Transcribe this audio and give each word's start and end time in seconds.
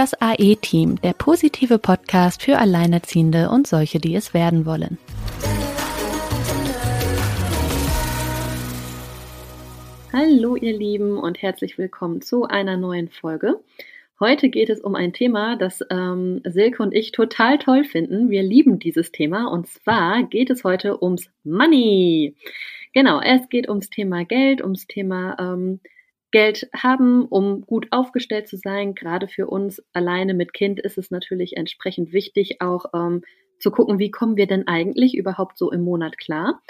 Das 0.00 0.14
AE-Team, 0.18 0.98
der 1.02 1.12
positive 1.12 1.78
Podcast 1.78 2.42
für 2.42 2.56
Alleinerziehende 2.56 3.50
und 3.50 3.66
solche, 3.66 3.98
die 3.98 4.14
es 4.14 4.32
werden 4.32 4.64
wollen. 4.64 4.96
Hallo 10.10 10.56
ihr 10.56 10.72
Lieben 10.72 11.18
und 11.18 11.42
herzlich 11.42 11.76
willkommen 11.76 12.22
zu 12.22 12.44
einer 12.44 12.78
neuen 12.78 13.10
Folge. 13.10 13.60
Heute 14.18 14.48
geht 14.48 14.70
es 14.70 14.80
um 14.80 14.94
ein 14.94 15.12
Thema, 15.12 15.56
das 15.56 15.84
ähm, 15.90 16.40
Silke 16.46 16.82
und 16.82 16.94
ich 16.94 17.12
total 17.12 17.58
toll 17.58 17.84
finden. 17.84 18.30
Wir 18.30 18.42
lieben 18.42 18.78
dieses 18.78 19.12
Thema 19.12 19.52
und 19.52 19.66
zwar 19.66 20.22
geht 20.22 20.48
es 20.48 20.64
heute 20.64 21.02
ums 21.02 21.28
Money. 21.44 22.36
Genau, 22.94 23.20
es 23.20 23.50
geht 23.50 23.68
ums 23.68 23.90
Thema 23.90 24.24
Geld, 24.24 24.62
ums 24.62 24.86
Thema 24.86 25.36
ähm, 25.38 25.80
Geld 26.30 26.68
haben, 26.74 27.24
um 27.26 27.62
gut 27.62 27.88
aufgestellt 27.90 28.48
zu 28.48 28.56
sein. 28.56 28.94
Gerade 28.94 29.28
für 29.28 29.48
uns 29.48 29.82
alleine 29.92 30.34
mit 30.34 30.52
Kind 30.52 30.80
ist 30.80 30.98
es 30.98 31.10
natürlich 31.10 31.56
entsprechend 31.56 32.12
wichtig, 32.12 32.60
auch 32.60 32.86
ähm, 32.94 33.22
zu 33.58 33.70
gucken, 33.70 33.98
wie 33.98 34.10
kommen 34.10 34.36
wir 34.36 34.46
denn 34.46 34.66
eigentlich 34.66 35.16
überhaupt 35.16 35.58
so 35.58 35.70
im 35.70 35.82
Monat 35.82 36.18
klar? 36.18 36.62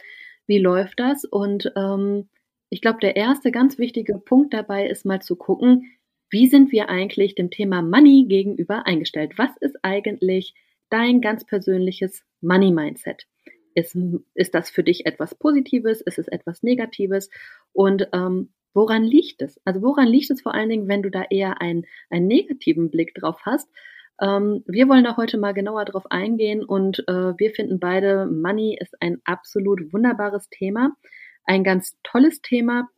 Wie 0.46 0.58
läuft 0.58 0.98
das? 0.98 1.24
Und 1.24 1.72
ähm, 1.76 2.28
ich 2.70 2.80
glaube, 2.80 2.98
der 3.00 3.16
erste 3.16 3.50
ganz 3.50 3.78
wichtige 3.78 4.18
Punkt 4.18 4.54
dabei 4.54 4.86
ist 4.88 5.04
mal 5.04 5.20
zu 5.20 5.36
gucken, 5.36 5.92
wie 6.30 6.46
sind 6.46 6.72
wir 6.72 6.88
eigentlich 6.88 7.34
dem 7.34 7.50
Thema 7.50 7.82
Money 7.82 8.26
gegenüber 8.28 8.86
eingestellt? 8.86 9.36
Was 9.36 9.50
ist 9.60 9.76
eigentlich 9.82 10.54
dein 10.88 11.20
ganz 11.20 11.44
persönliches 11.44 12.24
Money-Mindset? 12.40 13.26
Ist, 13.74 13.96
ist 14.34 14.54
das 14.54 14.70
für 14.70 14.84
dich 14.84 15.06
etwas 15.06 15.34
Positives? 15.34 16.00
Ist 16.00 16.18
es 16.18 16.28
etwas 16.28 16.62
Negatives? 16.62 17.30
Und 17.72 18.08
ähm, 18.12 18.50
Woran 18.74 19.04
liegt 19.04 19.42
es? 19.42 19.60
Also 19.64 19.82
woran 19.82 20.08
liegt 20.08 20.30
es 20.30 20.42
vor 20.42 20.54
allen 20.54 20.68
Dingen, 20.68 20.88
wenn 20.88 21.02
du 21.02 21.10
da 21.10 21.24
eher 21.28 21.60
einen, 21.60 21.86
einen 22.08 22.26
negativen 22.26 22.90
Blick 22.90 23.14
drauf 23.14 23.40
hast? 23.44 23.68
Ähm, 24.20 24.62
wir 24.66 24.88
wollen 24.88 25.04
da 25.04 25.16
heute 25.16 25.38
mal 25.38 25.52
genauer 25.52 25.84
drauf 25.86 26.04
eingehen 26.10 26.64
und 26.64 27.00
äh, 27.08 27.32
wir 27.38 27.50
finden 27.52 27.80
beide, 27.80 28.26
Money 28.26 28.76
ist 28.78 28.94
ein 29.00 29.18
absolut 29.24 29.92
wunderbares 29.92 30.48
Thema, 30.50 30.92
ein 31.44 31.64
ganz 31.64 31.96
tolles 32.02 32.42
Thema. 32.42 32.88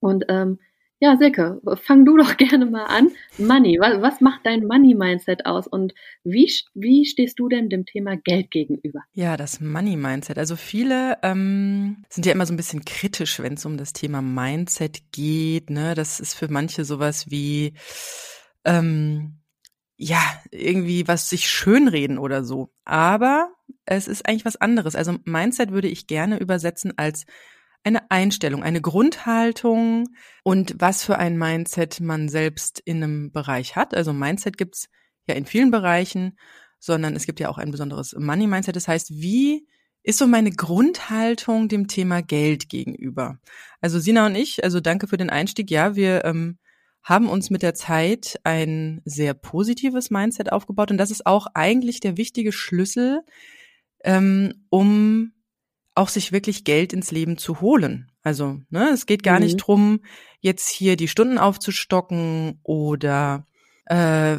Und 0.00 0.26
ähm, 0.28 0.60
ja, 0.98 1.16
Silke, 1.16 1.60
fang 1.82 2.04
du 2.04 2.16
doch 2.16 2.36
gerne 2.36 2.66
mal 2.66 2.86
an. 2.86 3.10
Money, 3.38 3.78
was, 3.80 4.20
macht 4.20 4.40
dein 4.44 4.66
Money-Mindset 4.66 5.44
aus 5.46 5.66
und 5.66 5.94
wie, 6.24 6.50
wie 6.74 7.04
stehst 7.04 7.38
du 7.38 7.48
denn 7.48 7.68
dem 7.68 7.84
Thema 7.84 8.16
Geld 8.16 8.50
gegenüber? 8.50 9.00
Ja, 9.12 9.36
das 9.36 9.60
Money-Mindset. 9.60 10.38
Also 10.38 10.56
viele 10.56 11.18
ähm, 11.22 12.04
sind 12.08 12.24
ja 12.24 12.32
immer 12.32 12.46
so 12.46 12.54
ein 12.54 12.56
bisschen 12.56 12.84
kritisch, 12.84 13.40
wenn 13.40 13.54
es 13.54 13.66
um 13.66 13.76
das 13.76 13.92
Thema 13.92 14.22
Mindset 14.22 15.12
geht. 15.12 15.70
Ne? 15.70 15.94
Das 15.94 16.20
ist 16.20 16.34
für 16.34 16.48
manche 16.48 16.84
sowas 16.84 17.30
wie, 17.30 17.74
ähm, 18.64 19.40
ja, 19.98 20.20
irgendwie 20.50 21.08
was 21.08 21.28
sich 21.28 21.48
schönreden 21.48 22.18
oder 22.18 22.44
so. 22.44 22.70
Aber 22.84 23.50
es 23.84 24.08
ist 24.08 24.26
eigentlich 24.26 24.44
was 24.44 24.56
anderes. 24.56 24.94
Also 24.94 25.16
Mindset 25.24 25.72
würde 25.72 25.88
ich 25.88 26.06
gerne 26.06 26.38
übersetzen 26.38 26.94
als 26.96 27.26
eine 27.86 28.10
Einstellung, 28.10 28.64
eine 28.64 28.80
Grundhaltung 28.80 30.08
und 30.42 30.74
was 30.78 31.04
für 31.04 31.18
ein 31.18 31.38
Mindset 31.38 32.00
man 32.00 32.28
selbst 32.28 32.80
in 32.84 33.02
einem 33.02 33.32
Bereich 33.32 33.76
hat. 33.76 33.94
Also 33.94 34.12
Mindset 34.12 34.58
gibt's 34.58 34.88
ja 35.28 35.36
in 35.36 35.46
vielen 35.46 35.70
Bereichen, 35.70 36.36
sondern 36.80 37.14
es 37.14 37.26
gibt 37.26 37.38
ja 37.38 37.48
auch 37.48 37.58
ein 37.58 37.70
besonderes 37.70 38.14
Money-Mindset. 38.18 38.74
Das 38.74 38.88
heißt, 38.88 39.10
wie 39.10 39.68
ist 40.02 40.18
so 40.18 40.26
meine 40.26 40.50
Grundhaltung 40.50 41.68
dem 41.68 41.86
Thema 41.86 42.22
Geld 42.22 42.68
gegenüber? 42.68 43.38
Also 43.80 44.00
Sina 44.00 44.26
und 44.26 44.34
ich, 44.34 44.64
also 44.64 44.80
danke 44.80 45.06
für 45.06 45.16
den 45.16 45.30
Einstieg. 45.30 45.70
Ja, 45.70 45.94
wir 45.94 46.24
ähm, 46.24 46.58
haben 47.04 47.28
uns 47.28 47.50
mit 47.50 47.62
der 47.62 47.74
Zeit 47.74 48.40
ein 48.42 49.00
sehr 49.04 49.32
positives 49.32 50.10
Mindset 50.10 50.50
aufgebaut 50.50 50.90
und 50.90 50.98
das 50.98 51.12
ist 51.12 51.24
auch 51.24 51.46
eigentlich 51.54 52.00
der 52.00 52.16
wichtige 52.16 52.50
Schlüssel, 52.50 53.20
ähm, 54.02 54.66
um 54.70 55.32
auch 55.96 56.08
sich 56.08 56.30
wirklich 56.30 56.64
Geld 56.64 56.92
ins 56.92 57.10
Leben 57.10 57.38
zu 57.38 57.60
holen. 57.60 58.12
Also, 58.22 58.60
ne, 58.70 58.90
es 58.90 59.06
geht 59.06 59.22
gar 59.22 59.38
mhm. 59.38 59.44
nicht 59.44 59.56
drum, 59.56 60.00
jetzt 60.40 60.68
hier 60.68 60.96
die 60.96 61.08
Stunden 61.08 61.38
aufzustocken 61.38 62.60
oder 62.62 63.46
äh, 63.86 64.36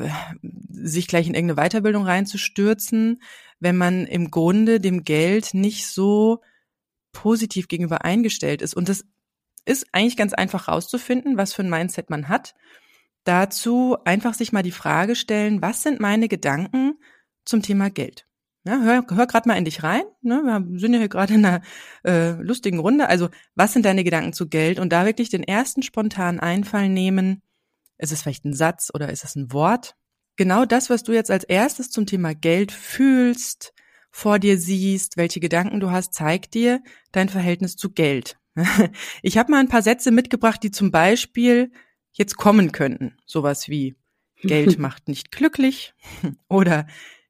sich 0.69 1.07
gleich 1.07 1.27
in 1.27 1.33
irgendeine 1.33 1.67
Weiterbildung 1.67 2.05
reinzustürzen, 2.05 3.21
wenn 3.59 3.75
man 3.75 4.05
im 4.05 4.29
Grunde 4.29 4.79
dem 4.79 5.03
Geld 5.03 5.53
nicht 5.53 5.87
so 5.87 6.41
positiv 7.11 7.67
gegenüber 7.67 8.05
eingestellt 8.05 8.61
ist. 8.61 8.75
Und 8.75 8.89
das 8.89 9.05
ist 9.65 9.87
eigentlich 9.91 10.17
ganz 10.17 10.33
einfach 10.33 10.67
rauszufinden, 10.67 11.37
was 11.37 11.53
für 11.53 11.63
ein 11.63 11.69
Mindset 11.69 12.09
man 12.09 12.29
hat. 12.29 12.53
Dazu 13.23 13.97
einfach 14.05 14.33
sich 14.33 14.53
mal 14.53 14.63
die 14.63 14.71
Frage 14.71 15.15
stellen, 15.15 15.61
was 15.61 15.81
sind 15.81 15.99
meine 15.99 16.27
Gedanken 16.27 16.99
zum 17.45 17.61
Thema 17.61 17.89
Geld? 17.89 18.26
Ja, 18.67 18.81
hör 18.81 19.05
hör 19.09 19.27
gerade 19.27 19.47
mal 19.47 19.57
in 19.57 19.63
dich 19.63 19.81
rein. 19.81 20.03
Ne? 20.21 20.43
Wir 20.43 20.79
sind 20.79 20.91
ja 20.91 20.99
hier 20.99 21.07
gerade 21.07 21.33
in 21.33 21.45
einer 21.45 21.61
äh, 22.03 22.31
lustigen 22.41 22.79
Runde. 22.79 23.07
Also, 23.07 23.29
was 23.55 23.71
sind 23.71 23.85
deine 23.85 24.03
Gedanken 24.03 24.33
zu 24.33 24.49
Geld? 24.49 24.77
Und 24.77 24.91
da 24.91 25.05
wirklich 25.05 25.29
den 25.29 25.43
ersten 25.43 25.83
spontanen 25.83 26.41
Einfall 26.41 26.89
nehmen. 26.89 27.41
Ist 27.97 28.11
es 28.11 28.21
vielleicht 28.21 28.43
ein 28.43 28.53
Satz 28.53 28.91
oder 28.93 29.09
ist 29.09 29.23
es 29.23 29.37
ein 29.37 29.53
Wort? 29.53 29.95
Genau 30.35 30.65
das, 30.65 30.89
was 30.89 31.03
du 31.03 31.13
jetzt 31.13 31.31
als 31.31 31.45
erstes 31.45 31.91
zum 31.91 32.05
Thema 32.05 32.35
Geld 32.35 32.73
fühlst, 32.73 33.73
vor 34.11 34.37
dir 34.37 34.59
siehst, 34.59 35.15
welche 35.15 35.39
Gedanken 35.39 35.79
du 35.79 35.89
hast, 35.89 36.13
zeigt 36.13 36.53
dir 36.53 36.83
dein 37.13 37.29
Verhältnis 37.29 37.77
zu 37.77 37.91
Geld. 37.91 38.37
Ich 39.21 39.37
habe 39.37 39.51
mal 39.51 39.59
ein 39.59 39.69
paar 39.69 39.81
Sätze 39.81 40.11
mitgebracht, 40.11 40.61
die 40.61 40.71
zum 40.71 40.91
Beispiel 40.91 41.71
jetzt 42.11 42.35
kommen 42.35 42.73
könnten. 42.73 43.15
Sowas 43.25 43.69
wie 43.69 43.95
Geld 44.41 44.77
macht 44.77 45.07
nicht 45.07 45.31
glücklich 45.31 45.93
oder 46.49 46.85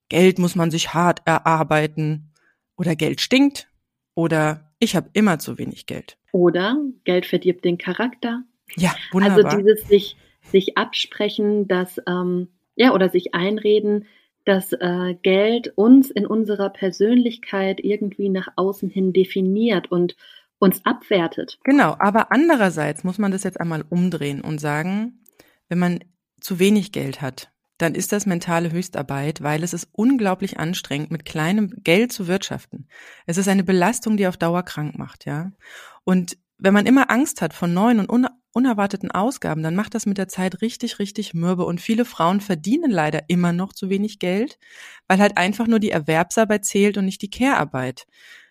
Geld 0.09 0.39
muss 0.39 0.55
man 0.55 0.71
sich 0.71 0.93
hart 0.93 1.21
erarbeiten 1.25 2.33
oder 2.77 2.95
Geld 2.95 3.21
stinkt 3.21 3.69
oder 4.15 4.71
ich 4.79 4.95
habe 4.95 5.09
immer 5.13 5.39
zu 5.39 5.57
wenig 5.57 5.85
Geld. 5.85 6.17
Oder 6.31 6.77
Geld 7.03 7.25
verdirbt 7.25 7.65
den 7.65 7.77
Charakter. 7.77 8.43
Ja, 8.75 8.95
wunderbar. 9.11 9.45
Also 9.45 9.57
dieses 9.57 9.87
sich, 9.87 10.17
sich 10.41 10.77
absprechen, 10.77 11.67
dass, 11.67 12.01
ähm, 12.07 12.49
ja, 12.75 12.93
oder 12.93 13.09
sich 13.09 13.33
einreden, 13.33 14.05
dass 14.45 14.71
äh, 14.73 15.15
Geld 15.23 15.73
uns 15.75 16.09
in 16.09 16.25
unserer 16.25 16.69
Persönlichkeit 16.69 17.79
irgendwie 17.81 18.29
nach 18.29 18.47
außen 18.55 18.89
hin 18.89 19.13
definiert 19.13 19.91
und 19.91 20.15
uns 20.59 20.85
abwertet. 20.85 21.59
Genau, 21.63 21.95
aber 21.99 22.31
andererseits 22.31 23.03
muss 23.03 23.17
man 23.17 23.31
das 23.31 23.43
jetzt 23.43 23.59
einmal 23.59 23.83
umdrehen 23.89 24.41
und 24.41 24.59
sagen, 24.59 25.23
wenn 25.69 25.79
man 25.79 25.99
zu 26.39 26.59
wenig 26.59 26.91
Geld 26.91 27.21
hat, 27.21 27.51
dann 27.77 27.95
ist 27.95 28.11
das 28.11 28.25
mentale 28.25 28.71
Höchstarbeit, 28.71 29.41
weil 29.41 29.63
es 29.63 29.73
ist 29.73 29.89
unglaublich 29.91 30.59
anstrengend, 30.59 31.11
mit 31.11 31.25
kleinem 31.25 31.71
Geld 31.83 32.11
zu 32.11 32.27
wirtschaften. 32.27 32.87
Es 33.25 33.37
ist 33.37 33.47
eine 33.47 33.63
Belastung, 33.63 34.17
die 34.17 34.27
auf 34.27 34.37
Dauer 34.37 34.63
krank 34.63 34.97
macht, 34.97 35.25
ja. 35.25 35.51
Und 36.03 36.37
wenn 36.57 36.73
man 36.73 36.87
immer 36.87 37.11
Angst 37.11 37.41
hat 37.41 37.53
vor 37.53 37.67
neuen 37.67 37.99
und 37.99 38.27
unerwarteten 38.51 39.11
Ausgaben, 39.11 39.61
dann 39.61 39.75
macht 39.75 39.93
das 39.93 40.07
mit 40.07 40.17
der 40.17 40.27
Zeit 40.27 40.61
richtig, 40.61 40.97
richtig 40.97 41.35
mürbe. 41.35 41.65
Und 41.65 41.79
viele 41.79 42.05
Frauen 42.05 42.41
verdienen 42.41 42.89
leider 42.89 43.29
immer 43.29 43.53
noch 43.53 43.73
zu 43.73 43.89
wenig 43.91 44.17
Geld, 44.17 44.57
weil 45.07 45.19
halt 45.19 45.37
einfach 45.37 45.67
nur 45.67 45.79
die 45.79 45.91
Erwerbsarbeit 45.91 46.65
zählt 46.65 46.97
und 46.97 47.05
nicht 47.05 47.21
die 47.21 47.29
Care-Arbeit. 47.29 48.07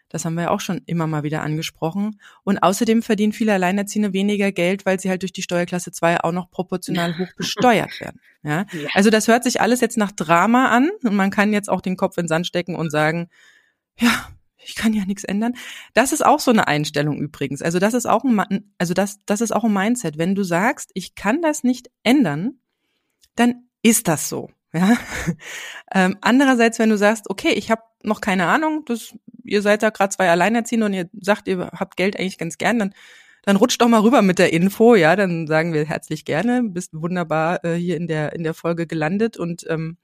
Das 0.09 0.25
haben 0.25 0.34
wir 0.34 0.44
ja 0.44 0.50
auch 0.50 0.61
schon 0.61 0.83
immer 0.87 1.06
mal 1.06 1.22
wieder 1.22 1.43
angesprochen. 1.43 2.21
Und 2.44 2.59
außerdem 2.59 3.03
verdienen 3.03 3.33
viele 3.33 3.53
Alleinerziehende 3.53 4.12
weniger 4.12 4.53
Geld, 4.53 4.87
weil 4.87 5.00
sie 5.00 5.11
halt 5.11 5.22
durch 5.22 5.33
die 5.33 5.43
Steuerklasse 5.43 5.93
2 5.93 6.21
auch 6.21 6.33
noch 6.33 6.50
proportional 6.50 7.17
hoch 7.19 7.33
besteuert 7.37 8.00
werden. 8.00 8.21
Ja? 8.43 8.67
ja? 8.72 8.89
Also 8.94 9.11
das 9.11 9.28
hört 9.28 9.44
sich 9.44 9.61
alles 9.61 9.81
jetzt 9.81 9.97
nach 9.97 10.12
Drama 10.12 10.69
an 10.69 10.91
und 11.03 11.15
man 11.17 11.31
kann 11.31 11.53
jetzt 11.53 11.69
auch 11.69 11.81
den 11.81 11.97
Kopf 11.97 12.17
in 12.19 12.25
den 12.25 12.28
Sand 12.28 12.47
stecken 12.47 12.77
und 12.77 12.91
sagen, 12.91 13.28
ja, 13.99 14.28
ich 14.59 14.75
kann 14.75 14.93
ja 14.93 15.05
nichts 15.05 15.25
ändern. 15.25 15.55
Das 15.94 16.12
ist 16.12 16.25
auch 16.25 16.41
so 16.41 16.50
eine 16.50 16.67
Einstellung 16.67 17.19
übrigens. 17.19 17.62
Also 17.62 17.78
das 17.78 17.94
ist 17.94 18.06
auch 18.06 18.25
ein, 18.25 18.73
also 18.78 18.94
das, 18.94 19.19
das 19.27 19.41
ist 19.41 19.53
auch 19.53 19.65
ein 19.65 19.73
Mindset. 19.73 20.19
Wenn 20.19 20.34
du 20.34 20.43
sagst, 20.43 20.91
ich 20.94 21.14
kann 21.14 21.43
das 21.43 21.62
nicht 21.62 21.91
ändern, 22.03 22.58
dann 23.37 23.69
ist 23.82 24.08
das 24.08 24.29
so. 24.29 24.50
Ja? 24.73 24.97
Ähm, 25.94 26.19
andererseits, 26.20 26.81
wenn 26.81 26.91
du 26.91 26.99
sagst, 26.99 27.31
okay, 27.31 27.50
ich 27.50 27.70
habe 27.70 27.81
noch 28.03 28.20
keine 28.20 28.47
Ahnung, 28.47 28.85
das, 28.87 29.14
ihr 29.46 29.62
seid 29.62 29.82
da 29.82 29.90
gerade 29.90 30.14
zwei 30.14 30.31
Alleinerziehende 30.31 30.87
und 30.87 30.93
ihr 30.93 31.08
sagt, 31.20 31.48
ihr 31.48 31.70
habt 31.72 31.96
Geld 31.96 32.19
eigentlich 32.19 32.38
ganz 32.38 32.58
gern, 32.58 32.78
dann 32.78 32.94
dann 33.46 33.56
rutscht 33.56 33.81
doch 33.81 33.88
mal 33.88 34.00
rüber 34.00 34.22
mit 34.22 34.40
der 34.40 34.52
Info, 34.52 34.96
ja, 34.96 35.14
dann 35.14 35.46
sagen 35.46 35.72
wir 35.72 35.84
herzlich 35.84 36.25
gerne, 36.25 36.64
bist 36.64 36.93
wunderbar 36.93 37.64
äh, 37.64 37.75
hier 37.76 37.96
in 37.96 38.08
der 38.08 38.32
in 38.32 38.43
der 38.43 38.54
Folge 38.54 38.88
gelandet. 38.88 39.37
Und 39.37 39.64
ähm, 39.69 39.98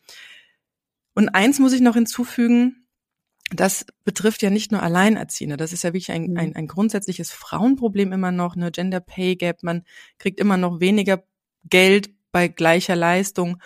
und 1.14 1.28
eins 1.28 1.58
muss 1.58 1.72
ich 1.72 1.80
noch 1.80 1.94
hinzufügen, 1.94 2.86
das 3.50 3.84
betrifft 4.04 4.42
ja 4.42 4.50
nicht 4.50 4.72
nur 4.72 4.82
Alleinerziehende, 4.82 5.56
das 5.56 5.72
ist 5.72 5.82
ja 5.82 5.90
wirklich 5.92 6.12
ein, 6.12 6.30
mhm. 6.30 6.36
ein, 6.38 6.56
ein 6.56 6.66
grundsätzliches 6.68 7.32
Frauenproblem 7.32 8.12
immer 8.12 8.30
noch, 8.32 8.56
eine 8.56 8.70
Gender 8.70 9.00
Pay 9.00 9.36
Gap, 9.36 9.62
man 9.62 9.82
kriegt 10.18 10.40
immer 10.40 10.56
noch 10.56 10.80
weniger 10.80 11.22
Geld 11.68 12.10
bei 12.30 12.48
gleicher 12.48 12.96
Leistung. 12.96 13.60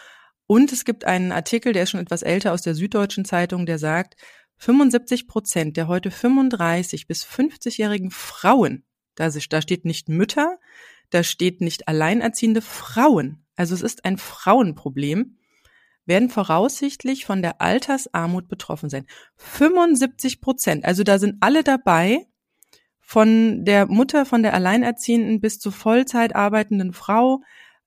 Und 0.49 0.73
es 0.73 0.85
gibt 0.85 1.05
einen 1.05 1.33
Artikel, 1.33 1.73
der 1.73 1.85
ist 1.85 1.91
schon 1.91 2.01
etwas 2.01 2.23
älter 2.23 2.53
aus 2.53 2.63
der 2.63 2.75
Süddeutschen 2.75 3.25
Zeitung, 3.25 3.67
der 3.67 3.79
sagt, 3.79 4.17
75 4.59 5.29
Prozent 5.29 5.77
der 5.77 5.89
heute 5.89 6.11
35 6.11 7.07
bis 7.07 7.25
50-jährigen 7.25 8.11
Frauen, 8.11 8.85
da, 9.15 9.31
steht 9.31 9.85
nicht 9.85 10.09
Mütter, 10.09 10.59
da 11.11 11.23
steht 11.23 11.61
nicht 11.61 11.89
alleinerziehende 11.89 12.63
Frauen. 12.63 13.45
Also 13.55 13.75
es 13.75 13.83
ist 13.83 14.05
ein 14.05 14.19
Frauenproblem. 14.19 15.39
werden 16.05 16.31
voraussichtlich 16.31 17.25
von 17.25 17.43
der 17.43 17.61
Altersarmut 17.61 18.49
betroffen 18.49 18.91
sein. 18.91 19.07
75 19.37 20.41
Prozent. 20.41 20.85
Also 20.85 21.03
da 21.03 21.19
sind 21.19 21.37
alle 21.41 21.65
dabei, 21.65 22.27
von 23.01 23.65
der 23.65 23.87
Mutter, 23.87 24.27
von 24.27 24.43
der 24.43 24.53
Alleinerziehenden 24.53 25.41
bis 25.41 25.61
zur 25.61 25.71
Vollzeit 25.71 26.35
arbeitenden 26.35 26.93
Frau, 26.93 27.41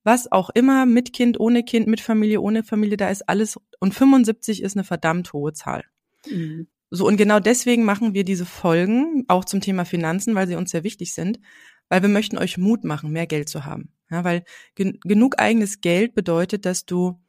was 0.03 0.31
auch 0.31 0.49
immer, 0.49 0.85
mit 0.85 1.11
Kind, 1.11 1.37
ohne 1.39 1.63
Kind, 1.63 1.87
mit 1.87 1.99
Familie, 1.99 2.39
ohne 2.39 2.63
Familie, 2.63 2.95
da 2.95 3.09
ist 3.09 3.27
alles. 3.27 3.59
Und 3.81 3.93
75 3.93 4.63
ist 4.63 4.77
eine 4.77 4.85
verdammt 4.85 5.33
hohe 5.33 5.51
Zahl. 5.51 5.83
Mhm. 6.29 6.67
So, 6.91 7.05
und 7.05 7.17
genau 7.17 7.39
deswegen 7.39 7.83
machen 7.83 8.13
wir 8.13 8.23
diese 8.23 8.45
Folgen 8.45 9.25
auch 9.27 9.45
zum 9.45 9.61
Thema 9.61 9.85
Finanzen, 9.85 10.33
weil 10.33 10.47
sie 10.47 10.55
uns 10.55 10.71
sehr 10.71 10.83
wichtig 10.83 11.13
sind, 11.13 11.39
weil 11.87 12.01
wir 12.01 12.09
möchten 12.09 12.37
euch 12.37 12.57
Mut 12.57 12.83
machen, 12.83 13.11
mehr 13.11 13.27
Geld 13.27 13.47
zu 13.49 13.65
haben. 13.65 13.93
Ja, 14.09 14.23
weil 14.23 14.43
gen 14.75 14.99
genug 15.03 15.39
eigenes 15.39 15.81
Geld 15.81 16.15
bedeutet, 16.15 16.65
dass 16.65 16.85
du 16.85 17.19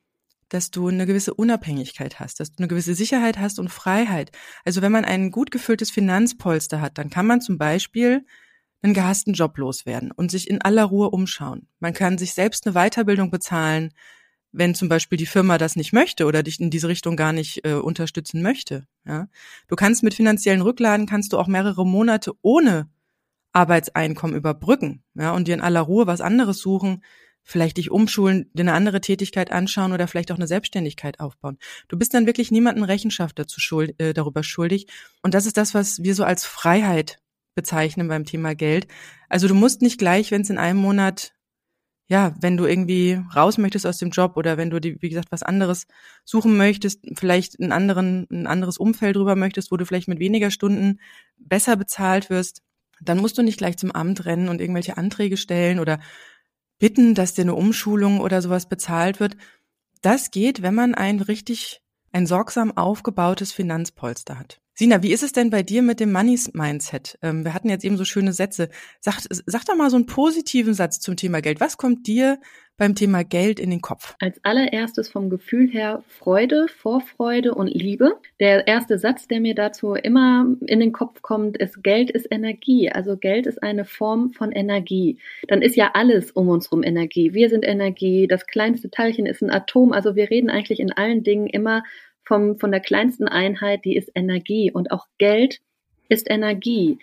dass 0.50 0.72
du 0.72 0.88
eine 0.88 1.06
gewisse 1.06 1.32
Unabhängigkeit 1.32 2.18
hast, 2.18 2.40
dass 2.40 2.50
du 2.50 2.58
eine 2.58 2.68
gewisse 2.68 2.94
Sicherheit 2.94 3.38
hast 3.38 3.60
und 3.60 3.68
Freiheit. 3.68 4.32
Also 4.64 4.82
wenn 4.82 4.90
man 4.90 5.04
ein 5.04 5.30
gut 5.30 5.52
gefülltes 5.52 5.92
Finanzpolster 5.92 6.80
hat, 6.80 6.98
dann 6.98 7.08
kann 7.08 7.26
man 7.26 7.40
zum 7.40 7.56
Beispiel 7.56 8.26
einen 8.82 8.94
gehassten 8.94 9.32
Job 9.32 9.56
loswerden 9.58 10.10
und 10.10 10.30
sich 10.30 10.50
in 10.50 10.60
aller 10.60 10.84
Ruhe 10.84 11.10
umschauen. 11.10 11.68
Man 11.78 11.92
kann 11.92 12.18
sich 12.18 12.34
selbst 12.34 12.66
eine 12.66 12.74
Weiterbildung 12.74 13.30
bezahlen, 13.30 13.92
wenn 14.52 14.74
zum 14.74 14.88
Beispiel 14.88 15.18
die 15.18 15.26
Firma 15.26 15.58
das 15.58 15.76
nicht 15.76 15.92
möchte 15.92 16.26
oder 16.26 16.42
dich 16.42 16.60
in 16.60 16.70
diese 16.70 16.88
Richtung 16.88 17.16
gar 17.16 17.32
nicht 17.32 17.64
äh, 17.64 17.74
unterstützen 17.74 18.42
möchte. 18.42 18.86
Ja? 19.06 19.28
Du 19.68 19.76
kannst 19.76 20.02
mit 20.02 20.14
finanziellen 20.14 20.62
Rücklagen 20.62 21.06
kannst 21.06 21.32
du 21.32 21.38
auch 21.38 21.46
mehrere 21.46 21.86
Monate 21.86 22.32
ohne 22.42 22.88
Arbeitseinkommen 23.52 24.36
überbrücken, 24.36 25.02
ja, 25.14 25.32
und 25.32 25.48
dir 25.48 25.54
in 25.54 25.60
aller 25.60 25.80
Ruhe 25.80 26.06
was 26.06 26.20
anderes 26.20 26.58
suchen, 26.58 27.02
vielleicht 27.42 27.78
dich 27.78 27.90
umschulen, 27.90 28.48
dir 28.54 28.62
eine 28.62 28.74
andere 28.74 29.00
Tätigkeit 29.00 29.50
anschauen 29.50 29.92
oder 29.92 30.06
vielleicht 30.06 30.30
auch 30.30 30.36
eine 30.36 30.46
Selbstständigkeit 30.46 31.18
aufbauen. 31.18 31.58
Du 31.88 31.98
bist 31.98 32.14
dann 32.14 32.26
wirklich 32.26 32.50
niemandem 32.50 32.84
Rechenschaft 32.84 33.38
dazu 33.38 33.60
schuld, 33.60 34.00
äh, 34.00 34.14
darüber 34.14 34.42
schuldig. 34.44 34.86
Und 35.22 35.34
das 35.34 35.46
ist 35.46 35.56
das, 35.56 35.74
was 35.74 36.02
wir 36.02 36.14
so 36.14 36.22
als 36.24 36.44
Freiheit 36.44 37.18
bezeichnen 37.54 38.08
beim 38.08 38.24
Thema 38.24 38.54
Geld. 38.54 38.86
Also 39.28 39.48
du 39.48 39.54
musst 39.54 39.82
nicht 39.82 39.98
gleich, 39.98 40.30
wenn 40.30 40.42
es 40.42 40.50
in 40.50 40.58
einem 40.58 40.78
Monat 40.78 41.34
ja, 42.10 42.34
wenn 42.40 42.56
du 42.56 42.66
irgendwie 42.66 43.20
raus 43.36 43.56
möchtest 43.56 43.86
aus 43.86 43.98
dem 43.98 44.10
Job 44.10 44.36
oder 44.36 44.56
wenn 44.56 44.68
du 44.68 44.80
die, 44.80 45.00
wie 45.00 45.10
gesagt, 45.10 45.30
was 45.30 45.44
anderes 45.44 45.86
suchen 46.24 46.56
möchtest, 46.56 47.06
vielleicht 47.14 47.60
einen 47.60 47.70
anderen, 47.70 48.26
ein 48.32 48.48
anderes 48.48 48.78
Umfeld 48.78 49.14
drüber 49.14 49.36
möchtest, 49.36 49.70
wo 49.70 49.76
du 49.76 49.86
vielleicht 49.86 50.08
mit 50.08 50.18
weniger 50.18 50.50
Stunden 50.50 50.98
besser 51.38 51.76
bezahlt 51.76 52.28
wirst, 52.28 52.62
dann 53.00 53.18
musst 53.18 53.38
du 53.38 53.42
nicht 53.42 53.58
gleich 53.58 53.76
zum 53.76 53.92
Amt 53.92 54.24
rennen 54.24 54.48
und 54.48 54.60
irgendwelche 54.60 54.98
Anträge 54.98 55.36
stellen 55.36 55.78
oder 55.78 56.00
bitten, 56.80 57.14
dass 57.14 57.34
dir 57.34 57.42
eine 57.42 57.54
Umschulung 57.54 58.18
oder 58.18 58.42
sowas 58.42 58.68
bezahlt 58.68 59.20
wird. 59.20 59.36
Das 60.02 60.32
geht, 60.32 60.62
wenn 60.62 60.74
man 60.74 60.96
ein 60.96 61.20
richtig, 61.20 61.80
ein 62.10 62.26
sorgsam 62.26 62.76
aufgebautes 62.76 63.52
Finanzpolster 63.52 64.36
hat. 64.36 64.60
Sina, 64.80 65.02
wie 65.02 65.12
ist 65.12 65.22
es 65.22 65.32
denn 65.32 65.50
bei 65.50 65.62
dir 65.62 65.82
mit 65.82 66.00
dem 66.00 66.10
Money-Mindset? 66.10 67.18
Ähm, 67.20 67.44
wir 67.44 67.52
hatten 67.52 67.68
jetzt 67.68 67.84
eben 67.84 67.98
so 67.98 68.06
schöne 68.06 68.32
Sätze. 68.32 68.70
Sag, 68.98 69.20
sag 69.28 69.66
doch 69.66 69.76
mal 69.76 69.90
so 69.90 69.96
einen 69.96 70.06
positiven 70.06 70.72
Satz 70.72 71.00
zum 71.00 71.16
Thema 71.16 71.42
Geld. 71.42 71.60
Was 71.60 71.76
kommt 71.76 72.06
dir 72.06 72.40
beim 72.78 72.94
Thema 72.94 73.22
Geld 73.22 73.60
in 73.60 73.68
den 73.68 73.82
Kopf? 73.82 74.16
Als 74.20 74.42
allererstes 74.42 75.10
vom 75.10 75.28
Gefühl 75.28 75.68
her 75.68 76.02
Freude, 76.08 76.66
Vorfreude 76.74 77.54
und 77.54 77.66
Liebe. 77.66 78.18
Der 78.40 78.66
erste 78.66 78.98
Satz, 78.98 79.28
der 79.28 79.40
mir 79.40 79.54
dazu 79.54 79.92
immer 79.92 80.46
in 80.64 80.80
den 80.80 80.92
Kopf 80.92 81.20
kommt, 81.20 81.58
ist 81.58 81.84
Geld 81.84 82.10
ist 82.10 82.28
Energie. 82.30 82.90
Also 82.90 83.18
Geld 83.18 83.46
ist 83.46 83.62
eine 83.62 83.84
Form 83.84 84.32
von 84.32 84.50
Energie. 84.50 85.18
Dann 85.46 85.60
ist 85.60 85.76
ja 85.76 85.90
alles 85.92 86.30
um 86.30 86.48
uns 86.48 86.70
herum 86.70 86.84
Energie. 86.84 87.34
Wir 87.34 87.50
sind 87.50 87.66
Energie. 87.66 88.26
Das 88.26 88.46
kleinste 88.46 88.90
Teilchen 88.90 89.26
ist 89.26 89.42
ein 89.42 89.50
Atom. 89.50 89.92
Also 89.92 90.16
wir 90.16 90.30
reden 90.30 90.48
eigentlich 90.48 90.80
in 90.80 90.90
allen 90.90 91.22
Dingen 91.22 91.48
immer 91.48 91.82
vom, 92.30 92.60
von 92.60 92.70
der 92.70 92.78
kleinsten 92.78 93.26
Einheit, 93.26 93.84
die 93.84 93.96
ist 93.96 94.12
Energie. 94.14 94.70
Und 94.70 94.92
auch 94.92 95.08
Geld 95.18 95.58
ist 96.08 96.30
Energie. 96.30 97.00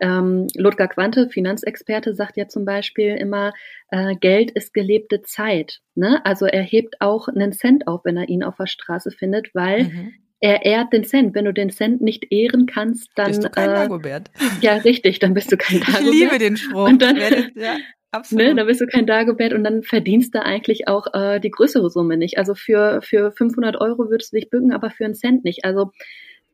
Ähm, 0.00 0.46
Ludger 0.56 0.88
Quante, 0.88 1.28
Finanzexperte, 1.28 2.14
sagt 2.14 2.38
ja 2.38 2.48
zum 2.48 2.64
Beispiel 2.64 3.14
immer, 3.16 3.52
äh, 3.90 4.14
Geld 4.16 4.50
ist 4.52 4.72
gelebte 4.72 5.20
Zeit. 5.20 5.80
Ne? 5.94 6.24
Also 6.24 6.46
er 6.46 6.62
hebt 6.62 7.02
auch 7.02 7.28
einen 7.28 7.52
Cent 7.52 7.86
auf, 7.86 8.06
wenn 8.06 8.16
er 8.16 8.30
ihn 8.30 8.42
auf 8.42 8.56
der 8.56 8.66
Straße 8.66 9.10
findet, 9.10 9.54
weil 9.54 9.84
mhm. 9.84 10.14
er 10.40 10.64
ehrt 10.64 10.94
den 10.94 11.04
Cent. 11.04 11.34
Wenn 11.34 11.44
du 11.44 11.52
den 11.52 11.68
Cent 11.68 12.00
nicht 12.00 12.32
ehren 12.32 12.64
kannst, 12.64 13.10
dann 13.16 13.26
bist 13.26 13.44
du 13.44 13.50
kein 13.50 13.68
äh, 13.68 13.74
Dagobert. 13.74 14.30
Ja, 14.62 14.76
richtig, 14.76 15.18
dann 15.18 15.34
bist 15.34 15.52
du 15.52 15.58
kein 15.58 15.80
Dagobert. 15.80 16.04
Ich 16.04 16.10
liebe 16.10 16.38
den 16.38 16.56
Spruch. 16.56 16.88
Und 16.88 17.02
dann, 17.02 17.18
ja. 17.54 17.76
Absolut. 18.12 18.44
Ne, 18.44 18.54
da 18.56 18.64
bist 18.64 18.80
du 18.80 18.86
kein 18.86 19.06
Dagobert 19.06 19.52
und 19.52 19.62
dann 19.62 19.82
verdienst 19.82 20.34
du 20.34 20.42
eigentlich 20.42 20.88
auch 20.88 21.06
äh, 21.14 21.38
die 21.38 21.50
größere 21.50 21.90
Summe 21.90 22.16
nicht. 22.16 22.38
Also 22.38 22.54
für, 22.54 23.02
für 23.02 23.30
500 23.30 23.80
Euro 23.80 24.10
würdest 24.10 24.32
du 24.32 24.36
dich 24.36 24.50
bücken, 24.50 24.72
aber 24.72 24.90
für 24.90 25.04
einen 25.04 25.14
Cent 25.14 25.44
nicht. 25.44 25.64
Also 25.64 25.92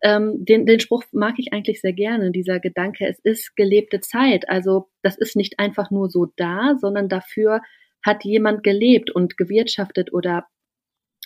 ähm, 0.03 0.45
den, 0.45 0.67
den 0.67 0.81
Spruch 0.81 1.05
mag 1.13 1.35
ich 1.39 1.55
eigentlich 1.55 1.81
sehr 1.81 1.95
gerne, 1.95 2.31
dieser 2.31 2.61
Gedanke, 2.61 3.07
es 3.07 3.19
ist 3.21 3.57
gelebte 3.57 4.01
Zeit. 4.01 4.49
Also 4.49 4.89
das 5.03 5.17
ist 5.17 5.37
nicht 5.37 5.59
einfach 5.59 5.91
nur 5.91 6.11
so 6.11 6.27
da, 6.37 6.77
sondern 6.79 7.09
dafür 7.09 7.63
hat 8.03 8.25
jemand 8.25 8.63
gelebt 8.63 9.11
und 9.11 9.39
gewirtschaftet 9.39 10.13
oder 10.13 10.47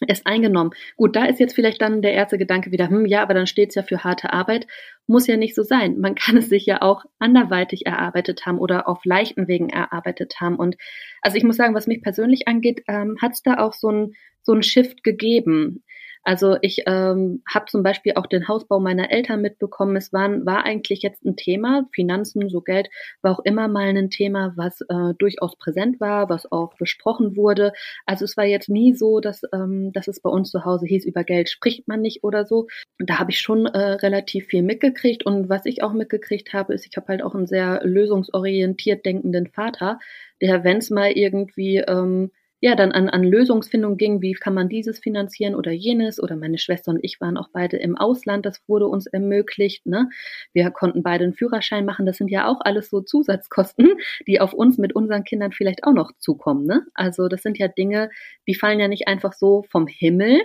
ist 0.08 0.26
eingenommen. 0.26 0.70
Gut, 0.96 1.16
da 1.16 1.26
ist 1.26 1.40
jetzt 1.40 1.54
vielleicht 1.54 1.80
dann 1.82 2.02
der 2.02 2.12
erste 2.12 2.38
Gedanke 2.38 2.72
wieder, 2.72 2.88
hm, 2.88 3.06
ja, 3.06 3.22
aber 3.22 3.34
dann 3.34 3.46
steht's 3.46 3.74
ja 3.74 3.82
für 3.82 4.02
harte 4.04 4.32
Arbeit. 4.32 4.66
Muss 5.06 5.26
ja 5.26 5.36
nicht 5.36 5.54
so 5.54 5.62
sein. 5.62 5.98
Man 5.98 6.14
kann 6.16 6.36
es 6.36 6.48
sich 6.48 6.66
ja 6.66 6.82
auch 6.82 7.04
anderweitig 7.18 7.86
erarbeitet 7.86 8.46
haben 8.46 8.58
oder 8.58 8.88
auf 8.88 9.04
leichten 9.04 9.48
Wegen 9.48 9.68
erarbeitet 9.68 10.40
haben. 10.40 10.56
Und 10.56 10.76
also 11.22 11.36
ich 11.36 11.44
muss 11.44 11.56
sagen, 11.56 11.74
was 11.74 11.86
mich 11.86 12.02
persönlich 12.02 12.48
angeht, 12.48 12.82
ähm, 12.88 13.16
hat 13.20 13.32
es 13.32 13.42
da 13.42 13.58
auch 13.58 13.74
so 13.74 13.90
ein 13.90 14.14
so 14.42 14.52
ein 14.52 14.62
Shift 14.62 15.04
gegeben. 15.04 15.84
Also 16.22 16.58
ich 16.60 16.82
ähm, 16.86 17.42
habe 17.48 17.66
zum 17.66 17.82
Beispiel 17.82 18.12
auch 18.16 18.26
den 18.26 18.46
Hausbau 18.46 18.78
meiner 18.78 19.10
Eltern 19.10 19.40
mitbekommen. 19.40 19.96
Es 19.96 20.12
war, 20.12 20.28
war 20.44 20.64
eigentlich 20.64 21.00
jetzt 21.02 21.24
ein 21.24 21.36
Thema, 21.36 21.88
Finanzen, 21.94 22.50
so 22.50 22.60
Geld, 22.60 22.90
war 23.22 23.32
auch 23.32 23.44
immer 23.44 23.68
mal 23.68 23.88
ein 23.88 24.10
Thema, 24.10 24.52
was 24.56 24.82
äh, 24.82 25.14
durchaus 25.18 25.56
präsent 25.56 25.98
war, 25.98 26.28
was 26.28 26.50
auch 26.52 26.74
besprochen 26.76 27.36
wurde. 27.36 27.72
Also 28.04 28.26
es 28.26 28.36
war 28.36 28.44
jetzt 28.44 28.68
nie 28.68 28.94
so, 28.94 29.20
dass, 29.20 29.42
ähm, 29.54 29.92
dass 29.92 30.08
es 30.08 30.20
bei 30.20 30.30
uns 30.30 30.50
zu 30.50 30.64
Hause 30.64 30.86
hieß, 30.86 31.06
über 31.06 31.24
Geld 31.24 31.48
spricht 31.48 31.88
man 31.88 32.02
nicht 32.02 32.22
oder 32.22 32.44
so. 32.44 32.66
Da 32.98 33.18
habe 33.18 33.30
ich 33.30 33.40
schon 33.40 33.66
äh, 33.66 33.78
relativ 33.78 34.46
viel 34.46 34.62
mitgekriegt. 34.62 35.24
Und 35.24 35.48
was 35.48 35.64
ich 35.64 35.82
auch 35.82 35.94
mitgekriegt 35.94 36.52
habe, 36.52 36.74
ist, 36.74 36.86
ich 36.86 36.96
habe 36.96 37.08
halt 37.08 37.22
auch 37.22 37.34
einen 37.34 37.46
sehr 37.46 37.80
lösungsorientiert 37.82 39.06
denkenden 39.06 39.46
Vater, 39.46 39.98
der, 40.42 40.64
wenn 40.64 40.78
es 40.78 40.90
mal 40.90 41.12
irgendwie 41.12 41.78
ähm, 41.78 42.30
ja, 42.62 42.74
dann 42.74 42.92
an, 42.92 43.08
an 43.08 43.24
Lösungsfindung 43.24 43.96
ging, 43.96 44.20
wie 44.20 44.34
kann 44.34 44.52
man 44.52 44.68
dieses 44.68 44.98
finanzieren 44.98 45.54
oder 45.54 45.72
jenes. 45.72 46.22
Oder 46.22 46.36
meine 46.36 46.58
Schwester 46.58 46.90
und 46.90 47.00
ich 47.02 47.20
waren 47.20 47.38
auch 47.38 47.48
beide 47.52 47.78
im 47.78 47.96
Ausland, 47.96 48.44
das 48.44 48.62
wurde 48.68 48.86
uns 48.86 49.06
ermöglicht. 49.06 49.86
Ne? 49.86 50.10
Wir 50.52 50.70
konnten 50.70 51.02
beide 51.02 51.24
einen 51.24 51.34
Führerschein 51.34 51.86
machen. 51.86 52.04
Das 52.04 52.18
sind 52.18 52.30
ja 52.30 52.46
auch 52.46 52.60
alles 52.60 52.90
so 52.90 53.00
Zusatzkosten, 53.00 53.88
die 54.26 54.40
auf 54.40 54.52
uns 54.52 54.76
mit 54.76 54.94
unseren 54.94 55.24
Kindern 55.24 55.52
vielleicht 55.52 55.84
auch 55.84 55.94
noch 55.94 56.12
zukommen. 56.18 56.66
Ne? 56.66 56.86
Also 56.94 57.28
das 57.28 57.42
sind 57.42 57.58
ja 57.58 57.68
Dinge, 57.68 58.10
die 58.46 58.54
fallen 58.54 58.78
ja 58.78 58.88
nicht 58.88 59.08
einfach 59.08 59.32
so 59.32 59.64
vom 59.70 59.86
Himmel. 59.86 60.40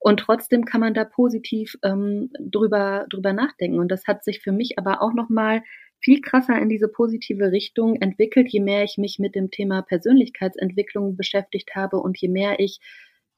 Und 0.00 0.18
trotzdem 0.18 0.64
kann 0.64 0.80
man 0.80 0.94
da 0.94 1.04
positiv 1.04 1.76
ähm, 1.84 2.30
drüber, 2.40 3.06
drüber 3.10 3.32
nachdenken. 3.32 3.78
Und 3.78 3.88
das 3.88 4.06
hat 4.06 4.24
sich 4.24 4.40
für 4.40 4.50
mich 4.50 4.78
aber 4.78 5.02
auch 5.02 5.12
nochmal 5.12 5.62
viel 6.00 6.20
krasser 6.20 6.58
in 6.58 6.68
diese 6.68 6.88
positive 6.88 7.52
Richtung 7.52 7.96
entwickelt, 7.96 8.48
je 8.48 8.60
mehr 8.60 8.84
ich 8.84 8.96
mich 8.98 9.18
mit 9.18 9.34
dem 9.34 9.50
Thema 9.50 9.82
Persönlichkeitsentwicklung 9.82 11.16
beschäftigt 11.16 11.74
habe 11.74 11.98
und 11.98 12.18
je 12.18 12.28
mehr 12.28 12.58
ich 12.58 12.80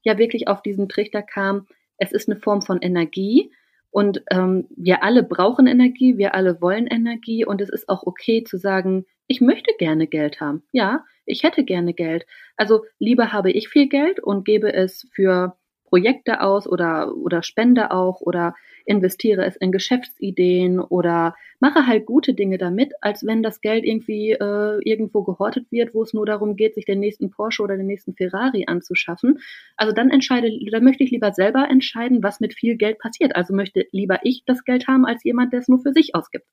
ja 0.02 0.19
wirklich 0.19 0.49
auf 0.49 0.62
diesen 0.62 0.88
Trichter 0.88 1.23
kam, 1.23 1.66
es 1.97 2.12
ist 2.12 2.28
eine 2.28 2.40
Form 2.40 2.62
von 2.62 2.81
Energie 2.81 3.52
und 3.90 4.23
ähm, 4.31 4.66
wir 4.75 5.02
alle 5.02 5.23
brauchen 5.23 5.66
Energie, 5.66 6.16
wir 6.16 6.35
alle 6.35 6.61
wollen 6.61 6.87
Energie 6.87 7.45
und 7.45 7.61
es 7.61 7.69
ist 7.69 7.88
auch 7.88 8.04
okay 8.04 8.42
zu 8.42 8.57
sagen, 8.57 9.04
ich 9.26 9.40
möchte 9.40 9.73
gerne 9.78 10.07
Geld 10.07 10.40
haben. 10.40 10.62
Ja, 10.73 11.04
ich 11.26 11.42
hätte 11.42 11.64
gerne 11.64 11.95
Geld. 11.95 12.26
Also 12.57 12.85
lieber 12.99 13.33
habe 13.33 13.50
ich 13.52 13.69
viel 13.69 13.88
Geld 13.88 14.19
und 14.19 14.45
gebe 14.45 14.73
es 14.73 15.07
für 15.12 15.57
Projekte 15.85 16.40
aus 16.40 16.66
oder, 16.66 17.14
oder 17.16 17.42
spende 17.42 17.90
auch 17.90 18.21
oder 18.21 18.54
investiere 18.87 19.45
es 19.45 19.57
in 19.57 19.73
Geschäftsideen 19.73 20.81
oder 20.81 21.35
mache 21.61 21.87
halt 21.87 22.07
gute 22.07 22.35
Dinge 22.35 22.59
damit, 22.59 22.93
als 23.01 23.25
wenn 23.25 23.43
das 23.43 23.61
Geld 23.61 23.85
irgendwie 23.85 24.33
äh, 24.33 24.81
irgendwo 24.85 25.23
gehortet 25.23 25.67
wird, 25.71 25.95
wo 25.95 26.03
es 26.03 26.12
nur 26.12 26.27
darum 26.27 26.57
geht, 26.57 26.75
sich 26.75 26.85
den 26.85 27.01
nächsten 27.01 27.31
Porsche 27.31 27.62
oder 27.62 27.77
den 27.77 27.87
nächsten 27.87 28.15
Ferrari 28.15 28.65
anzuschaffen. 28.67 29.39
Also 29.77 29.95
dann 29.95 30.11
entscheide, 30.11 30.51
dann 30.71 30.85
möchte 30.85 31.05
ich 31.05 31.11
lieber 31.11 31.33
selber 31.33 31.69
entscheiden, 31.71 32.23
was 32.23 32.41
mit 32.41 32.55
viel 32.55 32.77
Geld 32.77 32.99
passiert. 32.99 33.37
Also 33.37 33.55
möchte 33.55 33.87
lieber 33.93 34.21
ich 34.23 34.43
das 34.45 34.65
Geld 34.65 34.89
haben, 34.89 35.07
als 35.07 35.23
jemand, 35.25 35.53
der 35.53 35.61
es 35.61 35.69
nur 35.69 35.81
für 35.81 35.93
sich 35.93 36.15
ausgibt. 36.15 36.47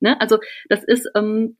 Ne? 0.00 0.20
Also 0.20 0.38
das 0.68 0.82
ist, 0.84 1.08
ähm, 1.14 1.56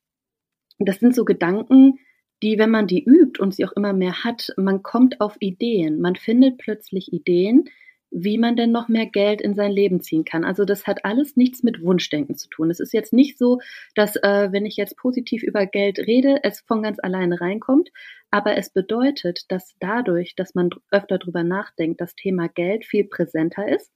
das 0.78 0.98
sind 0.98 1.14
so 1.14 1.24
Gedanken, 1.24 1.98
die, 2.42 2.58
wenn 2.58 2.70
man 2.70 2.86
die 2.86 3.02
übt 3.02 3.40
und 3.40 3.54
sie 3.54 3.64
auch 3.64 3.72
immer 3.72 3.92
mehr 3.92 4.24
hat, 4.24 4.52
man 4.56 4.82
kommt 4.82 5.20
auf 5.20 5.36
Ideen. 5.40 6.00
Man 6.00 6.16
findet 6.16 6.58
plötzlich 6.58 7.12
Ideen, 7.12 7.64
wie 8.10 8.38
man 8.38 8.56
denn 8.56 8.70
noch 8.70 8.88
mehr 8.88 9.06
Geld 9.06 9.40
in 9.40 9.54
sein 9.54 9.72
Leben 9.72 10.00
ziehen 10.00 10.24
kann. 10.24 10.44
Also 10.44 10.64
das 10.64 10.86
hat 10.86 11.04
alles 11.04 11.36
nichts 11.36 11.62
mit 11.62 11.82
Wunschdenken 11.82 12.36
zu 12.36 12.48
tun. 12.48 12.70
Es 12.70 12.80
ist 12.80 12.92
jetzt 12.92 13.12
nicht 13.12 13.36
so, 13.36 13.60
dass 13.94 14.16
äh, 14.16 14.52
wenn 14.52 14.64
ich 14.64 14.76
jetzt 14.76 14.96
positiv 14.96 15.42
über 15.42 15.66
Geld 15.66 15.98
rede, 15.98 16.40
es 16.42 16.60
von 16.60 16.82
ganz 16.82 16.98
alleine 17.02 17.40
reinkommt, 17.40 17.90
aber 18.30 18.56
es 18.56 18.70
bedeutet, 18.70 19.44
dass 19.48 19.74
dadurch, 19.80 20.34
dass 20.34 20.54
man 20.54 20.70
öfter 20.90 21.18
drüber 21.18 21.42
nachdenkt, 21.42 22.00
das 22.00 22.14
Thema 22.14 22.48
Geld 22.48 22.84
viel 22.84 23.04
präsenter 23.04 23.68
ist 23.68 23.92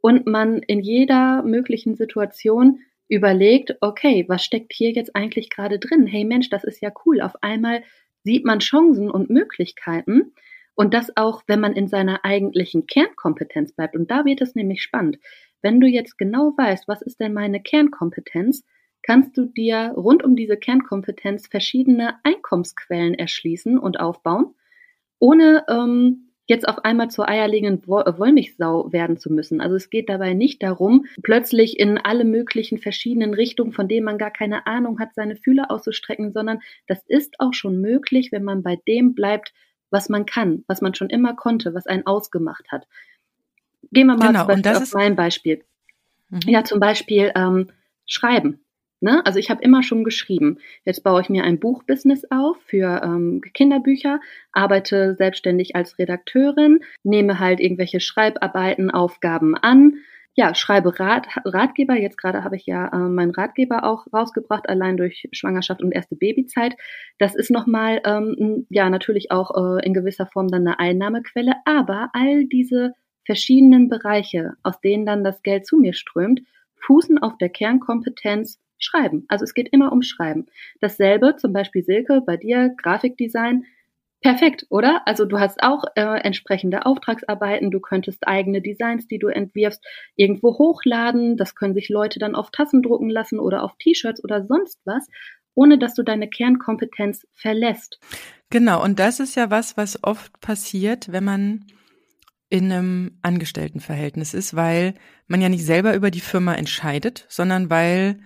und 0.00 0.26
man 0.26 0.58
in 0.58 0.80
jeder 0.80 1.42
möglichen 1.42 1.94
Situation 1.94 2.80
überlegt, 3.08 3.76
okay, 3.80 4.24
was 4.28 4.44
steckt 4.44 4.72
hier 4.72 4.92
jetzt 4.92 5.16
eigentlich 5.16 5.50
gerade 5.50 5.78
drin? 5.78 6.06
Hey 6.06 6.24
Mensch, 6.24 6.50
das 6.50 6.64
ist 6.64 6.80
ja 6.80 6.92
cool. 7.04 7.20
Auf 7.20 7.42
einmal 7.42 7.82
sieht 8.22 8.44
man 8.44 8.58
Chancen 8.60 9.10
und 9.10 9.30
Möglichkeiten 9.30 10.32
und 10.78 10.94
das 10.94 11.16
auch, 11.16 11.42
wenn 11.48 11.58
man 11.58 11.72
in 11.72 11.88
seiner 11.88 12.24
eigentlichen 12.24 12.86
Kernkompetenz 12.86 13.72
bleibt. 13.72 13.96
Und 13.96 14.12
da 14.12 14.24
wird 14.24 14.40
es 14.40 14.54
nämlich 14.54 14.80
spannend. 14.80 15.18
Wenn 15.60 15.80
du 15.80 15.88
jetzt 15.88 16.16
genau 16.18 16.54
weißt, 16.56 16.86
was 16.86 17.02
ist 17.02 17.18
denn 17.18 17.34
meine 17.34 17.60
Kernkompetenz, 17.60 18.64
kannst 19.02 19.36
du 19.36 19.46
dir 19.46 19.92
rund 19.96 20.22
um 20.22 20.36
diese 20.36 20.56
Kernkompetenz 20.56 21.48
verschiedene 21.48 22.20
Einkommensquellen 22.22 23.14
erschließen 23.14 23.76
und 23.76 23.98
aufbauen, 23.98 24.54
ohne 25.18 25.64
ähm, 25.68 26.30
jetzt 26.46 26.68
auf 26.68 26.84
einmal 26.84 27.10
zur 27.10 27.28
eierlegenden 27.28 27.84
Wollmilchsau 27.88 28.92
werden 28.92 29.16
zu 29.16 29.32
müssen. 29.32 29.60
Also 29.60 29.74
es 29.74 29.90
geht 29.90 30.08
dabei 30.08 30.32
nicht 30.32 30.62
darum, 30.62 31.06
plötzlich 31.24 31.80
in 31.80 31.98
alle 31.98 32.24
möglichen 32.24 32.78
verschiedenen 32.78 33.34
Richtungen, 33.34 33.72
von 33.72 33.88
denen 33.88 34.04
man 34.04 34.16
gar 34.16 34.30
keine 34.30 34.68
Ahnung 34.68 35.00
hat, 35.00 35.12
seine 35.16 35.34
Fühler 35.34 35.72
auszustrecken, 35.72 36.32
sondern 36.32 36.60
das 36.86 37.04
ist 37.08 37.40
auch 37.40 37.52
schon 37.52 37.80
möglich, 37.80 38.30
wenn 38.30 38.44
man 38.44 38.62
bei 38.62 38.76
dem 38.86 39.16
bleibt, 39.16 39.52
was 39.90 40.08
man 40.08 40.26
kann, 40.26 40.64
was 40.66 40.80
man 40.80 40.94
schon 40.94 41.10
immer 41.10 41.34
konnte, 41.34 41.74
was 41.74 41.86
einen 41.86 42.06
ausgemacht 42.06 42.70
hat. 42.70 42.86
Gehen 43.92 44.06
wir 44.06 44.16
mal 44.16 44.28
genau, 44.28 44.46
zum 44.46 44.62
Beispiel 44.62 44.82
auf 44.82 44.92
mein 44.94 45.16
Beispiel. 45.16 45.64
Mhm. 46.30 46.40
Ja, 46.46 46.64
zum 46.64 46.80
Beispiel 46.80 47.32
ähm, 47.34 47.68
Schreiben. 48.06 48.60
Ne? 49.00 49.24
Also 49.24 49.38
ich 49.38 49.48
habe 49.48 49.62
immer 49.62 49.82
schon 49.82 50.02
geschrieben. 50.02 50.58
Jetzt 50.84 51.04
baue 51.04 51.20
ich 51.20 51.28
mir 51.28 51.44
ein 51.44 51.60
Buchbusiness 51.60 52.24
auf 52.30 52.56
für 52.66 53.00
ähm, 53.04 53.40
Kinderbücher, 53.54 54.20
arbeite 54.52 55.14
selbstständig 55.14 55.76
als 55.76 55.98
Redakteurin, 55.98 56.80
nehme 57.04 57.38
halt 57.38 57.60
irgendwelche 57.60 58.00
Schreibarbeiten, 58.00 58.90
Aufgaben 58.90 59.54
an, 59.56 59.98
ja, 60.38 60.54
schreibe 60.54 61.00
Rat, 61.00 61.26
Ratgeber. 61.44 61.96
Jetzt 61.96 62.16
gerade 62.16 62.44
habe 62.44 62.54
ich 62.54 62.64
ja 62.64 62.86
äh, 62.92 63.08
meinen 63.08 63.32
Ratgeber 63.32 63.82
auch 63.82 64.06
rausgebracht, 64.12 64.68
allein 64.68 64.96
durch 64.96 65.28
Schwangerschaft 65.32 65.82
und 65.82 65.90
erste 65.90 66.14
Babyzeit. 66.14 66.76
Das 67.18 67.34
ist 67.34 67.50
nochmal, 67.50 68.00
ähm, 68.04 68.64
ja, 68.70 68.88
natürlich 68.88 69.32
auch 69.32 69.50
äh, 69.56 69.84
in 69.84 69.94
gewisser 69.94 70.26
Form 70.26 70.46
dann 70.46 70.64
eine 70.64 70.78
Einnahmequelle. 70.78 71.54
Aber 71.64 72.10
all 72.12 72.44
diese 72.44 72.92
verschiedenen 73.26 73.88
Bereiche, 73.88 74.52
aus 74.62 74.80
denen 74.80 75.04
dann 75.04 75.24
das 75.24 75.42
Geld 75.42 75.66
zu 75.66 75.76
mir 75.76 75.92
strömt, 75.92 76.42
fußen 76.86 77.18
auf 77.18 77.36
der 77.38 77.48
Kernkompetenz 77.48 78.60
Schreiben. 78.78 79.24
Also 79.26 79.42
es 79.42 79.54
geht 79.54 79.70
immer 79.72 79.90
um 79.90 80.02
Schreiben. 80.02 80.46
Dasselbe, 80.80 81.34
zum 81.34 81.52
Beispiel 81.52 81.82
Silke, 81.82 82.22
bei 82.24 82.36
dir, 82.36 82.72
Grafikdesign, 82.80 83.64
Perfekt, 84.20 84.66
oder? 84.68 85.02
Also 85.06 85.24
du 85.24 85.38
hast 85.38 85.62
auch 85.62 85.84
äh, 85.94 86.20
entsprechende 86.22 86.86
Auftragsarbeiten, 86.86 87.70
du 87.70 87.78
könntest 87.78 88.26
eigene 88.26 88.60
Designs, 88.60 89.06
die 89.06 89.18
du 89.18 89.28
entwirfst, 89.28 89.80
irgendwo 90.16 90.58
hochladen. 90.58 91.36
Das 91.36 91.54
können 91.54 91.74
sich 91.74 91.88
Leute 91.88 92.18
dann 92.18 92.34
auf 92.34 92.50
Tassen 92.50 92.82
drucken 92.82 93.10
lassen 93.10 93.38
oder 93.38 93.62
auf 93.62 93.76
T-Shirts 93.78 94.22
oder 94.24 94.44
sonst 94.44 94.80
was, 94.84 95.06
ohne 95.54 95.78
dass 95.78 95.94
du 95.94 96.02
deine 96.02 96.28
Kernkompetenz 96.28 97.26
verlässt. 97.34 98.00
Genau, 98.50 98.82
und 98.82 98.98
das 98.98 99.20
ist 99.20 99.36
ja 99.36 99.50
was, 99.50 99.76
was 99.76 100.02
oft 100.02 100.40
passiert, 100.40 101.12
wenn 101.12 101.24
man 101.24 101.64
in 102.50 102.72
einem 102.72 103.18
Angestelltenverhältnis 103.22 104.34
ist, 104.34 104.56
weil 104.56 104.94
man 105.26 105.40
ja 105.40 105.48
nicht 105.48 105.64
selber 105.64 105.94
über 105.94 106.10
die 106.10 106.20
Firma 106.20 106.54
entscheidet, 106.54 107.26
sondern 107.28 107.70
weil 107.70 108.18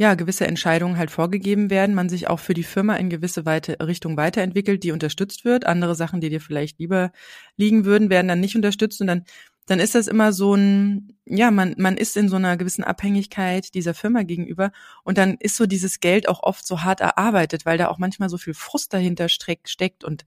ja, 0.00 0.14
gewisse 0.14 0.46
Entscheidungen 0.46 0.96
halt 0.96 1.10
vorgegeben 1.10 1.68
werden, 1.68 1.94
man 1.94 2.08
sich 2.08 2.26
auch 2.26 2.40
für 2.40 2.54
die 2.54 2.62
Firma 2.62 2.96
in 2.96 3.10
gewisse 3.10 3.44
weite 3.44 3.76
Richtung 3.86 4.16
weiterentwickelt, 4.16 4.82
die 4.82 4.92
unterstützt 4.92 5.44
wird. 5.44 5.66
Andere 5.66 5.94
Sachen, 5.94 6.22
die 6.22 6.30
dir 6.30 6.40
vielleicht 6.40 6.78
lieber 6.78 7.12
liegen 7.58 7.84
würden, 7.84 8.08
werden 8.08 8.26
dann 8.26 8.40
nicht 8.40 8.56
unterstützt. 8.56 9.02
Und 9.02 9.08
dann 9.08 9.24
dann 9.66 9.78
ist 9.78 9.94
das 9.94 10.08
immer 10.08 10.32
so 10.32 10.54
ein, 10.54 11.18
ja, 11.26 11.50
man, 11.50 11.74
man 11.76 11.98
ist 11.98 12.16
in 12.16 12.30
so 12.30 12.36
einer 12.36 12.56
gewissen 12.56 12.82
Abhängigkeit 12.82 13.74
dieser 13.74 13.92
Firma 13.92 14.22
gegenüber. 14.22 14.72
Und 15.04 15.18
dann 15.18 15.36
ist 15.38 15.56
so 15.56 15.66
dieses 15.66 16.00
Geld 16.00 16.30
auch 16.30 16.42
oft 16.42 16.66
so 16.66 16.82
hart 16.82 17.00
erarbeitet, 17.00 17.66
weil 17.66 17.76
da 17.76 17.88
auch 17.88 17.98
manchmal 17.98 18.30
so 18.30 18.38
viel 18.38 18.54
Frust 18.54 18.94
dahinter 18.94 19.28
steckt. 19.28 20.02
Und 20.02 20.24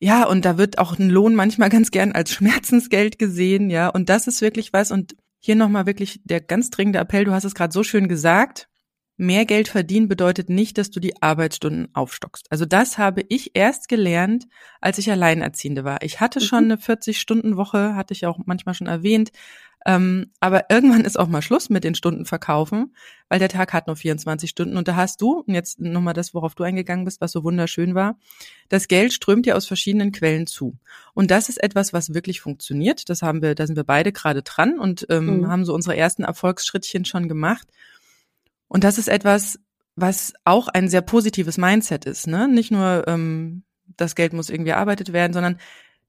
ja, 0.00 0.24
und 0.24 0.44
da 0.44 0.58
wird 0.58 0.78
auch 0.78 0.98
ein 0.98 1.08
Lohn 1.08 1.36
manchmal 1.36 1.68
ganz 1.70 1.92
gern 1.92 2.10
als 2.10 2.32
Schmerzensgeld 2.32 3.20
gesehen, 3.20 3.70
ja, 3.70 3.88
und 3.88 4.08
das 4.08 4.26
ist 4.26 4.40
wirklich 4.40 4.72
was. 4.72 4.90
Und 4.90 5.14
hier 5.38 5.54
nochmal 5.54 5.86
wirklich 5.86 6.20
der 6.24 6.40
ganz 6.40 6.70
dringende 6.70 6.98
Appell, 6.98 7.24
du 7.24 7.32
hast 7.32 7.44
es 7.44 7.54
gerade 7.54 7.72
so 7.72 7.84
schön 7.84 8.08
gesagt, 8.08 8.68
mehr 9.18 9.44
Geld 9.44 9.68
verdienen 9.68 10.08
bedeutet 10.08 10.48
nicht, 10.48 10.78
dass 10.78 10.90
du 10.90 11.00
die 11.00 11.20
Arbeitsstunden 11.20 11.88
aufstockst. 11.92 12.46
Also 12.50 12.64
das 12.64 12.96
habe 12.98 13.24
ich 13.28 13.50
erst 13.54 13.88
gelernt, 13.88 14.46
als 14.80 14.98
ich 14.98 15.10
Alleinerziehende 15.10 15.84
war. 15.84 16.02
Ich 16.02 16.20
hatte 16.20 16.40
schon 16.40 16.66
mhm. 16.66 16.72
eine 16.72 16.80
40-Stunden-Woche, 16.80 17.96
hatte 17.96 18.14
ich 18.14 18.24
auch 18.26 18.38
manchmal 18.46 18.74
schon 18.74 18.86
erwähnt. 18.86 19.32
Ähm, 19.86 20.32
aber 20.40 20.70
irgendwann 20.70 21.04
ist 21.04 21.18
auch 21.18 21.28
mal 21.28 21.42
Schluss 21.42 21.70
mit 21.70 21.84
den 21.84 21.94
Stunden 21.94 22.26
verkaufen, 22.26 22.94
weil 23.28 23.38
der 23.38 23.48
Tag 23.48 23.72
hat 23.72 23.86
nur 23.86 23.96
24 23.96 24.50
Stunden 24.50 24.76
und 24.76 24.88
da 24.88 24.96
hast 24.96 25.20
du, 25.20 25.44
und 25.46 25.54
jetzt 25.54 25.80
nochmal 25.80 26.14
das, 26.14 26.34
worauf 26.34 26.54
du 26.54 26.64
eingegangen 26.64 27.04
bist, 27.04 27.20
was 27.20 27.32
so 27.32 27.44
wunderschön 27.44 27.94
war, 27.94 28.18
das 28.68 28.88
Geld 28.88 29.12
strömt 29.12 29.46
dir 29.46 29.56
aus 29.56 29.66
verschiedenen 29.66 30.12
Quellen 30.12 30.46
zu. 30.46 30.76
Und 31.14 31.30
das 31.30 31.48
ist 31.48 31.62
etwas, 31.62 31.92
was 31.92 32.12
wirklich 32.12 32.40
funktioniert. 32.40 33.08
Das 33.08 33.22
haben 33.22 33.40
wir, 33.40 33.54
da 33.54 33.66
sind 33.66 33.76
wir 33.76 33.84
beide 33.84 34.12
gerade 34.12 34.42
dran 34.42 34.78
und 34.78 35.06
ähm, 35.10 35.38
mhm. 35.38 35.48
haben 35.48 35.64
so 35.64 35.74
unsere 35.74 35.96
ersten 35.96 36.24
Erfolgsschrittchen 36.24 37.04
schon 37.04 37.28
gemacht. 37.28 37.68
Und 38.68 38.84
das 38.84 38.98
ist 38.98 39.08
etwas, 39.08 39.58
was 39.96 40.32
auch 40.44 40.68
ein 40.68 40.88
sehr 40.88 41.02
positives 41.02 41.58
Mindset 41.58 42.04
ist. 42.04 42.26
Ne? 42.26 42.46
Nicht 42.46 42.70
nur 42.70 43.04
ähm, 43.08 43.64
das 43.96 44.14
Geld 44.14 44.32
muss 44.32 44.50
irgendwie 44.50 44.70
erarbeitet 44.70 45.12
werden, 45.12 45.32
sondern 45.32 45.58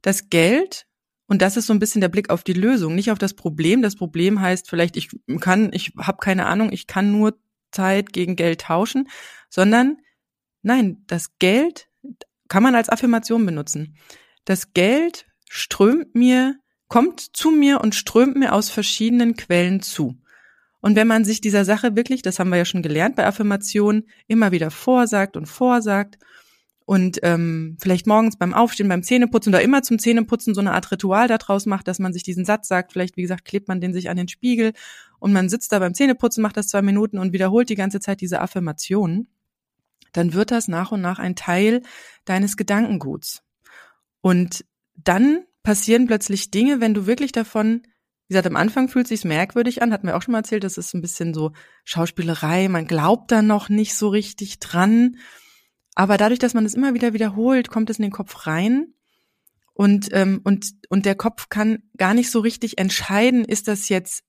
das 0.01 0.29
Geld, 0.29 0.85
und 1.27 1.41
das 1.41 1.57
ist 1.57 1.67
so 1.67 1.73
ein 1.73 1.79
bisschen 1.79 2.01
der 2.01 2.09
Blick 2.09 2.29
auf 2.29 2.43
die 2.43 2.53
Lösung, 2.53 2.95
nicht 2.95 3.11
auf 3.11 3.17
das 3.17 3.33
Problem. 3.33 3.81
Das 3.81 3.95
Problem 3.95 4.41
heißt 4.41 4.69
vielleicht, 4.69 4.95
ich 4.95 5.09
kann, 5.39 5.71
ich 5.73 5.93
habe 5.97 6.19
keine 6.19 6.45
Ahnung, 6.45 6.71
ich 6.71 6.87
kann 6.87 7.11
nur 7.11 7.37
Zeit 7.71 8.13
gegen 8.13 8.35
Geld 8.35 8.61
tauschen, 8.61 9.09
sondern 9.49 9.97
nein, 10.61 11.03
das 11.07 11.37
Geld 11.39 11.87
kann 12.47 12.63
man 12.63 12.75
als 12.75 12.89
Affirmation 12.89 13.45
benutzen. 13.45 13.95
Das 14.45 14.73
Geld 14.73 15.27
strömt 15.49 16.15
mir, 16.15 16.55
kommt 16.87 17.19
zu 17.19 17.51
mir 17.51 17.81
und 17.81 17.95
strömt 17.95 18.35
mir 18.35 18.53
aus 18.53 18.69
verschiedenen 18.69 19.35
Quellen 19.35 19.81
zu. 19.81 20.17
Und 20.81 20.95
wenn 20.95 21.07
man 21.07 21.25
sich 21.25 21.41
dieser 21.41 21.65
Sache 21.65 21.95
wirklich, 21.95 22.21
das 22.21 22.39
haben 22.39 22.49
wir 22.49 22.57
ja 22.57 22.65
schon 22.65 22.81
gelernt 22.81 23.15
bei 23.15 23.25
Affirmationen, 23.25 24.07
immer 24.27 24.51
wieder 24.51 24.71
vorsagt 24.71 25.35
und 25.35 25.45
vorsagt 25.45 26.17
und 26.85 27.19
ähm, 27.21 27.77
vielleicht 27.79 28.07
morgens 28.07 28.37
beim 28.37 28.53
Aufstehen, 28.53 28.87
beim 28.87 29.03
Zähneputzen 29.03 29.53
oder 29.53 29.61
immer 29.61 29.83
zum 29.83 29.99
Zähneputzen 29.99 30.55
so 30.55 30.61
eine 30.61 30.73
Art 30.73 30.91
Ritual 30.91 31.27
daraus 31.27 31.65
macht, 31.65 31.87
dass 31.87 31.99
man 31.99 32.13
sich 32.13 32.23
diesen 32.23 32.45
Satz 32.45 32.67
sagt, 32.67 32.93
vielleicht 32.93 33.17
wie 33.17 33.21
gesagt, 33.21 33.45
klebt 33.45 33.67
man 33.67 33.81
den 33.81 33.93
sich 33.93 34.09
an 34.09 34.17
den 34.17 34.27
Spiegel 34.27 34.73
und 35.19 35.33
man 35.33 35.49
sitzt 35.49 35.71
da 35.71 35.79
beim 35.79 35.93
Zähneputzen, 35.93 36.41
macht 36.41 36.57
das 36.57 36.69
zwei 36.69 36.81
Minuten 36.81 37.19
und 37.19 37.33
wiederholt 37.33 37.69
die 37.69 37.75
ganze 37.75 37.99
Zeit 37.99 38.21
diese 38.21 38.41
Affirmationen, 38.41 39.27
dann 40.13 40.33
wird 40.33 40.51
das 40.51 40.67
nach 40.67 40.91
und 40.91 41.01
nach 41.01 41.19
ein 41.19 41.35
Teil 41.35 41.81
deines 42.25 42.57
Gedankenguts. 42.57 43.43
Und 44.21 44.65
dann 44.95 45.43
passieren 45.63 46.07
plötzlich 46.07 46.51
Dinge, 46.51 46.81
wenn 46.81 46.93
du 46.93 47.05
wirklich 47.05 47.31
davon 47.31 47.83
wie 48.29 48.33
gesagt, 48.33 48.47
am 48.47 48.55
Anfang 48.55 48.89
fühlt 48.89 49.07
sich's 49.07 49.23
merkwürdig 49.23 49.81
an, 49.81 49.91
hatten 49.91 50.05
wir 50.05 50.15
auch 50.15 50.21
schon 50.21 50.33
mal 50.33 50.39
erzählt, 50.39 50.63
das 50.63 50.77
ist 50.77 50.93
ein 50.93 51.01
bisschen 51.01 51.33
so 51.33 51.51
Schauspielerei, 51.83 52.67
man 52.69 52.85
glaubt 52.85 53.31
da 53.31 53.41
noch 53.41 53.69
nicht 53.69 53.95
so 53.95 54.07
richtig 54.09 54.59
dran. 54.59 55.17
Aber 55.95 56.17
dadurch, 56.17 56.37
dass 56.37 56.53
man 56.53 56.63
es 56.63 56.75
immer 56.75 56.93
wieder 56.93 57.13
wiederholt, 57.13 57.69
kommt 57.69 57.89
es 57.89 57.97
in 57.97 58.03
den 58.03 58.11
Kopf 58.11 58.45
rein. 58.45 58.93
Und, 59.73 60.09
ähm, 60.11 60.41
und, 60.43 60.73
und 60.89 61.07
der 61.07 61.15
Kopf 61.15 61.49
kann 61.49 61.81
gar 61.97 62.13
nicht 62.13 62.29
so 62.29 62.39
richtig 62.39 62.77
entscheiden, 62.77 63.45
ist 63.45 63.67
das 63.67 63.89
jetzt 63.89 64.23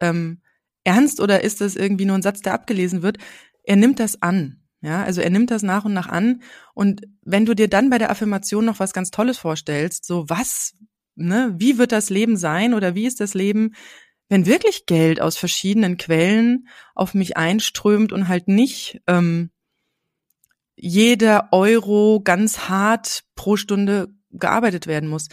ähm, 0.00 0.42
ernst 0.84 1.18
oder 1.20 1.42
ist 1.42 1.62
das 1.62 1.76
irgendwie 1.76 2.04
nur 2.04 2.16
ein 2.16 2.22
Satz, 2.22 2.42
der 2.42 2.52
abgelesen 2.52 3.00
wird. 3.00 3.16
Er 3.62 3.76
nimmt 3.76 4.00
das 4.00 4.20
an. 4.20 4.60
Ja, 4.82 5.02
also 5.02 5.22
er 5.22 5.30
nimmt 5.30 5.50
das 5.50 5.62
nach 5.62 5.86
und 5.86 5.94
nach 5.94 6.08
an. 6.08 6.42
Und 6.74 7.00
wenn 7.22 7.46
du 7.46 7.54
dir 7.54 7.68
dann 7.68 7.88
bei 7.88 7.96
der 7.96 8.10
Affirmation 8.10 8.66
noch 8.66 8.80
was 8.80 8.92
ganz 8.92 9.10
Tolles 9.10 9.38
vorstellst, 9.38 10.04
so 10.04 10.28
was 10.28 10.74
ne, 11.16 11.54
wie 11.58 11.78
wird 11.78 11.92
das 11.92 12.10
Leben 12.10 12.36
sein 12.36 12.74
oder 12.74 12.94
wie 12.94 13.06
ist 13.06 13.20
das 13.20 13.34
Leben, 13.34 13.74
wenn 14.28 14.46
wirklich 14.46 14.86
Geld 14.86 15.20
aus 15.20 15.36
verschiedenen 15.36 15.96
Quellen 15.96 16.68
auf 16.94 17.14
mich 17.14 17.36
einströmt 17.36 18.12
und 18.12 18.28
halt 18.28 18.48
nicht 18.48 19.00
ähm, 19.06 19.50
jeder 20.74 21.48
Euro 21.52 22.20
ganz 22.22 22.68
hart 22.68 23.24
pro 23.34 23.56
Stunde 23.56 24.08
gearbeitet 24.30 24.86
werden 24.86 25.08
muss. 25.08 25.28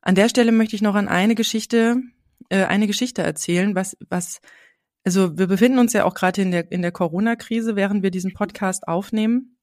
An 0.00 0.14
der 0.14 0.28
Stelle 0.28 0.52
möchte 0.52 0.76
ich 0.76 0.82
noch 0.82 0.94
an 0.94 1.08
eine 1.08 1.34
Geschichte, 1.34 1.96
äh, 2.50 2.64
eine 2.64 2.86
Geschichte 2.86 3.22
erzählen, 3.22 3.74
was, 3.74 3.96
was, 4.10 4.40
also 5.04 5.38
wir 5.38 5.46
befinden 5.46 5.78
uns 5.78 5.92
ja 5.92 6.04
auch 6.04 6.14
gerade 6.14 6.42
in 6.42 6.50
der, 6.50 6.70
in 6.70 6.82
der 6.82 6.92
Corona-Krise, 6.92 7.76
während 7.76 8.02
wir 8.02 8.10
diesen 8.10 8.34
Podcast 8.34 8.86
aufnehmen. 8.86 9.56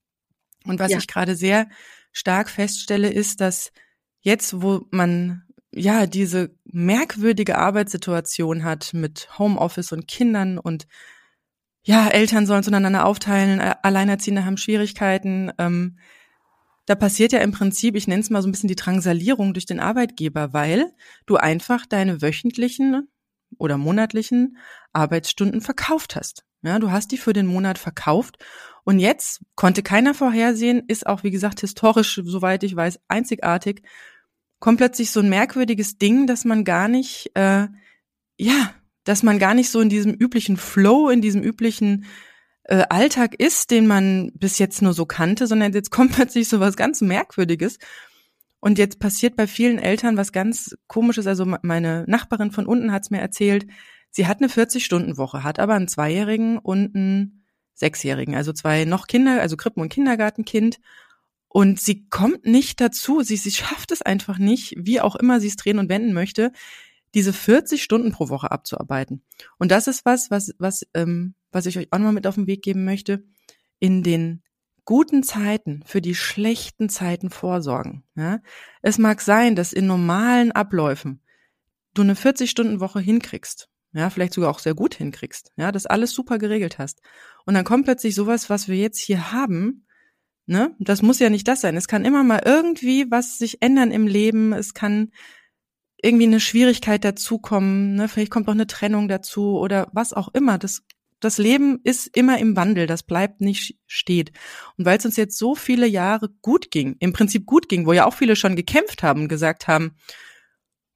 Und 0.64 0.80
was 0.80 0.90
ja. 0.90 0.98
ich 0.98 1.06
gerade 1.06 1.36
sehr 1.36 1.68
stark 2.12 2.50
feststelle, 2.50 3.10
ist, 3.10 3.40
dass 3.40 3.72
jetzt, 4.20 4.62
wo 4.62 4.86
man 4.90 5.42
ja, 5.72 6.06
diese 6.06 6.54
merkwürdige 6.64 7.58
Arbeitssituation 7.58 8.64
hat 8.64 8.92
mit 8.92 9.28
Homeoffice 9.38 9.92
und 9.92 10.08
Kindern 10.08 10.58
und 10.58 10.86
ja, 11.82 12.08
Eltern 12.08 12.46
sollen 12.46 12.62
zueinander 12.62 13.06
aufteilen, 13.06 13.60
Alleinerziehende 13.60 14.44
haben 14.44 14.58
Schwierigkeiten. 14.58 15.50
Ähm, 15.58 15.98
da 16.86 16.94
passiert 16.94 17.32
ja 17.32 17.40
im 17.40 17.52
Prinzip, 17.52 17.94
ich 17.94 18.06
nenne 18.06 18.20
es 18.20 18.30
mal 18.30 18.42
so 18.42 18.48
ein 18.48 18.52
bisschen 18.52 18.68
die 18.68 18.74
Drangsalierung 18.74 19.54
durch 19.54 19.64
den 19.64 19.80
Arbeitgeber, 19.80 20.52
weil 20.52 20.92
du 21.24 21.36
einfach 21.36 21.86
deine 21.86 22.20
wöchentlichen 22.20 23.08
oder 23.58 23.78
monatlichen 23.78 24.58
Arbeitsstunden 24.92 25.60
verkauft 25.60 26.16
hast. 26.16 26.44
Ja, 26.62 26.78
du 26.78 26.90
hast 26.90 27.12
die 27.12 27.16
für 27.16 27.32
den 27.32 27.46
Monat 27.46 27.78
verkauft 27.78 28.36
und 28.84 28.98
jetzt 28.98 29.40
konnte 29.54 29.82
keiner 29.82 30.14
vorhersehen, 30.14 30.82
ist 30.88 31.06
auch 31.06 31.22
wie 31.22 31.30
gesagt 31.30 31.60
historisch, 31.60 32.20
soweit 32.22 32.62
ich 32.62 32.76
weiß, 32.76 33.00
einzigartig, 33.08 33.82
kommt 34.60 34.78
plötzlich 34.78 35.10
so 35.10 35.20
ein 35.20 35.28
merkwürdiges 35.28 35.98
Ding, 35.98 36.26
dass 36.26 36.44
man 36.44 36.64
gar 36.64 36.86
nicht, 36.88 37.30
äh, 37.34 37.66
ja, 38.38 38.74
dass 39.04 39.22
man 39.22 39.38
gar 39.38 39.54
nicht 39.54 39.70
so 39.70 39.80
in 39.80 39.88
diesem 39.88 40.12
üblichen 40.12 40.56
Flow, 40.56 41.08
in 41.08 41.20
diesem 41.20 41.42
üblichen 41.42 42.04
äh, 42.64 42.84
Alltag 42.88 43.34
ist, 43.34 43.70
den 43.70 43.86
man 43.86 44.30
bis 44.34 44.58
jetzt 44.58 44.82
nur 44.82 44.92
so 44.92 45.06
kannte, 45.06 45.46
sondern 45.46 45.72
jetzt 45.72 45.90
kommt 45.90 46.12
plötzlich 46.14 46.48
so 46.48 46.60
was 46.60 46.76
ganz 46.76 47.00
Merkwürdiges. 47.00 47.78
Und 48.60 48.78
jetzt 48.78 48.98
passiert 48.98 49.36
bei 49.36 49.46
vielen 49.46 49.78
Eltern 49.78 50.18
was 50.18 50.32
ganz 50.32 50.76
Komisches. 50.86 51.26
Also 51.26 51.46
meine 51.62 52.04
Nachbarin 52.06 52.50
von 52.50 52.66
unten 52.66 52.92
hat 52.92 53.02
es 53.02 53.10
mir 53.10 53.20
erzählt, 53.20 53.66
sie 54.10 54.26
hat 54.26 54.38
eine 54.38 54.48
40-Stunden-Woche, 54.48 55.42
hat 55.42 55.58
aber 55.58 55.74
einen 55.74 55.88
Zweijährigen 55.88 56.58
und 56.58 56.94
einen 56.94 57.46
Sechsjährigen, 57.72 58.34
also 58.34 58.52
zwei 58.52 58.84
noch 58.84 59.06
Kinder, 59.06 59.40
also 59.40 59.56
Krippen- 59.56 59.80
und 59.80 59.88
Kindergartenkind. 59.88 60.78
Und 61.52 61.80
sie 61.80 62.08
kommt 62.08 62.46
nicht 62.46 62.80
dazu, 62.80 63.22
sie, 63.22 63.36
sie 63.36 63.50
schafft 63.50 63.90
es 63.90 64.02
einfach 64.02 64.38
nicht, 64.38 64.74
wie 64.78 65.00
auch 65.00 65.16
immer 65.16 65.40
sie 65.40 65.48
es 65.48 65.56
drehen 65.56 65.80
und 65.80 65.88
wenden 65.88 66.12
möchte, 66.12 66.52
diese 67.12 67.32
40 67.32 67.82
Stunden 67.82 68.12
pro 68.12 68.28
Woche 68.28 68.52
abzuarbeiten. 68.52 69.24
Und 69.58 69.72
das 69.72 69.88
ist 69.88 70.04
was, 70.04 70.30
was, 70.30 70.54
was, 70.58 70.86
ähm, 70.94 71.34
was 71.50 71.66
ich 71.66 71.76
euch 71.76 71.88
auch 71.90 71.98
nochmal 71.98 72.12
mit 72.12 72.28
auf 72.28 72.36
den 72.36 72.46
Weg 72.46 72.62
geben 72.62 72.84
möchte. 72.84 73.24
In 73.80 74.04
den 74.04 74.44
guten 74.84 75.24
Zeiten 75.24 75.82
für 75.84 76.00
die 76.00 76.14
schlechten 76.14 76.88
Zeiten 76.88 77.30
vorsorgen. 77.30 78.04
Ja? 78.14 78.38
Es 78.80 78.98
mag 78.98 79.20
sein, 79.20 79.56
dass 79.56 79.72
in 79.72 79.88
normalen 79.88 80.52
Abläufen 80.52 81.20
du 81.94 82.02
eine 82.02 82.14
40-Stunden-Woche 82.14 83.00
hinkriegst. 83.00 83.68
Ja, 83.92 84.08
vielleicht 84.08 84.34
sogar 84.34 84.50
auch 84.50 84.60
sehr 84.60 84.74
gut 84.74 84.94
hinkriegst. 84.94 85.50
Ja, 85.56 85.72
das 85.72 85.86
alles 85.86 86.12
super 86.12 86.38
geregelt 86.38 86.78
hast. 86.78 87.00
Und 87.44 87.54
dann 87.54 87.64
kommt 87.64 87.86
plötzlich 87.86 88.14
sowas, 88.14 88.48
was 88.48 88.68
wir 88.68 88.76
jetzt 88.76 89.00
hier 89.00 89.32
haben, 89.32 89.84
Ne? 90.50 90.74
Das 90.80 91.00
muss 91.00 91.20
ja 91.20 91.30
nicht 91.30 91.46
das 91.46 91.60
sein. 91.60 91.76
Es 91.76 91.86
kann 91.86 92.04
immer 92.04 92.24
mal 92.24 92.42
irgendwie 92.44 93.08
was 93.08 93.38
sich 93.38 93.62
ändern 93.62 93.92
im 93.92 94.08
Leben. 94.08 94.52
Es 94.52 94.74
kann 94.74 95.12
irgendwie 96.02 96.26
eine 96.26 96.40
Schwierigkeit 96.40 97.04
dazukommen. 97.04 97.94
Ne? 97.94 98.08
Vielleicht 98.08 98.32
kommt 98.32 98.48
auch 98.48 98.52
eine 98.52 98.66
Trennung 98.66 99.06
dazu 99.06 99.60
oder 99.60 99.86
was 99.92 100.12
auch 100.12 100.26
immer. 100.34 100.58
Das, 100.58 100.82
das 101.20 101.38
Leben 101.38 101.78
ist 101.84 102.08
immer 102.16 102.38
im 102.38 102.56
Wandel. 102.56 102.88
Das 102.88 103.04
bleibt 103.04 103.40
nicht 103.40 103.78
steht. 103.86 104.32
Und 104.76 104.86
weil 104.86 104.98
es 104.98 105.04
uns 105.06 105.16
jetzt 105.16 105.38
so 105.38 105.54
viele 105.54 105.86
Jahre 105.86 106.30
gut 106.42 106.72
ging, 106.72 106.96
im 106.98 107.12
Prinzip 107.12 107.46
gut 107.46 107.68
ging, 107.68 107.86
wo 107.86 107.92
ja 107.92 108.04
auch 108.04 108.14
viele 108.14 108.34
schon 108.34 108.56
gekämpft 108.56 109.04
haben 109.04 109.28
gesagt 109.28 109.68
haben, 109.68 109.92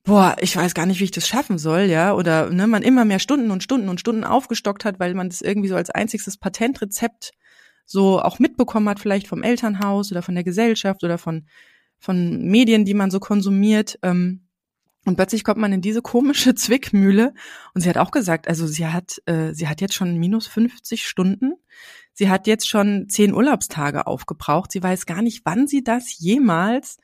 boah, 0.02 0.34
ich 0.40 0.56
weiß 0.56 0.74
gar 0.74 0.86
nicht, 0.86 0.98
wie 0.98 1.04
ich 1.04 1.12
das 1.12 1.28
schaffen 1.28 1.58
soll, 1.58 1.82
ja, 1.82 2.12
oder 2.12 2.50
ne, 2.50 2.66
man 2.66 2.82
immer 2.82 3.04
mehr 3.04 3.20
Stunden 3.20 3.52
und 3.52 3.62
Stunden 3.62 3.88
und 3.88 4.00
Stunden 4.00 4.24
aufgestockt 4.24 4.84
hat, 4.84 4.98
weil 4.98 5.14
man 5.14 5.28
das 5.28 5.42
irgendwie 5.42 5.68
so 5.68 5.76
als 5.76 5.90
einziges 5.90 6.38
Patentrezept 6.38 7.30
so 7.84 8.20
auch 8.20 8.38
mitbekommen 8.38 8.88
hat, 8.88 9.00
vielleicht 9.00 9.26
vom 9.26 9.42
Elternhaus 9.42 10.10
oder 10.10 10.22
von 10.22 10.34
der 10.34 10.44
Gesellschaft 10.44 11.04
oder 11.04 11.18
von, 11.18 11.46
von 11.98 12.42
Medien, 12.42 12.84
die 12.84 12.94
man 12.94 13.10
so 13.10 13.20
konsumiert. 13.20 13.98
Ähm, 14.02 14.44
und 15.04 15.16
plötzlich 15.16 15.44
kommt 15.44 15.60
man 15.60 15.72
in 15.72 15.82
diese 15.82 16.02
komische 16.02 16.54
Zwickmühle. 16.54 17.34
Und 17.74 17.80
sie 17.80 17.88
hat 17.88 17.98
auch 17.98 18.10
gesagt, 18.10 18.48
also 18.48 18.66
sie 18.66 18.86
hat, 18.86 19.20
äh, 19.26 19.52
sie 19.52 19.68
hat 19.68 19.80
jetzt 19.80 19.94
schon 19.94 20.16
minus 20.18 20.46
50 20.46 21.06
Stunden. 21.06 21.54
Sie 22.12 22.30
hat 22.30 22.46
jetzt 22.46 22.68
schon 22.68 23.08
zehn 23.08 23.34
Urlaubstage 23.34 24.06
aufgebraucht. 24.06 24.72
Sie 24.72 24.82
weiß 24.82 25.06
gar 25.06 25.20
nicht, 25.20 25.42
wann 25.44 25.66
sie 25.66 25.82
das 25.82 26.18
jemals 26.18 26.98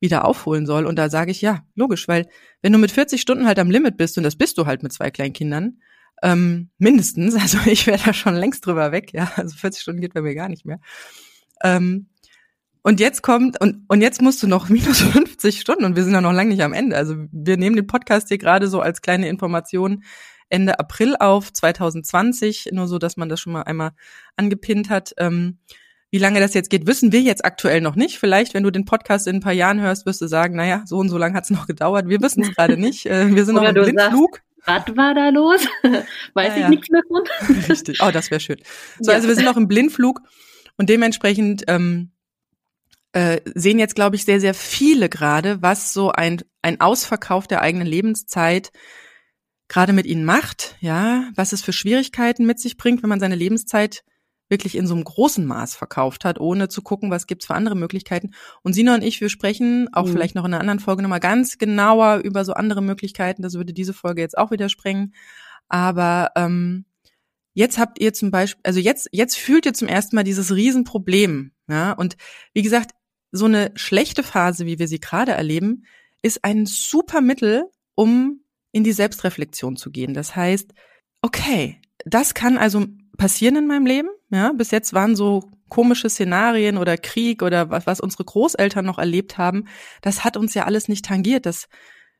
wieder 0.00 0.24
aufholen 0.24 0.66
soll. 0.66 0.86
Und 0.86 0.96
da 0.96 1.08
sage 1.08 1.30
ich 1.30 1.40
ja, 1.40 1.64
logisch, 1.74 2.08
weil 2.08 2.28
wenn 2.60 2.72
du 2.72 2.78
mit 2.78 2.90
40 2.90 3.20
Stunden 3.20 3.46
halt 3.46 3.58
am 3.58 3.70
Limit 3.70 3.96
bist, 3.96 4.18
und 4.18 4.24
das 4.24 4.36
bist 4.36 4.58
du 4.58 4.66
halt 4.66 4.82
mit 4.82 4.92
zwei 4.92 5.10
kleinen 5.10 5.32
Kindern, 5.32 5.78
ähm, 6.22 6.70
mindestens. 6.78 7.34
Also 7.40 7.58
ich 7.66 7.86
wäre 7.86 8.00
da 8.04 8.12
schon 8.12 8.34
längst 8.34 8.66
drüber 8.66 8.92
weg. 8.92 9.12
Ja, 9.12 9.32
also 9.36 9.56
40 9.56 9.82
Stunden 9.82 10.00
geht 10.00 10.14
bei 10.14 10.22
mir 10.22 10.34
gar 10.34 10.48
nicht 10.48 10.64
mehr. 10.64 10.80
Ähm, 11.62 12.08
und 12.82 13.00
jetzt 13.00 13.22
kommt, 13.22 13.60
und, 13.60 13.84
und 13.88 14.02
jetzt 14.02 14.20
musst 14.20 14.42
du 14.42 14.46
noch 14.46 14.68
minus 14.70 15.00
50 15.00 15.60
Stunden 15.60 15.84
und 15.84 15.96
wir 15.96 16.04
sind 16.04 16.12
ja 16.12 16.20
noch 16.20 16.32
lange 16.32 16.50
nicht 16.50 16.62
am 16.62 16.72
Ende. 16.72 16.96
Also 16.96 17.16
wir 17.32 17.56
nehmen 17.56 17.76
den 17.76 17.86
Podcast 17.86 18.28
hier 18.28 18.38
gerade 18.38 18.68
so 18.68 18.80
als 18.80 19.02
kleine 19.02 19.28
Information 19.28 20.04
Ende 20.50 20.78
April 20.78 21.16
auf, 21.18 21.52
2020, 21.52 22.68
nur 22.72 22.86
so, 22.86 22.98
dass 22.98 23.16
man 23.16 23.28
das 23.28 23.40
schon 23.40 23.54
mal 23.54 23.62
einmal 23.62 23.92
angepinnt 24.36 24.90
hat. 24.90 25.14
Ähm, 25.16 25.58
wie 26.10 26.18
lange 26.18 26.38
das 26.38 26.54
jetzt 26.54 26.70
geht, 26.70 26.86
wissen 26.86 27.10
wir 27.10 27.22
jetzt 27.22 27.44
aktuell 27.44 27.80
noch 27.80 27.96
nicht. 27.96 28.18
Vielleicht, 28.20 28.54
wenn 28.54 28.62
du 28.62 28.70
den 28.70 28.84
Podcast 28.84 29.26
in 29.26 29.36
ein 29.36 29.40
paar 29.40 29.52
Jahren 29.52 29.80
hörst, 29.80 30.06
wirst 30.06 30.20
du 30.20 30.28
sagen, 30.28 30.54
naja, 30.54 30.82
so 30.86 30.98
und 30.98 31.08
so 31.08 31.18
lange 31.18 31.34
hat 31.34 31.44
es 31.44 31.50
noch 31.50 31.66
gedauert. 31.66 32.08
Wir 32.08 32.20
wissen 32.20 32.44
es 32.44 32.50
gerade 32.54 32.76
nicht. 32.76 33.06
Äh, 33.06 33.34
wir 33.34 33.44
sind 33.44 33.56
noch 33.56 33.64
im 33.64 33.74
Blindflug. 33.74 34.36
Sagst, 34.36 34.53
was 34.66 34.96
war 34.96 35.14
da 35.14 35.28
los? 35.28 35.66
Weiß 36.34 36.48
ja, 36.48 36.54
ich 36.54 36.60
ja. 36.62 36.68
nichts 36.68 36.88
mehr 36.90 37.02
von. 37.08 37.22
Richtig. 37.68 37.98
Oh, 38.02 38.10
das 38.10 38.30
wäre 38.30 38.40
schön. 38.40 38.60
So, 38.98 39.10
ja. 39.10 39.16
also 39.16 39.28
wir 39.28 39.34
sind 39.34 39.44
noch 39.44 39.56
im 39.56 39.68
Blindflug 39.68 40.20
und 40.76 40.88
dementsprechend 40.88 41.64
ähm, 41.68 42.12
äh, 43.12 43.40
sehen 43.54 43.78
jetzt, 43.78 43.94
glaube 43.94 44.16
ich, 44.16 44.24
sehr, 44.24 44.40
sehr 44.40 44.54
viele 44.54 45.08
gerade, 45.08 45.62
was 45.62 45.92
so 45.92 46.10
ein, 46.10 46.42
ein 46.62 46.80
Ausverkauf 46.80 47.46
der 47.46 47.62
eigenen 47.62 47.86
Lebenszeit 47.86 48.72
gerade 49.68 49.92
mit 49.92 50.06
ihnen 50.06 50.24
macht, 50.24 50.76
ja, 50.80 51.30
was 51.34 51.52
es 51.52 51.62
für 51.62 51.72
Schwierigkeiten 51.72 52.44
mit 52.44 52.60
sich 52.60 52.76
bringt, 52.76 53.02
wenn 53.02 53.08
man 53.08 53.20
seine 53.20 53.34
Lebenszeit 53.34 54.04
wirklich 54.54 54.76
in 54.76 54.86
so 54.86 54.94
einem 54.94 55.02
großen 55.02 55.44
Maß 55.44 55.74
verkauft 55.74 56.24
hat, 56.24 56.38
ohne 56.38 56.68
zu 56.68 56.80
gucken, 56.80 57.10
was 57.10 57.26
gibt's 57.26 57.46
für 57.46 57.54
andere 57.54 57.74
Möglichkeiten. 57.74 58.30
Und 58.62 58.72
Sina 58.72 58.94
und 58.94 59.02
ich, 59.02 59.20
wir 59.20 59.28
sprechen 59.28 59.88
auch 59.92 60.06
mhm. 60.06 60.12
vielleicht 60.12 60.36
noch 60.36 60.44
in 60.44 60.54
einer 60.54 60.60
anderen 60.60 60.78
Folge 60.78 61.02
nochmal 61.02 61.18
ganz 61.18 61.58
genauer 61.58 62.18
über 62.18 62.44
so 62.44 62.52
andere 62.52 62.80
Möglichkeiten. 62.80 63.42
Das 63.42 63.54
würde 63.54 63.72
diese 63.72 63.92
Folge 63.92 64.22
jetzt 64.22 64.38
auch 64.38 64.52
wieder 64.52 64.68
sprengen. 64.68 65.12
Aber 65.68 66.30
ähm, 66.36 66.84
jetzt 67.52 67.78
habt 67.78 68.00
ihr 68.00 68.12
zum 68.12 68.30
Beispiel, 68.30 68.60
also 68.62 68.78
jetzt, 68.78 69.08
jetzt 69.10 69.36
fühlt 69.36 69.66
ihr 69.66 69.74
zum 69.74 69.88
ersten 69.88 70.14
Mal 70.14 70.22
dieses 70.22 70.54
Riesenproblem. 70.54 71.50
Ja? 71.68 71.92
Und 71.92 72.16
wie 72.52 72.62
gesagt, 72.62 72.92
so 73.32 73.46
eine 73.46 73.72
schlechte 73.74 74.22
Phase, 74.22 74.66
wie 74.66 74.78
wir 74.78 74.86
sie 74.86 75.00
gerade 75.00 75.32
erleben, 75.32 75.82
ist 76.22 76.44
ein 76.44 76.66
super 76.66 77.20
Mittel, 77.20 77.64
um 77.96 78.44
in 78.70 78.84
die 78.84 78.92
Selbstreflexion 78.92 79.76
zu 79.76 79.90
gehen. 79.90 80.14
Das 80.14 80.36
heißt, 80.36 80.72
okay, 81.22 81.80
das 82.04 82.34
kann 82.34 82.56
also 82.58 82.86
passieren 83.16 83.56
in 83.56 83.66
meinem 83.66 83.86
Leben. 83.86 84.08
Ja, 84.30 84.52
bis 84.52 84.70
jetzt 84.70 84.92
waren 84.92 85.16
so 85.16 85.50
komische 85.68 86.08
Szenarien 86.08 86.76
oder 86.76 86.96
Krieg 86.96 87.42
oder 87.42 87.70
was, 87.70 87.86
was 87.86 88.00
unsere 88.00 88.24
Großeltern 88.24 88.84
noch 88.84 88.98
erlebt 88.98 89.38
haben. 89.38 89.64
Das 90.02 90.24
hat 90.24 90.36
uns 90.36 90.54
ja 90.54 90.64
alles 90.64 90.88
nicht 90.88 91.04
tangiert. 91.04 91.46
Das, 91.46 91.68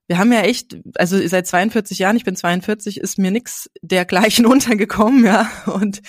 wir 0.06 0.18
haben 0.18 0.32
ja 0.32 0.40
echt, 0.40 0.76
also 0.96 1.16
seit 1.26 1.46
42 1.46 1.98
Jahren, 1.98 2.16
ich 2.16 2.24
bin 2.24 2.36
42, 2.36 2.98
ist 2.98 3.18
mir 3.18 3.30
nix 3.30 3.70
dergleichen 3.82 4.46
untergekommen, 4.54 5.24
ja. 5.24 5.48
Und 5.66 6.02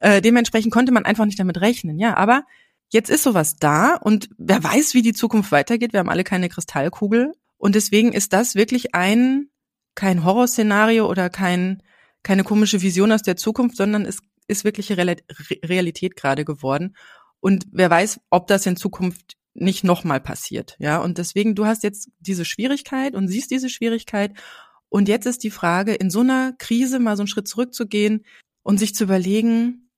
äh, 0.00 0.20
dementsprechend 0.20 0.72
konnte 0.72 0.92
man 0.92 1.04
einfach 1.04 1.24
nicht 1.24 1.38
damit 1.38 1.60
rechnen, 1.60 1.98
ja. 1.98 2.16
Aber 2.16 2.44
jetzt 2.88 3.10
ist 3.10 3.22
sowas 3.22 3.56
da 3.56 3.94
und 3.94 4.28
wer 4.38 4.62
weiß, 4.62 4.94
wie 4.94 5.02
die 5.02 5.14
Zukunft 5.14 5.52
weitergeht. 5.52 5.92
Wir 5.92 6.00
haben 6.00 6.10
alle 6.10 6.24
keine 6.24 6.48
Kristallkugel. 6.48 7.32
Und 7.56 7.76
deswegen 7.76 8.12
ist 8.12 8.32
das 8.32 8.56
wirklich 8.56 8.92
ein, 8.94 9.46
kein 9.94 10.24
Horrorszenario 10.24 11.08
oder 11.08 11.30
kein, 11.30 11.80
keine 12.22 12.44
komische 12.44 12.82
Vision 12.82 13.12
aus 13.12 13.22
der 13.22 13.36
Zukunft, 13.36 13.76
sondern 13.76 14.04
es 14.04 14.18
ist 14.48 14.64
wirkliche 14.64 14.96
Realität 14.96 16.16
gerade 16.16 16.44
geworden. 16.44 16.96
Und 17.40 17.66
wer 17.72 17.90
weiß, 17.90 18.20
ob 18.30 18.46
das 18.46 18.66
in 18.66 18.76
Zukunft 18.76 19.36
nicht 19.54 19.84
nochmal 19.84 20.20
passiert. 20.20 20.76
Ja, 20.78 20.98
und 20.98 21.18
deswegen, 21.18 21.54
du 21.54 21.66
hast 21.66 21.82
jetzt 21.82 22.10
diese 22.20 22.44
Schwierigkeit 22.44 23.14
und 23.14 23.28
siehst 23.28 23.50
diese 23.50 23.68
Schwierigkeit. 23.68 24.32
Und 24.88 25.08
jetzt 25.08 25.26
ist 25.26 25.42
die 25.42 25.50
Frage, 25.50 25.94
in 25.94 26.10
so 26.10 26.20
einer 26.20 26.54
Krise 26.58 26.98
mal 26.98 27.16
so 27.16 27.22
einen 27.22 27.28
Schritt 27.28 27.48
zurückzugehen 27.48 28.24
und 28.62 28.78
sich 28.78 28.94
zu 28.94 29.04
überlegen, 29.04 29.90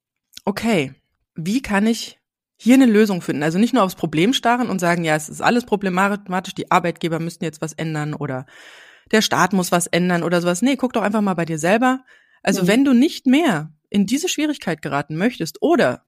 okay, 0.45 0.95
wie 1.35 1.63
kann 1.63 1.87
ich 1.87 2.19
hier 2.57 2.75
eine 2.75 2.87
Lösung 2.87 3.21
finden? 3.21 3.43
Also 3.43 3.59
nicht 3.59 3.75
nur 3.75 3.83
aufs 3.83 3.97
Problem 3.97 4.33
starren 4.33 4.71
und 4.71 4.79
sagen, 4.79 5.05
ja, 5.05 5.17
es 5.17 5.29
ist 5.29 5.41
alles 5.41 5.65
problematisch, 5.65 6.55
die 6.55 6.71
Arbeitgeber 6.71 7.19
müssten 7.19 7.45
jetzt 7.45 7.61
was 7.61 7.73
ändern 7.73 8.15
oder 8.15 8.47
der 9.13 9.23
Staat 9.23 9.53
muss 9.53 9.73
was 9.73 9.87
ändern 9.87 10.23
oder 10.23 10.41
sowas. 10.41 10.63
Nee, 10.63 10.77
guck 10.77 10.93
doch 10.93 11.03
einfach 11.03 11.21
mal 11.21 11.35
bei 11.35 11.45
dir 11.45 11.59
selber. 11.59 12.05
Also 12.43 12.63
mhm. 12.63 12.67
wenn 12.69 12.85
du 12.85 12.93
nicht 12.93 13.27
mehr 13.27 13.73
in 13.91 14.07
diese 14.07 14.29
Schwierigkeit 14.29 14.83
geraten 14.83 15.17
möchtest 15.17 15.63
oder 15.63 16.05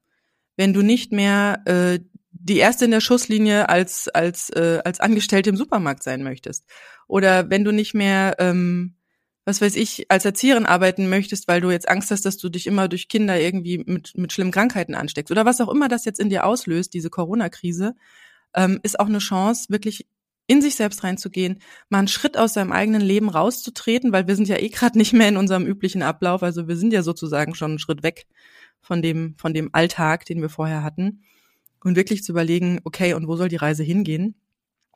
wenn 0.57 0.73
du 0.73 0.83
nicht 0.83 1.13
mehr 1.13 1.63
äh, 1.67 2.01
die 2.33 2.59
erste 2.59 2.85
in 2.85 2.91
der 2.91 3.01
Schusslinie 3.01 3.69
als 3.69 4.09
als 4.09 4.51
äh, 4.51 4.81
als 4.85 5.01
Angestellte 5.01 5.51
im 5.51 5.57
Supermarkt 5.57 6.03
sein 6.03 6.23
möchtest 6.23 6.65
oder 7.09 7.51
wenn 7.51 7.65
du 7.65 7.73
nicht 7.73 7.95
mehr 7.95 8.37
ähm, 8.39 8.97
was 9.45 9.61
weiß 9.61 9.77
ich 9.77 10.11
als 10.11 10.25
Erzieherin 10.25 10.67
arbeiten 10.67 11.09
möchtest, 11.09 11.47
weil 11.47 11.61
du 11.61 11.71
jetzt 11.71 11.89
Angst 11.89 12.11
hast, 12.11 12.25
dass 12.25 12.37
du 12.37 12.49
dich 12.49 12.67
immer 12.67 12.89
durch 12.89 13.09
Kinder 13.09 13.41
irgendwie 13.41 13.79
mit 13.79 14.13
mit 14.17 14.33
schlimmen 14.33 14.51
Krankheiten 14.51 14.95
ansteckst 14.95 15.31
oder 15.31 15.45
was 15.45 15.61
auch 15.61 15.73
immer 15.73 15.89
das 15.89 16.05
jetzt 16.05 16.21
in 16.21 16.31
dir 16.31 16.45
auslöst, 16.45 16.93
diese 16.93 17.11
Corona-Krise, 17.11 17.95
ähm, 18.55 18.81
ist 18.83 18.99
auch 18.99 19.07
eine 19.07 19.19
Chance 19.19 19.67
wirklich 19.69 20.07
in 20.47 20.63
sich 20.63 20.77
selbst 20.77 21.03
reinzugehen, 21.03 21.61
mal 21.89 21.99
einen 21.99 22.09
Schritt 22.09 22.37
aus 22.37 22.55
seinem 22.55 22.73
eigenen 22.73 23.01
Leben 23.01 23.29
rauszutreten, 23.29 24.13
weil 24.13 24.29
wir 24.29 24.37
sind 24.37 24.49
ja 24.49 24.59
eh 24.59 24.69
gerade 24.69 24.97
nicht 24.97 25.13
mehr 25.13 25.29
in 25.29 25.37
unserem 25.37 25.67
üblichen 25.67 26.03
Ablauf, 26.03 26.43
also 26.43 26.69
wir 26.69 26.77
sind 26.77 26.93
ja 26.93 27.03
sozusagen 27.03 27.55
schon 27.55 27.73
einen 27.73 27.79
Schritt 27.79 28.03
weg 28.03 28.27
von 28.81 29.03
dem, 29.03 29.35
von 29.39 29.55
dem 29.55 29.71
Alltag, 29.73 30.25
den 30.25 30.41
wir 30.41 30.49
vorher 30.49 30.83
hatten. 30.83 31.23
Und 31.83 31.97
wirklich 31.97 32.25
zu 32.25 32.33
überlegen, 32.33 32.81
okay, 32.85 33.15
und 33.15 33.29
wo 33.29 33.37
soll 33.37 33.49
die 33.49 33.57
Reise 33.57 33.83
hingehen? 33.83 34.35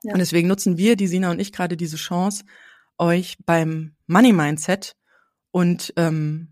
Ja. 0.02 0.12
Und 0.12 0.18
deswegen 0.18 0.48
nutzen 0.48 0.76
wir, 0.76 0.96
die 0.96 1.06
Sina 1.06 1.30
und 1.30 1.40
ich, 1.40 1.52
gerade 1.52 1.76
diese 1.76 1.96
Chance, 1.96 2.44
euch 2.98 3.36
beim 3.44 3.94
Money 4.06 4.32
Mindset 4.32 4.96
und 5.50 5.92
ähm, 5.96 6.48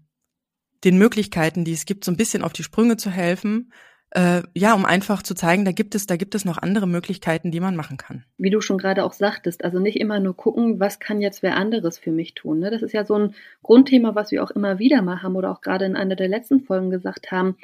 den 0.84 0.98
Möglichkeiten, 0.98 1.64
die 1.64 1.72
es 1.72 1.86
gibt, 1.86 2.04
so 2.04 2.12
ein 2.12 2.16
bisschen 2.16 2.42
auf 2.42 2.52
die 2.52 2.62
Sprünge 2.62 2.96
zu 2.96 3.10
helfen, 3.10 3.72
äh, 4.10 4.42
ja, 4.54 4.74
um 4.74 4.84
einfach 4.86 5.22
zu 5.22 5.34
zeigen, 5.34 5.64
da 5.64 5.72
gibt 5.72 5.94
es, 5.94 6.06
da 6.06 6.16
gibt 6.16 6.34
es 6.34 6.44
noch 6.44 6.58
andere 6.58 6.86
Möglichkeiten, 6.86 7.50
die 7.50 7.60
man 7.60 7.76
machen 7.76 7.98
kann. 7.98 8.24
Wie 8.38 8.50
du 8.50 8.60
schon 8.60 8.78
gerade 8.78 9.04
auch 9.04 9.12
sagtest, 9.12 9.64
also 9.64 9.80
nicht 9.80 10.00
immer 10.00 10.18
nur 10.18 10.36
gucken, 10.36 10.80
was 10.80 10.98
kann 10.98 11.20
jetzt 11.20 11.42
wer 11.42 11.56
anderes 11.56 11.98
für 11.98 12.10
mich 12.10 12.34
tun. 12.34 12.60
Ne? 12.60 12.70
Das 12.70 12.82
ist 12.82 12.92
ja 12.92 13.04
so 13.04 13.14
ein 13.14 13.34
Grundthema, 13.62 14.14
was 14.14 14.30
wir 14.30 14.42
auch 14.42 14.50
immer 14.50 14.78
wieder 14.78 15.02
mal 15.02 15.22
haben 15.22 15.36
oder 15.36 15.50
auch 15.50 15.60
gerade 15.60 15.84
in 15.84 15.96
einer 15.96 16.16
der 16.16 16.28
letzten 16.28 16.60
Folgen 16.60 16.90
gesagt 16.90 17.30
haben. 17.30 17.56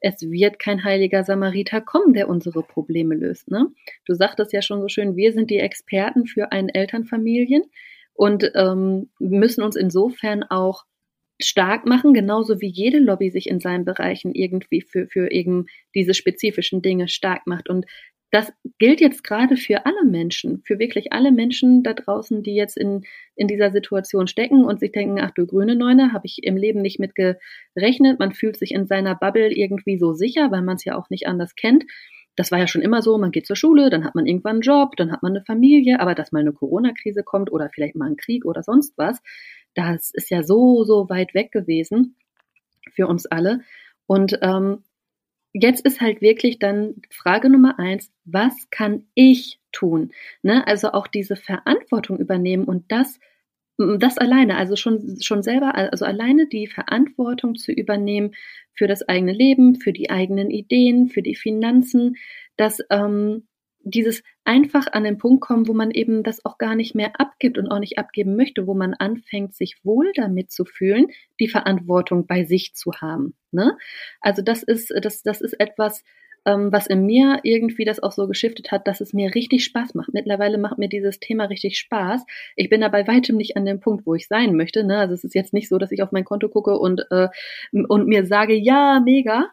Es 0.00 0.22
wird 0.22 0.60
kein 0.60 0.84
heiliger 0.84 1.24
Samariter 1.24 1.80
kommen, 1.80 2.14
der 2.14 2.28
unsere 2.28 2.62
Probleme 2.62 3.16
löst. 3.16 3.50
Ne? 3.50 3.66
Du 4.06 4.14
sagtest 4.14 4.52
ja 4.52 4.62
schon 4.62 4.80
so 4.80 4.88
schön, 4.88 5.16
wir 5.16 5.32
sind 5.32 5.50
die 5.50 5.58
Experten 5.58 6.26
für 6.26 6.52
einen 6.52 6.68
Elternfamilien 6.68 7.64
und 8.14 8.50
ähm, 8.54 9.10
müssen 9.18 9.62
uns 9.62 9.74
insofern 9.74 10.44
auch 10.44 10.84
stark 11.40 11.86
machen, 11.86 12.14
genauso 12.14 12.60
wie 12.60 12.68
jede 12.68 12.98
Lobby 12.98 13.30
sich 13.30 13.48
in 13.48 13.60
seinen 13.60 13.84
Bereichen 13.84 14.34
irgendwie 14.34 14.80
für, 14.82 15.06
für 15.06 15.30
eben 15.30 15.66
diese 15.94 16.14
spezifischen 16.14 16.82
Dinge 16.82 17.08
stark 17.08 17.46
macht. 17.46 17.68
Und 17.68 17.86
das 18.30 18.52
gilt 18.78 19.00
jetzt 19.00 19.24
gerade 19.24 19.56
für 19.56 19.86
alle 19.86 20.04
Menschen, 20.04 20.62
für 20.66 20.78
wirklich 20.78 21.12
alle 21.12 21.32
Menschen 21.32 21.82
da 21.82 21.94
draußen, 21.94 22.42
die 22.42 22.54
jetzt 22.54 22.76
in, 22.76 23.04
in 23.36 23.48
dieser 23.48 23.70
Situation 23.70 24.26
stecken 24.26 24.64
und 24.64 24.80
sich 24.80 24.92
denken, 24.92 25.18
ach 25.20 25.30
du 25.30 25.46
grüne 25.46 25.76
Neune, 25.76 26.12
habe 26.12 26.26
ich 26.26 26.42
im 26.42 26.56
Leben 26.56 26.82
nicht 26.82 26.98
mit 26.98 27.12
gerechnet. 27.14 28.18
Man 28.18 28.34
fühlt 28.34 28.58
sich 28.58 28.72
in 28.72 28.86
seiner 28.86 29.14
Bubble 29.14 29.50
irgendwie 29.50 29.98
so 29.98 30.12
sicher, 30.12 30.50
weil 30.50 30.62
man 30.62 30.76
es 30.76 30.84
ja 30.84 30.96
auch 30.96 31.08
nicht 31.08 31.26
anders 31.26 31.54
kennt. 31.54 31.84
Das 32.36 32.52
war 32.52 32.58
ja 32.58 32.68
schon 32.68 32.82
immer 32.82 33.02
so, 33.02 33.18
man 33.18 33.32
geht 33.32 33.46
zur 33.46 33.56
Schule, 33.56 33.90
dann 33.90 34.04
hat 34.04 34.14
man 34.14 34.26
irgendwann 34.26 34.56
einen 34.56 34.60
Job, 34.60 34.94
dann 34.96 35.10
hat 35.10 35.22
man 35.22 35.32
eine 35.32 35.44
Familie, 35.44 35.98
aber 35.98 36.14
dass 36.14 36.30
mal 36.30 36.40
eine 36.40 36.52
Corona-Krise 36.52 37.24
kommt 37.24 37.50
oder 37.50 37.68
vielleicht 37.74 37.96
mal 37.96 38.08
ein 38.08 38.16
Krieg 38.16 38.44
oder 38.44 38.62
sonst 38.62 38.96
was, 38.96 39.20
das 39.74 40.10
ist 40.12 40.30
ja 40.30 40.42
so, 40.42 40.84
so 40.84 41.08
weit 41.08 41.34
weg 41.34 41.52
gewesen 41.52 42.16
für 42.92 43.06
uns 43.06 43.26
alle. 43.26 43.60
Und 44.06 44.38
ähm, 44.42 44.82
jetzt 45.52 45.84
ist 45.84 46.00
halt 46.00 46.20
wirklich 46.20 46.58
dann 46.58 46.96
Frage 47.10 47.50
Nummer 47.50 47.78
eins, 47.78 48.10
was 48.24 48.54
kann 48.70 49.06
ich 49.14 49.60
tun? 49.72 50.12
Ne? 50.42 50.66
Also 50.66 50.92
auch 50.92 51.06
diese 51.06 51.36
Verantwortung 51.36 52.18
übernehmen 52.18 52.64
und 52.64 52.90
das, 52.90 53.18
das 53.76 54.18
alleine, 54.18 54.56
also 54.56 54.76
schon, 54.76 55.18
schon 55.20 55.42
selber, 55.42 55.74
also 55.74 56.04
alleine 56.04 56.48
die 56.48 56.66
Verantwortung 56.66 57.54
zu 57.54 57.72
übernehmen 57.72 58.34
für 58.74 58.88
das 58.88 59.08
eigene 59.08 59.32
Leben, 59.32 59.76
für 59.76 59.92
die 59.92 60.10
eigenen 60.10 60.50
Ideen, 60.50 61.08
für 61.08 61.22
die 61.22 61.36
Finanzen, 61.36 62.16
das 62.56 62.78
ähm, 62.90 63.46
dieses 63.84 64.22
einfach 64.44 64.86
an 64.92 65.04
den 65.04 65.18
Punkt 65.18 65.40
kommen, 65.40 65.68
wo 65.68 65.74
man 65.74 65.90
eben 65.90 66.22
das 66.22 66.44
auch 66.44 66.58
gar 66.58 66.74
nicht 66.74 66.94
mehr 66.94 67.20
abgibt 67.20 67.58
und 67.58 67.68
auch 67.68 67.78
nicht 67.78 67.98
abgeben 67.98 68.36
möchte, 68.36 68.66
wo 68.66 68.74
man 68.74 68.94
anfängt, 68.94 69.54
sich 69.54 69.76
wohl 69.84 70.12
damit 70.14 70.50
zu 70.50 70.64
fühlen, 70.64 71.08
die 71.40 71.48
Verantwortung 71.48 72.26
bei 72.26 72.44
sich 72.44 72.74
zu 72.74 72.92
haben. 72.92 73.34
Ne? 73.50 73.76
Also 74.20 74.42
das 74.42 74.62
ist, 74.62 74.92
das, 75.02 75.22
das 75.22 75.40
ist 75.40 75.58
etwas, 75.60 76.04
ähm, 76.44 76.72
was 76.72 76.86
in 76.86 77.04
mir 77.04 77.40
irgendwie 77.42 77.84
das 77.84 78.02
auch 78.02 78.12
so 78.12 78.26
geschiftet 78.26 78.72
hat, 78.72 78.86
dass 78.86 79.00
es 79.00 79.12
mir 79.12 79.34
richtig 79.34 79.64
Spaß 79.64 79.94
macht. 79.94 80.14
Mittlerweile 80.14 80.58
macht 80.58 80.78
mir 80.78 80.88
dieses 80.88 81.20
Thema 81.20 81.44
richtig 81.44 81.78
Spaß. 81.78 82.24
Ich 82.56 82.68
bin 82.68 82.82
aber 82.82 83.06
weitem 83.06 83.36
nicht 83.36 83.56
an 83.56 83.64
dem 83.64 83.80
Punkt, 83.80 84.06
wo 84.06 84.14
ich 84.14 84.28
sein 84.28 84.54
möchte. 84.54 84.84
Ne? 84.84 84.98
Also 84.98 85.14
es 85.14 85.24
ist 85.24 85.34
jetzt 85.34 85.52
nicht 85.52 85.68
so, 85.68 85.78
dass 85.78 85.92
ich 85.92 86.02
auf 86.02 86.12
mein 86.12 86.24
Konto 86.24 86.48
gucke 86.48 86.78
und, 86.78 87.04
äh, 87.10 87.28
und 87.72 88.06
mir 88.06 88.26
sage, 88.26 88.54
ja, 88.54 89.00
mega. 89.04 89.50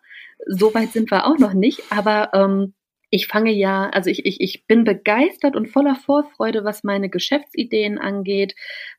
So 0.47 0.73
weit 0.73 0.89
sind 0.91 1.11
wir 1.11 1.25
auch 1.25 1.37
noch 1.37 1.53
nicht, 1.53 1.81
aber 1.89 2.29
ähm, 2.33 2.73
ich 3.09 3.27
fange 3.27 3.51
ja, 3.51 3.89
also 3.89 4.09
ich, 4.09 4.25
ich, 4.25 4.41
ich 4.41 4.67
bin 4.67 4.83
begeistert 4.83 5.55
und 5.55 5.67
voller 5.67 5.95
Vorfreude, 5.95 6.63
was 6.63 6.83
meine 6.83 7.09
Geschäftsideen 7.09 7.97
angeht. 7.97 8.55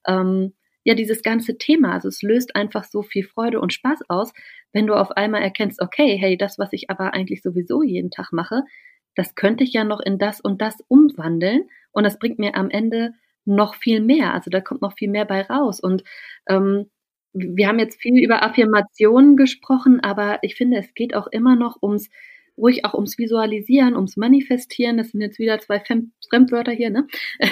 Ähm, 0.06 0.54
ja, 0.84 0.94
dieses 0.94 1.22
ganze 1.22 1.58
Thema, 1.58 1.92
also 1.94 2.08
es 2.08 2.22
löst 2.22 2.54
einfach 2.54 2.84
so 2.84 3.02
viel 3.02 3.24
Freude 3.24 3.60
und 3.60 3.72
Spaß 3.72 4.02
aus, 4.08 4.32
wenn 4.72 4.86
du 4.86 4.94
auf 4.94 5.10
einmal 5.12 5.42
erkennst, 5.42 5.80
okay, 5.82 6.16
hey, 6.16 6.36
das, 6.36 6.58
was 6.58 6.72
ich 6.72 6.90
aber 6.90 7.12
eigentlich 7.12 7.42
sowieso 7.42 7.82
jeden 7.82 8.10
Tag 8.10 8.32
mache, 8.32 8.62
das 9.16 9.34
könnte 9.34 9.64
ich 9.64 9.72
ja 9.72 9.82
noch 9.82 10.00
in 10.00 10.18
das 10.18 10.40
und 10.40 10.62
das 10.62 10.76
umwandeln 10.88 11.68
und 11.90 12.04
das 12.04 12.18
bringt 12.18 12.38
mir 12.38 12.54
am 12.54 12.70
Ende 12.70 13.14
noch 13.46 13.74
viel 13.74 14.00
mehr. 14.00 14.34
Also 14.34 14.50
da 14.50 14.60
kommt 14.60 14.82
noch 14.82 14.92
viel 14.92 15.10
mehr 15.10 15.24
bei 15.24 15.42
raus. 15.42 15.80
Und 15.80 16.04
ähm, 16.48 16.90
wir 17.32 17.68
haben 17.68 17.78
jetzt 17.78 18.00
viel 18.00 18.22
über 18.22 18.42
Affirmationen 18.42 19.36
gesprochen, 19.36 20.00
aber 20.00 20.38
ich 20.42 20.54
finde, 20.54 20.78
es 20.78 20.92
geht 20.94 21.14
auch 21.14 21.26
immer 21.26 21.56
noch 21.56 21.82
ums 21.82 22.10
ruhig 22.56 22.84
auch 22.84 22.94
ums 22.94 23.18
Visualisieren, 23.18 23.94
ums 23.94 24.16
Manifestieren. 24.16 24.96
Das 24.96 25.10
sind 25.10 25.20
jetzt 25.20 25.38
wieder 25.38 25.58
zwei 25.60 25.82
Fremdwörter 26.30 26.72
hier, 26.72 26.90
ne? 26.90 27.06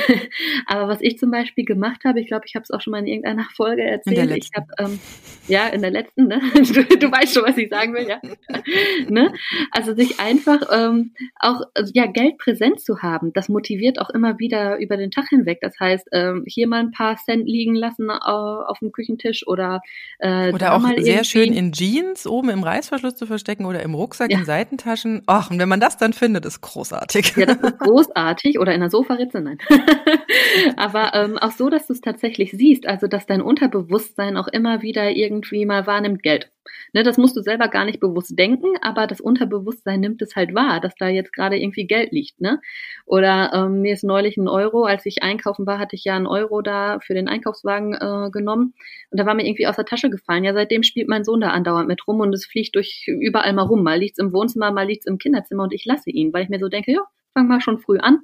Aber 0.67 0.89
was 0.89 1.01
ich 1.01 1.19
zum 1.19 1.31
Beispiel 1.31 1.65
gemacht 1.65 2.05
habe, 2.05 2.21
ich 2.21 2.27
glaube, 2.27 2.45
ich 2.47 2.55
habe 2.55 2.63
es 2.63 2.71
auch 2.71 2.81
schon 2.81 2.93
mal 2.93 3.01
in 3.01 3.07
irgendeiner 3.07 3.47
Folge 3.55 3.83
erzählt. 3.83 4.31
Ich 4.37 4.51
habe 4.55 4.67
ähm, 4.79 4.99
ja 5.47 5.69
in 5.69 5.83
der 5.83 5.91
letzten, 5.91 6.29
ne? 6.29 6.41
Du, 6.75 6.83
du, 6.97 7.13
weißt 7.13 7.35
schon, 7.35 7.45
was 7.45 7.57
ich 7.57 7.69
sagen 7.69 7.95
will, 7.95 8.09
ja. 8.09 8.21
ne? 9.09 9.33
Also 9.71 9.95
sich 9.95 10.19
einfach 10.19 10.61
ähm, 10.73 11.13
auch 11.39 11.63
also, 11.75 11.93
ja 11.95 12.07
Geld 12.07 12.39
präsent 12.39 12.81
zu 12.81 13.03
haben, 13.03 13.33
das 13.33 13.49
motiviert 13.49 14.01
auch 14.01 14.11
immer 14.11 14.39
wieder 14.39 14.79
über 14.79 14.97
den 14.97 15.11
Tag 15.11 15.29
hinweg. 15.29 15.59
Das 15.61 15.79
heißt, 15.79 16.09
ähm, 16.13 16.45
hier 16.47 16.67
mal 16.67 16.81
ein 16.81 16.91
paar 16.91 17.17
Cent 17.17 17.47
liegen 17.47 17.75
lassen 17.75 18.09
äh, 18.09 18.15
auf 18.15 18.79
dem 18.79 18.93
Küchentisch 18.93 19.47
oder 19.47 19.83
äh, 20.19 20.53
oder 20.53 20.75
auch 20.75 20.85
sehr 20.99 21.25
schön 21.25 21.53
in 21.53 21.73
Jeans 21.73 22.27
oben 22.27 22.49
im 22.51 22.63
Reißverschluss 22.63 23.17
zu 23.17 23.27
verstecken 23.27 23.67
oder 23.67 23.83
im 23.83 23.95
Rucksack 23.95 24.31
ja. 24.31 24.39
in 24.39 24.45
Seitentasche 24.45 24.94
Taschen. 24.95 25.23
Ach, 25.27 25.51
und 25.51 25.59
wenn 25.59 25.69
man 25.69 25.81
das 25.81 25.97
dann 25.97 26.13
findet, 26.13 26.45
ist 26.47 26.61
großartig. 26.61 27.35
Ja, 27.37 27.47
das 27.47 27.59
ist 27.59 27.79
großartig. 27.79 28.59
Oder 28.59 28.75
in 28.75 28.81
der 28.81 28.91
Sofaritze, 28.91 29.41
nein. 29.41 29.59
Aber 30.77 31.15
ähm, 31.15 31.39
auch 31.39 31.51
so, 31.51 31.69
dass 31.69 31.87
du 31.87 31.93
es 31.93 32.01
tatsächlich 32.01 32.53
siehst, 32.53 32.87
also 32.87 33.07
dass 33.07 33.27
dein 33.27 33.43
Unterbewusstsein 33.43 34.37
auch 34.37 34.49
immer 34.49 34.83
wieder 34.83 35.11
irgendwie 35.11 35.67
mal 35.67 35.87
wahrnimmt, 35.87 36.23
Geld. 36.23 36.51
Ne, 36.93 37.03
das 37.03 37.19
musst 37.19 37.37
du 37.37 37.43
selber 37.43 37.69
gar 37.69 37.85
nicht 37.85 38.01
bewusst 38.01 38.39
denken, 38.39 38.77
aber 38.81 39.07
das 39.07 39.21
Unterbewusstsein 39.21 40.01
nimmt 40.01 40.23
es 40.23 40.37
halt 40.37 40.55
wahr, 40.55 40.81
dass 40.81 40.95
da 40.97 41.09
jetzt 41.09 41.33
gerade 41.33 41.59
irgendwie 41.59 41.87
Geld 41.87 42.13
liegt. 42.13 42.41
Ne? 42.41 42.61
Oder 43.07 43.53
ähm, 43.55 43.83
mir 43.83 43.93
ist 43.93 44.05
neulich 44.05 44.37
ein 44.37 44.49
Euro, 44.49 44.85
als 44.85 45.07
ich 45.07 45.23
einkaufen 45.23 45.67
war, 45.67 45.79
hatte 45.79 45.97
ich 45.97 46.05
ja 46.05 46.17
einen 46.17 46.27
Euro 46.27 46.63
da 46.63 46.99
für 47.01 47.15
den 47.15 47.29
Einkaufswagen 47.29 47.95
äh, 47.95 48.31
genommen 48.31 48.75
und 49.11 49.21
da 49.21 49.27
war 49.27 49.35
mir 49.35 49.47
irgendwie 49.47 49.67
aus 49.67 49.77
der 49.77 49.85
Tasche 49.85 50.11
gefallen. 50.11 50.45
Ja, 50.45 50.55
seitdem 50.55 50.83
spielt 50.83 51.09
mein 51.09 51.25
Sohn 51.25 51.41
da 51.41 51.51
andauernd 51.51 51.89
mit 51.89 52.07
rum 52.07 52.21
und 52.21 52.33
es 52.35 52.47
fliegt 52.47 52.75
durch 52.75 53.07
überall 53.07 53.53
mal 53.53 53.63
rum. 53.63 53.83
Mal 53.83 53.99
liegt's 53.99 54.19
im 54.19 54.33
Wohnzimmer, 54.33 54.73
mal 54.73 54.87
liegt's 54.87 55.07
im 55.07 55.19
Kinderzimmer 55.19 55.65
und 55.65 55.73
ich 55.73 55.85
lasse 55.85 56.11
ihn, 56.11 56.33
weil 56.33 56.45
ich 56.45 56.49
mir 56.49 56.59
so 56.59 56.69
denke, 56.69 56.93
ja, 56.93 57.03
fang 57.35 57.49
mal 57.49 57.61
schon 57.61 57.79
früh 57.79 57.99
an. 57.99 58.21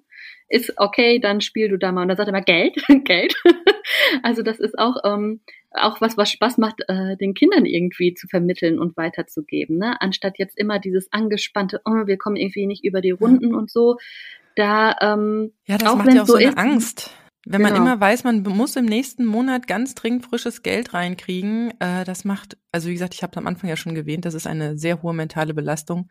Ist 0.48 0.72
okay, 0.76 1.20
dann 1.20 1.40
spiel 1.40 1.68
du 1.68 1.78
da 1.78 1.92
mal. 1.92 2.02
Und 2.02 2.08
dann 2.08 2.16
sagt 2.16 2.28
er 2.28 2.32
mal 2.32 2.42
Geld, 2.42 2.74
Geld. 3.04 3.34
also 4.22 4.42
das 4.42 4.58
ist 4.58 4.78
auch 4.78 4.96
ähm, 5.04 5.40
auch 5.72 6.00
was, 6.00 6.16
was 6.16 6.30
Spaß 6.30 6.58
macht, 6.58 6.82
äh, 6.88 7.16
den 7.16 7.34
Kindern 7.34 7.64
irgendwie 7.64 8.14
zu 8.14 8.26
vermitteln 8.26 8.78
und 8.78 8.96
weiterzugeben, 8.96 9.78
ne? 9.78 10.00
Anstatt 10.00 10.38
jetzt 10.38 10.58
immer 10.58 10.78
dieses 10.78 11.12
angespannte, 11.12 11.80
oh, 11.84 12.06
wir 12.06 12.18
kommen 12.18 12.36
irgendwie 12.36 12.66
nicht 12.66 12.84
über 12.84 13.00
die 13.00 13.12
Runden 13.12 13.52
ja. 13.52 13.56
und 13.56 13.70
so. 13.70 13.96
Da 14.56 14.96
ähm, 15.00 15.52
ja, 15.66 15.78
das 15.78 15.88
auch 15.88 15.96
macht 15.96 16.12
ja 16.12 16.22
auch 16.22 16.26
so, 16.26 16.34
eine 16.34 16.48
ist, 16.48 16.58
Angst. 16.58 17.10
Wenn 17.46 17.62
genau. 17.62 17.74
man 17.74 17.82
immer 17.82 18.00
weiß, 18.00 18.24
man 18.24 18.42
muss 18.42 18.76
im 18.76 18.84
nächsten 18.84 19.24
Monat 19.24 19.66
ganz 19.66 19.94
dringend 19.94 20.26
frisches 20.26 20.62
Geld 20.62 20.92
reinkriegen, 20.92 21.72
äh, 21.80 22.04
das 22.04 22.24
macht, 22.24 22.58
also 22.70 22.88
wie 22.88 22.92
gesagt, 22.92 23.14
ich 23.14 23.22
habe 23.22 23.36
am 23.38 23.46
Anfang 23.46 23.70
ja 23.70 23.76
schon 23.76 23.96
erwähnt, 23.96 24.24
das 24.24 24.34
ist 24.34 24.46
eine 24.46 24.76
sehr 24.76 25.02
hohe 25.02 25.14
mentale 25.14 25.54
Belastung 25.54 26.10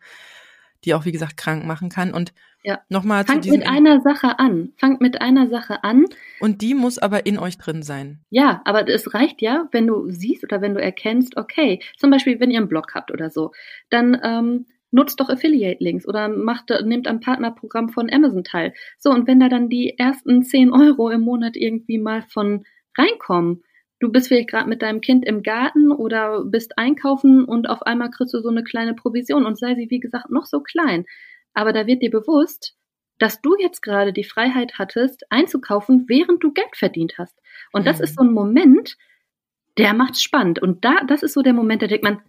die 0.84 0.94
auch, 0.94 1.04
wie 1.04 1.12
gesagt, 1.12 1.36
krank 1.36 1.64
machen 1.66 1.88
kann. 1.88 2.12
Und 2.12 2.32
ja. 2.62 2.80
nochmal 2.88 3.24
Fangt 3.24 3.46
mit 3.46 3.66
einer 3.66 4.00
Sache 4.00 4.38
an. 4.38 4.72
Fangt 4.76 5.00
mit 5.00 5.20
einer 5.20 5.48
Sache 5.48 5.84
an. 5.84 6.06
Und 6.40 6.62
die 6.62 6.74
muss 6.74 6.98
aber 6.98 7.26
in 7.26 7.38
euch 7.38 7.58
drin 7.58 7.82
sein. 7.82 8.20
Ja, 8.30 8.62
aber 8.64 8.88
es 8.88 9.14
reicht 9.14 9.42
ja, 9.42 9.68
wenn 9.72 9.86
du 9.86 10.10
siehst 10.10 10.44
oder 10.44 10.60
wenn 10.60 10.74
du 10.74 10.82
erkennst, 10.82 11.36
okay, 11.36 11.80
zum 11.98 12.10
Beispiel, 12.10 12.40
wenn 12.40 12.50
ihr 12.50 12.58
einen 12.58 12.68
Blog 12.68 12.94
habt 12.94 13.10
oder 13.10 13.30
so, 13.30 13.52
dann 13.88 14.18
ähm, 14.22 14.66
nutzt 14.90 15.20
doch 15.20 15.28
Affiliate-Links 15.28 16.06
oder 16.06 16.28
macht, 16.28 16.70
nehmt 16.84 17.06
am 17.06 17.20
Partnerprogramm 17.20 17.88
von 17.90 18.12
Amazon 18.12 18.44
teil. 18.44 18.74
So, 18.98 19.10
und 19.10 19.26
wenn 19.26 19.40
da 19.40 19.48
dann 19.48 19.68
die 19.68 19.98
ersten 19.98 20.42
10 20.42 20.72
Euro 20.72 21.10
im 21.10 21.20
Monat 21.20 21.56
irgendwie 21.56 21.98
mal 21.98 22.22
von 22.22 22.64
reinkommen, 22.96 23.62
du 24.00 24.10
bist 24.10 24.28
vielleicht 24.28 24.48
gerade 24.48 24.68
mit 24.68 24.82
deinem 24.82 25.00
Kind 25.00 25.24
im 25.24 25.42
Garten 25.42 25.92
oder 25.92 26.44
bist 26.44 26.76
einkaufen 26.78 27.44
und 27.44 27.68
auf 27.68 27.82
einmal 27.82 28.10
kriegst 28.10 28.34
du 28.34 28.40
so 28.40 28.48
eine 28.48 28.64
kleine 28.64 28.94
Provision 28.94 29.46
und 29.46 29.58
sei 29.58 29.74
sie, 29.74 29.90
wie 29.90 30.00
gesagt, 30.00 30.30
noch 30.30 30.46
so 30.46 30.60
klein. 30.60 31.04
Aber 31.54 31.72
da 31.72 31.86
wird 31.86 32.02
dir 32.02 32.10
bewusst, 32.10 32.74
dass 33.18 33.42
du 33.42 33.54
jetzt 33.58 33.82
gerade 33.82 34.12
die 34.12 34.24
Freiheit 34.24 34.78
hattest, 34.78 35.24
einzukaufen, 35.30 36.06
während 36.08 36.42
du 36.42 36.52
Geld 36.52 36.74
verdient 36.74 37.14
hast. 37.18 37.38
Und 37.70 37.86
das 37.86 37.98
mhm. 37.98 38.04
ist 38.04 38.16
so 38.16 38.24
ein 38.24 38.32
Moment, 38.32 38.96
der 39.76 39.92
macht's 39.92 40.22
spannend. 40.22 40.58
Und 40.60 40.84
da, 40.84 41.04
das 41.06 41.22
ist 41.22 41.34
so 41.34 41.42
der 41.42 41.52
Moment, 41.52 41.82
da 41.82 41.86
denkt 41.86 42.04
man, 42.04 42.22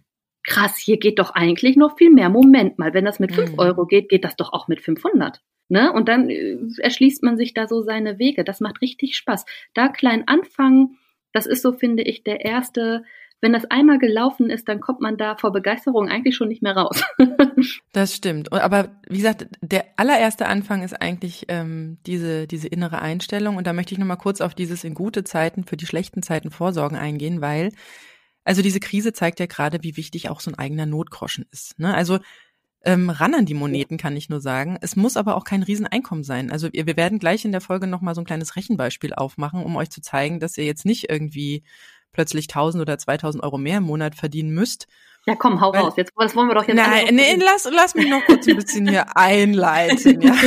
krass, 0.44 0.76
hier 0.76 0.98
geht 0.98 1.18
doch 1.18 1.30
eigentlich 1.30 1.76
noch 1.76 1.96
viel 1.96 2.10
mehr. 2.10 2.28
Moment 2.28 2.78
mal, 2.78 2.92
wenn 2.92 3.06
das 3.06 3.20
mit 3.20 3.32
5 3.32 3.52
mhm. 3.52 3.58
Euro 3.58 3.86
geht, 3.86 4.10
geht 4.10 4.24
das 4.24 4.36
doch 4.36 4.52
auch 4.52 4.68
mit 4.68 4.82
500. 4.82 5.40
Ne? 5.68 5.90
Und 5.90 6.08
dann 6.08 6.28
äh, 6.28 6.58
erschließt 6.78 7.22
man 7.22 7.38
sich 7.38 7.54
da 7.54 7.66
so 7.66 7.80
seine 7.80 8.18
Wege. 8.18 8.44
Das 8.44 8.60
macht 8.60 8.82
richtig 8.82 9.16
Spaß. 9.16 9.46
Da 9.72 9.88
klein 9.88 10.24
anfangen, 10.26 10.98
das 11.32 11.46
ist 11.46 11.62
so, 11.62 11.72
finde 11.72 12.02
ich, 12.02 12.24
der 12.24 12.44
erste 12.44 13.04
wenn 13.42 13.52
das 13.52 13.64
einmal 13.64 13.98
gelaufen 13.98 14.50
ist, 14.50 14.68
dann 14.68 14.80
kommt 14.80 15.00
man 15.00 15.16
da 15.16 15.36
vor 15.36 15.50
Begeisterung 15.52 16.08
eigentlich 16.08 16.36
schon 16.36 16.46
nicht 16.46 16.62
mehr 16.62 16.76
raus. 16.76 17.02
das 17.92 18.14
stimmt. 18.14 18.52
Aber 18.52 18.96
wie 19.08 19.16
gesagt, 19.16 19.48
der 19.60 19.84
allererste 19.96 20.46
Anfang 20.46 20.84
ist 20.84 20.94
eigentlich 20.94 21.46
ähm, 21.48 21.98
diese, 22.06 22.46
diese 22.46 22.68
innere 22.68 23.02
Einstellung. 23.02 23.56
Und 23.56 23.66
da 23.66 23.72
möchte 23.72 23.94
ich 23.94 23.98
nochmal 23.98 24.16
kurz 24.16 24.40
auf 24.40 24.54
dieses 24.54 24.84
in 24.84 24.94
gute 24.94 25.24
Zeiten 25.24 25.64
für 25.64 25.76
die 25.76 25.86
schlechten 25.86 26.22
Zeiten 26.22 26.52
vorsorgen 26.52 26.96
eingehen, 26.96 27.40
weil 27.40 27.72
also 28.44 28.62
diese 28.62 28.80
Krise 28.80 29.12
zeigt 29.12 29.40
ja 29.40 29.46
gerade, 29.46 29.82
wie 29.82 29.96
wichtig 29.96 30.30
auch 30.30 30.40
so 30.40 30.50
ein 30.50 30.58
eigener 30.58 30.86
Notgroschen 30.86 31.44
ist. 31.50 31.78
Ne? 31.80 31.92
Also 31.92 32.20
ähm, 32.84 33.10
ran 33.10 33.34
an 33.34 33.46
die 33.46 33.54
Moneten, 33.54 33.96
kann 33.96 34.16
ich 34.16 34.28
nur 34.28 34.40
sagen. 34.40 34.78
Es 34.80 34.96
muss 34.96 35.16
aber 35.16 35.36
auch 35.36 35.44
kein 35.44 35.62
Rieseneinkommen 35.62 36.24
sein. 36.24 36.50
Also 36.50 36.68
wir 36.72 36.96
werden 36.96 37.18
gleich 37.18 37.44
in 37.44 37.52
der 37.52 37.60
Folge 37.60 37.86
nochmal 37.86 38.14
so 38.14 38.20
ein 38.20 38.26
kleines 38.26 38.56
Rechenbeispiel 38.56 39.14
aufmachen, 39.14 39.62
um 39.62 39.76
euch 39.76 39.90
zu 39.90 40.00
zeigen, 40.00 40.40
dass 40.40 40.58
ihr 40.58 40.64
jetzt 40.64 40.84
nicht 40.84 41.08
irgendwie 41.10 41.62
plötzlich 42.12 42.44
1000 42.44 42.82
oder 42.82 42.98
2000 42.98 43.42
Euro 43.42 43.58
mehr 43.58 43.78
im 43.78 43.84
Monat 43.84 44.14
verdienen 44.14 44.50
müsst. 44.50 44.86
Ja, 45.26 45.36
komm, 45.36 45.60
hau 45.60 45.72
Weil, 45.72 45.82
raus. 45.82 45.94
Jetzt, 45.96 46.12
das 46.16 46.34
wollen 46.34 46.48
wir 46.48 46.54
doch 46.54 46.66
jetzt. 46.66 46.76
Nein, 46.76 47.14
nee, 47.14 47.36
lass, 47.36 47.68
lass 47.70 47.94
mich 47.94 48.08
noch 48.08 48.24
kurz 48.24 48.46
ein 48.48 48.56
bisschen 48.56 48.88
hier 48.88 49.06
einleiten. 49.16 50.20
Ja. 50.20 50.34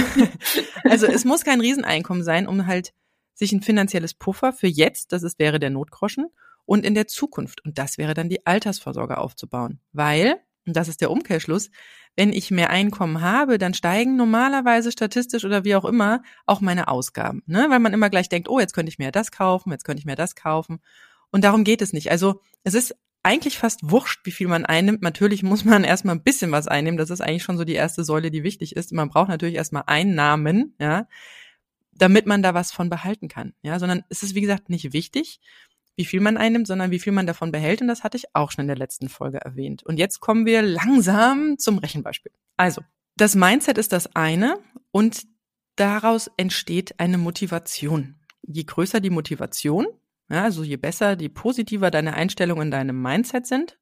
Also 0.88 1.08
es 1.08 1.26
muss 1.26 1.44
kein 1.44 1.62
Rieseneinkommen 1.62 2.24
sein, 2.24 2.48
um 2.48 2.68
halt 2.68 2.94
sich 3.34 3.52
ein 3.52 3.64
finanzielles 3.64 4.14
Puffer 4.14 4.54
für 4.54 4.68
jetzt, 4.68 5.12
das 5.12 5.24
ist, 5.24 5.40
wäre 5.40 5.60
der 5.60 5.72
Notgroschen, 5.72 6.28
und 6.66 6.86
in 6.86 6.94
der 6.94 7.08
Zukunft, 7.08 7.66
und 7.66 7.80
das 7.80 7.98
wäre 7.98 8.14
dann 8.14 8.30
die 8.30 8.46
Altersvorsorge 8.46 9.18
aufzubauen. 9.18 9.80
Weil, 9.94 10.40
und 10.68 10.76
das 10.76 10.88
ist 10.88 11.02
der 11.02 11.10
Umkehrschluss, 11.10 11.72
wenn 12.16 12.32
ich 12.32 12.52
mehr 12.52 12.70
Einkommen 12.70 13.22
habe, 13.22 13.58
dann 13.58 13.74
steigen 13.74 14.16
normalerweise 14.16 14.92
statistisch 14.92 15.44
oder 15.44 15.66
wie 15.66 15.76
auch 15.76 15.86
immer 15.86 16.24
auch 16.46 16.62
meine 16.62 16.88
Ausgaben. 16.88 17.44
Ne? 17.46 17.68
Weil 17.70 17.80
man 17.80 17.94
immer 17.94 18.10
gleich 18.10 18.30
denkt, 18.30 18.50
oh, 18.50 18.60
jetzt 18.60 18.74
könnte 18.74 18.90
ich 18.90 19.00
mir 19.00 19.12
das 19.12 19.32
kaufen, 19.32 19.72
jetzt 19.72 19.84
könnte 19.84 20.00
ich 20.00 20.06
mir 20.06 20.16
das 20.16 20.36
kaufen. 20.36 20.80
Und 21.32 21.44
darum 21.44 21.64
geht 21.64 21.82
es 21.82 21.92
nicht. 21.92 22.12
Also 22.12 22.42
es 22.64 22.74
ist 22.74 22.96
eigentlich 23.24 23.58
fast 23.58 23.80
wurscht, 23.90 24.22
wie 24.26 24.32
viel 24.32 24.48
man 24.48 24.66
einnimmt. 24.66 25.02
Natürlich 25.02 25.44
muss 25.44 25.66
man 25.66 25.84
erstmal 25.84 26.16
ein 26.16 26.24
bisschen 26.24 26.52
was 26.52 26.68
einnehmen. 26.68 26.98
Das 26.98 27.10
ist 27.10 27.22
eigentlich 27.22 27.44
schon 27.44 27.58
so 27.58 27.66
die 27.66 27.74
erste 27.74 28.04
Säule, 28.04 28.32
die 28.32 28.44
wichtig 28.44 28.76
ist. 28.76 28.94
Man 28.94 29.10
braucht 29.10 29.30
natürlich 29.30 29.56
erstmal 29.56 29.84
Einnahmen, 29.88 30.76
ja, 30.80 31.08
damit 31.92 32.28
man 32.28 32.44
da 32.44 32.54
was 32.54 32.72
von 32.72 32.90
behalten 32.90 33.28
kann. 33.28 33.54
Ja, 33.62 33.80
sondern 33.80 34.04
es 34.10 34.24
ist, 34.24 34.36
wie 34.36 34.42
gesagt, 34.42 34.70
nicht 34.70 34.94
wichtig, 34.94 35.40
wie 35.96 36.06
viel 36.06 36.20
man 36.20 36.38
einnimmt, 36.38 36.68
sondern 36.68 36.92
wie 36.92 37.00
viel 37.00 37.14
man 37.14 37.28
davon 37.28 37.52
behält. 37.52 37.82
Und 37.82 37.88
das 37.88 38.04
hatte 38.04 38.18
ich 38.18 38.36
auch 38.36 38.52
schon 38.52 38.64
in 38.64 38.68
der 38.68 38.78
letzten 38.78 39.10
Folge 39.10 39.40
erwähnt. 39.40 39.84
Und 39.84 39.98
jetzt 39.98 40.20
kommen 40.20 40.46
wir 40.46 40.62
langsam 40.62 41.58
zum 41.58 41.78
Rechenbeispiel. 41.78 42.32
Also, 42.58 42.82
das 43.18 43.36
Mindset 43.36 43.78
ist 43.78 43.94
das 43.94 44.16
eine 44.16 44.60
und 44.92 45.24
daraus 45.76 46.30
entsteht 46.38 47.00
eine 47.00 47.18
Motivation. 47.18 48.16
Je 48.42 48.64
größer 48.64 49.00
die 49.00 49.10
Motivation, 49.10 49.88
ja, 50.30 50.44
also 50.44 50.64
je 50.64 50.78
besser, 50.78 51.20
je 51.20 51.30
positiver 51.30 51.92
deine 51.92 52.14
Einstellungen 52.14 52.68
in 52.68 52.72
deinem 52.72 53.02
Mindset 53.02 53.48
sind, 53.48 53.78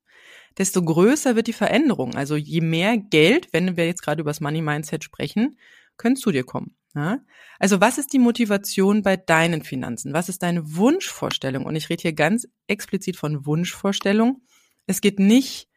desto 0.58 0.84
größer 0.84 1.36
wird 1.36 1.48
die 1.48 1.54
Veränderung. 1.54 2.16
Also 2.16 2.36
je 2.36 2.62
mehr 2.62 2.98
Geld, 2.98 3.52
wenn 3.54 3.76
wir 3.76 3.86
jetzt 3.86 4.04
gerade 4.04 4.22
über 4.22 4.30
das 4.30 4.42
Money 4.42 4.62
Mindset 4.62 5.04
sprechen, 5.04 5.58
können 5.98 6.16
zu 6.16 6.32
dir 6.32 6.44
kommen. 6.44 6.76
Ja? 6.96 7.20
Also 7.60 7.82
was 7.82 7.98
ist 7.98 8.14
die 8.14 8.20
Motivation 8.20 9.02
bei 9.02 9.18
deinen 9.18 9.64
Finanzen? 9.64 10.14
Was 10.14 10.30
ist 10.30 10.44
deine 10.44 10.76
Wunschvorstellung? 10.76 11.66
Und 11.66 11.76
ich 11.76 11.90
rede 11.90 12.02
hier 12.02 12.14
ganz 12.14 12.48
explizit 12.68 13.18
von 13.18 13.46
Wunschvorstellung. 13.46 14.42
Es 14.86 15.02
geht 15.02 15.20
nicht 15.20 15.70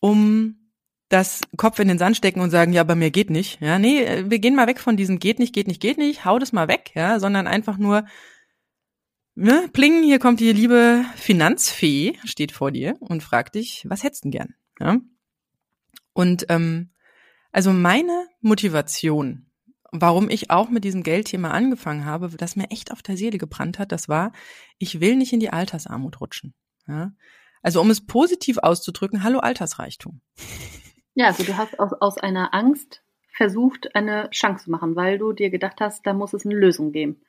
um 0.00 0.72
das 1.08 1.42
Kopf 1.56 1.78
in 1.78 1.88
den 1.88 1.98
Sand 1.98 2.16
stecken 2.16 2.40
und 2.40 2.50
sagen, 2.50 2.72
ja, 2.72 2.82
bei 2.82 2.94
mir 2.94 3.10
geht 3.10 3.30
nicht. 3.30 3.60
Ja, 3.60 3.78
nee, 3.78 4.24
wir 4.28 4.38
gehen 4.38 4.56
mal 4.56 4.66
weg 4.66 4.80
von 4.80 4.96
diesem 4.96 5.18
geht 5.18 5.38
nicht, 5.38 5.54
geht 5.54 5.68
nicht, 5.68 5.80
geht 5.80 5.98
nicht, 5.98 6.24
hau 6.24 6.38
das 6.38 6.52
mal 6.52 6.68
weg, 6.68 6.90
ja, 6.94 7.20
sondern 7.20 7.46
einfach 7.46 7.78
nur, 7.78 8.04
Ne? 9.38 9.68
Pling, 9.70 10.02
hier 10.02 10.18
kommt 10.18 10.40
die 10.40 10.50
liebe 10.50 11.04
Finanzfee, 11.14 12.18
steht 12.24 12.52
vor 12.52 12.70
dir 12.72 12.96
und 13.00 13.22
fragt 13.22 13.54
dich, 13.54 13.84
was 13.86 14.02
hättest 14.02 14.24
du 14.24 14.30
gern? 14.30 14.54
Ja? 14.80 14.96
Und 16.14 16.46
ähm, 16.48 16.94
also 17.52 17.74
meine 17.74 18.28
Motivation, 18.40 19.50
warum 19.92 20.28
ich 20.30 20.50
auch 20.50 20.68
mit 20.68 20.84
diesem 20.84 21.02
Geldthema 21.02 21.50
angefangen 21.50 22.04
habe, 22.04 22.28
das 22.36 22.56
mir 22.56 22.70
echt 22.70 22.92
auf 22.92 23.02
der 23.02 23.16
Seele 23.16 23.38
gebrannt 23.38 23.78
hat, 23.78 23.92
das 23.92 24.08
war, 24.08 24.32
ich 24.78 25.00
will 25.00 25.16
nicht 25.16 25.32
in 25.32 25.40
die 25.40 25.50
Altersarmut 25.50 26.20
rutschen. 26.20 26.54
Ja? 26.86 27.12
Also 27.62 27.80
um 27.80 27.90
es 27.90 28.06
positiv 28.06 28.58
auszudrücken, 28.58 29.22
hallo 29.22 29.40
Altersreichtum. 29.40 30.20
Ja, 31.14 31.26
also 31.26 31.44
du 31.44 31.56
hast 31.56 31.78
aus, 31.80 31.92
aus 32.00 32.18
einer 32.18 32.54
Angst 32.54 33.02
versucht, 33.32 33.94
eine 33.94 34.30
Chance 34.30 34.64
zu 34.64 34.70
machen, 34.70 34.96
weil 34.96 35.18
du 35.18 35.32
dir 35.32 35.50
gedacht 35.50 35.80
hast, 35.80 36.06
da 36.06 36.12
muss 36.12 36.32
es 36.32 36.44
eine 36.44 36.54
Lösung 36.54 36.92
geben. 36.92 37.22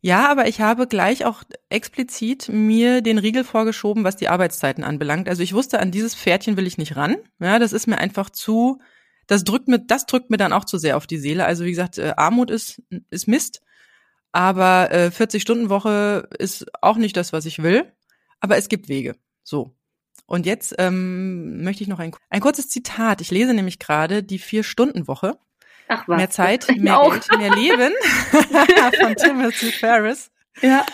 Ja, 0.00 0.30
aber 0.30 0.46
ich 0.46 0.60
habe 0.60 0.86
gleich 0.86 1.24
auch 1.24 1.42
explizit 1.70 2.48
mir 2.48 3.02
den 3.02 3.18
Riegel 3.18 3.42
vorgeschoben, 3.42 4.04
was 4.04 4.16
die 4.16 4.28
Arbeitszeiten 4.28 4.84
anbelangt. 4.84 5.28
Also 5.28 5.42
ich 5.42 5.54
wusste, 5.54 5.80
an 5.80 5.90
dieses 5.90 6.14
Pferdchen 6.14 6.56
will 6.56 6.68
ich 6.68 6.78
nicht 6.78 6.96
ran. 6.96 7.16
Ja, 7.40 7.58
das 7.58 7.72
ist 7.72 7.88
mir 7.88 7.98
einfach 7.98 8.30
zu, 8.30 8.80
das 9.28 9.44
drückt 9.44 9.68
mir, 9.68 9.78
das 9.78 10.06
drückt 10.06 10.30
mir 10.30 10.36
dann 10.36 10.52
auch 10.52 10.64
zu 10.64 10.78
sehr 10.78 10.96
auf 10.96 11.06
die 11.06 11.18
Seele. 11.18 11.44
Also 11.44 11.64
wie 11.64 11.70
gesagt, 11.70 11.98
äh, 11.98 12.14
Armut 12.16 12.50
ist, 12.50 12.82
ist 13.10 13.28
Mist. 13.28 13.62
Aber 14.32 14.90
äh, 14.90 15.10
40-Stunden-Woche 15.14 16.28
ist 16.38 16.66
auch 16.82 16.96
nicht 16.96 17.16
das, 17.16 17.32
was 17.32 17.46
ich 17.46 17.62
will. 17.62 17.90
Aber 18.40 18.56
es 18.56 18.68
gibt 18.68 18.88
Wege. 18.88 19.14
So. 19.44 19.74
Und 20.26 20.44
jetzt 20.44 20.74
ähm, 20.78 21.62
möchte 21.62 21.82
ich 21.82 21.88
noch 21.88 22.00
ein, 22.00 22.12
ein 22.28 22.40
kurzes 22.40 22.68
Zitat. 22.68 23.20
Ich 23.20 23.30
lese 23.30 23.54
nämlich 23.54 23.78
gerade 23.78 24.22
die 24.22 24.38
Vier-Stunden-Woche 24.38 25.38
Ach 25.88 26.06
was. 26.06 26.16
Mehr 26.16 26.30
Zeit, 26.30 26.68
mehr 26.76 26.98
auch. 26.98 27.12
Geld, 27.12 27.38
mehr 27.38 27.54
Leben 27.54 27.92
von 29.00 29.16
Timothy 29.16 29.72
Ferris. 29.72 30.30
Ja. 30.60 30.84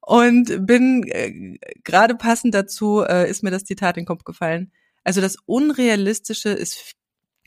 Und 0.00 0.66
bin 0.66 1.04
äh, 1.08 1.58
gerade 1.84 2.14
passend 2.14 2.54
dazu 2.54 3.02
äh, 3.02 3.30
ist 3.30 3.42
mir 3.42 3.50
das 3.50 3.64
Zitat 3.64 3.96
in 3.96 4.02
den 4.02 4.06
Kopf 4.06 4.24
gefallen. 4.24 4.72
Also 5.04 5.20
das 5.20 5.36
Unrealistische 5.46 6.50
ist 6.50 6.94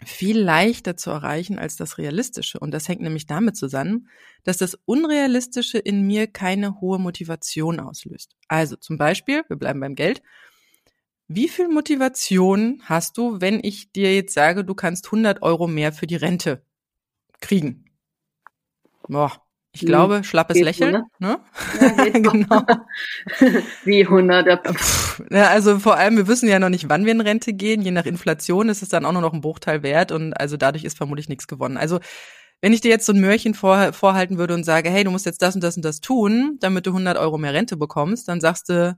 viel 0.03 0.39
leichter 0.39 0.97
zu 0.97 1.09
erreichen 1.09 1.57
als 1.57 1.77
das 1.77 1.97
Realistische. 1.97 2.59
Und 2.59 2.71
das 2.71 2.87
hängt 2.87 3.01
nämlich 3.01 3.27
damit 3.27 3.55
zusammen, 3.55 4.09
dass 4.43 4.57
das 4.57 4.77
Unrealistische 4.85 5.77
in 5.77 6.05
mir 6.05 6.27
keine 6.27 6.81
hohe 6.81 6.99
Motivation 6.99 7.79
auslöst. 7.79 8.35
Also 8.47 8.75
zum 8.75 8.97
Beispiel, 8.97 9.43
wir 9.47 9.55
bleiben 9.55 9.79
beim 9.79 9.95
Geld. 9.95 10.21
Wie 11.27 11.47
viel 11.47 11.69
Motivation 11.69 12.81
hast 12.83 13.17
du, 13.17 13.41
wenn 13.41 13.59
ich 13.63 13.91
dir 13.91 14.13
jetzt 14.13 14.33
sage, 14.33 14.63
du 14.63 14.75
kannst 14.75 15.05
100 15.07 15.41
Euro 15.41 15.67
mehr 15.67 15.91
für 15.91 16.07
die 16.07 16.17
Rente 16.17 16.63
kriegen. 17.41 17.85
Boah, 19.07 19.44
ich 19.75 19.85
glaube, 19.85 20.23
schlappes 20.23 20.59
Lächeln. 20.59 21.03
Ne? 21.19 21.39
Ja, 21.79 22.09
genau. 22.13 22.63
Wie 23.83 24.05
100. 24.05 24.47
Ja, 25.31 25.49
also 25.49 25.79
vor 25.79 25.97
allem, 25.97 26.15
wir 26.15 26.27
wissen 26.27 26.47
ja 26.47 26.59
noch 26.59 26.69
nicht, 26.69 26.87
wann 26.87 27.05
wir 27.05 27.11
in 27.11 27.21
Rente 27.21 27.53
gehen. 27.53 27.81
Je 27.81 27.91
nach 27.91 28.05
Inflation 28.05 28.69
ist 28.69 28.81
es 28.81 28.89
dann 28.89 29.05
auch 29.05 29.11
nur 29.11 29.21
noch 29.21 29.33
ein 29.33 29.41
Bruchteil 29.41 29.83
wert 29.83 30.11
und 30.11 30.33
also 30.33 30.55
dadurch 30.55 30.85
ist 30.85 30.97
vermutlich 30.97 31.27
nichts 31.27 31.47
gewonnen. 31.47 31.77
Also 31.77 31.99
wenn 32.61 32.71
ich 32.71 32.81
dir 32.81 32.89
jetzt 32.89 33.05
so 33.05 33.11
ein 33.11 33.19
Mörchen 33.19 33.53
vor, 33.53 33.91
vorhalten 33.91 34.37
würde 34.37 34.53
und 34.53 34.63
sage, 34.63 34.89
hey, 34.89 35.03
du 35.03 35.11
musst 35.11 35.25
jetzt 35.25 35.41
das 35.41 35.55
und 35.55 35.63
das 35.63 35.75
und 35.75 35.83
das 35.83 35.99
tun, 35.99 36.57
damit 36.61 36.85
du 36.85 36.91
100 36.91 37.17
Euro 37.17 37.37
mehr 37.37 37.53
Rente 37.53 37.75
bekommst, 37.75 38.29
dann 38.29 38.39
sagst 38.39 38.69
du, 38.69 38.97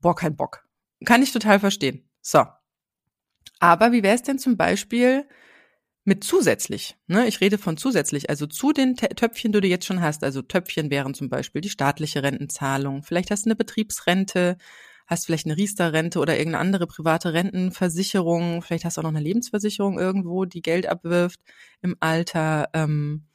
boah, 0.00 0.16
kein 0.16 0.34
Bock. 0.34 0.64
Kann 1.04 1.22
ich 1.22 1.32
total 1.32 1.60
verstehen. 1.60 2.08
So. 2.20 2.44
Aber 3.60 3.92
wie 3.92 4.02
wäre 4.02 4.16
es 4.16 4.22
denn 4.22 4.38
zum 4.38 4.56
Beispiel, 4.56 5.26
mit 6.04 6.24
zusätzlich. 6.24 6.96
Ne? 7.06 7.26
Ich 7.26 7.40
rede 7.40 7.58
von 7.58 7.76
zusätzlich, 7.76 8.30
also 8.30 8.46
zu 8.46 8.72
den 8.72 8.96
Töpfchen, 8.96 9.52
die 9.52 9.60
du 9.60 9.68
jetzt 9.68 9.86
schon 9.86 10.00
hast. 10.00 10.24
Also 10.24 10.42
Töpfchen 10.42 10.90
wären 10.90 11.14
zum 11.14 11.28
Beispiel 11.28 11.60
die 11.60 11.68
staatliche 11.68 12.22
Rentenzahlung. 12.22 13.02
Vielleicht 13.02 13.30
hast 13.30 13.44
du 13.44 13.50
eine 13.50 13.56
Betriebsrente, 13.56 14.56
hast 15.06 15.26
vielleicht 15.26 15.46
eine 15.46 15.56
Riester-Rente 15.56 16.18
oder 16.18 16.38
irgendeine 16.38 16.62
andere 16.62 16.86
private 16.86 17.32
Rentenversicherung. 17.34 18.62
Vielleicht 18.62 18.84
hast 18.84 18.96
du 18.96 19.00
auch 19.00 19.04
noch 19.04 19.10
eine 19.10 19.20
Lebensversicherung 19.20 19.98
irgendwo, 19.98 20.44
die 20.46 20.62
Geld 20.62 20.86
abwirft 20.86 21.40
im 21.82 21.96
Alter. 22.00 22.70
Ähm, 22.72 23.26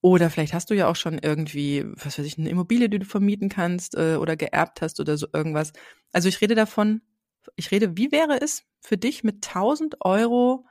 oder 0.00 0.28
vielleicht 0.28 0.52
hast 0.52 0.68
du 0.68 0.74
ja 0.74 0.86
auch 0.86 0.96
schon 0.96 1.18
irgendwie, 1.18 1.84
was 1.86 2.18
weiß 2.18 2.26
ich, 2.26 2.38
eine 2.38 2.50
Immobilie, 2.50 2.90
die 2.90 2.98
du 2.98 3.06
vermieten 3.06 3.48
kannst 3.48 3.96
äh, 3.96 4.16
oder 4.16 4.36
geerbt 4.36 4.82
hast 4.82 5.00
oder 5.00 5.16
so 5.16 5.26
irgendwas. 5.32 5.72
Also 6.12 6.28
ich 6.28 6.40
rede 6.42 6.54
davon, 6.54 7.00
ich 7.56 7.70
rede, 7.70 7.96
wie 7.96 8.12
wäre 8.12 8.40
es 8.40 8.64
für 8.80 8.98
dich 8.98 9.24
mit 9.24 9.36
1000 9.46 9.96
Euro 10.04 10.66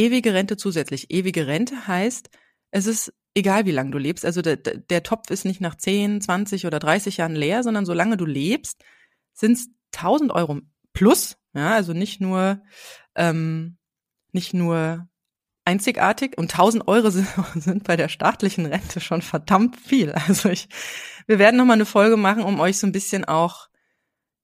ewige 0.00 0.32
Rente 0.32 0.56
zusätzlich. 0.56 1.10
Ewige 1.10 1.46
Rente 1.46 1.86
heißt, 1.86 2.30
es 2.70 2.86
ist 2.86 3.12
egal, 3.34 3.66
wie 3.66 3.70
lange 3.72 3.90
du 3.90 3.98
lebst. 3.98 4.24
Also 4.24 4.40
der, 4.40 4.56
der 4.56 5.02
Topf 5.02 5.30
ist 5.30 5.44
nicht 5.44 5.60
nach 5.60 5.76
10, 5.76 6.22
20 6.22 6.66
oder 6.66 6.78
30 6.78 7.18
Jahren 7.18 7.36
leer, 7.36 7.62
sondern 7.62 7.84
solange 7.84 8.16
du 8.16 8.24
lebst, 8.24 8.82
sind 9.32 9.52
es 9.52 9.68
1000 9.94 10.32
Euro 10.32 10.60
plus. 10.92 11.36
Ja, 11.52 11.74
also 11.74 11.92
nicht 11.92 12.20
nur, 12.20 12.62
ähm, 13.14 13.76
nicht 14.32 14.54
nur 14.54 15.08
einzigartig 15.64 16.38
und 16.38 16.52
1000 16.52 16.88
Euro 16.88 17.10
sind, 17.10 17.28
sind 17.54 17.84
bei 17.84 17.96
der 17.96 18.08
staatlichen 18.08 18.66
Rente 18.66 19.00
schon 19.00 19.22
verdammt 19.22 19.76
viel. 19.76 20.12
Also 20.12 20.48
ich, 20.48 20.68
wir 21.26 21.38
werden 21.38 21.56
noch 21.56 21.66
mal 21.66 21.74
eine 21.74 21.86
Folge 21.86 22.16
machen, 22.16 22.42
um 22.42 22.58
euch 22.58 22.78
so 22.78 22.86
ein 22.86 22.92
bisschen 22.92 23.24
auch, 23.26 23.68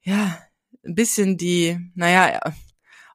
ja, 0.02 0.38
ein 0.84 0.94
bisschen 0.94 1.36
die, 1.36 1.78
naja, 1.94 2.40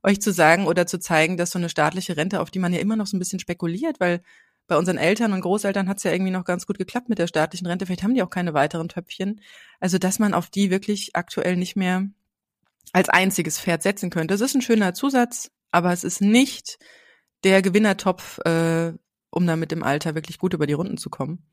euch 0.03 0.21
zu 0.21 0.31
sagen 0.31 0.67
oder 0.67 0.87
zu 0.87 0.99
zeigen, 0.99 1.37
dass 1.37 1.51
so 1.51 1.59
eine 1.59 1.69
staatliche 1.69 2.17
Rente, 2.17 2.39
auf 2.41 2.51
die 2.51 2.59
man 2.59 2.73
ja 2.73 2.79
immer 2.79 2.95
noch 2.95 3.07
so 3.07 3.15
ein 3.15 3.19
bisschen 3.19 3.39
spekuliert, 3.39 3.99
weil 3.99 4.21
bei 4.67 4.77
unseren 4.77 4.97
Eltern 4.97 5.33
und 5.33 5.41
Großeltern 5.41 5.89
hat 5.89 5.97
es 5.97 6.03
ja 6.03 6.11
irgendwie 6.11 6.31
noch 6.31 6.45
ganz 6.45 6.65
gut 6.65 6.77
geklappt 6.77 7.09
mit 7.09 7.19
der 7.19 7.27
staatlichen 7.27 7.67
Rente. 7.67 7.85
Vielleicht 7.85 8.03
haben 8.03 8.13
die 8.13 8.23
auch 8.23 8.29
keine 8.29 8.53
weiteren 8.53 8.87
Töpfchen. 8.87 9.41
Also, 9.79 9.97
dass 9.97 10.17
man 10.17 10.33
auf 10.33 10.49
die 10.49 10.71
wirklich 10.71 11.15
aktuell 11.15 11.57
nicht 11.57 11.75
mehr 11.75 12.07
als 12.93 13.09
einziges 13.09 13.59
Pferd 13.59 13.83
setzen 13.83 14.09
könnte. 14.09 14.33
Das 14.33 14.41
ist 14.41 14.55
ein 14.55 14.61
schöner 14.61 14.93
Zusatz, 14.93 15.51
aber 15.71 15.91
es 15.91 16.03
ist 16.03 16.21
nicht 16.21 16.79
der 17.43 17.61
Gewinnertopf, 17.61 18.39
äh, 18.39 18.93
um 19.29 19.47
damit 19.47 19.71
im 19.71 19.83
Alter 19.83 20.15
wirklich 20.15 20.37
gut 20.37 20.53
über 20.53 20.67
die 20.67 20.73
Runden 20.73 20.97
zu 20.97 21.09
kommen. 21.09 21.45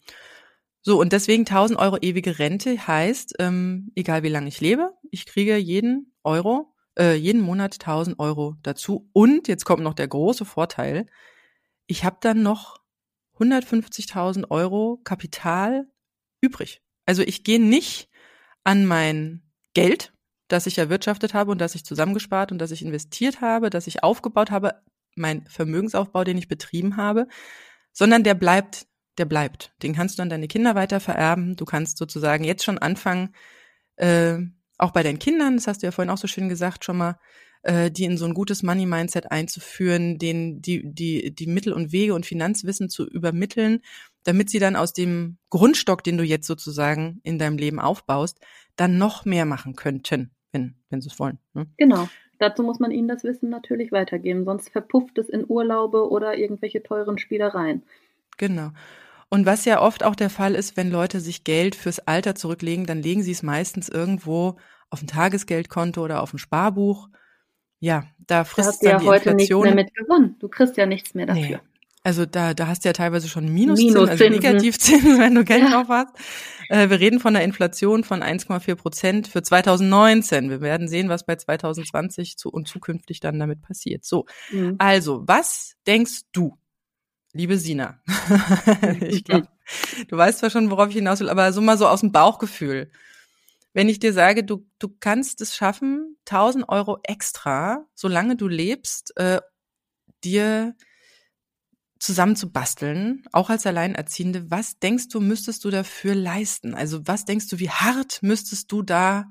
So, 0.82 1.00
und 1.00 1.12
deswegen 1.12 1.44
1000 1.44 1.78
Euro 1.78 1.98
ewige 2.00 2.38
Rente 2.38 2.86
heißt, 2.86 3.34
ähm, 3.40 3.90
egal 3.94 4.22
wie 4.22 4.28
lange 4.28 4.48
ich 4.48 4.60
lebe, 4.60 4.92
ich 5.10 5.26
kriege 5.26 5.56
jeden 5.56 6.12
Euro, 6.22 6.72
äh, 6.98 7.14
jeden 7.14 7.40
Monat 7.40 7.74
1000 7.74 8.18
Euro 8.18 8.56
dazu. 8.62 9.08
Und 9.12 9.48
jetzt 9.48 9.64
kommt 9.64 9.82
noch 9.82 9.94
der 9.94 10.08
große 10.08 10.44
Vorteil, 10.44 11.06
ich 11.86 12.04
habe 12.04 12.18
dann 12.20 12.42
noch 12.42 12.78
150.000 13.38 14.50
Euro 14.50 15.00
Kapital 15.04 15.86
übrig. 16.40 16.82
Also 17.06 17.22
ich 17.22 17.44
gehe 17.44 17.60
nicht 17.60 18.10
an 18.64 18.84
mein 18.84 19.42
Geld, 19.74 20.12
das 20.48 20.66
ich 20.66 20.78
erwirtschaftet 20.78 21.34
habe 21.34 21.50
und 21.50 21.60
das 21.60 21.74
ich 21.74 21.84
zusammengespart 21.84 22.52
und 22.52 22.58
das 22.58 22.70
ich 22.70 22.84
investiert 22.84 23.40
habe, 23.40 23.70
das 23.70 23.86
ich 23.86 24.02
aufgebaut 24.02 24.50
habe, 24.50 24.82
mein 25.14 25.46
Vermögensaufbau, 25.46 26.24
den 26.24 26.38
ich 26.38 26.48
betrieben 26.48 26.96
habe, 26.96 27.26
sondern 27.92 28.22
der 28.24 28.34
bleibt, 28.34 28.86
der 29.18 29.24
bleibt. 29.24 29.72
Den 29.82 29.94
kannst 29.94 30.18
du 30.18 30.22
an 30.22 30.30
deine 30.30 30.48
Kinder 30.48 30.74
weiter 30.74 31.00
vererben. 31.00 31.56
Du 31.56 31.64
kannst 31.64 31.98
sozusagen 31.98 32.44
jetzt 32.44 32.64
schon 32.64 32.78
anfangen, 32.78 33.34
äh, 33.96 34.38
auch 34.78 34.92
bei 34.92 35.02
deinen 35.02 35.18
Kindern, 35.18 35.56
das 35.56 35.66
hast 35.66 35.82
du 35.82 35.86
ja 35.86 35.90
vorhin 35.90 36.10
auch 36.10 36.18
so 36.18 36.26
schön 36.26 36.48
gesagt, 36.48 36.84
schon 36.84 36.96
mal, 36.96 37.18
äh, 37.62 37.90
die 37.90 38.04
in 38.04 38.16
so 38.16 38.24
ein 38.24 38.34
gutes 38.34 38.62
Money-Mindset 38.62 39.30
einzuführen, 39.30 40.18
denen 40.18 40.62
die, 40.62 40.82
die, 40.84 41.34
die 41.34 41.46
Mittel 41.46 41.72
und 41.72 41.92
Wege 41.92 42.14
und 42.14 42.26
Finanzwissen 42.26 42.88
zu 42.88 43.06
übermitteln, 43.06 43.80
damit 44.24 44.50
sie 44.50 44.58
dann 44.58 44.76
aus 44.76 44.92
dem 44.92 45.38
Grundstock, 45.50 46.04
den 46.04 46.16
du 46.16 46.24
jetzt 46.24 46.46
sozusagen 46.46 47.20
in 47.22 47.38
deinem 47.38 47.58
Leben 47.58 47.80
aufbaust, 47.80 48.40
dann 48.76 48.98
noch 48.98 49.24
mehr 49.24 49.44
machen 49.44 49.74
könnten, 49.74 50.30
wenn, 50.52 50.76
wenn 50.90 51.00
sie 51.00 51.08
es 51.08 51.18
wollen. 51.18 51.38
Ne? 51.54 51.66
Genau. 51.76 52.08
Dazu 52.38 52.62
muss 52.62 52.78
man 52.78 52.92
ihnen 52.92 53.08
das 53.08 53.24
Wissen 53.24 53.50
natürlich 53.50 53.90
weitergeben, 53.90 54.44
sonst 54.44 54.70
verpufft 54.70 55.18
es 55.18 55.28
in 55.28 55.44
Urlaube 55.48 56.08
oder 56.08 56.38
irgendwelche 56.38 56.84
teuren 56.84 57.18
Spielereien. 57.18 57.82
Genau. 58.36 58.70
Und 59.30 59.44
was 59.44 59.64
ja 59.64 59.80
oft 59.82 60.04
auch 60.04 60.14
der 60.14 60.30
Fall 60.30 60.54
ist, 60.54 60.76
wenn 60.76 60.90
Leute 60.90 61.20
sich 61.20 61.44
Geld 61.44 61.74
fürs 61.74 62.00
Alter 62.00 62.34
zurücklegen, 62.34 62.86
dann 62.86 63.02
legen 63.02 63.22
sie 63.22 63.32
es 63.32 63.42
meistens 63.42 63.88
irgendwo 63.88 64.56
auf 64.90 65.02
ein 65.02 65.06
Tagesgeldkonto 65.06 66.02
oder 66.02 66.22
auf 66.22 66.32
ein 66.32 66.38
Sparbuch. 66.38 67.08
Ja, 67.80 68.04
da 68.26 68.44
frisst 68.44 68.82
da 68.82 68.92
dann 68.92 69.04
ja 69.04 69.10
die 69.10 69.16
Inflation. 69.16 69.62
Nichts 69.62 69.74
mehr 69.74 69.84
mit 69.84 69.94
gewonnen. 69.94 70.36
Du 70.38 70.48
kriegst 70.48 70.76
ja 70.76 70.86
nichts 70.86 71.14
mehr 71.14 71.26
dafür. 71.26 71.42
Nee. 71.42 71.60
Also 72.04 72.24
da, 72.24 72.54
da 72.54 72.68
hast 72.68 72.84
du 72.84 72.88
ja 72.88 72.92
teilweise 72.94 73.28
schon 73.28 73.52
Minuszinsen, 73.52 74.08
also 74.08 74.28
Negativzinsen, 74.28 75.18
wenn 75.18 75.34
du 75.34 75.44
Geld 75.44 75.64
ja. 75.64 75.70
drauf 75.70 75.88
hast. 75.88 76.14
Äh, 76.70 76.88
wir 76.88 77.00
reden 77.00 77.20
von 77.20 77.36
einer 77.36 77.44
Inflation 77.44 78.02
von 78.04 78.22
1,4 78.22 78.76
Prozent 78.76 79.28
für 79.28 79.42
2019. 79.42 80.48
Wir 80.48 80.60
werden 80.60 80.88
sehen, 80.88 81.08
was 81.08 81.26
bei 81.26 81.36
2020 81.36 82.38
zu, 82.38 82.50
und 82.50 82.66
zukünftig 82.66 83.20
dann 83.20 83.38
damit 83.38 83.60
passiert. 83.62 84.04
So, 84.04 84.24
mhm. 84.50 84.76
also 84.78 85.22
was 85.26 85.74
denkst 85.86 86.22
du, 86.32 86.56
liebe 87.32 87.58
Sina? 87.58 88.00
ich 89.00 89.24
glaube, 89.24 89.48
du 90.08 90.16
weißt 90.16 90.40
zwar 90.40 90.50
schon, 90.50 90.70
worauf 90.70 90.88
ich 90.88 90.96
hinaus 90.96 91.20
will, 91.20 91.28
aber 91.28 91.52
so 91.52 91.60
mal 91.60 91.78
so 91.78 91.86
aus 91.86 92.00
dem 92.00 92.12
Bauchgefühl. 92.12 92.90
Wenn 93.74 93.88
ich 93.88 94.00
dir 94.00 94.12
sage, 94.12 94.44
du, 94.44 94.66
du 94.78 94.88
kannst 95.00 95.40
es 95.40 95.54
schaffen, 95.54 96.16
1000 96.26 96.68
Euro 96.68 96.98
extra, 97.02 97.86
solange 97.94 98.36
du 98.36 98.48
lebst, 98.48 99.16
äh, 99.16 99.40
dir 100.24 100.74
zusammen 101.98 102.36
zu 102.36 102.50
basteln, 102.50 103.24
auch 103.32 103.50
als 103.50 103.66
Alleinerziehende, 103.66 104.50
was 104.50 104.78
denkst 104.78 105.08
du, 105.08 105.20
müsstest 105.20 105.64
du 105.64 105.70
dafür 105.70 106.14
leisten? 106.14 106.74
Also 106.74 107.06
was 107.06 107.24
denkst 107.24 107.48
du, 107.48 107.58
wie 107.58 107.70
hart 107.70 108.22
müsstest 108.22 108.70
du 108.72 108.82
da 108.82 109.28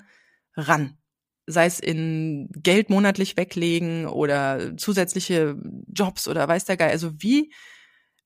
ran? 0.56 0.98
Sei 1.46 1.66
es 1.66 1.80
in 1.80 2.50
Geld 2.52 2.90
monatlich 2.90 3.38
weglegen 3.38 4.06
oder 4.06 4.76
zusätzliche 4.76 5.56
Jobs 5.88 6.28
oder 6.28 6.46
weiß 6.48 6.66
der 6.66 6.78
Geil. 6.78 6.92
Also 6.92 7.14
wie, 7.22 7.54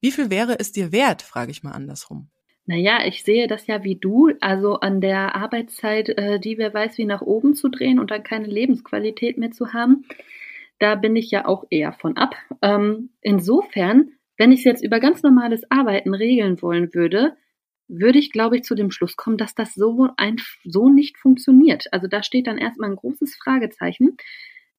wie 0.01 0.11
viel 0.11 0.29
wäre 0.29 0.59
es 0.59 0.71
dir 0.71 0.91
wert, 0.91 1.21
frage 1.21 1.51
ich 1.51 1.63
mal 1.63 1.71
andersrum. 1.71 2.29
Naja, 2.65 2.99
ich 3.05 3.23
sehe 3.23 3.47
das 3.47 3.67
ja 3.67 3.83
wie 3.83 3.95
du, 3.95 4.31
also 4.39 4.79
an 4.79 5.01
der 5.01 5.35
Arbeitszeit, 5.35 6.09
äh, 6.09 6.39
die 6.39 6.57
wer 6.57 6.73
weiß 6.73 6.97
wie 6.97 7.05
nach 7.05 7.21
oben 7.21 7.55
zu 7.55 7.69
drehen 7.69 7.99
und 7.99 8.11
dann 8.11 8.23
keine 8.23 8.47
Lebensqualität 8.47 9.37
mehr 9.37 9.51
zu 9.51 9.73
haben. 9.73 10.05
Da 10.79 10.95
bin 10.95 11.15
ich 11.15 11.31
ja 11.31 11.45
auch 11.45 11.65
eher 11.69 11.93
von 11.93 12.17
ab. 12.17 12.35
Ähm, 12.61 13.09
insofern 13.21 14.11
wenn 14.41 14.51
ich 14.51 14.61
es 14.61 14.65
jetzt 14.65 14.83
über 14.83 14.99
ganz 14.99 15.21
normales 15.21 15.69
Arbeiten 15.69 16.15
regeln 16.15 16.63
wollen 16.63 16.95
würde, 16.95 17.37
würde 17.87 18.17
ich, 18.17 18.31
glaube 18.31 18.57
ich, 18.57 18.63
zu 18.63 18.73
dem 18.73 18.89
Schluss 18.89 19.15
kommen, 19.15 19.37
dass 19.37 19.53
das 19.53 19.75
so, 19.75 20.07
ein, 20.17 20.37
so 20.63 20.89
nicht 20.89 21.19
funktioniert. 21.19 21.85
Also 21.91 22.07
da 22.07 22.23
steht 22.23 22.47
dann 22.47 22.57
erstmal 22.57 22.89
ein 22.89 22.95
großes 22.95 23.35
Fragezeichen. 23.35 24.17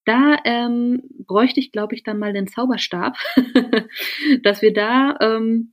Da 0.04 0.36
ähm, 0.44 1.02
bräuchte 1.26 1.60
ich, 1.60 1.70
glaube 1.70 1.94
ich, 1.94 2.02
dann 2.02 2.18
mal 2.18 2.32
den 2.32 2.48
Zauberstab, 2.48 3.16
dass 4.42 4.62
wir 4.62 4.72
da, 4.72 5.16
ähm, 5.20 5.72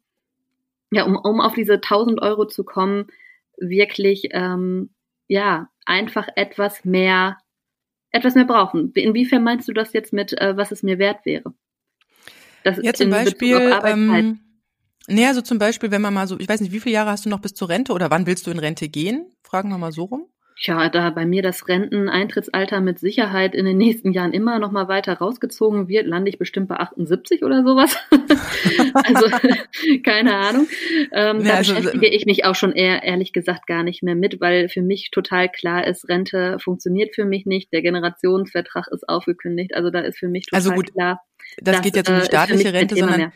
ja, 0.92 1.04
um, 1.04 1.16
um 1.16 1.42
auf 1.42 1.54
diese 1.54 1.74
1000 1.76 2.22
Euro 2.22 2.46
zu 2.46 2.64
kommen, 2.64 3.08
wirklich, 3.58 4.30
ähm, 4.32 4.92
ja, 5.28 5.70
einfach 5.86 6.28
etwas 6.36 6.86
mehr, 6.86 7.38
etwas 8.12 8.36
mehr 8.36 8.46
brauchen. 8.46 8.92
Inwiefern 8.94 9.44
meinst 9.44 9.68
du 9.68 9.74
das 9.74 9.94
jetzt 9.94 10.14
mit, 10.14 10.40
äh, 10.40 10.56
was 10.56 10.72
es 10.72 10.84
mir 10.84 11.00
wert 11.00 11.26
wäre? 11.26 11.54
Das 12.64 12.80
ja, 12.82 12.94
zum 12.94 13.10
Beispiel, 13.10 13.80
ähm, 13.84 14.40
nee, 15.08 15.26
also 15.26 15.42
zum 15.42 15.58
Beispiel, 15.58 15.92
wenn 15.92 16.02
man 16.02 16.14
mal 16.14 16.28
so, 16.28 16.40
ich 16.40 16.50
weiß 16.50 16.62
nicht, 16.62 16.72
wie 16.72 16.80
viele 16.80 16.94
Jahre 16.94 17.12
hast 17.12 17.26
du 17.26 17.30
noch 17.30 17.40
bis 17.40 17.54
zur 17.54 17.70
Rente 17.70 17.94
oder 17.94 18.12
wann 18.12 18.28
willst 18.28 18.46
du 18.46 18.52
in 18.52 18.60
Rente 18.60 18.90
gehen? 18.90 19.32
Fragen 19.44 19.70
wir 19.70 19.78
mal 19.78 19.92
so 19.92 20.04
rum. 20.04 20.28
Ja, 20.62 20.90
da 20.90 21.10
bei 21.12 21.26
mir 21.26 21.42
das 21.42 21.70
Renteneintrittsalter 21.70 22.82
mit 22.82 23.00
Sicherheit 23.00 23.56
in 23.56 23.64
den 23.64 23.78
nächsten 23.78 24.12
Jahren 24.12 24.34
immer 24.34 24.60
noch 24.60 24.72
mal 24.72 24.90
weiter 24.90 25.14
rausgezogen 25.14 25.88
wird, 25.88 26.06
lande 26.06 26.30
ich 26.30 26.38
bestimmt 26.38 26.68
bei 26.68 26.76
78 26.76 27.44
oder 27.46 27.64
sowas. 27.64 27.96
also 28.94 29.28
keine 30.04 30.36
Ahnung. 30.36 30.68
Ähm, 31.14 31.40
ja, 31.40 31.44
da 31.44 31.56
also, 31.56 31.76
beschäftige 31.76 32.08
ich 32.08 32.26
mich 32.26 32.44
auch 32.44 32.56
schon 32.56 32.74
eher 32.74 33.04
ehrlich 33.04 33.32
gesagt 33.32 33.68
gar 33.68 33.84
nicht 33.84 34.04
mehr 34.04 34.16
mit, 34.16 34.42
weil 34.42 34.68
für 34.68 34.82
mich 34.82 35.12
total 35.12 35.48
klar 35.48 35.88
ist, 35.88 36.10
Rente 36.10 36.58
funktioniert 36.60 37.16
für 37.16 37.24
mich 37.24 37.46
nicht, 37.46 37.72
der 37.72 37.82
Generationsvertrag 37.82 38.90
ist 38.92 39.08
aufgekündigt. 39.08 39.74
Also 39.76 39.92
da 39.92 40.02
ist 40.02 40.18
für 40.18 40.28
mich 40.28 40.48
also 40.52 40.72
total 40.72 40.78
also 40.78 40.84
gut, 40.84 40.94
klar. 40.94 41.22
Das, 41.62 41.76
das 41.76 41.82
geht 41.84 41.96
jetzt 41.96 42.10
um 42.10 42.16
die 42.16 42.22
äh, 42.22 42.26
staatliche 42.26 42.74
Rente, 42.74 42.96
sondern 42.96 43.32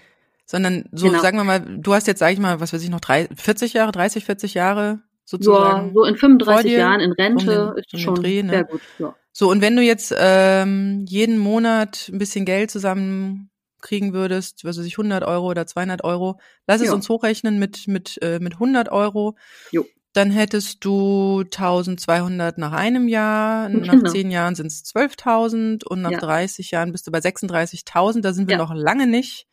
sondern 0.46 0.90
so 0.92 1.08
genau. 1.08 1.22
sagen 1.22 1.38
wir 1.38 1.46
mal, 1.46 1.62
du 1.62 1.94
hast 1.94 2.06
jetzt 2.06 2.20
sag 2.20 2.34
ich 2.34 2.40
mal, 2.40 2.60
was 2.60 2.74
weiß 2.74 2.84
ich 2.84 2.90
noch, 2.90 3.00
drei, 3.00 3.30
40 3.34 3.72
Jahre, 3.72 3.94
30, 3.94 4.26
40 4.26 4.54
Jahre 4.56 5.00
sozusagen. 5.26 5.88
Ja, 5.88 5.94
so 5.94 6.06
in 6.06 6.16
35 6.16 6.72
Jahren 6.72 7.00
in 7.00 7.12
Rente 7.12 7.74
den, 7.76 7.84
ist 7.84 8.00
schon 8.00 8.16
Dreh, 8.16 8.44
ne? 8.44 8.50
sehr 8.50 8.64
gut. 8.66 8.82
Ja. 9.00 9.16
So, 9.32 9.50
und 9.50 9.62
wenn 9.62 9.76
du 9.76 9.82
jetzt 9.82 10.14
ähm, 10.18 11.06
jeden 11.08 11.40
Monat 11.40 12.10
ein 12.12 12.20
bisschen 12.20 12.46
Geld 12.46 12.70
zusammen 12.70 13.50
kriegen 13.82 14.14
würdest, 14.14 14.64
was 14.64 14.78
weiß 14.78 14.86
ich, 14.86 14.94
100 14.94 15.24
Euro 15.24 15.50
oder 15.50 15.66
200 15.66 16.04
Euro, 16.04 16.40
lass 16.68 16.82
es 16.82 16.88
jo. 16.88 16.94
uns 16.94 17.10
hochrechnen 17.10 17.60
mit, 17.60 17.88
mit, 17.88 18.20
äh, 18.22 18.40
mit 18.40 18.54
100 18.54 18.90
Euro. 18.90 19.36
Jo. 19.72 19.86
Dann 20.14 20.30
hättest 20.30 20.86
du 20.86 21.42
1200 21.42 22.60
nach 22.60 22.72
einem 22.72 23.08
Jahr, 23.08 23.70
genau. 23.72 23.96
nach 23.96 24.12
zehn 24.12 24.30
Jahren 24.30 24.54
sind 24.54 24.68
es 24.68 24.86
12.000 24.86 25.84
und 25.84 26.02
nach 26.02 26.12
ja. 26.12 26.20
30 26.20 26.70
Jahren 26.70 26.92
bist 26.92 27.08
du 27.08 27.12
bei 27.12 27.20
36.000. 27.20 28.22
Da 28.22 28.34
sind 28.34 28.48
wir 28.48 28.58
ja. 28.58 28.62
noch 28.62 28.74
lange 28.74 29.08
nicht 29.08 29.48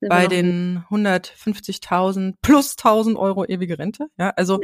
bei 0.00 0.26
den 0.26 0.84
150.000 0.90 2.34
plus 2.42 2.72
1000 2.72 3.16
Euro 3.16 3.44
ewige 3.44 3.78
Rente. 3.78 4.08
Ja, 4.18 4.30
also 4.30 4.60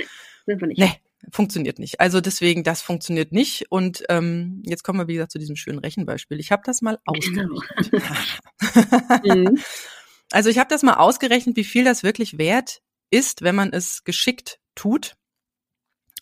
nee, 0.46 0.56
nee, 0.76 0.92
funktioniert 1.30 1.78
nicht. 1.78 2.00
Also 2.00 2.20
deswegen, 2.20 2.64
das 2.64 2.82
funktioniert 2.82 3.32
nicht. 3.32 3.70
Und 3.70 4.04
ähm, 4.08 4.62
jetzt 4.66 4.82
kommen 4.82 4.98
wir, 4.98 5.08
wie 5.08 5.14
gesagt, 5.14 5.32
zu 5.32 5.38
diesem 5.38 5.56
schönen 5.56 5.78
Rechenbeispiel. 5.78 6.40
Ich 6.40 6.52
habe 6.52 6.62
das 6.64 6.82
mal 6.82 6.98
genau. 7.06 7.56
ausgerechnet. 7.90 9.22
Genau. 9.22 9.52
also 10.32 10.50
ich 10.50 10.58
habe 10.58 10.70
das 10.70 10.82
mal 10.82 10.94
ausgerechnet, 10.94 11.56
wie 11.56 11.64
viel 11.64 11.84
das 11.84 12.02
wirklich 12.02 12.38
wert 12.38 12.80
ist, 13.10 13.42
wenn 13.42 13.54
man 13.54 13.72
es 13.72 14.04
geschickt 14.04 14.58
tut. 14.74 15.14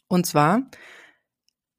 Und 0.08 0.26
zwar 0.26 0.70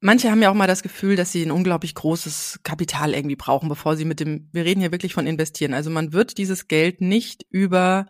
Manche 0.04 0.32
haben 0.32 0.42
ja 0.42 0.50
auch 0.50 0.54
mal 0.54 0.66
das 0.66 0.82
Gefühl, 0.82 1.14
dass 1.14 1.30
sie 1.30 1.44
ein 1.44 1.52
unglaublich 1.52 1.94
großes 1.94 2.60
Kapital 2.64 3.14
irgendwie 3.14 3.36
brauchen, 3.36 3.68
bevor 3.68 3.96
sie 3.96 4.04
mit 4.04 4.18
dem, 4.18 4.48
wir 4.52 4.64
reden 4.64 4.80
hier 4.80 4.90
wirklich 4.90 5.14
von 5.14 5.28
investieren. 5.28 5.74
Also 5.74 5.90
man 5.90 6.12
wird 6.12 6.38
dieses 6.38 6.66
Geld 6.66 7.00
nicht 7.00 7.46
über 7.50 8.06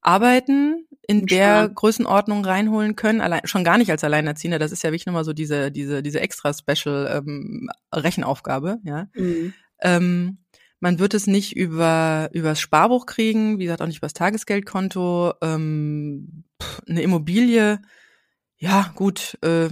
Arbeiten 0.00 0.86
in 1.06 1.24
der 1.26 1.68
Größenordnung 1.68 2.44
reinholen 2.44 2.96
können, 2.96 3.20
allein, 3.20 3.42
schon 3.44 3.62
gar 3.62 3.78
nicht 3.78 3.92
als 3.92 4.02
Alleinerziehender. 4.02 4.58
Das 4.58 4.72
ist 4.72 4.82
ja 4.82 4.90
wirklich 4.90 5.06
nochmal 5.06 5.24
so 5.24 5.32
diese, 5.32 5.70
diese, 5.70 6.02
diese 6.02 6.20
extra 6.20 6.52
Special 6.52 7.22
ähm, 7.24 7.70
Rechenaufgabe, 7.94 8.78
ja. 8.82 9.06
Mhm. 9.14 9.54
Ähm, 9.82 10.38
man 10.80 10.98
wird 10.98 11.14
es 11.14 11.28
nicht 11.28 11.56
über 11.56 12.28
übers 12.32 12.60
Sparbuch 12.60 13.06
kriegen, 13.06 13.60
wie 13.60 13.64
gesagt 13.64 13.82
auch 13.82 13.86
nicht 13.86 13.98
übers 13.98 14.14
Tagesgeldkonto. 14.14 15.34
Ähm, 15.42 16.44
eine 16.88 17.02
Immobilie, 17.02 17.80
ja 18.56 18.92
gut, 18.96 19.38
äh, 19.42 19.68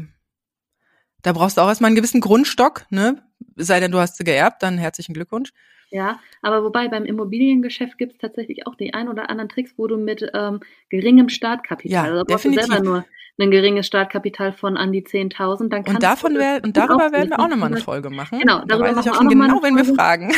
da 1.25 1.33
brauchst 1.33 1.57
du 1.57 1.62
auch 1.62 1.68
erstmal 1.68 1.89
einen 1.89 1.97
gewissen 1.97 2.20
Grundstock, 2.20 2.85
ne? 2.91 3.22
Sei 3.57 3.81
denn, 3.81 3.91
du 3.91 3.99
hast 3.99 4.16
sie 4.16 4.25
geerbt, 4.25 4.62
dann 4.62 4.79
herzlichen 4.79 5.14
Glückwunsch. 5.14 5.53
Ja, 5.91 6.20
aber 6.43 6.64
wobei 6.64 6.89
beim 6.89 7.05
Immobiliengeschäft 7.05 7.99
gibt 7.99 8.12
es 8.12 8.18
tatsächlich 8.18 8.66
auch 8.66 8.75
die 8.75 8.95
ein 8.95 9.09
oder 9.09 9.31
anderen 9.31 9.49
Tricks, 9.49 9.75
wo 9.77 9.87
du 9.87 9.97
mit 9.97 10.29
ähm, 10.35 10.61
geringem 10.91 11.29
Startkapital, 11.29 11.93
Ja, 11.93 12.03
also 12.12 12.25
brauchst 12.25 12.45
du 12.45 12.51
definitiv. 12.51 12.75
selber 12.75 12.85
nur 12.85 13.05
ein 13.39 13.51
geringes 13.51 13.87
Startkapital 13.87 14.53
von 14.53 14.77
an 14.77 14.93
die 14.93 15.03
10.000, 15.03 15.68
dann 15.68 15.85
kannst 15.85 15.91
Und 15.91 16.03
davon 16.03 16.35
du 16.35 16.41
wär, 16.41 16.62
und 16.62 16.77
darüber 16.77 17.11
werden 17.12 17.31
wir 17.31 17.41
auch 17.41 17.49
nochmal 17.49 17.72
eine 17.72 17.81
Folge 17.81 18.11
machen. 18.11 18.39
Genau, 18.39 18.59
da 18.61 18.64
darüber 18.66 18.87
weiß 18.87 18.91
ich 18.91 18.97
machen 18.97 19.09
auch 19.09 19.31
wir 19.31 19.31
schon 19.31 19.41
genau, 19.41 19.62
wenn 19.62 19.77
wir 19.77 19.85
fragen. 19.85 20.33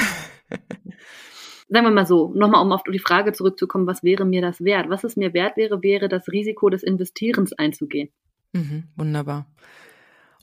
Sagen 1.68 1.84
wir 1.84 1.90
mal 1.90 2.06
so, 2.06 2.32
nochmal 2.34 2.62
um 2.62 2.70
auf 2.70 2.82
die 2.84 2.98
Frage 3.00 3.32
zurückzukommen, 3.32 3.88
was 3.88 4.04
wäre 4.04 4.24
mir 4.24 4.40
das 4.40 4.62
wert? 4.62 4.88
Was 4.88 5.02
es 5.02 5.16
mir 5.16 5.34
wert 5.34 5.56
wäre, 5.56 5.82
wäre 5.82 6.08
das 6.08 6.28
Risiko 6.28 6.70
des 6.70 6.84
Investierens 6.84 7.52
einzugehen. 7.52 8.10
Mhm, 8.52 8.84
wunderbar. 8.94 9.46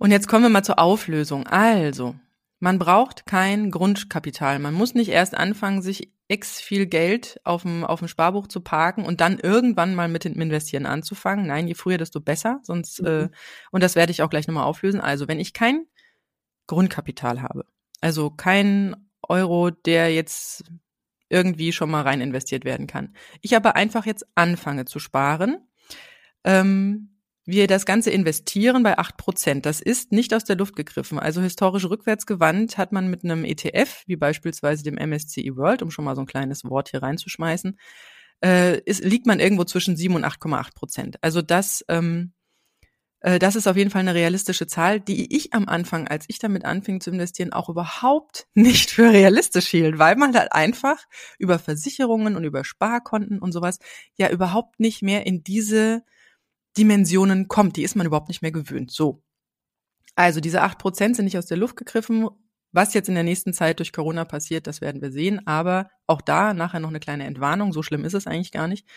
Und 0.04 0.12
jetzt 0.12 0.28
kommen 0.28 0.43
wir 0.43 0.49
mal 0.49 0.66
zur 0.66 0.80
Auflösung. 0.80 1.47
Also, 1.47 2.14
man 2.60 2.78
braucht 2.78 3.26
kein 3.26 3.72
Grundkapital. 3.72 4.60
Man 4.60 4.74
muss 4.74 4.95
nicht 4.95 5.08
erst 5.08 5.34
anfangen, 5.34 5.82
sich 5.82 6.12
x 6.28 6.60
viel 6.60 6.88
Geld 6.88 7.39
auf 7.45 7.62
dem, 7.62 7.86
auf 7.86 7.99
dem 7.99 8.10
Sparbuch 8.10 8.47
zu 8.47 8.60
parken 8.60 9.06
und 9.06 9.22
dann 9.22 9.39
irgendwann 9.39 9.95
mal 9.95 10.10
mit 10.10 10.26
dem 10.26 10.34
Investieren 10.41 10.86
anzufangen. 10.86 11.47
Nein, 11.47 11.70
je 11.70 11.74
früher, 11.76 11.97
desto 11.97 12.20
besser. 12.20 12.60
Sonst, 12.64 13.01
Mhm. 13.01 13.08
äh, 13.08 13.30
und 13.72 13.82
das 13.82 13.95
werde 13.95 14.12
ich 14.12 14.22
auch 14.22 14.30
gleich 14.30 14.45
nochmal 14.45 14.66
auflösen. 14.66 14.99
Also, 14.99 15.30
wenn 15.30 15.39
ich 15.39 15.54
kein 15.54 15.86
Grundkapital 16.68 17.41
habe, 17.41 17.66
also 18.01 18.30
kein 18.30 19.10
Euro, 19.22 19.70
der 19.70 20.14
jetzt 20.14 20.66
irgendwie 21.30 21.72
schon 21.72 21.89
mal 21.89 22.01
rein 22.01 22.20
investiert 22.20 22.66
werden 22.66 22.88
kann. 22.88 23.16
Ich 23.39 23.56
aber 23.56 23.78
einfach 23.78 24.06
jetzt 24.06 24.26
anfange 24.36 24.84
zu 24.84 24.99
sparen, 24.99 25.66
ähm, 26.43 27.12
wir 27.46 27.68
das 27.68 27.86
Ganze 27.86 28.10
investieren 28.10 28.84
bei 28.84 28.98
acht 28.98 29.18
Prozent. 29.18 29.66
Das 29.66 29.82
ist 29.82 30.12
nicht 30.12 30.34
aus 30.34 30.46
der 30.46 30.56
Luft 30.56 30.76
gegriffen. 30.76 31.20
Also 31.20 31.41
historisch 31.41 31.86
rückwärts 31.86 32.26
gewandt 32.26 32.78
hat 32.78 32.91
man 32.91 33.10
mit 33.10 33.24
einem 33.24 33.44
ETF, 33.44 34.04
wie 34.06 34.16
beispielsweise 34.16 34.84
dem 34.84 34.96
MSCI 34.96 35.56
World, 35.56 35.82
um 35.82 35.91
schon 35.91 36.06
mal 36.06 36.16
so 36.16 36.22
ein 36.22 36.28
kleines 36.28 36.64
Wort 36.64 36.89
hier 36.89 37.04
reinzuschmeißen, 37.04 37.78
äh, 38.44 38.80
ist, 38.82 39.04
liegt 39.04 39.26
man 39.26 39.39
irgendwo 39.39 39.66
zwischen 39.66 39.98
sieben 39.98 40.16
und 40.16 40.26
8,8 40.26 40.74
Prozent. 40.74 41.18
Also 41.22 41.41
das, 41.41 41.84
ähm, 41.89 42.34
äh, 43.20 43.39
das 43.39 43.58
ist 43.58 43.68
auf 43.68 43.76
jeden 43.76 43.89
Fall 43.89 44.02
eine 44.02 44.16
realistische 44.16 44.66
Zahl, 44.66 45.02
die 45.02 45.36
ich 45.36 45.54
am 45.54 45.68
Anfang, 45.68 46.08
als 46.08 46.26
ich 46.30 46.39
damit 46.39 46.64
anfing 46.64 47.02
zu 47.02 47.10
investieren, 47.10 47.52
auch 47.52 47.68
überhaupt 47.68 48.48
nicht 48.54 48.91
für 48.91 49.12
realistisch 49.12 49.68
hielt, 49.68 50.00
weil 50.00 50.16
man 50.16 50.34
halt 50.34 50.54
einfach 50.54 51.04
über 51.39 51.60
Versicherungen 51.60 52.38
und 52.38 52.46
über 52.46 52.64
Sparkonten 52.64 53.39
und 53.39 53.52
sowas 53.52 53.80
ja 54.16 54.30
überhaupt 54.30 54.80
nicht 54.80 55.02
mehr 55.02 55.26
in 55.26 55.44
diese 55.44 56.04
Dimensionen 56.78 57.48
kommt. 57.48 57.78
Die 57.78 57.84
ist 57.84 57.96
man 57.96 58.08
überhaupt 58.08 58.28
nicht 58.28 58.42
mehr 58.42 58.52
gewöhnt. 58.52 58.92
So. 58.92 59.24
Also 60.16 60.40
diese 60.40 60.62
acht 60.62 60.78
Prozent 60.80 61.16
sind 61.16 61.26
nicht 61.26 61.38
aus 61.38 61.46
der 61.46 61.58
Luft 61.58 61.76
gegriffen. 61.76 62.30
Was 62.72 62.94
jetzt 62.94 63.08
in 63.08 63.16
der 63.16 63.24
nächsten 63.24 63.54
Zeit 63.54 63.80
durch 63.80 63.94
Corona 63.94 64.26
passiert, 64.26 64.66
das 64.66 64.82
werden 64.82 65.02
wir 65.02 65.12
sehen. 65.12 65.46
Aber 65.46 65.90
auch 66.08 66.22
da 66.22 66.54
nachher 66.54 66.80
noch 66.80 66.90
eine 66.90 67.00
kleine 67.00 67.26
Entwarnung. 67.26 67.72
So 67.72 67.84
schlimm 67.84 68.04
ist 68.06 68.14
es 68.14 68.28
eigentlich 68.28 68.52
gar 68.52 68.68
nicht. 68.68 68.88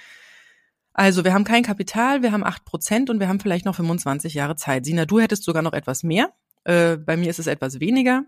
Also 0.95 1.25
wir 1.25 1.35
haben 1.35 1.45
kein 1.45 1.63
Kapital, 1.63 2.23
wir 2.23 2.33
haben 2.33 2.43
acht 2.43 2.65
Prozent 2.65 3.11
und 3.11 3.21
wir 3.21 3.29
haben 3.29 3.39
vielleicht 3.39 3.67
noch 3.67 3.77
25 3.77 4.33
Jahre 4.33 4.57
Zeit. 4.57 4.87
Sina, 4.87 5.05
du 5.05 5.21
hättest 5.21 5.45
sogar 5.45 5.61
noch 5.63 5.75
etwas 5.75 6.03
mehr. 6.03 6.33
Äh, 6.65 6.97
bei 6.97 7.19
mir 7.19 7.29
ist 7.29 7.39
es 7.39 7.47
etwas 7.47 7.81
weniger. 7.81 8.25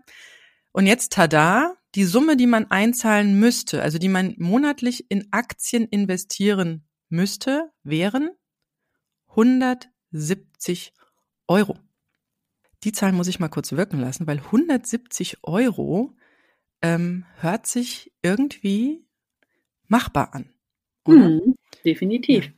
Und 0.71 0.85
jetzt 0.85 1.13
tada, 1.13 1.73
die 1.95 2.05
Summe, 2.05 2.37
die 2.37 2.45
man 2.45 2.69
einzahlen 2.69 3.39
müsste, 3.39 3.81
also 3.81 3.97
die 3.97 4.07
man 4.07 4.35
monatlich 4.37 5.09
in 5.09 5.27
Aktien 5.31 5.85
investieren 5.85 6.87
müsste, 7.09 7.71
wären 7.83 8.29
170 9.39 10.93
Euro. 11.47 11.77
Die 12.83 12.91
Zahl 12.91 13.11
muss 13.11 13.27
ich 13.27 13.39
mal 13.39 13.49
kurz 13.49 13.71
wirken 13.71 13.99
lassen, 13.99 14.27
weil 14.27 14.39
170 14.39 15.43
Euro 15.43 16.15
ähm, 16.81 17.25
hört 17.39 17.67
sich 17.67 18.13
irgendwie 18.21 19.05
machbar 19.87 20.33
an. 20.33 20.49
Mhm, 21.07 21.55
definitiv. 21.83 22.45
Ja. 22.45 22.51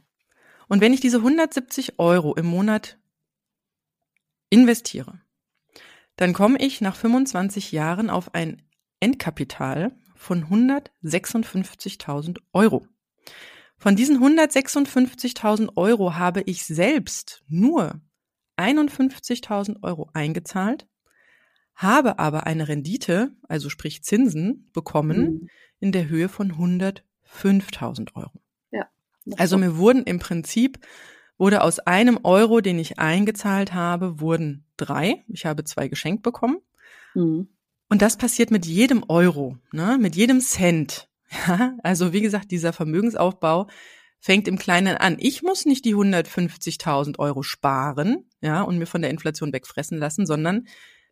Und 0.67 0.82
wenn 0.82 0.93
ich 0.93 1.01
diese 1.01 1.17
170 1.17 1.99
Euro 1.99 2.36
im 2.36 2.45
Monat 2.45 2.97
investiere, 4.49 5.21
dann 6.15 6.34
komme 6.34 6.59
ich 6.59 6.82
nach 6.82 6.95
25 6.95 7.71
Jahren 7.71 8.09
auf 8.09 8.34
ein 8.34 8.61
Endkapital 8.99 9.95
von 10.15 10.45
156.000 10.45 12.39
Euro. 12.53 12.86
Von 13.82 13.95
diesen 13.95 14.19
156.000 14.19 15.75
Euro 15.75 16.13
habe 16.15 16.41
ich 16.41 16.63
selbst 16.65 17.43
nur 17.47 17.99
51.000 18.55 19.82
Euro 19.82 20.07
eingezahlt, 20.13 20.88
habe 21.73 22.19
aber 22.19 22.45
eine 22.45 22.67
Rendite, 22.67 23.32
also 23.47 23.69
sprich 23.69 24.03
Zinsen, 24.03 24.69
bekommen 24.71 25.17
Mhm. 25.23 25.49
in 25.79 25.91
der 25.91 26.07
Höhe 26.09 26.29
von 26.29 26.51
105.000 26.51 28.15
Euro. 28.15 28.39
Das 29.23 29.39
Also 29.39 29.57
mir 29.59 29.77
wurden 29.77 30.03
im 30.03 30.17
Prinzip, 30.17 30.79
wurde 31.38 31.61
aus 31.61 31.77
einem 31.79 32.19
Euro, 32.23 32.59
den 32.61 32.79
ich 32.79 32.97
eingezahlt 32.97 33.71
habe, 33.71 34.19
wurden 34.19 34.65
drei. 34.77 35.23
Ich 35.27 35.45
habe 35.45 35.63
zwei 35.63 35.88
geschenkt 35.88 36.23
bekommen. 36.23 36.57
Mhm. 37.13 37.47
Und 37.89 38.01
das 38.01 38.17
passiert 38.17 38.49
mit 38.49 38.65
jedem 38.65 39.03
Euro, 39.09 39.57
ne? 39.71 39.97
mit 39.99 40.15
jedem 40.15 40.39
Cent. 40.39 41.07
Ja, 41.32 41.77
also 41.84 42.13
wie 42.13 42.21
gesagt, 42.21 42.51
dieser 42.51 42.73
Vermögensaufbau 42.73 43.67
fängt 44.19 44.47
im 44.47 44.57
Kleinen 44.57 44.97
an. 44.97 45.15
Ich 45.19 45.41
muss 45.41 45.65
nicht 45.65 45.86
die 45.86 45.95
150.000 45.95 47.19
Euro 47.19 47.41
sparen, 47.41 48.29
ja, 48.41 48.61
und 48.61 48.77
mir 48.77 48.86
von 48.86 49.01
der 49.01 49.11
Inflation 49.11 49.53
wegfressen 49.53 49.97
lassen, 49.97 50.25
sondern 50.25 50.67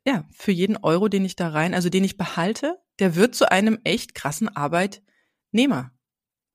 ja, 0.05 0.27
für 0.31 0.51
jeden 0.51 0.77
Euro, 0.77 1.07
den 1.07 1.25
ich 1.25 1.35
da 1.35 1.49
rein, 1.49 1.73
also 1.73 1.89
den 1.89 2.03
ich 2.03 2.17
behalte, 2.17 2.77
der 2.99 3.15
wird 3.15 3.35
zu 3.35 3.51
einem 3.51 3.79
echt 3.83 4.13
krassen 4.13 4.49
Arbeitnehmer 4.49 5.91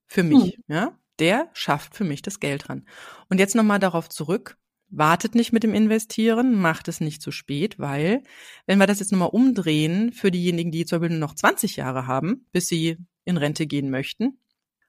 für 0.06 0.22
mich, 0.22 0.58
ja. 0.68 0.98
Der 1.20 1.48
schafft 1.52 1.94
für 1.94 2.04
mich 2.04 2.22
das 2.22 2.40
Geld 2.40 2.68
dran. 2.68 2.86
Und 3.28 3.38
jetzt 3.38 3.54
nochmal 3.54 3.78
darauf 3.78 4.08
zurück. 4.08 4.56
Wartet 4.96 5.34
nicht 5.34 5.52
mit 5.52 5.64
dem 5.64 5.74
Investieren, 5.74 6.54
macht 6.54 6.86
es 6.86 7.00
nicht 7.00 7.20
zu 7.20 7.32
spät, 7.32 7.78
weil, 7.80 8.22
wenn 8.66 8.78
wir 8.78 8.86
das 8.86 9.00
jetzt 9.00 9.10
nochmal 9.10 9.30
umdrehen, 9.30 10.12
für 10.12 10.30
diejenigen, 10.30 10.70
die 10.70 10.84
Beispiel 10.84 11.08
nur 11.08 11.18
noch 11.18 11.34
20 11.34 11.76
Jahre 11.76 12.06
haben, 12.06 12.46
bis 12.52 12.68
sie 12.68 12.98
in 13.24 13.36
Rente 13.36 13.66
gehen 13.66 13.90
möchten, 13.90 14.38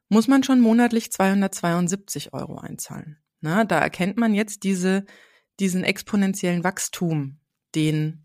muss 0.10 0.28
man 0.28 0.43
schon 0.43 0.62
monatlich 0.62 1.12
272 1.12 2.34
Euro 2.34 2.58
einzahlen. 2.58 3.18
Na, 3.41 3.64
da 3.64 3.80
erkennt 3.80 4.18
man 4.18 4.36
jetzt 4.36 4.64
diese, 4.64 5.06
diesen 5.60 5.84
exponentiellen 5.84 6.64
Wachstum, 6.64 7.39
den, 7.74 8.24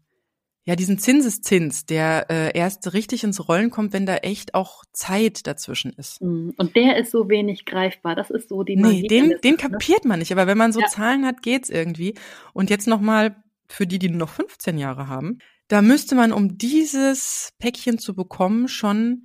ja, 0.64 0.76
diesen 0.76 0.98
Zinseszins, 0.98 1.86
der 1.86 2.26
äh, 2.28 2.56
erst 2.56 2.92
richtig 2.92 3.24
ins 3.24 3.48
Rollen 3.48 3.70
kommt, 3.70 3.92
wenn 3.92 4.04
da 4.04 4.16
echt 4.16 4.54
auch 4.54 4.84
Zeit 4.92 5.46
dazwischen 5.46 5.92
ist. 5.94 6.20
Mhm. 6.20 6.52
Und 6.58 6.76
der 6.76 6.98
ist 6.98 7.10
so 7.10 7.28
wenig 7.28 7.64
greifbar. 7.64 8.14
Das 8.14 8.30
ist 8.30 8.48
so 8.50 8.62
die 8.62 8.76
Magie 8.76 9.02
Nee, 9.02 9.08
den, 9.08 9.34
den 9.42 9.56
Sache, 9.56 9.70
kapiert 9.70 10.04
man 10.04 10.18
nicht. 10.18 10.32
Aber 10.32 10.46
wenn 10.46 10.58
man 10.58 10.72
so 10.72 10.80
Ja. 10.80 10.86
Zahlen 10.86 11.24
hat, 11.24 11.42
geht's 11.42 11.70
irgendwie. 11.70 12.14
Und 12.52 12.68
jetzt 12.68 12.86
nochmal 12.86 13.42
für 13.68 13.86
die, 13.86 13.98
die 13.98 14.10
noch 14.10 14.28
15 14.28 14.76
Jahre 14.76 15.08
haben, 15.08 15.38
da 15.68 15.82
müsste 15.82 16.14
man, 16.14 16.32
um 16.32 16.58
dieses 16.58 17.52
Päckchen 17.58 17.98
zu 17.98 18.14
bekommen, 18.14 18.68
schon 18.68 19.24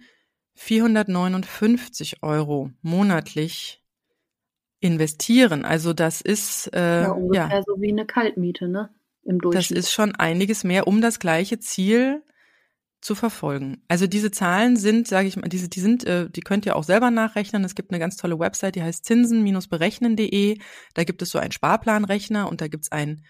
459 0.53 2.23
Euro 2.23 2.71
monatlich 2.81 3.83
investieren. 4.79 5.65
Also 5.65 5.93
das 5.93 6.21
ist, 6.21 6.69
äh, 6.73 7.01
Ja, 7.03 7.11
ungefähr 7.11 7.57
ja, 7.57 7.63
so 7.65 7.81
wie 7.81 7.91
eine 7.91 8.05
Kaltmiete, 8.05 8.67
ne? 8.67 8.89
Im 9.25 9.39
das 9.39 9.51
Durchschnitt. 9.51 9.79
ist 9.79 9.91
schon 9.91 10.15
einiges 10.15 10.63
mehr, 10.63 10.87
um 10.87 11.01
das 11.01 11.19
gleiche 11.19 11.59
Ziel 11.59 12.23
zu 13.01 13.13
verfolgen. 13.15 13.83
Also 13.87 14.07
diese 14.07 14.31
Zahlen 14.31 14.77
sind, 14.77 15.07
sage 15.07 15.27
ich 15.27 15.35
mal, 15.35 15.47
diese, 15.49 15.69
die 15.69 15.79
sind, 15.79 16.05
äh, 16.05 16.29
die 16.29 16.41
könnt 16.41 16.65
ihr 16.65 16.75
auch 16.75 16.83
selber 16.83 17.11
nachrechnen. 17.11 17.63
Es 17.63 17.75
gibt 17.75 17.91
eine 17.91 17.99
ganz 17.99 18.15
tolle 18.15 18.39
Website, 18.39 18.75
die 18.75 18.81
heißt 18.83 19.05
zinsen-berechnen.de. 19.05 20.57
Da 20.93 21.03
gibt 21.03 21.21
es 21.21 21.29
so 21.29 21.37
einen 21.39 21.51
Sparplanrechner 21.51 22.49
und 22.49 22.61
da 22.61 22.67
gibt's 22.67 22.91
einen 22.91 23.23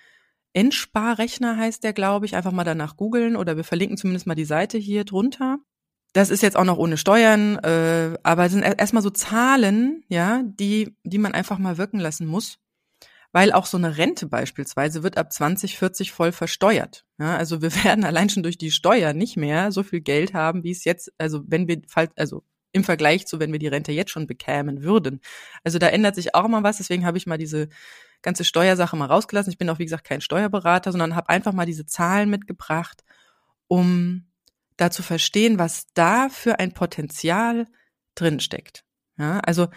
Endsparrechner, 0.54 1.58
heißt 1.58 1.84
der, 1.84 1.92
glaube 1.94 2.26
ich. 2.26 2.36
Einfach 2.36 2.54
mal 2.54 2.64
danach 2.64 2.96
googeln 2.96 3.36
oder 3.36 3.58
wir 3.58 3.64
verlinken 3.66 3.98
zumindest 3.98 4.28
mal 4.28 4.36
die 4.36 4.46
Seite 4.46 4.78
hier 4.78 5.04
drunter. 5.04 5.58
Das 6.14 6.30
ist 6.30 6.42
jetzt 6.42 6.56
auch 6.56 6.64
noch 6.64 6.78
ohne 6.78 6.96
Steuern, 6.96 7.58
äh, 7.58 8.18
aber 8.24 8.46
es 8.46 8.54
sind 8.54 8.64
er- 8.64 8.80
erstmal 8.80 9.04
so 9.04 9.10
Zahlen, 9.10 10.04
ja, 10.08 10.44
die, 10.46 10.96
die 11.04 11.18
man 11.18 11.34
einfach 11.34 11.58
mal 11.60 11.78
wirken 11.78 12.00
lassen 12.00 12.26
muss. 12.26 12.58
Weil 13.36 13.52
auch 13.52 13.66
so 13.66 13.76
eine 13.76 13.98
Rente 13.98 14.28
beispielsweise 14.28 15.04
wird 15.04 15.18
ab 15.18 15.34
2040 15.34 16.14
voll 16.14 16.32
versteuert. 16.32 17.06
Ja, 17.20 17.36
also 17.36 17.62
wir 17.62 17.76
werden 17.84 18.06
allein 18.06 18.30
schon 18.30 18.44
durch 18.44 18.58
die 18.58 18.72
Steuer 18.72 19.12
nicht 19.12 19.36
mehr 19.36 19.74
so 19.74 19.84
viel 19.84 20.00
Geld 20.00 20.34
haben, 20.34 20.64
wie 20.64 20.72
es 20.72 20.86
jetzt, 20.86 21.12
also 21.18 21.44
wenn 21.46 21.68
wir, 21.68 21.82
also 22.16 22.44
im 22.72 22.86
Vergleich 22.86 23.28
zu, 23.28 23.38
wenn 23.42 23.52
wir 23.52 23.60
die 23.60 23.68
Rente 23.68 23.92
jetzt 23.92 24.12
schon 24.12 24.26
bekämen 24.26 24.84
würden. 24.84 25.20
Also 25.66 25.80
da 25.80 25.90
ändert 25.90 26.16
sich 26.16 26.34
auch 26.34 26.48
mal 26.48 26.64
was, 26.64 26.78
deswegen 26.78 27.06
habe 27.06 27.18
ich 27.18 27.28
mal 27.28 27.38
diese 27.38 27.68
ganze 28.22 28.46
Steuersache 28.46 28.96
mal 28.96 29.08
rausgelassen. 29.08 29.52
Ich 29.52 29.58
bin 29.58 29.70
auch, 29.70 29.80
wie 29.80 29.86
gesagt, 29.86 30.06
kein 30.06 30.22
Steuerberater, 30.22 30.94
sondern 30.94 31.18
habe 31.18 31.28
einfach 31.28 31.52
mal 31.52 31.66
diese 31.66 31.86
Zahlen 31.86 32.30
mitgebracht, 32.30 33.04
um 33.68 34.32
da 34.78 34.92
zu 34.92 35.04
verstehen, 35.04 35.60
was 35.60 35.88
da 35.94 36.30
für 36.30 36.60
ein 36.60 36.72
Potenzial 36.72 37.68
drin 38.16 38.40
steckt. 38.40 38.86
Ja, 39.18 39.40
also 39.40 39.68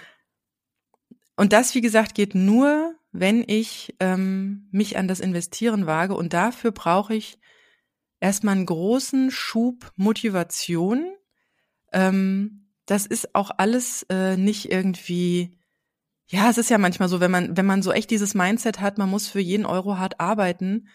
und 1.34 1.52
das, 1.52 1.74
wie 1.74 1.80
gesagt, 1.80 2.14
geht 2.14 2.36
nur, 2.36 2.97
wenn 3.12 3.44
ich 3.46 3.94
ähm, 4.00 4.68
mich 4.70 4.96
an 4.98 5.08
das 5.08 5.20
Investieren 5.20 5.86
wage. 5.86 6.14
Und 6.14 6.32
dafür 6.32 6.72
brauche 6.72 7.14
ich 7.14 7.38
erstmal 8.20 8.56
einen 8.56 8.66
großen 8.66 9.30
Schub 9.30 9.92
Motivation, 9.96 11.12
ähm, 11.92 12.68
das 12.86 13.06
ist 13.06 13.34
auch 13.34 13.50
alles 13.58 14.04
äh, 14.08 14.36
nicht 14.36 14.70
irgendwie, 14.72 15.58
ja, 16.26 16.48
es 16.48 16.58
ist 16.58 16.70
ja 16.70 16.78
manchmal 16.78 17.08
so, 17.08 17.20
wenn 17.20 17.30
man, 17.30 17.56
wenn 17.56 17.66
man 17.66 17.82
so 17.82 17.92
echt 17.92 18.10
dieses 18.10 18.34
Mindset 18.34 18.80
hat, 18.80 18.98
man 18.98 19.10
muss 19.10 19.28
für 19.28 19.40
jeden 19.40 19.66
Euro 19.66 19.98
hart 19.98 20.20
arbeiten, 20.20 20.88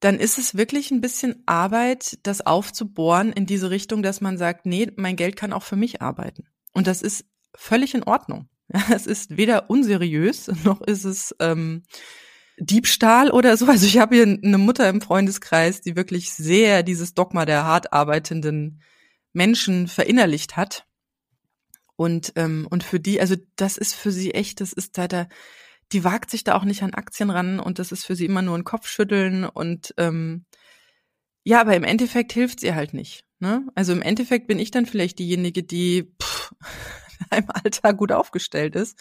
dann 0.00 0.18
ist 0.18 0.38
es 0.38 0.56
wirklich 0.56 0.90
ein 0.90 1.00
bisschen 1.00 1.42
Arbeit, 1.46 2.18
das 2.24 2.44
aufzubohren 2.44 3.32
in 3.32 3.46
diese 3.46 3.70
Richtung, 3.70 4.02
dass 4.02 4.20
man 4.20 4.38
sagt, 4.38 4.66
nee, 4.66 4.90
mein 4.96 5.16
Geld 5.16 5.36
kann 5.36 5.52
auch 5.52 5.62
für 5.64 5.76
mich 5.76 6.02
arbeiten. 6.02 6.48
Und 6.72 6.86
das 6.86 7.02
ist 7.02 7.24
völlig 7.54 7.94
in 7.94 8.04
Ordnung. 8.04 8.48
Es 8.94 9.06
ist 9.06 9.36
weder 9.36 9.70
unseriös, 9.70 10.48
noch 10.64 10.80
ist 10.82 11.04
es 11.04 11.34
ähm, 11.40 11.84
Diebstahl 12.58 13.30
oder 13.30 13.56
so. 13.56 13.66
Also 13.66 13.86
ich 13.86 13.98
habe 13.98 14.16
hier 14.16 14.24
eine 14.24 14.58
Mutter 14.58 14.88
im 14.88 15.00
Freundeskreis, 15.00 15.80
die 15.80 15.96
wirklich 15.96 16.32
sehr 16.32 16.82
dieses 16.82 17.14
Dogma 17.14 17.44
der 17.44 17.64
hart 17.64 17.92
arbeitenden 17.92 18.82
Menschen 19.32 19.88
verinnerlicht 19.88 20.56
hat. 20.56 20.86
Und, 21.96 22.32
ähm, 22.36 22.66
und 22.70 22.84
für 22.84 23.00
die, 23.00 23.20
also 23.20 23.36
das 23.56 23.76
ist 23.76 23.94
für 23.94 24.12
sie 24.12 24.32
echt, 24.32 24.60
das 24.60 24.72
ist 24.72 24.98
da, 24.98 25.26
die 25.92 26.04
wagt 26.04 26.30
sich 26.30 26.44
da 26.44 26.54
auch 26.54 26.64
nicht 26.64 26.82
an 26.82 26.94
Aktien 26.94 27.30
ran 27.30 27.58
und 27.58 27.78
das 27.78 27.90
ist 27.92 28.04
für 28.04 28.14
sie 28.14 28.26
immer 28.26 28.42
nur 28.42 28.56
ein 28.56 28.64
Kopfschütteln 28.64 29.44
und 29.44 29.94
ähm, 29.96 30.44
ja, 31.42 31.60
aber 31.60 31.74
im 31.74 31.84
Endeffekt 31.84 32.32
hilft 32.32 32.60
sie 32.60 32.74
halt 32.74 32.94
nicht. 32.94 33.24
Ne? 33.40 33.66
Also 33.74 33.92
im 33.92 34.02
Endeffekt 34.02 34.46
bin 34.46 34.58
ich 34.58 34.70
dann 34.70 34.86
vielleicht 34.86 35.18
diejenige, 35.18 35.62
die 35.62 36.12
pff, 36.22 36.52
im 37.36 37.46
Alter 37.48 37.94
gut 37.94 38.12
aufgestellt 38.12 38.76
ist 38.76 39.00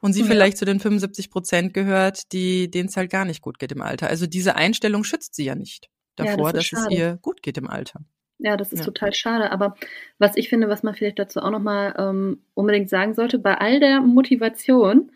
und 0.00 0.12
sie 0.12 0.20
ja. 0.20 0.26
vielleicht 0.26 0.58
zu 0.58 0.64
den 0.64 0.80
75 0.80 1.30
Prozent 1.30 1.74
gehört, 1.74 2.32
die 2.32 2.70
denen 2.70 2.88
es 2.88 2.96
halt 2.96 3.10
gar 3.10 3.24
nicht 3.24 3.42
gut 3.42 3.58
geht 3.58 3.72
im 3.72 3.82
Alter. 3.82 4.08
Also 4.08 4.26
diese 4.26 4.56
Einstellung 4.56 5.04
schützt 5.04 5.34
sie 5.34 5.44
ja 5.44 5.54
nicht 5.54 5.88
davor, 6.16 6.48
ja, 6.48 6.52
das 6.52 6.52
dass 6.52 6.64
schade. 6.66 6.94
es 6.94 6.98
ihr 6.98 7.18
gut 7.22 7.42
geht 7.42 7.58
im 7.58 7.68
Alter. 7.68 8.00
Ja, 8.38 8.56
das 8.56 8.72
ist 8.72 8.80
ja. 8.80 8.84
total 8.84 9.14
schade. 9.14 9.50
Aber 9.50 9.76
was 10.18 10.36
ich 10.36 10.48
finde, 10.48 10.68
was 10.68 10.82
man 10.82 10.94
vielleicht 10.94 11.18
dazu 11.18 11.40
auch 11.40 11.50
nochmal 11.50 11.94
ähm, 11.98 12.42
unbedingt 12.54 12.90
sagen 12.90 13.14
sollte, 13.14 13.38
bei 13.38 13.56
all 13.56 13.80
der 13.80 14.00
Motivation 14.00 15.10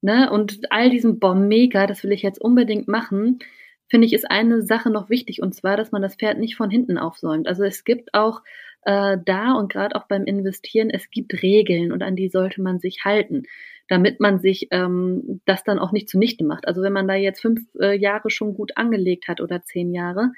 ne, 0.00 0.30
und 0.30 0.60
all 0.70 0.90
diesem 0.90 1.18
Boah, 1.18 1.34
mega, 1.34 1.86
das 1.86 2.02
will 2.02 2.12
ich 2.12 2.22
jetzt 2.22 2.40
unbedingt 2.40 2.88
machen, 2.88 3.38
finde 3.88 4.06
ich, 4.06 4.12
ist 4.12 4.28
eine 4.28 4.62
Sache 4.62 4.90
noch 4.90 5.08
wichtig 5.08 5.40
und 5.40 5.54
zwar, 5.54 5.76
dass 5.76 5.92
man 5.92 6.02
das 6.02 6.16
Pferd 6.16 6.38
nicht 6.38 6.56
von 6.56 6.70
hinten 6.70 6.98
aufsäumt. 6.98 7.46
Also 7.46 7.62
es 7.62 7.84
gibt 7.84 8.12
auch 8.12 8.42
äh, 8.84 9.18
da 9.24 9.52
und 9.54 9.72
gerade 9.72 9.96
auch 9.96 10.06
beim 10.06 10.24
Investieren, 10.24 10.90
es 10.90 11.10
gibt 11.10 11.42
Regeln 11.42 11.92
und 11.92 12.02
an 12.02 12.16
die 12.16 12.28
sollte 12.28 12.62
man 12.62 12.78
sich 12.78 13.04
halten, 13.04 13.44
damit 13.88 14.20
man 14.20 14.38
sich 14.38 14.68
ähm, 14.70 15.40
das 15.44 15.64
dann 15.64 15.78
auch 15.78 15.92
nicht 15.92 16.08
zunichte 16.08 16.44
macht. 16.44 16.66
Also 16.66 16.82
wenn 16.82 16.92
man 16.92 17.08
da 17.08 17.14
jetzt 17.14 17.40
fünf 17.40 17.62
äh, 17.80 17.96
Jahre 17.98 18.30
schon 18.30 18.54
gut 18.54 18.76
angelegt 18.76 19.28
hat 19.28 19.40
oder 19.40 19.62
zehn 19.62 19.92
Jahre, 19.92 20.32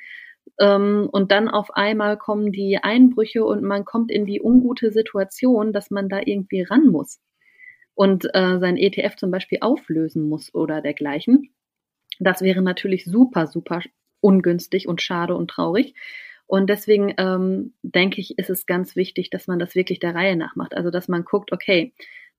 ähm, 0.58 1.08
und 1.10 1.32
dann 1.32 1.48
auf 1.48 1.74
einmal 1.74 2.16
kommen 2.16 2.52
die 2.52 2.78
Einbrüche 2.78 3.44
und 3.44 3.62
man 3.62 3.84
kommt 3.84 4.10
in 4.10 4.26
die 4.26 4.40
ungute 4.40 4.90
Situation, 4.92 5.72
dass 5.72 5.90
man 5.90 6.08
da 6.08 6.20
irgendwie 6.24 6.62
ran 6.62 6.86
muss 6.86 7.20
und 7.94 8.26
äh, 8.34 8.58
sein 8.58 8.76
ETF 8.76 9.16
zum 9.16 9.30
Beispiel 9.30 9.58
auflösen 9.60 10.28
muss 10.28 10.54
oder 10.54 10.80
dergleichen. 10.80 11.50
Das 12.18 12.42
wäre 12.42 12.62
natürlich 12.62 13.04
super, 13.04 13.46
super 13.46 13.80
ungünstig 14.20 14.88
und 14.88 15.02
schade 15.02 15.34
und 15.34 15.50
traurig. 15.50 15.94
Und 16.46 16.70
deswegen 16.70 17.14
ähm, 17.18 17.74
denke 17.82 18.20
ich, 18.20 18.38
ist 18.38 18.50
es 18.50 18.66
ganz 18.66 18.94
wichtig, 18.96 19.30
dass 19.30 19.46
man 19.46 19.58
das 19.58 19.74
wirklich 19.74 19.98
der 19.98 20.14
Reihe 20.14 20.36
nach 20.36 20.54
macht. 20.54 20.74
Also 20.74 20.90
dass 20.90 21.08
man 21.08 21.24
guckt, 21.24 21.52
okay, 21.52 21.92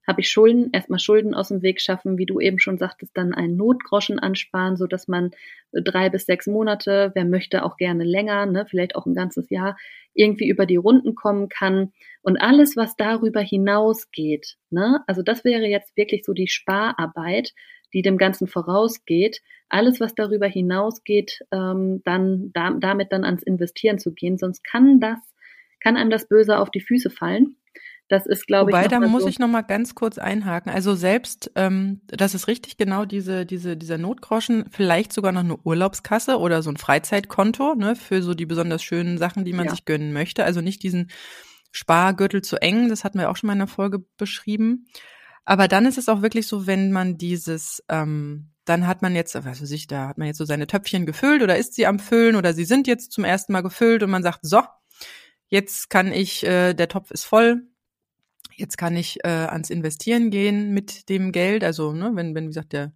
habe 0.08 0.22
ich 0.22 0.30
Schulden, 0.30 0.70
erstmal 0.72 0.98
Schulden 0.98 1.34
aus 1.34 1.48
dem 1.48 1.60
Weg 1.60 1.82
schaffen, 1.82 2.16
wie 2.16 2.24
du 2.24 2.40
eben 2.40 2.58
schon 2.58 2.78
sagtest, 2.78 3.14
dann 3.14 3.34
einen 3.34 3.58
Notgroschen 3.58 4.18
ansparen, 4.18 4.78
so 4.78 4.86
dass 4.86 5.06
man 5.06 5.32
drei 5.70 6.08
bis 6.08 6.24
sechs 6.24 6.46
Monate, 6.46 7.12
wer 7.14 7.26
möchte 7.26 7.62
auch 7.62 7.76
gerne 7.76 8.04
länger, 8.04 8.46
ne, 8.46 8.64
vielleicht 8.64 8.96
auch 8.96 9.04
ein 9.04 9.14
ganzes 9.14 9.50
Jahr, 9.50 9.76
irgendwie 10.14 10.48
über 10.48 10.64
die 10.64 10.76
Runden 10.76 11.14
kommen 11.14 11.50
kann. 11.50 11.92
Und 12.22 12.38
alles, 12.38 12.74
was 12.74 12.96
darüber 12.96 13.40
hinausgeht, 13.40 14.56
ne, 14.70 15.02
also 15.06 15.20
das 15.22 15.44
wäre 15.44 15.66
jetzt 15.66 15.94
wirklich 15.94 16.24
so 16.24 16.32
die 16.32 16.48
Spararbeit, 16.48 17.52
die 17.92 18.02
dem 18.02 18.18
Ganzen 18.18 18.46
vorausgeht. 18.46 19.40
Alles, 19.68 20.00
was 20.00 20.14
darüber 20.14 20.46
hinausgeht, 20.46 21.40
ähm, 21.52 22.02
dann 22.04 22.50
da, 22.52 22.70
damit 22.78 23.12
dann 23.12 23.24
ans 23.24 23.42
Investieren 23.42 23.98
zu 23.98 24.12
gehen, 24.12 24.38
sonst 24.38 24.64
kann 24.64 25.00
das, 25.00 25.18
kann 25.80 25.96
einem 25.96 26.10
das 26.10 26.28
Böse 26.28 26.58
auf 26.58 26.70
die 26.70 26.80
Füße 26.80 27.10
fallen. 27.10 27.56
Das 28.08 28.24
ist, 28.24 28.46
glaube 28.46 28.70
ich. 28.70 28.76
Wobei, 28.76 28.88
da 28.88 29.00
muss 29.00 29.22
so 29.22 29.28
ich 29.28 29.38
noch 29.38 29.48
mal 29.48 29.60
ganz 29.60 29.94
kurz 29.94 30.16
einhaken. 30.16 30.72
Also 30.72 30.94
selbst, 30.94 31.50
ähm, 31.56 32.00
das 32.06 32.34
ist 32.34 32.48
richtig 32.48 32.78
genau 32.78 33.04
diese, 33.04 33.44
diese, 33.44 33.76
dieser 33.76 33.98
Notgroschen, 33.98 34.64
vielleicht 34.70 35.12
sogar 35.12 35.30
noch 35.32 35.44
eine 35.44 35.58
Urlaubskasse 35.58 36.38
oder 36.38 36.62
so 36.62 36.70
ein 36.70 36.78
Freizeitkonto, 36.78 37.74
ne, 37.74 37.96
für 37.96 38.22
so 38.22 38.32
die 38.32 38.46
besonders 38.46 38.82
schönen 38.82 39.18
Sachen, 39.18 39.44
die 39.44 39.52
man 39.52 39.66
ja. 39.66 39.72
sich 39.72 39.84
gönnen 39.84 40.14
möchte. 40.14 40.44
Also 40.44 40.62
nicht 40.62 40.82
diesen 40.82 41.10
Spargürtel 41.70 42.40
zu 42.40 42.56
eng, 42.62 42.88
das 42.88 43.04
hatten 43.04 43.18
wir 43.18 43.28
auch 43.28 43.36
schon 43.36 43.48
mal 43.48 43.52
in 43.52 43.58
der 43.58 43.68
Folge 43.68 44.02
beschrieben. 44.16 44.86
Aber 45.48 45.66
dann 45.66 45.86
ist 45.86 45.96
es 45.96 46.10
auch 46.10 46.20
wirklich 46.20 46.46
so, 46.46 46.66
wenn 46.66 46.92
man 46.92 47.16
dieses, 47.16 47.82
ähm, 47.88 48.50
dann 48.66 48.86
hat 48.86 49.00
man 49.00 49.14
jetzt, 49.16 49.34
was 49.34 49.62
weiß 49.62 49.70
ich, 49.70 49.86
da 49.86 50.08
hat 50.08 50.18
man 50.18 50.26
jetzt 50.26 50.36
so 50.36 50.44
seine 50.44 50.66
Töpfchen 50.66 51.06
gefüllt 51.06 51.42
oder 51.42 51.56
ist 51.56 51.72
sie 51.72 51.86
am 51.86 51.98
Füllen 51.98 52.36
oder 52.36 52.52
sie 52.52 52.66
sind 52.66 52.86
jetzt 52.86 53.12
zum 53.12 53.24
ersten 53.24 53.54
Mal 53.54 53.62
gefüllt 53.62 54.02
und 54.02 54.10
man 54.10 54.22
sagt, 54.22 54.40
so, 54.42 54.60
jetzt 55.46 55.88
kann 55.88 56.12
ich, 56.12 56.44
äh, 56.44 56.74
der 56.74 56.88
Topf 56.88 57.10
ist 57.12 57.24
voll, 57.24 57.62
jetzt 58.56 58.76
kann 58.76 58.94
ich 58.94 59.24
äh, 59.24 59.28
ans 59.28 59.70
Investieren 59.70 60.28
gehen 60.28 60.74
mit 60.74 61.08
dem 61.08 61.32
Geld. 61.32 61.64
Also, 61.64 61.94
ne, 61.94 62.10
wenn, 62.12 62.34
wenn, 62.34 62.44
wie 62.44 62.48
gesagt, 62.48 62.74
der, 62.74 62.92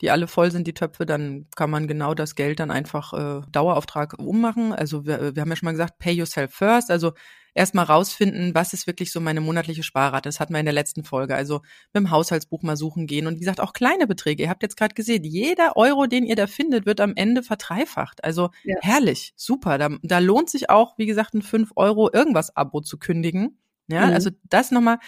die 0.00 0.10
alle 0.10 0.26
voll 0.26 0.50
sind, 0.50 0.66
die 0.66 0.74
Töpfe, 0.74 1.06
dann 1.06 1.46
kann 1.56 1.70
man 1.70 1.86
genau 1.86 2.14
das 2.14 2.34
Geld 2.34 2.60
dann 2.60 2.70
einfach 2.70 3.12
äh, 3.12 3.42
Dauerauftrag 3.50 4.18
ummachen. 4.18 4.72
Also 4.72 5.04
wir, 5.06 5.34
wir 5.34 5.42
haben 5.42 5.50
ja 5.50 5.56
schon 5.56 5.66
mal 5.66 5.72
gesagt, 5.72 5.98
pay 5.98 6.12
yourself 6.12 6.52
first. 6.52 6.90
Also 6.90 7.12
erstmal 7.54 7.84
rausfinden, 7.84 8.54
was 8.54 8.72
ist 8.72 8.86
wirklich 8.86 9.12
so 9.12 9.20
meine 9.20 9.40
monatliche 9.40 9.82
Sparrate. 9.82 10.28
Das 10.28 10.40
hatten 10.40 10.54
wir 10.54 10.60
in 10.60 10.66
der 10.66 10.72
letzten 10.72 11.04
Folge. 11.04 11.34
Also 11.34 11.60
mit 11.92 12.02
dem 12.02 12.10
Haushaltsbuch 12.10 12.62
mal 12.62 12.76
suchen 12.76 13.06
gehen. 13.06 13.26
Und 13.26 13.36
wie 13.36 13.40
gesagt, 13.40 13.60
auch 13.60 13.72
kleine 13.72 14.06
Beträge. 14.06 14.44
Ihr 14.44 14.48
habt 14.48 14.62
jetzt 14.62 14.76
gerade 14.76 14.94
gesehen, 14.94 15.24
jeder 15.24 15.76
Euro, 15.76 16.06
den 16.06 16.24
ihr 16.24 16.36
da 16.36 16.46
findet, 16.46 16.86
wird 16.86 17.00
am 17.00 17.12
Ende 17.16 17.42
verdreifacht. 17.42 18.24
Also 18.24 18.50
ja. 18.64 18.76
herrlich, 18.80 19.32
super. 19.36 19.76
Da, 19.76 19.90
da 20.02 20.18
lohnt 20.18 20.48
sich 20.48 20.70
auch, 20.70 20.96
wie 20.96 21.06
gesagt, 21.06 21.34
ein 21.34 21.42
5 21.42 21.72
Euro 21.76 22.10
irgendwas 22.12 22.56
Abo 22.56 22.80
zu 22.80 22.98
kündigen 22.98 23.58
ja, 23.90 24.06
mhm. 24.06 24.12
also 24.12 24.30
das 24.48 24.70
nochmal, 24.70 24.98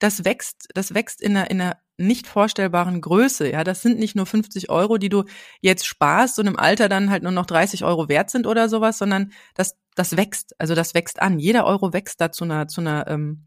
das 0.00 0.24
wächst, 0.24 0.68
das 0.74 0.94
wächst 0.94 1.20
in 1.20 1.36
einer, 1.36 1.50
in 1.50 1.60
einer 1.60 1.76
nicht 1.98 2.26
vorstellbaren 2.26 3.00
Größe. 3.00 3.50
Ja, 3.50 3.62
das 3.62 3.82
sind 3.82 3.98
nicht 3.98 4.16
nur 4.16 4.26
50 4.26 4.70
Euro, 4.70 4.96
die 4.96 5.10
du 5.10 5.24
jetzt 5.60 5.86
sparst 5.86 6.38
und 6.38 6.46
im 6.46 6.58
Alter 6.58 6.88
dann 6.88 7.10
halt 7.10 7.22
nur 7.22 7.32
noch 7.32 7.46
30 7.46 7.84
Euro 7.84 8.08
wert 8.08 8.30
sind 8.30 8.46
oder 8.46 8.68
sowas, 8.68 8.98
sondern 8.98 9.32
das, 9.54 9.76
das 9.94 10.16
wächst. 10.16 10.58
Also 10.58 10.74
das 10.74 10.94
wächst 10.94 11.20
an. 11.20 11.38
Jeder 11.38 11.66
Euro 11.66 11.92
wächst 11.92 12.20
da 12.20 12.32
zu 12.32 12.44
einer, 12.44 12.66
zu 12.66 12.80
einer, 12.80 13.06
ähm, 13.08 13.44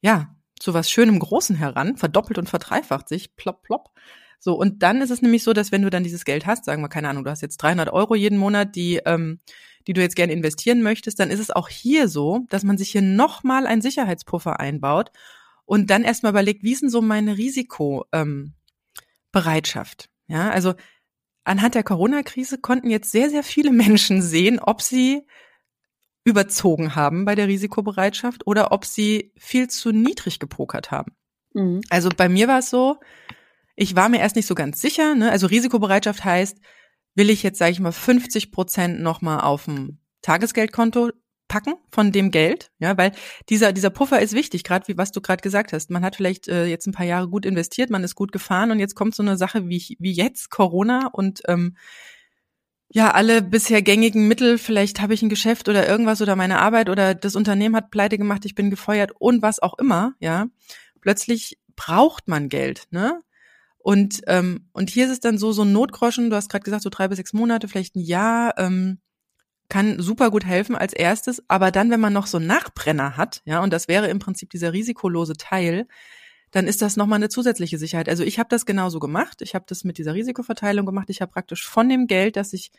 ja, 0.00 0.34
zu 0.58 0.72
was 0.72 0.90
Schönem 0.90 1.18
Großen 1.18 1.56
heran, 1.56 1.98
verdoppelt 1.98 2.38
und 2.38 2.48
verdreifacht 2.48 3.08
sich, 3.08 3.36
plopp, 3.36 3.62
plopp. 3.62 3.90
So, 4.38 4.54
und 4.54 4.82
dann 4.82 5.02
ist 5.02 5.10
es 5.10 5.20
nämlich 5.20 5.42
so, 5.42 5.52
dass 5.52 5.70
wenn 5.70 5.82
du 5.82 5.90
dann 5.90 6.02
dieses 6.02 6.24
Geld 6.24 6.46
hast, 6.46 6.64
sagen 6.64 6.80
wir, 6.80 6.88
keine 6.88 7.10
Ahnung, 7.10 7.24
du 7.24 7.30
hast 7.30 7.42
jetzt 7.42 7.58
300 7.58 7.90
Euro 7.90 8.14
jeden 8.14 8.38
Monat, 8.38 8.74
die, 8.74 8.96
ähm, 9.04 9.40
die 9.86 9.92
du 9.92 10.00
jetzt 10.00 10.16
gerne 10.16 10.32
investieren 10.32 10.80
möchtest, 10.80 11.20
dann 11.20 11.30
ist 11.30 11.40
es 11.40 11.50
auch 11.50 11.68
hier 11.68 12.08
so, 12.08 12.46
dass 12.48 12.64
man 12.64 12.78
sich 12.78 12.90
hier 12.90 13.02
nochmal 13.02 13.66
einen 13.66 13.82
Sicherheitspuffer 13.82 14.58
einbaut 14.58 15.10
und 15.70 15.88
dann 15.88 16.02
erstmal 16.02 16.32
überlegt, 16.32 16.64
wie 16.64 16.72
ist 16.72 16.82
denn 16.82 16.90
so 16.90 17.00
meine 17.00 17.38
Risikobereitschaft? 17.38 20.10
Ähm, 20.26 20.26
ja, 20.26 20.50
also 20.50 20.74
anhand 21.44 21.76
der 21.76 21.84
Corona-Krise 21.84 22.58
konnten 22.58 22.90
jetzt 22.90 23.12
sehr, 23.12 23.30
sehr 23.30 23.44
viele 23.44 23.70
Menschen 23.72 24.20
sehen, 24.20 24.58
ob 24.58 24.82
sie 24.82 25.22
überzogen 26.24 26.96
haben 26.96 27.24
bei 27.24 27.36
der 27.36 27.46
Risikobereitschaft 27.46 28.48
oder 28.48 28.72
ob 28.72 28.84
sie 28.84 29.32
viel 29.36 29.68
zu 29.68 29.92
niedrig 29.92 30.40
gepokert 30.40 30.90
haben. 30.90 31.12
Mhm. 31.54 31.82
Also 31.88 32.08
bei 32.16 32.28
mir 32.28 32.48
war 32.48 32.58
es 32.58 32.68
so, 32.68 32.98
ich 33.76 33.94
war 33.94 34.08
mir 34.08 34.18
erst 34.18 34.34
nicht 34.34 34.46
so 34.46 34.56
ganz 34.56 34.80
sicher. 34.80 35.14
Ne? 35.14 35.30
Also 35.30 35.46
Risikobereitschaft 35.46 36.24
heißt, 36.24 36.58
will 37.14 37.30
ich 37.30 37.44
jetzt, 37.44 37.60
sage 37.60 37.70
ich 37.70 37.78
mal, 37.78 37.92
50 37.92 38.50
Prozent 38.50 39.02
nochmal 39.02 39.42
auf 39.42 39.66
dem 39.66 40.00
Tagesgeldkonto 40.22 41.12
packen 41.50 41.74
von 41.90 42.12
dem 42.12 42.30
Geld, 42.30 42.70
ja, 42.78 42.96
weil 42.96 43.12
dieser 43.48 43.72
dieser 43.72 43.90
Puffer 43.90 44.22
ist 44.22 44.32
wichtig, 44.34 44.62
gerade 44.62 44.86
wie 44.88 44.96
was 44.96 45.10
du 45.10 45.20
gerade 45.20 45.42
gesagt 45.42 45.72
hast. 45.72 45.90
Man 45.90 46.04
hat 46.04 46.16
vielleicht 46.16 46.48
äh, 46.48 46.64
jetzt 46.66 46.86
ein 46.86 46.92
paar 46.92 47.04
Jahre 47.04 47.28
gut 47.28 47.44
investiert, 47.44 47.90
man 47.90 48.04
ist 48.04 48.14
gut 48.14 48.30
gefahren 48.30 48.70
und 48.70 48.78
jetzt 48.78 48.94
kommt 48.94 49.16
so 49.16 49.22
eine 49.22 49.36
Sache 49.36 49.68
wie 49.68 49.96
wie 49.98 50.12
jetzt 50.12 50.50
Corona 50.50 51.08
und 51.12 51.42
ähm, 51.48 51.76
ja 52.88 53.10
alle 53.10 53.42
bisher 53.42 53.82
gängigen 53.82 54.28
Mittel. 54.28 54.58
Vielleicht 54.58 55.00
habe 55.02 55.12
ich 55.12 55.22
ein 55.22 55.28
Geschäft 55.28 55.68
oder 55.68 55.88
irgendwas 55.88 56.22
oder 56.22 56.36
meine 56.36 56.60
Arbeit 56.60 56.88
oder 56.88 57.14
das 57.16 57.34
Unternehmen 57.34 57.74
hat 57.74 57.90
pleite 57.90 58.16
gemacht, 58.16 58.44
ich 58.44 58.54
bin 58.54 58.70
gefeuert 58.70 59.10
und 59.18 59.42
was 59.42 59.58
auch 59.60 59.76
immer, 59.78 60.14
ja. 60.20 60.46
Plötzlich 61.00 61.58
braucht 61.74 62.28
man 62.28 62.48
Geld, 62.48 62.86
ne? 62.90 63.20
Und, 63.78 64.20
ähm, 64.26 64.68
und 64.72 64.90
hier 64.90 65.06
ist 65.06 65.12
es 65.12 65.20
dann 65.20 65.38
so, 65.38 65.52
so 65.52 65.62
ein 65.62 65.72
Notgroschen, 65.72 66.28
du 66.28 66.36
hast 66.36 66.50
gerade 66.50 66.64
gesagt, 66.64 66.82
so 66.82 66.90
drei 66.90 67.08
bis 67.08 67.16
sechs 67.16 67.32
Monate, 67.32 67.66
vielleicht 67.66 67.96
ein 67.96 68.00
Jahr, 68.00 68.58
ähm, 68.58 69.00
kann 69.70 70.00
super 70.00 70.30
gut 70.30 70.44
helfen 70.44 70.76
als 70.76 70.92
erstes, 70.92 71.42
aber 71.48 71.70
dann, 71.70 71.90
wenn 71.90 72.00
man 72.00 72.12
noch 72.12 72.26
so 72.26 72.36
einen 72.36 72.46
Nachbrenner 72.46 73.16
hat, 73.16 73.40
ja, 73.46 73.62
und 73.62 73.72
das 73.72 73.88
wäre 73.88 74.08
im 74.08 74.18
Prinzip 74.18 74.50
dieser 74.50 74.74
risikolose 74.74 75.34
Teil, 75.34 75.86
dann 76.50 76.66
ist 76.66 76.82
das 76.82 76.96
nochmal 76.96 77.16
eine 77.16 77.28
zusätzliche 77.28 77.78
Sicherheit. 77.78 78.08
Also 78.08 78.24
ich 78.24 78.38
habe 78.38 78.48
das 78.48 78.66
genauso 78.66 78.98
gemacht. 78.98 79.40
Ich 79.40 79.54
habe 79.54 79.64
das 79.68 79.84
mit 79.84 79.98
dieser 79.98 80.14
Risikoverteilung 80.14 80.84
gemacht. 80.84 81.08
Ich 81.08 81.22
habe 81.22 81.32
praktisch 81.32 81.66
von 81.66 81.88
dem 81.88 82.08
Geld, 82.08 82.36
dass 82.36 82.52
ich 82.52 82.72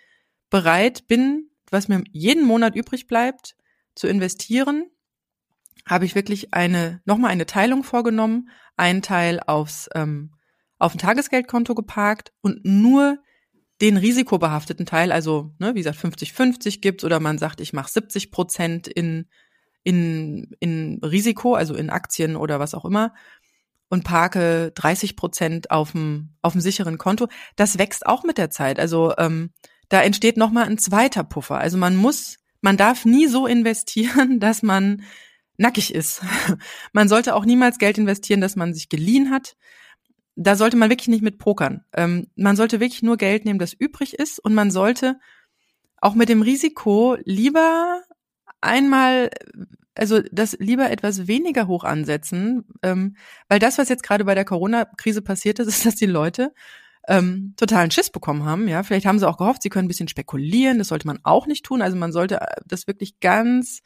bereit 0.50 1.08
bin, 1.08 1.50
was 1.70 1.88
mir 1.88 2.04
jeden 2.12 2.46
Monat 2.46 2.76
übrig 2.76 3.08
bleibt, 3.08 3.56
zu 3.96 4.08
investieren, 4.08 4.86
habe 5.86 6.06
ich 6.06 6.16
wirklich 6.16 6.54
eine, 6.54 7.02
nochmal 7.06 7.32
eine 7.32 7.46
Teilung 7.46 7.84
vorgenommen, 7.84 8.50
einen 8.76 9.02
Teil 9.02 9.40
aufs, 9.40 9.90
ähm, 9.96 10.34
auf 10.78 10.94
ein 10.94 11.00
Tagesgeldkonto 11.00 11.74
geparkt 11.74 12.34
und 12.42 12.60
nur 12.66 13.20
den 13.82 13.98
risikobehafteten 13.98 14.86
Teil, 14.86 15.12
also 15.12 15.54
ne, 15.60 15.74
wie 15.74 15.80
gesagt 15.80 16.00
50-50 16.00 16.82
gibt 16.82 17.04
oder 17.04 17.20
man 17.20 17.38
sagt, 17.38 17.60
ich 17.62 17.74
mache 17.74 17.92
70 17.92 18.32
Prozent 18.32 18.88
in, 18.88 19.28
in, 19.84 20.56
in 20.60 21.00
Risiko, 21.04 21.56
also 21.56 21.76
in 21.76 21.90
Aktien 21.90 22.36
oder 22.36 22.60
was 22.60 22.74
auch 22.74 22.86
immer 22.86 23.14
und 23.92 24.06
parke 24.06 24.72
30 24.76 25.18
Prozent 25.18 25.70
auf 25.70 25.92
dem, 25.92 26.30
sicheren 26.56 26.98
Konto. 26.98 27.28
Das 27.58 27.78
wächst 27.78 28.06
auch 28.06 28.24
mit 28.24 28.38
der 28.38 28.50
Zeit. 28.50 28.80
Also 28.80 29.14
ähm, 29.18 29.52
da 29.90 30.02
entsteht 30.02 30.38
nochmal 30.38 30.68
ein 30.68 30.78
zweiter 30.78 31.26
Puffer. 31.26 31.58
Also 31.58 31.78
man 31.78 31.98
muss, 31.98 32.38
man 32.62 32.78
darf 32.78 33.04
nie 33.04 33.28
so 33.28 33.48
investieren, 33.48 34.40
dass 34.40 34.64
man 34.64 35.04
nackig 35.58 35.94
ist. 35.94 36.22
Man 36.94 37.10
sollte 37.10 37.36
auch 37.36 37.44
niemals 37.44 37.80
Geld 37.80 37.98
investieren, 37.98 38.40
das 38.40 38.56
man 38.56 38.74
sich 38.74 38.88
geliehen 38.88 39.30
hat 39.30 39.58
da 40.36 40.56
sollte 40.56 40.78
man 40.78 40.90
wirklich 40.90 41.10
nicht 41.10 41.24
mit 41.24 41.38
pokern. 41.38 41.84
Ähm, 41.94 42.28
man 42.36 42.56
sollte 42.56 42.80
wirklich 42.80 43.04
nur 43.04 43.18
Geld 43.18 43.46
nehmen, 43.46 43.60
das 43.60 43.74
übrig 43.74 44.14
ist 44.14 44.40
und 44.40 44.54
man 44.54 44.72
sollte 44.72 45.20
auch 45.98 46.16
mit 46.16 46.30
dem 46.30 46.42
Risiko 46.42 47.18
lieber 47.24 48.02
einmal, 48.62 49.30
also 49.96 50.22
das 50.32 50.58
lieber 50.60 50.90
etwas 50.90 51.28
weniger 51.28 51.68
hoch 51.68 51.84
ansetzen, 51.84 52.66
ähm, 52.82 53.16
weil 53.50 53.60
das, 53.60 53.78
was 53.78 53.90
jetzt 53.90 54.04
gerade 54.04 54.26
bei 54.26 54.36
der 54.36 54.46
Corona-Krise 54.46 55.22
passiert 55.22 55.60
ist, 55.60 55.68
ist, 55.68 55.86
dass 55.86 55.96
die 55.96 56.06
Leute 56.06 56.54
ähm, 57.08 57.54
totalen 57.58 57.92
Schiss 57.92 58.10
bekommen 58.10 58.46
haben. 58.46 58.68
Ja, 58.68 58.84
vielleicht 58.84 59.06
haben 59.06 59.20
sie 59.20 59.28
auch 59.28 59.38
gehofft, 59.38 59.64
sie 59.64 59.70
können 59.70 59.86
ein 59.86 59.90
bisschen 59.90 60.08
spekulieren. 60.08 60.78
Das 60.78 60.90
sollte 60.90 61.08
man 61.08 61.20
auch 61.24 61.48
nicht 61.48 61.66
tun. 61.66 61.82
Also 61.82 61.98
man 61.98 62.12
sollte 62.12 62.42
äh, 62.42 62.62
das 62.66 62.88
wirklich 62.88 63.20
ganz 63.20 63.82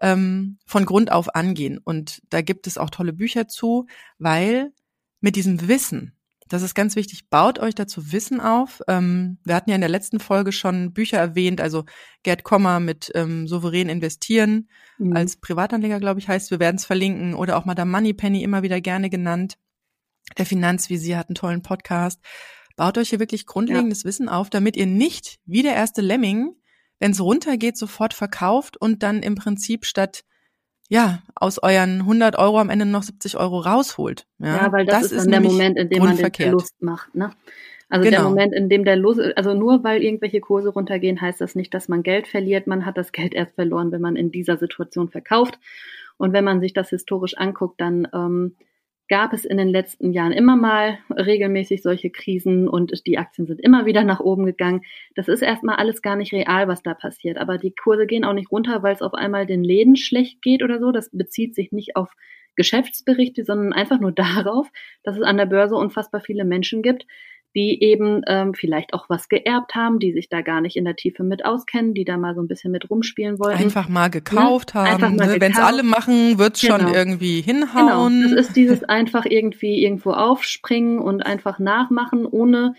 ähm, 0.00 0.58
von 0.66 0.84
Grund 0.86 1.10
auf 1.10 1.34
angehen. 1.34 1.78
Und 1.82 2.22
da 2.30 2.42
gibt 2.42 2.66
es 2.66 2.78
auch 2.78 2.90
tolle 2.90 3.12
Bücher 3.12 3.48
zu, 3.48 3.86
weil 4.18 4.72
mit 5.24 5.36
diesem 5.36 5.68
Wissen, 5.68 6.12
das 6.48 6.60
ist 6.60 6.74
ganz 6.74 6.96
wichtig, 6.96 7.30
baut 7.30 7.58
euch 7.58 7.74
dazu 7.74 8.12
Wissen 8.12 8.42
auf. 8.42 8.82
Ähm, 8.88 9.38
wir 9.42 9.54
hatten 9.54 9.70
ja 9.70 9.74
in 9.74 9.80
der 9.80 9.88
letzten 9.88 10.20
Folge 10.20 10.52
schon 10.52 10.92
Bücher 10.92 11.16
erwähnt, 11.16 11.62
also 11.62 11.84
Gerd 12.22 12.44
Kommer 12.44 12.78
mit 12.78 13.10
ähm, 13.14 13.48
Souverän 13.48 13.88
investieren 13.88 14.68
mhm. 14.98 15.16
als 15.16 15.36
Privatanleger, 15.36 15.98
glaube 15.98 16.20
ich, 16.20 16.28
heißt, 16.28 16.50
wir 16.50 16.60
werden 16.60 16.76
es 16.76 16.84
verlinken 16.84 17.34
oder 17.34 17.56
auch 17.56 17.64
Madame 17.64 17.90
Moneypenny 17.90 18.42
immer 18.42 18.62
wieder 18.62 18.82
gerne 18.82 19.08
genannt. 19.08 19.56
Der 20.36 20.44
Finanzvisier 20.44 21.16
hat 21.16 21.30
einen 21.30 21.36
tollen 21.36 21.62
Podcast. 21.62 22.20
Baut 22.76 22.98
euch 22.98 23.08
hier 23.08 23.20
wirklich 23.20 23.46
grundlegendes 23.46 24.02
ja. 24.02 24.08
Wissen 24.08 24.28
auf, 24.28 24.50
damit 24.50 24.76
ihr 24.76 24.86
nicht 24.86 25.38
wie 25.46 25.62
der 25.62 25.74
erste 25.74 26.02
Lemming, 26.02 26.54
wenn 26.98 27.12
es 27.12 27.20
runtergeht, 27.22 27.78
sofort 27.78 28.12
verkauft 28.12 28.76
und 28.76 29.02
dann 29.02 29.22
im 29.22 29.36
Prinzip 29.36 29.86
statt 29.86 30.22
ja, 30.88 31.22
aus 31.34 31.58
euren 31.62 32.00
100 32.00 32.38
Euro 32.38 32.58
am 32.58 32.70
Ende 32.70 32.86
noch 32.86 33.02
70 33.02 33.36
Euro 33.36 33.60
rausholt. 33.60 34.26
Ja, 34.38 34.56
ja 34.56 34.72
weil 34.72 34.84
das, 34.84 35.02
das 35.02 35.12
ist, 35.12 35.24
dann 35.24 35.32
der 35.32 35.40
Moment, 35.40 35.78
in 35.78 35.88
dem 35.88 36.02
man 36.02 36.16
den 36.16 36.32
Verlust 36.32 36.82
macht. 36.82 37.14
Ne? 37.14 37.30
Also 37.88 38.04
genau. 38.04 38.22
der 38.22 38.28
Moment, 38.28 38.54
in 38.54 38.68
dem 38.68 38.84
der 38.84 38.96
Los, 38.96 39.18
also 39.18 39.54
nur 39.54 39.84
weil 39.84 40.02
irgendwelche 40.02 40.40
Kurse 40.40 40.70
runtergehen, 40.70 41.20
heißt 41.20 41.40
das 41.40 41.54
nicht, 41.54 41.72
dass 41.74 41.88
man 41.88 42.02
Geld 42.02 42.26
verliert. 42.26 42.66
Man 42.66 42.86
hat 42.86 42.96
das 42.96 43.12
Geld 43.12 43.34
erst 43.34 43.54
verloren, 43.54 43.92
wenn 43.92 44.00
man 44.00 44.16
in 44.16 44.30
dieser 44.30 44.56
Situation 44.56 45.08
verkauft. 45.08 45.58
Und 46.16 46.32
wenn 46.32 46.44
man 46.44 46.60
sich 46.60 46.72
das 46.72 46.90
historisch 46.90 47.36
anguckt, 47.36 47.80
dann 47.80 48.08
ähm, 48.12 48.56
gab 49.08 49.32
es 49.32 49.44
in 49.44 49.58
den 49.58 49.68
letzten 49.68 50.12
Jahren 50.12 50.32
immer 50.32 50.56
mal 50.56 50.98
regelmäßig 51.10 51.82
solche 51.82 52.10
Krisen 52.10 52.68
und 52.68 53.06
die 53.06 53.18
Aktien 53.18 53.46
sind 53.46 53.60
immer 53.60 53.84
wieder 53.84 54.02
nach 54.02 54.20
oben 54.20 54.46
gegangen. 54.46 54.82
Das 55.14 55.28
ist 55.28 55.42
erstmal 55.42 55.76
alles 55.76 56.00
gar 56.00 56.16
nicht 56.16 56.32
real, 56.32 56.68
was 56.68 56.82
da 56.82 56.94
passiert. 56.94 57.36
Aber 57.36 57.58
die 57.58 57.74
Kurse 57.74 58.06
gehen 58.06 58.24
auch 58.24 58.32
nicht 58.32 58.50
runter, 58.50 58.82
weil 58.82 58.94
es 58.94 59.02
auf 59.02 59.14
einmal 59.14 59.46
den 59.46 59.62
Läden 59.62 59.96
schlecht 59.96 60.40
geht 60.40 60.62
oder 60.62 60.78
so. 60.80 60.90
Das 60.90 61.10
bezieht 61.10 61.54
sich 61.54 61.70
nicht 61.70 61.96
auf 61.96 62.10
Geschäftsberichte, 62.56 63.44
sondern 63.44 63.72
einfach 63.72 64.00
nur 64.00 64.12
darauf, 64.12 64.70
dass 65.02 65.16
es 65.16 65.22
an 65.22 65.36
der 65.36 65.46
Börse 65.46 65.74
unfassbar 65.74 66.20
viele 66.20 66.44
Menschen 66.44 66.82
gibt, 66.82 67.06
die 67.54 67.82
eben 67.82 68.22
ähm, 68.26 68.52
vielleicht 68.52 68.94
auch 68.94 69.08
was 69.08 69.28
geerbt 69.28 69.74
haben, 69.74 70.00
die 70.00 70.12
sich 70.12 70.28
da 70.28 70.40
gar 70.40 70.60
nicht 70.60 70.76
in 70.76 70.84
der 70.84 70.96
Tiefe 70.96 71.22
mit 71.22 71.44
auskennen, 71.44 71.94
die 71.94 72.04
da 72.04 72.16
mal 72.16 72.34
so 72.34 72.42
ein 72.42 72.48
bisschen 72.48 72.72
mit 72.72 72.90
rumspielen 72.90 73.38
wollen. 73.38 73.56
Einfach 73.56 73.88
mal 73.88 74.08
gekauft 74.10 74.74
ne? 74.74 74.90
haben. 74.90 75.16
Ne? 75.16 75.36
Wenn 75.38 75.52
es 75.52 75.58
alle 75.58 75.84
machen, 75.84 76.38
wird's 76.38 76.60
genau. 76.60 76.78
schon 76.78 76.94
irgendwie 76.94 77.40
hinhauen. 77.40 78.22
Genau. 78.22 78.34
Das 78.34 78.48
ist 78.48 78.56
dieses 78.56 78.82
einfach 78.82 79.24
irgendwie 79.24 79.84
irgendwo 79.84 80.10
aufspringen 80.10 80.98
und 80.98 81.22
einfach 81.22 81.60
nachmachen, 81.60 82.26
ohne 82.26 82.74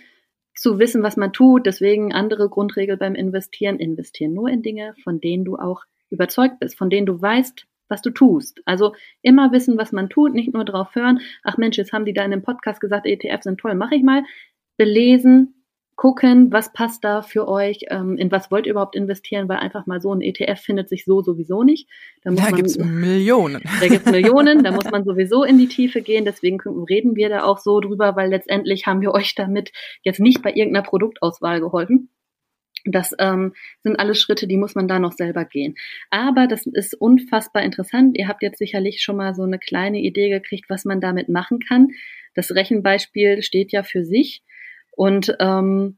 zu 0.53 0.77
wissen, 0.77 1.03
was 1.03 1.15
man 1.15 1.31
tut. 1.31 1.65
Deswegen 1.65 2.13
andere 2.13 2.49
Grundregel 2.49 2.97
beim 2.97 3.15
Investieren. 3.15 3.79
Investieren 3.79 4.33
nur 4.33 4.49
in 4.49 4.61
Dinge, 4.61 4.93
von 5.03 5.21
denen 5.21 5.45
du 5.45 5.55
auch 5.55 5.83
überzeugt 6.09 6.59
bist, 6.59 6.77
von 6.77 6.89
denen 6.89 7.05
du 7.05 7.21
weißt, 7.21 7.65
was 7.87 8.01
du 8.01 8.09
tust. 8.09 8.61
Also 8.65 8.93
immer 9.21 9.51
wissen, 9.51 9.77
was 9.77 9.91
man 9.91 10.09
tut, 10.09 10.33
nicht 10.33 10.53
nur 10.53 10.65
drauf 10.65 10.95
hören, 10.95 11.19
ach 11.43 11.57
Mensch, 11.57 11.77
jetzt 11.77 11.93
haben 11.93 12.05
die 12.05 12.13
da 12.13 12.25
in 12.25 12.31
dem 12.31 12.41
Podcast 12.41 12.81
gesagt, 12.81 13.05
ETFs 13.05 13.43
sind 13.43 13.59
toll, 13.59 13.75
mache 13.75 13.95
ich 13.95 14.03
mal 14.03 14.23
belesen, 14.77 15.55
gucken, 15.95 16.51
was 16.51 16.73
passt 16.73 17.03
da 17.03 17.21
für 17.21 17.47
euch, 17.47 17.85
ähm, 17.89 18.17
in 18.17 18.29
was 18.29 18.51
wollt 18.51 18.65
ihr 18.65 18.73
überhaupt 18.73 18.95
investieren, 18.95 19.47
weil 19.47 19.57
einfach 19.57 19.85
mal 19.85 20.01
so 20.01 20.13
ein 20.13 20.21
ETF 20.21 20.59
findet 20.59 20.89
sich 20.89 21.05
so 21.05 21.21
sowieso 21.21 21.63
nicht. 21.63 21.89
Da, 22.21 22.31
muss 22.31 22.41
da 22.41 22.47
man, 22.47 22.55
gibt's 22.55 22.77
Millionen. 22.79 23.61
Da 23.79 23.87
gibt's 23.87 24.11
Millionen, 24.11 24.63
da 24.63 24.71
muss 24.71 24.91
man 24.91 25.05
sowieso 25.05 25.43
in 25.43 25.57
die 25.57 25.67
Tiefe 25.67 26.01
gehen, 26.01 26.25
deswegen 26.25 26.59
reden 26.89 27.15
wir 27.15 27.29
da 27.29 27.43
auch 27.43 27.59
so 27.59 27.79
drüber, 27.79 28.15
weil 28.15 28.29
letztendlich 28.29 28.87
haben 28.87 29.01
wir 29.01 29.13
euch 29.13 29.35
damit 29.35 29.71
jetzt 30.03 30.19
nicht 30.19 30.41
bei 30.41 30.49
irgendeiner 30.49 30.85
Produktauswahl 30.85 31.61
geholfen. 31.61 32.09
Das 32.87 33.13
ähm, 33.17 33.53
sind 33.81 33.95
alles 33.97 34.19
Schritte, 34.19 34.47
die 34.47 34.57
muss 34.57 34.75
man 34.75 34.87
da 34.87 34.99
noch 34.99 35.13
selber 35.13 35.45
gehen. 35.45 35.75
Aber 36.11 36.45
das 36.45 36.67
ist 36.67 36.93
unfassbar 36.93 37.63
interessant. 37.63 38.15
Ihr 38.15 38.27
habt 38.27 38.43
jetzt 38.43 38.59
sicherlich 38.59 39.01
schon 39.01 39.17
mal 39.17 39.33
so 39.33 39.41
eine 39.41 39.57
kleine 39.57 39.99
Idee 39.99 40.29
gekriegt, 40.29 40.65
was 40.69 40.85
man 40.85 41.01
damit 41.01 41.27
machen 41.27 41.59
kann. 41.59 41.87
Das 42.35 42.53
Rechenbeispiel 42.53 43.41
steht 43.41 43.71
ja 43.71 43.81
für 43.81 44.03
sich. 44.03 44.43
Und 44.95 45.35
ähm, 45.39 45.97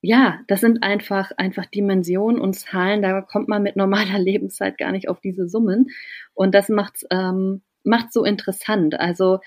ja, 0.00 0.40
das 0.48 0.60
sind 0.60 0.82
einfach, 0.82 1.30
einfach 1.36 1.66
Dimensionen 1.66 2.40
und 2.40 2.54
Zahlen, 2.54 3.02
da 3.02 3.20
kommt 3.22 3.48
man 3.48 3.62
mit 3.62 3.76
normaler 3.76 4.18
Lebenszeit 4.18 4.76
gar 4.76 4.92
nicht 4.92 5.08
auf 5.08 5.20
diese 5.20 5.48
Summen. 5.48 5.90
Und 6.34 6.54
das 6.54 6.68
macht's, 6.68 7.06
ähm, 7.10 7.62
macht's 7.84 8.12
so 8.12 8.24
interessant. 8.24 8.98
Also 8.98 9.38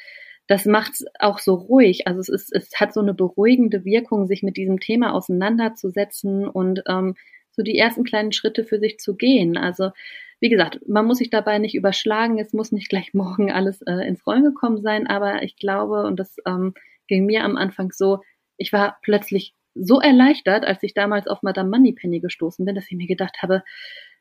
das 0.48 0.66
macht's 0.66 1.04
auch 1.20 1.40
so 1.40 1.56
ruhig. 1.56 2.08
Also 2.08 2.20
es 2.20 2.30
ist, 2.30 2.56
es 2.56 2.80
hat 2.80 2.94
so 2.94 3.02
eine 3.02 3.14
beruhigende 3.14 3.84
Wirkung, 3.84 4.28
sich 4.28 4.44
mit 4.44 4.58
diesem 4.58 4.80
Thema 4.80 5.14
auseinanderzusetzen 5.14 6.48
und 6.48 6.84
ähm, 6.88 7.16
so 7.52 7.64
die 7.64 7.78
ersten 7.78 8.04
kleinen 8.04 8.32
Schritte 8.32 8.64
für 8.64 8.80
sich 8.80 9.00
zu 9.00 9.16
gehen. 9.16 9.58
Also 9.58 9.92
wie 10.40 10.50
gesagt, 10.50 10.80
man 10.88 11.06
muss 11.06 11.18
sich 11.18 11.30
dabei 11.30 11.58
nicht 11.60 11.76
überschlagen. 11.76 12.40
Es 12.40 12.54
muss 12.54 12.72
nicht 12.72 12.90
gleich 12.90 13.14
morgen 13.14 13.52
alles 13.52 13.82
äh, 13.82 14.08
ins 14.08 14.26
Rollen 14.26 14.44
gekommen 14.44 14.82
sein. 14.82 15.08
Aber 15.08 15.44
ich 15.44 15.58
glaube, 15.58 16.04
und 16.06 16.20
das 16.20 16.38
ähm, 16.46 16.74
ging 17.08 17.26
mir 17.26 17.44
am 17.44 17.58
Anfang 17.58 17.92
so, 17.92 18.20
ich 18.58 18.74
war 18.74 18.98
plötzlich 19.02 19.54
so 19.74 20.00
erleichtert, 20.00 20.66
als 20.66 20.82
ich 20.84 20.94
damals 20.94 21.28
auf 21.28 21.44
Madame 21.44 21.70
Moneypenny 21.70 22.20
gestoßen 22.20 22.66
bin, 22.66 22.76
dass 22.76 22.90
ich 22.90 22.98
mir 22.98 23.08
gedacht 23.08 23.38
habe, 23.42 23.64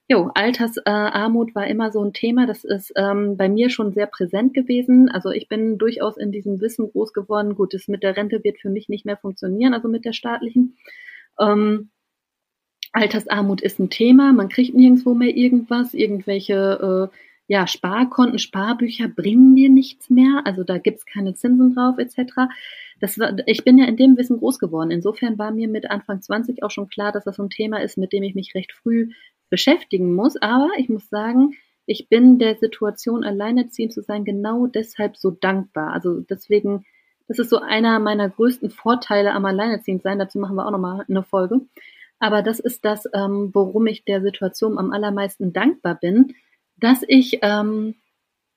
Jo, 0.06 0.30
Altersarmut 0.34 1.52
äh, 1.52 1.54
war 1.54 1.66
immer 1.66 1.90
so 1.90 2.04
ein 2.04 2.12
Thema. 2.12 2.46
Das 2.46 2.62
ist 2.62 2.92
ähm, 2.94 3.38
bei 3.38 3.48
mir 3.48 3.70
schon 3.70 3.94
sehr 3.94 4.06
präsent 4.06 4.52
gewesen. 4.52 5.08
Also 5.08 5.30
ich 5.30 5.48
bin 5.48 5.78
durchaus 5.78 6.18
in 6.18 6.30
diesem 6.30 6.60
Wissen 6.60 6.90
groß 6.90 7.14
geworden. 7.14 7.54
Gut, 7.54 7.72
das 7.72 7.88
mit 7.88 8.02
der 8.02 8.14
Rente 8.14 8.44
wird 8.44 8.58
für 8.60 8.68
mich 8.68 8.90
nicht 8.90 9.06
mehr 9.06 9.16
funktionieren, 9.16 9.72
also 9.72 9.88
mit 9.88 10.04
der 10.04 10.12
staatlichen. 10.12 10.76
Ähm, 11.40 11.88
Altersarmut 12.92 13.62
ist 13.62 13.78
ein 13.78 13.88
Thema. 13.88 14.34
Man 14.34 14.50
kriegt 14.50 14.74
nirgendwo 14.74 15.14
mehr 15.14 15.34
irgendwas. 15.34 15.94
Irgendwelche 15.94 17.10
äh, 17.10 17.16
ja, 17.46 17.66
Sparkonten, 17.66 18.38
Sparbücher 18.38 19.08
bringen 19.08 19.54
dir 19.54 19.68
nichts 19.68 20.10
mehr. 20.10 20.42
Also 20.44 20.64
da 20.64 20.78
gibt's 20.78 21.04
keine 21.06 21.34
Zinsen 21.34 21.74
drauf 21.74 21.98
etc 21.98 22.48
das 23.00 23.18
war, 23.18 23.36
ich 23.46 23.64
bin 23.64 23.78
ja 23.78 23.86
in 23.86 23.96
dem 23.96 24.16
Wissen 24.16 24.38
groß 24.38 24.58
geworden. 24.58 24.90
Insofern 24.90 25.38
war 25.38 25.50
mir 25.50 25.68
mit 25.68 25.90
Anfang 25.90 26.22
20 26.22 26.62
auch 26.62 26.70
schon 26.70 26.88
klar, 26.88 27.12
dass 27.12 27.24
das 27.24 27.36
so 27.36 27.42
ein 27.42 27.50
Thema 27.50 27.82
ist, 27.82 27.98
mit 27.98 28.12
dem 28.12 28.22
ich 28.22 28.34
mich 28.34 28.54
recht 28.54 28.72
früh 28.72 29.10
beschäftigen 29.50 30.14
muss. 30.14 30.36
Aber 30.40 30.70
ich 30.78 30.88
muss 30.88 31.08
sagen, 31.08 31.54
ich 31.86 32.08
bin 32.08 32.38
der 32.38 32.56
Situation, 32.56 33.24
alleinerziehend 33.24 33.92
zu 33.92 34.00
sein, 34.00 34.24
genau 34.24 34.66
deshalb 34.66 35.16
so 35.16 35.30
dankbar. 35.30 35.92
Also 35.92 36.20
deswegen, 36.20 36.86
das 37.28 37.38
ist 37.38 37.50
so 37.50 37.58
einer 37.58 37.98
meiner 37.98 38.30
größten 38.30 38.70
Vorteile 38.70 39.32
am 39.32 39.44
Alleinerziehend 39.44 40.02
sein. 40.02 40.18
Dazu 40.18 40.38
machen 40.38 40.56
wir 40.56 40.66
auch 40.66 40.70
nochmal 40.70 41.04
eine 41.08 41.24
Folge. 41.24 41.60
Aber 42.20 42.42
das 42.42 42.58
ist 42.58 42.84
das, 42.84 43.06
ähm, 43.12 43.50
worum 43.52 43.86
ich 43.86 44.04
der 44.04 44.22
Situation 44.22 44.78
am 44.78 44.92
allermeisten 44.92 45.52
dankbar 45.52 45.96
bin, 45.96 46.34
dass 46.76 47.02
ich 47.06 47.38
ähm, 47.42 47.94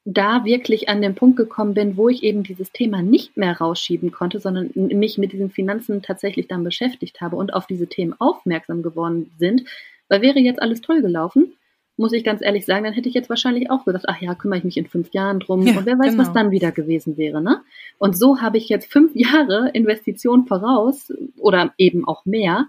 da 0.05 0.45
wirklich 0.45 0.87
an 0.87 1.01
den 1.01 1.15
Punkt 1.15 1.35
gekommen 1.35 1.73
bin, 1.73 1.97
wo 1.97 2.07
ich 2.07 2.23
eben 2.23 2.43
dieses 2.43 2.71
Thema 2.71 3.01
nicht 3.01 3.35
mehr 3.35 3.57
rausschieben 3.57 4.11
konnte, 4.11 4.39
sondern 4.39 4.71
mich 4.73 5.17
mit 5.17 5.33
diesen 5.33 5.49
Finanzen 5.49 6.01
tatsächlich 6.01 6.47
dann 6.47 6.63
beschäftigt 6.63 7.19
habe 7.19 7.35
und 7.35 7.53
auf 7.53 7.67
diese 7.67 7.87
Themen 7.87 8.15
aufmerksam 8.17 8.83
geworden 8.83 9.31
sind, 9.37 9.65
weil 10.07 10.21
wäre 10.21 10.39
jetzt 10.39 10.61
alles 10.61 10.79
toll 10.79 11.01
gelaufen, 11.01 11.53
muss 11.97 12.13
ich 12.13 12.23
ganz 12.23 12.41
ehrlich 12.41 12.65
sagen, 12.65 12.85
dann 12.85 12.93
hätte 12.93 13.09
ich 13.09 13.15
jetzt 13.15 13.29
wahrscheinlich 13.29 13.69
auch 13.71 13.83
gesagt, 13.83 14.05
ach 14.07 14.21
ja, 14.21 14.35
kümmere 14.35 14.59
ich 14.59 14.63
mich 14.63 14.77
in 14.77 14.85
fünf 14.85 15.11
Jahren 15.13 15.39
drum 15.39 15.65
ja, 15.65 15.77
und 15.77 15.85
wer 15.85 15.97
weiß, 15.97 16.11
genau. 16.11 16.23
was 16.23 16.31
dann 16.31 16.51
wieder 16.51 16.71
gewesen 16.71 17.17
wäre, 17.17 17.41
ne? 17.41 17.61
Und 17.97 18.17
so 18.17 18.39
habe 18.39 18.57
ich 18.57 18.69
jetzt 18.69 18.91
fünf 18.91 19.11
Jahre 19.15 19.71
Investition 19.73 20.45
voraus 20.45 21.11
oder 21.37 21.73
eben 21.77 22.07
auch 22.07 22.25
mehr, 22.25 22.67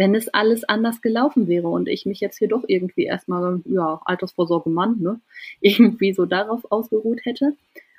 wenn 0.00 0.14
es 0.14 0.32
alles 0.32 0.64
anders 0.64 1.02
gelaufen 1.02 1.46
wäre 1.46 1.68
und 1.68 1.86
ich 1.86 2.06
mich 2.06 2.20
jetzt 2.20 2.38
hier 2.38 2.48
doch 2.48 2.64
irgendwie 2.66 3.04
erstmal, 3.04 3.60
ja, 3.66 4.00
Altersvorsorge 4.06 4.70
Mann, 4.70 4.98
ne, 4.98 5.20
irgendwie 5.60 6.14
so 6.14 6.24
darauf 6.24 6.72
ausgeruht 6.72 7.20
hätte. 7.24 7.54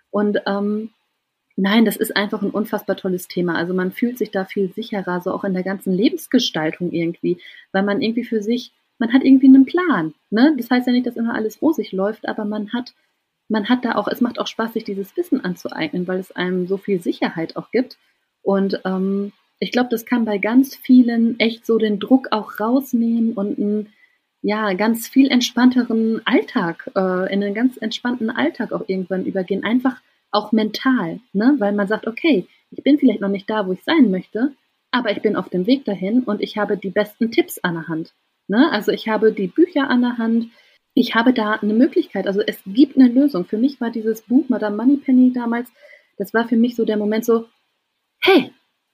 Und 0.09 0.39
ähm, 0.47 0.89
nein, 1.55 1.85
das 1.85 1.97
ist 1.97 2.17
einfach 2.17 2.41
ein 2.41 2.49
unfassbar 2.49 2.97
tolles 2.97 3.27
Thema. 3.27 3.55
Also 3.55 3.75
man 3.75 3.91
fühlt 3.91 4.17
sich 4.17 4.31
da 4.31 4.45
viel 4.45 4.73
sicherer, 4.73 5.21
so 5.21 5.31
auch 5.31 5.43
in 5.43 5.53
der 5.53 5.61
ganzen 5.61 5.93
Lebensgestaltung 5.93 6.91
irgendwie, 6.91 7.37
weil 7.71 7.83
man 7.83 8.01
irgendwie 8.01 8.23
für 8.23 8.41
sich, 8.41 8.71
man 8.97 9.13
hat 9.13 9.23
irgendwie 9.23 9.49
einen 9.49 9.67
Plan. 9.67 10.15
Ne? 10.31 10.55
Das 10.57 10.71
heißt 10.71 10.87
ja 10.87 10.93
nicht, 10.93 11.05
dass 11.05 11.17
immer 11.17 11.35
alles 11.35 11.61
rosig 11.61 11.91
läuft, 11.91 12.27
aber 12.27 12.45
man 12.45 12.73
hat, 12.73 12.95
man 13.47 13.69
hat 13.69 13.85
da 13.85 13.93
auch, 13.93 14.07
es 14.07 14.21
macht 14.21 14.39
auch 14.39 14.47
Spaß, 14.47 14.73
sich 14.73 14.85
dieses 14.85 15.15
Wissen 15.17 15.45
anzueignen, 15.45 16.07
weil 16.07 16.17
es 16.17 16.31
einem 16.31 16.65
so 16.65 16.77
viel 16.77 16.99
Sicherheit 16.99 17.57
auch 17.57 17.69
gibt. 17.69 17.99
Und 18.41 18.81
ähm, 18.85 19.33
ich 19.61 19.71
glaube, 19.71 19.89
das 19.91 20.05
kann 20.05 20.25
bei 20.25 20.39
ganz 20.39 20.75
vielen 20.75 21.39
echt 21.39 21.67
so 21.67 21.77
den 21.77 21.99
Druck 21.99 22.29
auch 22.31 22.59
rausnehmen 22.59 23.33
und 23.33 23.59
einen 23.59 23.93
ja, 24.41 24.73
ganz 24.73 25.07
viel 25.07 25.29
entspannteren 25.29 26.19
Alltag, 26.25 26.89
äh, 26.95 27.31
in 27.31 27.43
einen 27.43 27.53
ganz 27.53 27.77
entspannten 27.77 28.31
Alltag 28.31 28.71
auch 28.71 28.83
irgendwann 28.87 29.23
übergehen. 29.23 29.63
Einfach 29.63 30.01
auch 30.31 30.51
mental, 30.51 31.19
ne? 31.33 31.55
weil 31.59 31.73
man 31.73 31.87
sagt, 31.87 32.07
okay, 32.07 32.47
ich 32.71 32.83
bin 32.83 32.97
vielleicht 32.97 33.21
noch 33.21 33.29
nicht 33.29 33.47
da, 33.47 33.67
wo 33.67 33.73
ich 33.73 33.83
sein 33.83 34.09
möchte, 34.09 34.51
aber 34.89 35.11
ich 35.11 35.21
bin 35.21 35.35
auf 35.35 35.49
dem 35.49 35.67
Weg 35.67 35.85
dahin 35.85 36.21
und 36.23 36.41
ich 36.41 36.57
habe 36.57 36.75
die 36.75 36.89
besten 36.89 37.29
Tipps 37.29 37.59
an 37.59 37.75
der 37.75 37.87
Hand. 37.87 38.15
Ne? 38.47 38.67
Also 38.71 38.91
ich 38.91 39.09
habe 39.09 39.31
die 39.31 39.47
Bücher 39.47 39.91
an 39.91 40.01
der 40.01 40.17
Hand, 40.17 40.47
ich 40.95 41.13
habe 41.13 41.33
da 41.33 41.51
eine 41.51 41.75
Möglichkeit, 41.75 42.25
also 42.25 42.41
es 42.41 42.59
gibt 42.65 42.97
eine 42.97 43.09
Lösung. 43.09 43.45
Für 43.45 43.59
mich 43.59 43.79
war 43.79 43.91
dieses 43.91 44.23
Buch 44.23 44.49
Madame 44.49 44.75
Moneypenny 44.75 45.33
damals, 45.33 45.71
das 46.17 46.33
war 46.33 46.47
für 46.47 46.57
mich 46.57 46.75
so 46.75 46.83
der 46.83 46.97
Moment 46.97 47.25
so, 47.25 47.45
hey, 48.21 48.51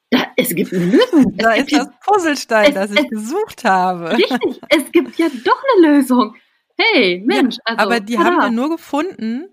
da, 0.10 0.28
es 0.38 0.55
gibt 0.55 0.74
eine 0.74 0.86
Lösung. 0.86 1.36
da 1.38 1.53
ist 1.53 1.72
das 1.72 1.88
Puzzlestein, 2.05 2.70
es, 2.70 2.74
das 2.74 2.91
ich 2.91 2.99
es, 2.99 3.10
gesucht 3.10 3.64
habe. 3.66 4.12
Richtig, 4.18 4.62
es 4.70 4.91
gibt 4.91 5.18
ja 5.18 5.28
doch 5.43 5.62
eine 5.76 5.88
Lösung. 5.88 6.36
Hey, 6.78 7.24
Mensch. 7.26 7.55
Ja, 7.55 7.62
also, 7.66 7.84
aber 7.84 7.99
die 7.99 8.16
tada. 8.16 8.26
haben 8.26 8.38
wir 8.38 8.51
nur 8.51 8.70
gefunden, 8.70 9.49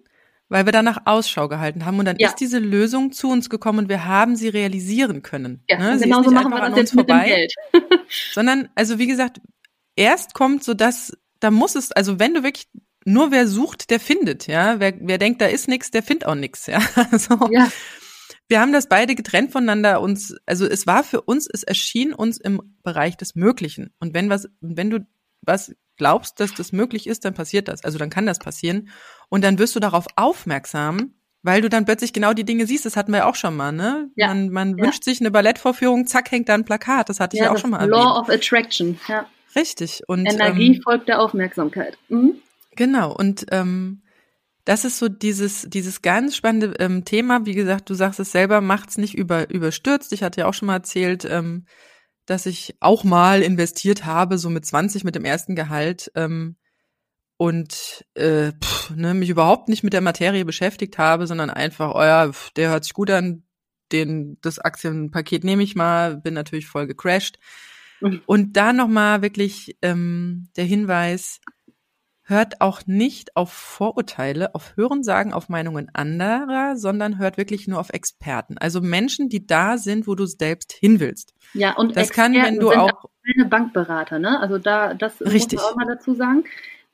weil 0.48 0.66
wir 0.66 0.72
danach 0.72 1.02
Ausschau 1.06 1.48
gehalten 1.48 1.84
haben 1.84 1.98
und 1.98 2.04
dann 2.04 2.16
ja. 2.18 2.28
ist 2.28 2.36
diese 2.36 2.58
Lösung 2.58 3.12
zu 3.12 3.30
uns 3.30 3.50
gekommen 3.50 3.80
und 3.80 3.88
wir 3.88 4.04
haben 4.04 4.36
sie 4.36 4.48
realisieren 4.48 5.22
können. 5.22 5.64
Ja, 5.68 5.78
ne? 5.78 5.98
genau 5.98 6.22
so 6.22 6.30
machen 6.30 6.50
wir 6.50 6.60
das 6.60 6.76
jetzt 6.76 6.94
vorbei, 6.94 7.48
mit 7.72 7.82
dem 7.82 7.88
Geld. 7.90 8.00
sondern, 8.32 8.68
also 8.74 8.98
wie 8.98 9.06
gesagt, 9.06 9.40
erst 9.96 10.34
kommt 10.34 10.62
so 10.62 10.74
das, 10.74 11.16
da 11.40 11.50
muss 11.50 11.74
es, 11.74 11.90
also 11.90 12.20
wenn 12.20 12.34
du 12.34 12.42
wirklich 12.42 12.68
nur 13.06 13.32
wer 13.32 13.48
sucht, 13.48 13.90
der 13.90 14.00
findet, 14.00 14.46
ja. 14.46 14.80
Wer, 14.80 14.94
wer 15.00 15.18
denkt, 15.18 15.40
da 15.40 15.46
ist 15.46 15.68
nichts, 15.68 15.90
der 15.90 16.02
findet 16.02 16.26
auch 16.26 16.34
nichts, 16.34 16.66
ja. 16.66 16.78
Also, 17.10 17.38
ja 17.50 17.68
wir 18.48 18.60
haben 18.60 18.72
das 18.72 18.88
beide 18.88 19.14
getrennt 19.14 19.52
voneinander 19.52 20.00
uns, 20.00 20.36
also 20.46 20.66
es 20.66 20.86
war 20.86 21.02
für 21.04 21.22
uns, 21.22 21.48
es 21.50 21.62
erschien 21.62 22.12
uns 22.12 22.38
im 22.38 22.60
Bereich 22.82 23.16
des 23.16 23.34
Möglichen. 23.34 23.92
Und 23.98 24.14
wenn 24.14 24.28
was, 24.28 24.48
wenn 24.60 24.90
du 24.90 25.06
was 25.42 25.74
glaubst, 25.96 26.40
dass 26.40 26.54
das 26.54 26.72
möglich 26.72 27.06
ist, 27.06 27.24
dann 27.24 27.34
passiert 27.34 27.68
das. 27.68 27.84
Also 27.84 27.98
dann 27.98 28.10
kann 28.10 28.26
das 28.26 28.38
passieren. 28.38 28.88
Und 29.28 29.44
dann 29.44 29.58
wirst 29.58 29.76
du 29.76 29.80
darauf 29.80 30.06
aufmerksam, 30.16 31.14
weil 31.42 31.60
du 31.60 31.68
dann 31.68 31.84
plötzlich 31.84 32.12
genau 32.12 32.32
die 32.32 32.44
Dinge 32.44 32.66
siehst. 32.66 32.84
Das 32.84 32.96
hatten 32.96 33.12
wir 33.12 33.26
auch 33.26 33.34
schon 33.34 33.56
mal, 33.56 33.72
ne? 33.72 34.10
Ja. 34.16 34.28
Man, 34.28 34.50
man 34.50 34.78
ja. 34.78 34.84
wünscht 34.84 35.04
sich 35.04 35.20
eine 35.20 35.30
Ballettvorführung, 35.30 36.06
zack, 36.06 36.30
hängt 36.30 36.48
da 36.48 36.54
ein 36.54 36.64
Plakat. 36.64 37.08
Das 37.08 37.20
hatte 37.20 37.36
ich 37.36 37.42
ja, 37.42 37.52
auch 37.52 37.58
schon 37.58 37.70
mal 37.70 37.88
Law 37.88 38.18
erwähnt. 38.18 38.28
of 38.28 38.30
Attraction, 38.30 38.98
ja. 39.08 39.26
Richtig. 39.54 40.02
Und, 40.08 40.26
Energie 40.26 40.76
ähm, 40.76 40.82
folgt 40.82 41.08
der 41.08 41.20
Aufmerksamkeit. 41.20 41.96
Mhm. 42.08 42.36
Genau. 42.76 43.14
Und 43.14 43.46
ähm, 43.52 44.02
das 44.64 44.84
ist 44.84 44.98
so 44.98 45.08
dieses, 45.08 45.66
dieses 45.68 46.00
ganz 46.02 46.36
spannende 46.36 46.74
ähm, 46.78 47.04
Thema. 47.04 47.44
Wie 47.44 47.54
gesagt, 47.54 47.90
du 47.90 47.94
sagst 47.94 48.20
es 48.20 48.32
selber, 48.32 48.60
macht's 48.60 48.96
nicht 48.96 49.14
über, 49.14 49.50
überstürzt. 49.50 50.12
Ich 50.12 50.22
hatte 50.22 50.40
ja 50.40 50.46
auch 50.46 50.54
schon 50.54 50.66
mal 50.66 50.76
erzählt, 50.76 51.24
ähm, 51.24 51.66
dass 52.26 52.46
ich 52.46 52.74
auch 52.80 53.04
mal 53.04 53.42
investiert 53.42 54.06
habe, 54.06 54.38
so 54.38 54.48
mit 54.48 54.64
20 54.64 55.04
mit 55.04 55.14
dem 55.14 55.26
ersten 55.26 55.54
Gehalt 55.54 56.10
ähm, 56.14 56.56
und 57.36 58.06
äh, 58.14 58.52
pff, 58.52 58.90
ne, 58.96 59.12
mich 59.12 59.28
überhaupt 59.28 59.68
nicht 59.68 59.82
mit 59.82 59.92
der 59.92 60.00
Materie 60.00 60.44
beschäftigt 60.46 60.96
habe, 60.96 61.26
sondern 61.26 61.50
einfach, 61.50 61.94
oh 61.94 62.02
ja, 62.02 62.32
pff, 62.32 62.50
der 62.52 62.70
hört 62.70 62.84
sich 62.84 62.94
gut 62.94 63.10
an, 63.10 63.42
den, 63.92 64.38
das 64.40 64.58
Aktienpaket 64.58 65.44
nehme 65.44 65.62
ich 65.62 65.74
mal, 65.74 66.16
bin 66.16 66.32
natürlich 66.32 66.66
voll 66.66 66.86
gecrashed. 66.86 67.38
Mhm. 68.00 68.22
Und 68.26 68.56
da 68.56 68.72
nochmal 68.72 69.20
wirklich 69.20 69.76
ähm, 69.82 70.48
der 70.56 70.64
Hinweis, 70.64 71.40
hört 72.24 72.60
auch 72.60 72.82
nicht 72.86 73.36
auf 73.36 73.52
Vorurteile, 73.52 74.54
auf 74.54 74.76
Hörensagen, 74.76 75.32
auf 75.32 75.48
Meinungen 75.48 75.90
anderer, 75.92 76.76
sondern 76.76 77.18
hört 77.18 77.36
wirklich 77.36 77.68
nur 77.68 77.78
auf 77.78 77.90
Experten. 77.90 78.58
Also 78.58 78.80
Menschen, 78.80 79.28
die 79.28 79.46
da 79.46 79.78
sind, 79.78 80.06
wo 80.06 80.14
du 80.14 80.26
selbst 80.26 80.72
hin 80.72 81.00
willst. 81.00 81.34
Ja, 81.52 81.76
und 81.76 81.96
das 81.96 82.08
Experten 82.08 82.34
kann, 82.34 82.44
wenn 82.44 82.60
du 82.60 82.72
auch, 82.72 82.90
auch 82.90 83.10
keine 83.24 83.48
Bankberater, 83.48 84.18
ne? 84.18 84.40
Also 84.40 84.58
da, 84.58 84.94
das 84.94 85.20
richtig. 85.20 85.58
muss 85.58 85.62
man 85.62 85.72
auch 85.72 85.76
mal 85.76 85.94
dazu 85.94 86.14
sagen. 86.14 86.44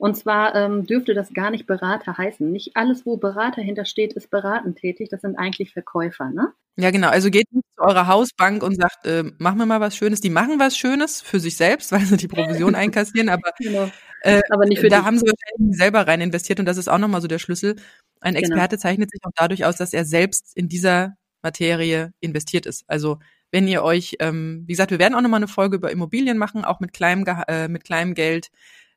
Und 0.01 0.17
zwar 0.17 0.55
ähm, 0.55 0.87
dürfte 0.87 1.13
das 1.13 1.31
gar 1.31 1.51
nicht 1.51 1.67
Berater 1.67 2.17
heißen. 2.17 2.51
Nicht 2.51 2.75
alles, 2.75 3.05
wo 3.05 3.17
Berater 3.17 3.61
hintersteht, 3.61 4.13
ist 4.13 4.31
beratend 4.31 4.79
tätig. 4.79 5.09
Das 5.09 5.21
sind 5.21 5.37
eigentlich 5.37 5.73
Verkäufer, 5.73 6.31
ne? 6.31 6.53
Ja, 6.75 6.89
genau. 6.89 7.09
Also 7.09 7.29
geht 7.29 7.45
nicht 7.53 7.67
zu 7.75 7.83
eurer 7.83 8.07
Hausbank 8.07 8.63
und 8.63 8.75
sagt, 8.75 9.05
äh, 9.05 9.23
mach 9.37 9.53
mir 9.53 9.67
mal 9.67 9.79
was 9.79 9.95
Schönes. 9.95 10.19
Die 10.19 10.31
machen 10.31 10.57
was 10.57 10.75
Schönes 10.75 11.21
für 11.21 11.39
sich 11.39 11.55
selbst, 11.55 11.91
weil 11.91 11.99
sie 11.99 12.17
die 12.17 12.27
Provision 12.27 12.73
einkassieren, 12.73 13.29
aber, 13.29 13.51
genau. 13.59 13.91
äh, 14.21 14.41
aber 14.49 14.65
nicht 14.65 14.79
für 14.79 14.89
da 14.89 14.97
dich. 14.97 15.05
haben 15.05 15.19
sie 15.19 15.25
wahrscheinlich 15.27 15.77
selber 15.77 16.07
rein 16.07 16.19
investiert 16.19 16.59
und 16.59 16.65
das 16.65 16.77
ist 16.77 16.87
auch 16.87 16.97
nochmal 16.97 17.21
so 17.21 17.27
der 17.27 17.37
Schlüssel. 17.37 17.75
Ein 18.21 18.33
genau. 18.33 18.47
Experte 18.47 18.77
genau. 18.77 18.81
zeichnet 18.81 19.11
sich 19.11 19.21
auch 19.23 19.33
dadurch 19.35 19.65
aus, 19.65 19.75
dass 19.75 19.93
er 19.93 20.05
selbst 20.05 20.57
in 20.57 20.67
dieser 20.67 21.13
Materie 21.43 22.11
investiert 22.21 22.65
ist. 22.65 22.85
Also 22.87 23.19
wenn 23.51 23.67
ihr 23.67 23.83
euch, 23.83 24.15
ähm, 24.19 24.63
wie 24.65 24.73
gesagt, 24.73 24.89
wir 24.89 24.97
werden 24.97 25.13
auch 25.13 25.21
nochmal 25.21 25.41
eine 25.41 25.47
Folge 25.47 25.75
über 25.75 25.91
Immobilien 25.91 26.39
machen, 26.39 26.65
auch 26.65 26.79
mit 26.79 26.91
kleinem, 26.91 27.23
äh, 27.47 27.67
mit 27.67 27.83
kleinem 27.83 28.15
Geld 28.15 28.49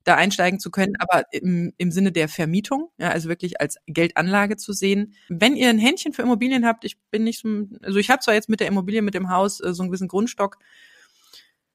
da 0.04 0.14
einsteigen 0.16 0.60
zu 0.60 0.70
können, 0.70 0.94
aber 0.98 1.24
im, 1.32 1.72
im 1.78 1.90
Sinne 1.90 2.12
der 2.12 2.28
Vermietung, 2.28 2.90
ja, 2.98 3.08
also 3.08 3.28
wirklich 3.28 3.60
als 3.60 3.78
Geldanlage 3.86 4.56
zu 4.56 4.72
sehen. 4.72 5.14
Wenn 5.28 5.56
ihr 5.56 5.70
ein 5.70 5.78
Händchen 5.78 6.12
für 6.12 6.22
Immobilien 6.22 6.66
habt, 6.66 6.84
ich 6.84 6.98
bin 7.10 7.24
nicht 7.24 7.40
so, 7.40 7.66
also 7.82 7.98
ich 7.98 8.10
habe 8.10 8.20
zwar 8.20 8.34
jetzt 8.34 8.48
mit 8.48 8.60
der 8.60 8.68
Immobilie, 8.68 9.02
mit 9.02 9.14
dem 9.14 9.30
Haus 9.30 9.60
äh, 9.60 9.72
so 9.72 9.82
einen 9.82 9.90
gewissen 9.90 10.08
Grundstock 10.08 10.58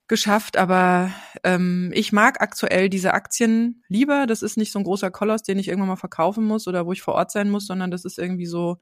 geschafft, 0.07 0.57
aber 0.57 1.11
ähm, 1.43 1.91
ich 1.93 2.11
mag 2.11 2.41
aktuell 2.41 2.89
diese 2.89 3.13
Aktien 3.13 3.83
lieber. 3.87 4.25
Das 4.25 4.41
ist 4.41 4.57
nicht 4.57 4.71
so 4.71 4.79
ein 4.79 4.85
großer 4.85 5.11
Koloss, 5.11 5.43
den 5.43 5.59
ich 5.59 5.67
irgendwann 5.67 5.89
mal 5.89 5.95
verkaufen 5.95 6.45
muss 6.45 6.67
oder 6.67 6.85
wo 6.85 6.93
ich 6.93 7.01
vor 7.01 7.13
Ort 7.13 7.31
sein 7.31 7.49
muss, 7.49 7.67
sondern 7.67 7.91
das 7.91 8.05
ist 8.05 8.17
irgendwie 8.17 8.47
so, 8.47 8.77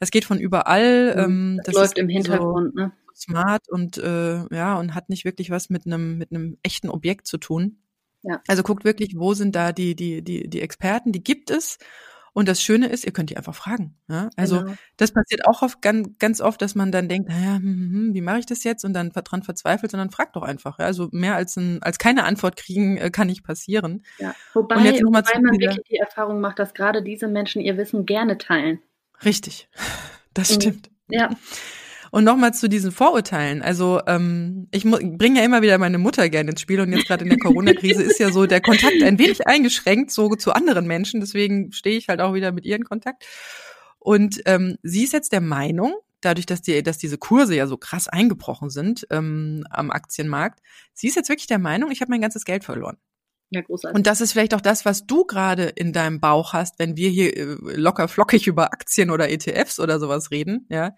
das 0.00 0.10
geht 0.10 0.24
von 0.24 0.38
überall. 0.38 1.14
Mhm. 1.14 1.22
Ähm, 1.22 1.56
das, 1.64 1.66
das 1.66 1.74
läuft 1.74 1.98
im 1.98 2.08
Hintergrund, 2.08 2.72
so 2.74 2.80
ne? 2.80 2.92
Smart 3.14 3.68
und 3.68 3.98
äh, 3.98 4.44
ja 4.54 4.78
und 4.78 4.94
hat 4.94 5.08
nicht 5.08 5.24
wirklich 5.24 5.50
was 5.50 5.70
mit 5.70 5.86
einem 5.86 6.18
mit 6.18 6.32
einem 6.32 6.58
echten 6.62 6.88
Objekt 6.88 7.26
zu 7.26 7.38
tun. 7.38 7.78
Ja. 8.22 8.40
Also 8.46 8.62
guckt 8.62 8.84
wirklich, 8.84 9.14
wo 9.16 9.34
sind 9.34 9.54
da 9.54 9.72
die, 9.72 9.94
die, 9.94 10.22
die, 10.22 10.48
die 10.48 10.60
Experten, 10.60 11.12
die 11.12 11.22
gibt 11.22 11.50
es. 11.50 11.78
Und 12.34 12.48
das 12.48 12.62
Schöne 12.62 12.86
ist, 12.88 13.04
ihr 13.04 13.12
könnt 13.12 13.28
die 13.28 13.36
einfach 13.36 13.54
fragen. 13.54 13.94
Ja? 14.08 14.30
Also 14.36 14.60
genau. 14.60 14.74
das 14.96 15.12
passiert 15.12 15.44
auch 15.46 15.60
oft, 15.60 15.82
ganz, 15.82 16.18
ganz 16.18 16.40
oft, 16.40 16.62
dass 16.62 16.74
man 16.74 16.90
dann 16.90 17.08
denkt, 17.08 17.28
naja, 17.28 17.56
hm, 17.56 17.62
hm, 17.62 17.92
hm, 17.92 18.14
wie 18.14 18.22
mache 18.22 18.38
ich 18.38 18.46
das 18.46 18.64
jetzt? 18.64 18.84
Und 18.84 18.94
dann 18.94 19.10
dran 19.10 19.42
verzweifelt, 19.42 19.90
sondern 19.90 20.10
fragt 20.10 20.36
doch 20.36 20.42
einfach. 20.42 20.78
Ja? 20.78 20.86
Also 20.86 21.08
mehr 21.12 21.36
als, 21.36 21.56
ein, 21.56 21.82
als 21.82 21.98
keine 21.98 22.24
Antwort 22.24 22.56
kriegen 22.56 22.96
äh, 22.96 23.10
kann 23.10 23.26
nicht 23.26 23.44
passieren. 23.44 24.02
Ja. 24.18 24.34
Wobei, 24.54 24.76
Und 24.76 24.84
jetzt 24.84 25.02
wobei 25.04 25.20
man 25.40 25.60
wirklich 25.60 25.84
die 25.90 25.96
Erfahrung 25.96 26.40
macht, 26.40 26.58
dass 26.58 26.72
gerade 26.72 27.02
diese 27.02 27.28
Menschen 27.28 27.60
ihr 27.60 27.76
Wissen 27.76 28.06
gerne 28.06 28.38
teilen. 28.38 28.80
Richtig, 29.24 29.68
das 30.32 30.50
mhm. 30.50 30.54
stimmt. 30.54 30.90
Ja. 31.08 31.30
Und 32.12 32.24
nochmal 32.24 32.52
zu 32.52 32.68
diesen 32.68 32.92
Vorurteilen. 32.92 33.62
Also 33.62 34.02
ähm, 34.06 34.68
ich 34.70 34.84
bringe 34.84 35.38
ja 35.40 35.46
immer 35.46 35.62
wieder 35.62 35.78
meine 35.78 35.96
Mutter 35.96 36.28
gerne 36.28 36.50
ins 36.50 36.60
Spiel 36.60 36.78
und 36.78 36.92
jetzt 36.92 37.06
gerade 37.06 37.24
in 37.24 37.30
der 37.30 37.38
Corona-Krise 37.38 38.02
ist 38.02 38.18
ja 38.18 38.30
so 38.30 38.44
der 38.44 38.60
Kontakt 38.60 39.02
ein 39.02 39.18
wenig 39.18 39.46
eingeschränkt, 39.46 40.10
so 40.10 40.28
zu 40.34 40.52
anderen 40.52 40.86
Menschen. 40.86 41.20
Deswegen 41.20 41.72
stehe 41.72 41.96
ich 41.96 42.08
halt 42.08 42.20
auch 42.20 42.34
wieder 42.34 42.52
mit 42.52 42.66
ihr 42.66 42.76
in 42.76 42.84
Kontakt. 42.84 43.24
Und 43.98 44.42
ähm, 44.44 44.76
sie 44.82 45.04
ist 45.04 45.14
jetzt 45.14 45.32
der 45.32 45.40
Meinung, 45.40 45.94
dadurch, 46.20 46.44
dass, 46.44 46.60
die, 46.60 46.82
dass 46.82 46.98
diese 46.98 47.16
Kurse 47.16 47.56
ja 47.56 47.66
so 47.66 47.78
krass 47.78 48.08
eingebrochen 48.08 48.68
sind 48.68 49.06
ähm, 49.08 49.64
am 49.70 49.90
Aktienmarkt, 49.90 50.60
sie 50.92 51.08
ist 51.08 51.16
jetzt 51.16 51.30
wirklich 51.30 51.46
der 51.46 51.58
Meinung, 51.58 51.90
ich 51.90 52.02
habe 52.02 52.10
mein 52.10 52.20
ganzes 52.20 52.44
Geld 52.44 52.62
verloren. 52.62 52.98
Ja, 53.48 53.62
großartig. 53.62 53.96
Und 53.96 54.06
das 54.06 54.20
ist 54.20 54.32
vielleicht 54.32 54.52
auch 54.52 54.60
das, 54.60 54.84
was 54.84 55.06
du 55.06 55.24
gerade 55.24 55.64
in 55.64 55.94
deinem 55.94 56.20
Bauch 56.20 56.52
hast, 56.52 56.78
wenn 56.78 56.94
wir 56.94 57.08
hier 57.08 57.34
äh, 57.34 57.56
locker 57.74 58.06
flockig 58.06 58.46
über 58.46 58.74
Aktien 58.74 59.08
oder 59.08 59.30
ETFs 59.30 59.80
oder 59.80 59.98
sowas 59.98 60.30
reden, 60.30 60.66
ja 60.68 60.92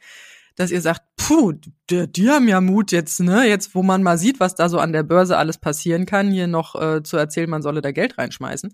dass 0.56 0.70
ihr 0.70 0.80
sagt, 0.80 1.02
puh, 1.16 1.52
die, 1.90 2.10
die 2.10 2.30
haben 2.30 2.48
ja 2.48 2.60
Mut 2.60 2.92
jetzt, 2.92 3.20
ne, 3.20 3.44
jetzt 3.48 3.74
wo 3.74 3.82
man 3.82 4.02
mal 4.02 4.18
sieht, 4.18 4.40
was 4.40 4.54
da 4.54 4.68
so 4.68 4.78
an 4.78 4.92
der 4.92 5.02
Börse 5.02 5.36
alles 5.36 5.58
passieren 5.58 6.06
kann, 6.06 6.30
hier 6.30 6.46
noch 6.46 6.80
äh, 6.80 7.02
zu 7.02 7.16
erzählen, 7.16 7.50
man 7.50 7.62
solle 7.62 7.82
da 7.82 7.92
Geld 7.92 8.18
reinschmeißen. 8.18 8.72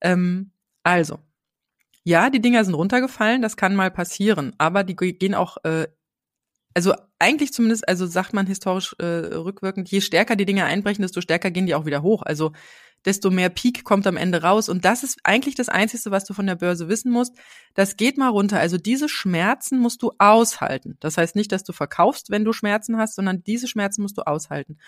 Ähm, 0.00 0.52
also, 0.82 1.18
ja, 2.04 2.30
die 2.30 2.40
Dinger 2.40 2.64
sind 2.64 2.74
runtergefallen, 2.74 3.42
das 3.42 3.56
kann 3.56 3.76
mal 3.76 3.90
passieren, 3.90 4.54
aber 4.58 4.84
die 4.84 4.96
gehen 4.96 5.34
auch, 5.34 5.58
äh, 5.64 5.88
also 6.74 6.94
eigentlich 7.18 7.52
zumindest, 7.52 7.88
also 7.88 8.06
sagt 8.06 8.32
man 8.32 8.46
historisch 8.46 8.94
äh, 8.98 9.04
rückwirkend, 9.04 9.90
je 9.90 10.00
stärker 10.00 10.36
die 10.36 10.46
Dinger 10.46 10.66
einbrechen, 10.66 11.02
desto 11.02 11.20
stärker 11.20 11.50
gehen 11.50 11.66
die 11.66 11.74
auch 11.74 11.86
wieder 11.86 12.02
hoch. 12.02 12.22
Also 12.22 12.52
desto 13.04 13.30
mehr 13.30 13.48
Peak 13.48 13.84
kommt 13.84 14.06
am 14.06 14.16
Ende 14.16 14.42
raus. 14.42 14.68
Und 14.68 14.84
das 14.84 15.02
ist 15.02 15.18
eigentlich 15.24 15.54
das 15.54 15.68
Einzige, 15.68 16.10
was 16.10 16.24
du 16.24 16.34
von 16.34 16.46
der 16.46 16.56
Börse 16.56 16.88
wissen 16.88 17.10
musst. 17.10 17.36
Das 17.74 17.96
geht 17.96 18.18
mal 18.18 18.28
runter. 18.28 18.58
Also 18.60 18.76
diese 18.78 19.08
Schmerzen 19.08 19.78
musst 19.78 20.02
du 20.02 20.12
aushalten. 20.18 20.96
Das 21.00 21.16
heißt 21.16 21.36
nicht, 21.36 21.52
dass 21.52 21.64
du 21.64 21.72
verkaufst, 21.72 22.30
wenn 22.30 22.44
du 22.44 22.52
Schmerzen 22.52 22.96
hast, 22.98 23.14
sondern 23.14 23.42
diese 23.44 23.68
Schmerzen 23.68 24.02
musst 24.02 24.18
du 24.18 24.22
aushalten. 24.22 24.78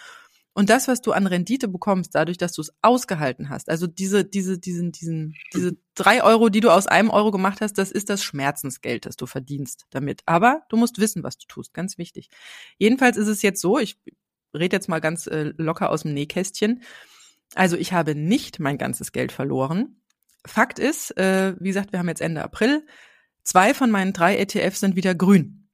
Und 0.53 0.69
das, 0.69 0.89
was 0.89 1.01
du 1.01 1.13
an 1.13 1.27
Rendite 1.27 1.69
bekommst, 1.69 2.15
dadurch, 2.15 2.37
dass 2.37 2.53
du 2.53 2.63
es 2.63 2.73
ausgehalten 2.83 3.51
hast, 3.51 3.71
also 3.71 3.87
diese, 3.87 4.25
diese, 4.25 4.59
diesen, 4.59 4.91
diesen, 4.91 5.37
diese 5.55 5.77
drei 5.95 6.25
Euro, 6.25 6.49
die 6.49 6.61
du 6.61 6.71
aus 6.71 6.89
einem 6.89 7.11
Euro 7.11 7.31
gemacht 7.31 7.61
hast, 7.61 7.79
das 7.79 7.93
ist 7.93 8.11
das 8.11 8.25
Schmerzensgeld, 8.25 9.07
das 9.07 9.17
du 9.17 9.27
verdienst 9.27 9.87
damit. 9.91 10.23
Aber 10.27 10.63
du 10.69 10.77
musst 10.77 10.99
wissen, 10.99 11.23
was 11.23 11.39
du 11.39 11.47
tust, 11.47 11.73
ganz 11.73 11.99
wichtig. 11.99 12.31
Jedenfalls 12.79 13.17
ist 13.17 13.29
es 13.29 13.43
jetzt 13.43 13.61
so, 13.61 13.79
ich 13.79 14.01
rede 14.53 14.75
jetzt 14.75 14.89
mal 14.89 15.01
ganz 15.01 15.29
äh, 15.29 15.53
locker 15.57 15.91
aus 15.91 16.03
dem 16.03 16.15
Nähkästchen. 16.15 16.83
Also 17.55 17.77
ich 17.77 17.93
habe 17.93 18.15
nicht 18.15 18.61
mein 18.61 18.79
ganzes 18.79 19.13
Geld 19.13 19.33
verloren. 19.33 20.01
Fakt 20.47 20.79
ist, 20.79 21.17
äh, 21.19 21.55
wie 21.59 21.69
gesagt, 21.69 21.93
wir 21.93 21.99
haben 21.99 22.09
jetzt 22.09 22.23
Ende 22.23 22.43
April. 22.43 22.87
Zwei 23.43 23.75
von 23.75 23.91
meinen 23.91 24.13
drei 24.13 24.37
ETFs 24.37 24.81
sind 24.81 24.97
wieder 24.97 25.15
grün. 25.15 25.69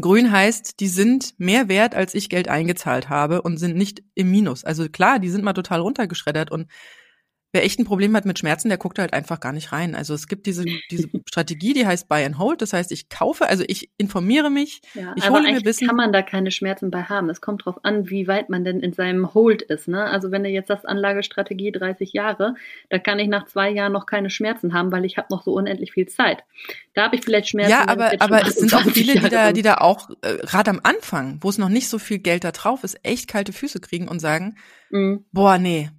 Grün 0.00 0.32
heißt, 0.32 0.80
die 0.80 0.88
sind 0.88 1.38
mehr 1.38 1.68
wert, 1.68 1.94
als 1.94 2.14
ich 2.14 2.30
Geld 2.30 2.48
eingezahlt 2.48 3.10
habe 3.10 3.42
und 3.42 3.58
sind 3.58 3.76
nicht 3.76 4.02
im 4.14 4.30
Minus. 4.30 4.64
Also 4.64 4.88
klar, 4.88 5.18
die 5.18 5.28
sind 5.28 5.44
mal 5.44 5.52
total 5.52 5.80
runtergeschreddert 5.80 6.50
und 6.50 6.70
wer 7.52 7.64
echt 7.64 7.78
ein 7.78 7.84
Problem 7.84 8.16
hat 8.16 8.24
mit 8.24 8.38
Schmerzen, 8.38 8.68
der 8.70 8.78
guckt 8.78 8.98
halt 8.98 9.12
einfach 9.12 9.38
gar 9.38 9.52
nicht 9.52 9.72
rein. 9.72 9.94
Also 9.94 10.14
es 10.14 10.26
gibt 10.26 10.46
diese, 10.46 10.64
diese 10.90 11.08
Strategie, 11.28 11.74
die 11.74 11.86
heißt 11.86 12.08
Buy 12.08 12.24
and 12.24 12.38
Hold. 12.38 12.62
Das 12.62 12.72
heißt, 12.72 12.90
ich 12.92 13.08
kaufe, 13.10 13.46
also 13.48 13.62
ich 13.68 13.90
informiere 13.98 14.48
mich, 14.50 14.80
Ja, 14.94 15.12
ich 15.16 15.24
aber 15.24 15.38
hole 15.40 15.52
mir 15.52 15.62
Wissen. 15.64 15.86
kann 15.86 15.96
man 15.96 16.12
da 16.12 16.22
keine 16.22 16.50
Schmerzen 16.50 16.90
bei 16.90 17.02
haben. 17.04 17.28
Es 17.30 17.40
kommt 17.40 17.64
drauf 17.66 17.76
an, 17.84 18.08
wie 18.08 18.26
weit 18.26 18.48
man 18.48 18.64
denn 18.64 18.80
in 18.80 18.92
seinem 18.94 19.34
Hold 19.34 19.62
ist. 19.62 19.86
Ne? 19.86 20.02
Also 20.04 20.30
wenn 20.30 20.42
du 20.44 20.48
jetzt 20.48 20.68
sagst, 20.68 20.88
Anlagestrategie 20.88 21.72
30 21.72 22.12
Jahre, 22.14 22.54
da 22.88 22.98
kann 22.98 23.18
ich 23.18 23.28
nach 23.28 23.46
zwei 23.46 23.70
Jahren 23.70 23.92
noch 23.92 24.06
keine 24.06 24.30
Schmerzen 24.30 24.72
haben, 24.72 24.90
weil 24.90 25.04
ich 25.04 25.18
habe 25.18 25.28
noch 25.30 25.42
so 25.42 25.52
unendlich 25.52 25.92
viel 25.92 26.06
Zeit. 26.08 26.44
Da 26.94 27.04
habe 27.04 27.16
ich 27.16 27.22
vielleicht 27.22 27.48
Schmerzen. 27.48 27.70
Ja, 27.70 27.86
aber, 27.88 28.12
aber 28.20 28.46
es 28.46 28.54
sind 28.56 28.72
auch 28.74 28.78
28 28.80 28.92
viele, 29.06 29.20
die 29.20 29.28
da, 29.28 29.52
die 29.52 29.62
da 29.62 29.74
auch, 29.76 30.08
äh, 30.22 30.38
gerade 30.38 30.70
am 30.70 30.80
Anfang, 30.82 31.38
wo 31.42 31.48
es 31.50 31.58
noch 31.58 31.68
nicht 31.68 31.88
so 31.88 31.98
viel 31.98 32.18
Geld 32.18 32.44
da 32.44 32.52
drauf 32.52 32.82
ist, 32.84 32.98
echt 33.02 33.28
kalte 33.28 33.52
Füße 33.52 33.80
kriegen 33.80 34.08
und 34.08 34.20
sagen, 34.20 34.56
Mhm. 34.90 35.24
boah, 35.32 35.58
nee, 35.58 35.90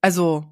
also 0.00 0.44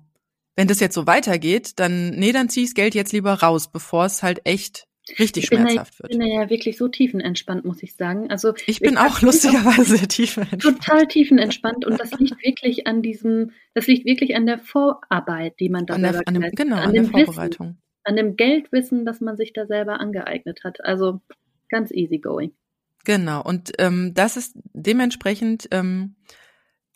wenn 0.59 0.67
das 0.67 0.81
jetzt 0.81 0.95
so 0.97 1.07
weitergeht, 1.07 1.79
dann, 1.79 2.11
nee, 2.11 2.33
dann 2.33 2.49
zieh 2.49 2.63
ich 2.63 2.71
das 2.71 2.75
Geld 2.75 2.95
jetzt 2.97 3.13
lieber 3.13 3.33
raus, 3.35 3.71
bevor 3.71 4.05
es 4.07 4.25
halt 4.25 4.41
echt 4.45 4.87
richtig 5.21 5.45
Ich 5.45 5.51
bin, 5.51 5.63
da, 5.63 5.69
schmerzhaft 5.71 5.95
ich 5.95 6.01
wird. 6.01 6.11
bin 6.11 6.21
da 6.21 6.27
ja 6.27 6.51
wirklich 6.51 6.77
so 6.77 6.89
tiefenentspannt, 6.89 7.65
muss 7.65 7.81
ich 7.85 7.95
sagen. 7.95 8.29
Also 8.29 8.55
Ich 8.67 8.81
bin 8.81 8.99
auch 8.99 9.23
lustigerweise 9.23 10.07
tief 10.09 10.37
entspannt. 10.37 10.63
total 10.63 11.07
tiefenentspannt 11.07 11.87
und 11.87 12.01
das 12.01 12.11
liegt 12.19 12.43
wirklich 12.45 12.89
an 12.89 13.03
diesem, 13.03 13.53
das 13.75 13.87
liegt 13.87 14.05
wirklich 14.05 14.35
an 14.35 14.47
der 14.47 14.59
Vorarbeit, 14.59 15.55
die 15.61 15.69
man 15.69 15.87
da 15.87 15.95
An 15.95 16.03
der, 16.03 16.23
an 16.27 16.35
dem, 16.35 16.43
genau, 16.51 16.77
hat, 16.77 16.87
an 16.87 16.93
der 16.93 17.03
dem 17.05 17.13
Wissen, 17.15 17.25
Vorbereitung. 17.27 17.79
an 18.03 18.17
dem 18.17 18.35
Geldwissen, 18.37 19.07
das 19.07 19.21
man 19.21 19.37
sich 19.37 19.53
da 19.53 19.65
selber 19.67 20.01
angeeignet 20.01 20.65
hat. 20.65 20.85
Also 20.85 21.21
ganz 21.69 21.93
easy 21.93 22.19
going. 22.19 22.51
Genau. 23.05 23.43
Und 23.43 23.71
ähm, 23.79 24.13
das 24.15 24.37
ist 24.37 24.57
dementsprechend 24.75 25.69
ähm, 25.71 26.17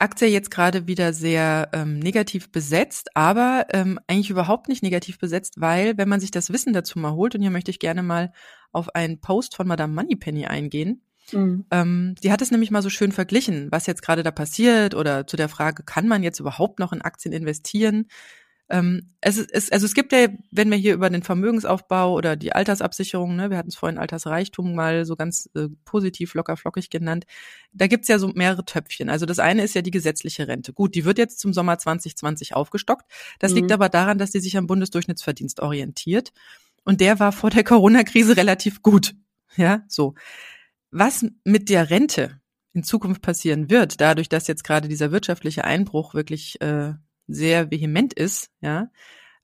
Aktie 0.03 0.29
jetzt 0.29 0.51
gerade 0.51 0.87
wieder 0.87 1.13
sehr 1.13 1.71
ähm, 1.73 1.99
negativ 1.99 2.51
besetzt, 2.51 3.11
aber 3.17 3.67
ähm, 3.71 3.99
eigentlich 4.09 4.31
überhaupt 4.31 4.69
nicht 4.69 4.83
negativ 4.83 5.19
besetzt, 5.19 5.55
weil 5.61 5.97
wenn 5.97 6.09
man 6.09 6.21
sich 6.21 6.31
das 6.33 6.53
Wissen 6.53 6.73
dazu 6.73 6.99
mal 6.99 7.13
holt, 7.13 7.35
und 7.35 7.43
hier 7.43 7.51
möchte 7.51 7.71
ich 7.71 7.79
gerne 7.79 8.03
mal 8.03 8.33
auf 8.73 8.95
einen 8.95 9.21
Post 9.21 9.57
von 9.57 9.67
Madame 9.69 9.95
Moneypenny 9.95 10.47
eingehen, 10.47 11.03
Mhm. 11.31 11.67
ähm, 11.71 12.15
die 12.23 12.33
hat 12.33 12.43
es 12.43 12.51
nämlich 12.51 12.73
mal 12.73 12.83
so 12.83 12.91
schön 12.91 13.13
verglichen, 13.13 13.69
was 13.71 13.87
jetzt 13.87 14.03
gerade 14.03 14.25
da 14.25 14.33
passiert 14.33 14.95
oder 14.95 15.27
zu 15.27 15.37
der 15.37 15.49
Frage, 15.49 15.85
kann 15.85 16.09
man 16.09 16.25
jetzt 16.25 16.41
überhaupt 16.41 16.81
noch 16.81 16.93
in 16.93 17.01
Aktien 17.01 17.33
investieren? 17.33 18.09
Ähm, 18.73 19.11
es, 19.20 19.37
ist- 19.37 19.70
also 19.73 19.85
es 19.85 19.93
gibt 19.95 20.12
ja, 20.12 20.29
wenn 20.51 20.70
wir 20.70 20.79
hier 20.79 20.95
über 20.95 21.11
den 21.11 21.23
Vermögensaufbau 21.23 22.14
oder 22.14 22.37
die 22.37 22.53
Altersabsicherung, 22.55 23.37
ne, 23.37 23.51
wir 23.51 23.59
hatten 23.59 23.68
es 23.68 23.77
vorhin 23.77 23.99
Altersreichtum 23.99 24.75
mal 24.75 25.05
so 25.05 25.14
ganz 25.14 25.51
äh, 25.55 25.68
positiv 25.85 26.33
locker 26.33 26.57
flockig 26.57 26.89
genannt, 26.89 27.27
da 27.73 27.87
gibt's 27.87 28.09
ja 28.09 28.18
so 28.18 28.29
mehrere 28.29 28.64
Töpfchen. 28.64 29.11
Also 29.11 29.27
das 29.27 29.39
eine 29.39 29.62
ist 29.62 29.75
ja 29.75 29.83
die 29.83 29.91
gesetzliche 29.91 30.49
Rente. 30.49 30.73
Gut, 30.73 30.95
die 30.95 31.05
wird 31.05 31.18
jetzt 31.18 31.39
zum 31.39 31.53
Sommer 31.53 31.77
2020 31.79 32.55
aufgestockt. 32.57 33.05
Das 33.39 33.51
Mhm. 33.53 33.57
liegt 33.59 33.73
aber 33.73 33.91
daran, 33.91 34.16
dass 34.18 34.31
die 34.31 34.41
sich 34.41 34.57
am 34.57 34.66
Bundesdurchschnittsverdienst 34.66 35.61
orientiert. 35.61 36.33
Und 36.85 37.01
der 37.03 37.20
war 37.20 37.31
vor 37.33 37.51
der 37.51 37.64
Corona-Krise 37.64 38.37
relativ 38.39 38.81
gut. 38.83 39.14
Ja, 39.57 39.85
so. 39.87 40.14
Was 40.91 41.25
mit 41.45 41.68
der 41.68 41.91
Rente 41.91 42.41
in 42.73 42.85
Zukunft 42.85 43.20
passieren 43.20 43.68
wird, 43.68 44.01
dadurch, 44.01 44.31
dass 44.31 44.47
jetzt 44.47 44.64
gerade 44.64 44.89
dieser 44.89 45.12
wirtschaftliche 45.12 45.64
Einbruch 45.64 46.14
wirklich 46.14 46.61
äh, 46.62 46.95
sehr 47.27 47.70
vehement 47.70 48.12
ist, 48.12 48.51
ja, 48.61 48.89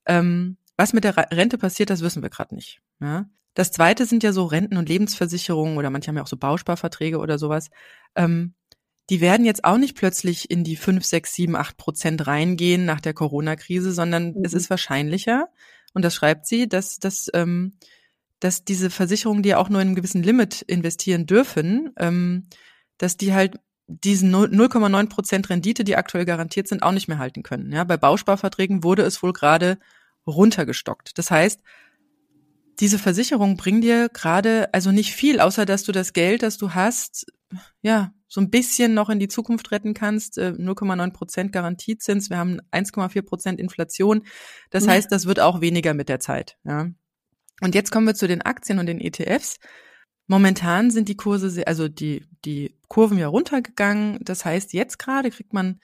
ähm, 0.05 0.57
was 0.77 0.93
mit 0.93 1.03
der 1.03 1.17
Rente 1.17 1.57
passiert, 1.57 1.89
das 1.89 2.01
wissen 2.01 2.21
wir 2.23 2.29
gerade 2.29 2.55
nicht. 2.55 2.81
Ja. 3.01 3.29
Das 3.53 3.71
zweite 3.71 4.05
sind 4.05 4.23
ja 4.23 4.31
so 4.31 4.45
Renten- 4.45 4.77
und 4.77 4.87
Lebensversicherungen 4.87 5.77
oder 5.77 5.89
manche 5.89 6.07
haben 6.07 6.15
ja 6.17 6.23
auch 6.23 6.27
so 6.27 6.37
Bausparverträge 6.37 7.17
oder 7.17 7.37
sowas. 7.37 7.69
Ähm, 8.15 8.53
die 9.09 9.21
werden 9.21 9.45
jetzt 9.45 9.65
auch 9.65 9.77
nicht 9.77 9.97
plötzlich 9.97 10.49
in 10.51 10.63
die 10.63 10.75
5, 10.75 11.03
6, 11.03 11.33
7, 11.33 11.55
8 11.55 11.77
Prozent 11.77 12.27
reingehen 12.27 12.85
nach 12.85 13.01
der 13.01 13.13
Corona-Krise, 13.13 13.91
sondern 13.91 14.33
Mhm. 14.33 14.45
es 14.45 14.53
ist 14.53 14.69
wahrscheinlicher, 14.69 15.49
und 15.93 16.05
das 16.05 16.13
schreibt 16.15 16.45
sie, 16.45 16.69
dass, 16.69 16.99
dass, 16.99 17.27
ähm, 17.33 17.73
dass 18.39 18.63
diese 18.63 18.89
Versicherungen, 18.89 19.43
die 19.43 19.49
ja 19.49 19.57
auch 19.57 19.69
nur 19.69 19.81
in 19.81 19.87
einem 19.87 19.95
gewissen 19.95 20.23
Limit 20.23 20.61
investieren 20.61 21.25
dürfen, 21.25 21.91
ähm, 21.97 22.47
dass 22.97 23.17
die 23.17 23.33
halt 23.33 23.59
diesen 23.89 24.29
0 24.29 24.49
0,9 24.49 25.09
Prozent 25.09 25.49
Rendite, 25.49 25.83
die 25.83 25.95
aktuell 25.95 26.25
garantiert 26.25 26.67
sind, 26.67 26.83
auch 26.83 26.91
nicht 26.91 27.07
mehr 27.07 27.17
halten 27.17 27.43
können. 27.43 27.71
Ja, 27.71 27.83
bei 27.83 27.97
Bausparverträgen 27.97 28.83
wurde 28.83 29.01
es 29.01 29.21
wohl 29.23 29.33
gerade 29.33 29.79
runtergestockt. 30.27 31.17
Das 31.17 31.31
heißt, 31.31 31.61
diese 32.79 32.99
Versicherungen 32.99 33.57
bringen 33.57 33.81
dir 33.81 34.09
gerade 34.09 34.73
also 34.73 34.91
nicht 34.91 35.13
viel, 35.13 35.39
außer 35.39 35.65
dass 35.65 35.83
du 35.83 35.91
das 35.91 36.13
Geld, 36.13 36.43
das 36.43 36.57
du 36.57 36.73
hast, 36.73 37.25
ja, 37.81 38.13
so 38.27 38.39
ein 38.39 38.51
bisschen 38.51 38.93
noch 38.93 39.09
in 39.09 39.19
die 39.19 39.27
Zukunft 39.27 39.71
retten 39.71 39.95
kannst. 39.95 40.37
Äh, 40.37 40.53
0,9 40.57 41.11
Prozent 41.11 41.51
Garantiezins. 41.51 42.29
Wir 42.29 42.37
haben 42.37 42.59
1,4 42.71 43.23
Prozent 43.23 43.59
Inflation. 43.59 44.21
Das 44.69 44.87
heißt, 44.87 45.11
das 45.11 45.25
wird 45.25 45.39
auch 45.39 45.61
weniger 45.61 45.95
mit 45.95 46.09
der 46.09 46.19
Zeit. 46.19 46.57
Ja. 46.63 46.87
Und 47.61 47.73
jetzt 47.73 47.91
kommen 47.91 48.05
wir 48.05 48.13
zu 48.13 48.27
den 48.27 48.43
Aktien 48.43 48.77
und 48.77 48.85
den 48.85 49.01
ETFs. 49.01 49.57
Momentan 50.29 50.91
sind 50.91 51.09
die 51.09 51.17
Kurse, 51.17 51.49
sehr, 51.49 51.67
also 51.67 51.87
die, 51.87 52.23
die 52.45 52.75
Kurven 52.87 53.17
ja 53.17 53.27
runtergegangen. 53.27 54.19
Das 54.21 54.45
heißt, 54.45 54.73
jetzt 54.73 54.99
gerade 54.99 55.31
kriegt 55.31 55.53
man 55.53 55.79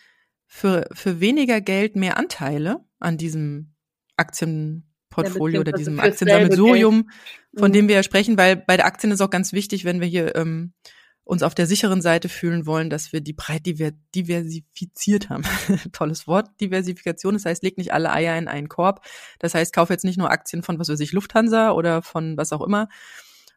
für, 0.45 0.87
für 0.93 1.19
weniger 1.19 1.61
Geld 1.61 1.95
mehr 1.95 2.17
Anteile 2.17 2.85
an 2.99 3.17
diesem 3.17 3.73
Aktienportfolio 4.17 5.61
oder 5.61 5.71
beziehungsweise 5.71 5.77
diesem 5.77 5.99
Aktiensammelsurium, 5.99 7.09
von 7.57 7.71
Mhm. 7.71 7.73
dem 7.73 7.87
wir 7.87 7.95
ja 7.95 8.03
sprechen, 8.03 8.37
weil 8.37 8.55
bei 8.55 8.77
der 8.77 8.85
Aktien 8.85 9.11
ist 9.11 9.21
auch 9.21 9.31
ganz 9.31 9.51
wichtig, 9.51 9.83
wenn 9.83 9.99
wir 9.99 10.07
hier 10.07 10.35
ähm, 10.35 10.73
uns 11.23 11.41
auf 11.41 11.55
der 11.55 11.65
sicheren 11.65 12.03
Seite 12.03 12.29
fühlen 12.29 12.67
wollen, 12.67 12.91
dass 12.91 13.11
wir 13.11 13.21
die 13.21 13.33
breit 13.33 13.65
diver 13.65 13.93
diversifiziert 14.13 15.31
haben. 15.31 15.41
Tolles 15.91 16.27
Wort, 16.27 16.49
Diversifikation. 16.61 17.33
Das 17.33 17.45
heißt, 17.45 17.63
leg 17.63 17.79
nicht 17.79 17.93
alle 17.93 18.11
Eier 18.11 18.37
in 18.37 18.47
einen 18.47 18.69
Korb. 18.69 19.03
Das 19.39 19.55
heißt, 19.55 19.73
kauf 19.73 19.89
jetzt 19.89 20.05
nicht 20.05 20.17
nur 20.19 20.29
Aktien 20.29 20.61
von, 20.61 20.77
was 20.77 20.87
weiß 20.87 20.99
ich, 20.99 21.13
Lufthansa 21.13 21.71
oder 21.71 22.03
von 22.03 22.37
was 22.37 22.53
auch 22.53 22.61
immer, 22.61 22.89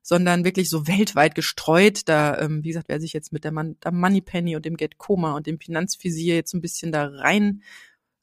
sondern 0.03 0.45
wirklich 0.45 0.71
so 0.71 0.87
weltweit 0.87 1.35
gestreut. 1.35 2.09
Da, 2.09 2.39
ähm, 2.41 2.65
wie 2.65 2.69
gesagt, 2.69 2.89
wer 2.89 3.01
sich 3.01 3.13
jetzt 3.13 3.33
mit 3.33 3.45
der, 3.45 3.53
Man 3.53 3.77
der 3.85 3.93
Moneypenny 3.93 4.57
und 4.57 4.65
dem 4.65 4.77
Get 4.77 4.99
Coma 4.99 5.35
und 5.35 5.47
dem 5.47 5.59
Finanzvisier 5.61 6.35
jetzt 6.35 6.55
ein 6.55 6.61
bisschen 6.61 6.93
da 6.93 7.07
rein 7.07 7.63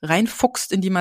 reinfuchst 0.01 0.71
in 0.71 0.81
die, 0.81 0.93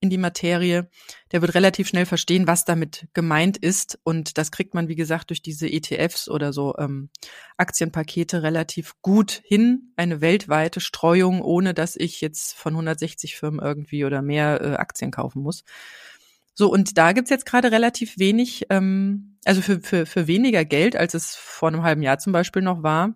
in 0.00 0.10
die 0.10 0.18
Materie, 0.18 0.88
der 1.32 1.42
wird 1.42 1.54
relativ 1.54 1.88
schnell 1.88 2.06
verstehen, 2.06 2.46
was 2.46 2.64
damit 2.64 3.08
gemeint 3.12 3.56
ist. 3.56 3.98
Und 4.04 4.38
das 4.38 4.50
kriegt 4.50 4.74
man, 4.74 4.88
wie 4.88 4.96
gesagt, 4.96 5.30
durch 5.30 5.42
diese 5.42 5.68
ETFs 5.68 6.28
oder 6.28 6.52
so 6.52 6.74
ähm, 6.78 7.10
Aktienpakete 7.56 8.42
relativ 8.42 8.94
gut 9.02 9.42
hin. 9.44 9.92
Eine 9.96 10.20
weltweite 10.20 10.80
Streuung, 10.80 11.42
ohne 11.42 11.74
dass 11.74 11.96
ich 11.96 12.20
jetzt 12.20 12.54
von 12.54 12.74
160 12.74 13.36
Firmen 13.36 13.60
irgendwie 13.60 14.04
oder 14.04 14.22
mehr 14.22 14.60
äh, 14.60 14.74
Aktien 14.76 15.10
kaufen 15.10 15.42
muss. 15.42 15.64
So, 16.54 16.70
und 16.70 16.96
da 16.96 17.12
gibt's 17.12 17.30
jetzt 17.30 17.46
gerade 17.46 17.72
relativ 17.72 18.18
wenig, 18.18 18.66
ähm, 18.70 19.33
also 19.44 19.62
für, 19.62 19.80
für, 19.80 20.06
für 20.06 20.26
weniger 20.26 20.64
Geld, 20.64 20.96
als 20.96 21.14
es 21.14 21.34
vor 21.34 21.68
einem 21.68 21.82
halben 21.82 22.02
Jahr 22.02 22.18
zum 22.18 22.32
Beispiel 22.32 22.62
noch 22.62 22.82
war, 22.82 23.14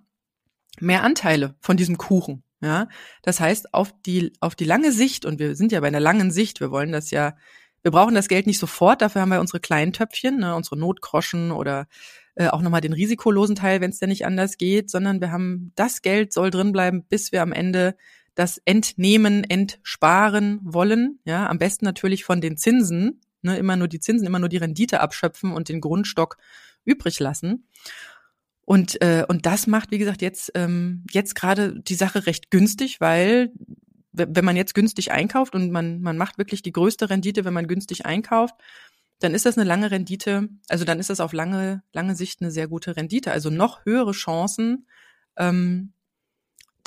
mehr 0.81 1.03
Anteile 1.03 1.55
von 1.61 1.76
diesem 1.76 1.99
Kuchen. 1.99 2.43
Ja, 2.61 2.89
das 3.22 3.39
heißt, 3.39 3.72
auf 3.72 3.95
die, 4.05 4.33
auf 4.41 4.57
die 4.57 4.64
lange 4.64 4.91
Sicht, 4.91 5.24
und 5.24 5.39
wir 5.39 5.55
sind 5.55 5.70
ja 5.70 5.81
bei 5.81 5.87
einer 5.87 6.01
langen 6.01 6.33
Sicht, 6.33 6.61
wir 6.61 6.72
wollen 6.72 6.91
das 6.91 7.12
ja, 7.12 7.37
wir 7.83 7.93
brauchen 7.93 8.16
das 8.16 8.26
Geld 8.26 8.49
nicht 8.49 8.59
sofort, 8.59 9.01
dafür 9.01 9.22
haben 9.22 9.29
wir 9.29 9.41
unsere 9.41 9.61
kleinen 9.61 9.93
Töpfchen, 9.93 10.39
ne, 10.39 10.57
unsere 10.57 10.76
Notgroschen 10.76 11.53
oder 11.53 11.87
äh, 12.35 12.49
auch 12.49 12.61
nochmal 12.61 12.81
den 12.81 12.93
risikolosen 12.93 13.55
Teil, 13.55 13.81
wenn 13.81 13.91
es 13.91 14.01
denn 14.01 14.09
nicht 14.09 14.26
anders 14.26 14.59
geht, 14.59 14.91
sondern 14.91 15.20
wir 15.20 15.31
haben, 15.31 15.72
das 15.76 16.03
Geld 16.03 16.33
soll 16.33 16.51
drin 16.51 16.72
bleiben, 16.72 17.05
bis 17.05 17.31
wir 17.31 17.43
am 17.43 17.53
Ende 17.53 17.97
das 18.35 18.59
entnehmen, 18.64 19.45
entsparen 19.45 20.61
wollen. 20.62 21.20
Ja, 21.24 21.49
am 21.49 21.59
besten 21.59 21.85
natürlich 21.85 22.24
von 22.24 22.41
den 22.41 22.57
Zinsen, 22.57 23.20
ne, 23.43 23.59
immer 23.59 23.76
nur 23.76 23.89
die 23.89 24.01
Zinsen, 24.01 24.26
immer 24.26 24.39
nur 24.39 24.49
die 24.49 24.57
Rendite 24.57 25.01
abschöpfen 25.01 25.53
und 25.53 25.68
den 25.68 25.80
Grundstock 25.80 26.36
übrig 26.84 27.18
lassen. 27.20 27.66
Und, 28.62 29.01
äh, 29.01 29.24
und 29.26 29.47
das 29.47 29.66
macht, 29.66 29.91
wie 29.91 29.99
gesagt, 29.99 30.20
jetzt, 30.20 30.53
ähm, 30.55 31.05
jetzt 31.11 31.34
gerade 31.34 31.80
die 31.80 31.95
Sache 31.95 32.26
recht 32.26 32.51
günstig, 32.51 33.01
weil 33.01 33.53
wenn 34.12 34.45
man 34.45 34.57
jetzt 34.57 34.74
günstig 34.74 35.12
einkauft 35.12 35.55
und 35.55 35.70
man, 35.70 36.01
man 36.01 36.16
macht 36.16 36.39
wirklich 36.39 36.62
die 36.62 36.72
größte 36.72 37.09
Rendite, 37.09 37.45
wenn 37.45 37.55
man 37.55 37.68
günstig 37.68 38.05
einkauft, 38.05 38.55
dann 39.20 39.34
ist 39.34 39.47
das 39.47 39.57
eine 39.57 39.66
lange 39.66 39.91
Rendite, 39.91 40.49
also 40.68 40.84
dann 40.84 40.99
ist 40.99 41.11
das 41.11 41.20
auf 41.20 41.32
lange, 41.32 41.82
lange 41.93 42.14
Sicht 42.14 42.41
eine 42.41 42.51
sehr 42.51 42.68
gute 42.68 42.97
Rendite. 42.97 43.32
Also 43.32 43.51
noch 43.51 43.84
höhere 43.84 44.12
Chancen, 44.12 44.86
ähm, 45.36 45.93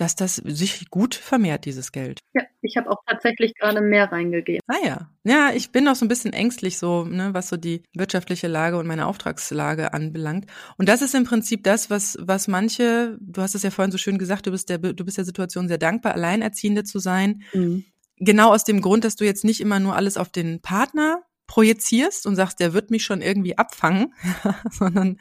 dass 0.01 0.15
das 0.15 0.37
sich 0.37 0.89
gut 0.89 1.13
vermehrt, 1.13 1.65
dieses 1.65 1.91
Geld. 1.91 2.21
Ja, 2.33 2.41
ich 2.63 2.75
habe 2.75 2.89
auch 2.89 3.03
tatsächlich 3.05 3.53
gerade 3.53 3.81
mehr 3.81 4.11
reingegeben. 4.11 4.59
Ah 4.65 4.83
ja. 4.83 5.09
Ja, 5.23 5.51
ich 5.53 5.71
bin 5.71 5.87
auch 5.87 5.95
so 5.95 6.05
ein 6.05 6.07
bisschen 6.07 6.33
ängstlich, 6.33 6.79
so, 6.79 7.05
ne, 7.05 7.35
was 7.35 7.49
so 7.49 7.55
die 7.55 7.83
wirtschaftliche 7.93 8.47
Lage 8.47 8.79
und 8.79 8.87
meine 8.87 9.05
Auftragslage 9.05 9.93
anbelangt. 9.93 10.47
Und 10.79 10.89
das 10.89 11.03
ist 11.03 11.13
im 11.13 11.25
Prinzip 11.25 11.63
das, 11.63 11.91
was, 11.91 12.17
was 12.19 12.47
manche, 12.47 13.15
du 13.21 13.43
hast 13.43 13.53
es 13.53 13.61
ja 13.61 13.69
vorhin 13.69 13.91
so 13.91 13.99
schön 13.99 14.17
gesagt, 14.17 14.47
du 14.47 14.51
bist 14.51 14.69
der, 14.69 14.79
du 14.79 15.05
bist 15.05 15.19
der 15.19 15.25
Situation 15.25 15.67
sehr 15.67 15.77
dankbar, 15.77 16.15
Alleinerziehende 16.15 16.83
zu 16.83 16.97
sein. 16.97 17.43
Mhm. 17.53 17.85
Genau 18.17 18.51
aus 18.51 18.63
dem 18.63 18.81
Grund, 18.81 19.03
dass 19.03 19.15
du 19.15 19.23
jetzt 19.23 19.43
nicht 19.43 19.61
immer 19.61 19.79
nur 19.79 19.95
alles 19.95 20.17
auf 20.17 20.29
den 20.29 20.61
Partner 20.63 21.21
projizierst 21.51 22.27
und 22.27 22.37
sagst, 22.37 22.61
der 22.61 22.71
wird 22.71 22.91
mich 22.91 23.03
schon 23.03 23.21
irgendwie 23.21 23.57
abfangen, 23.57 24.13
sondern 24.71 25.17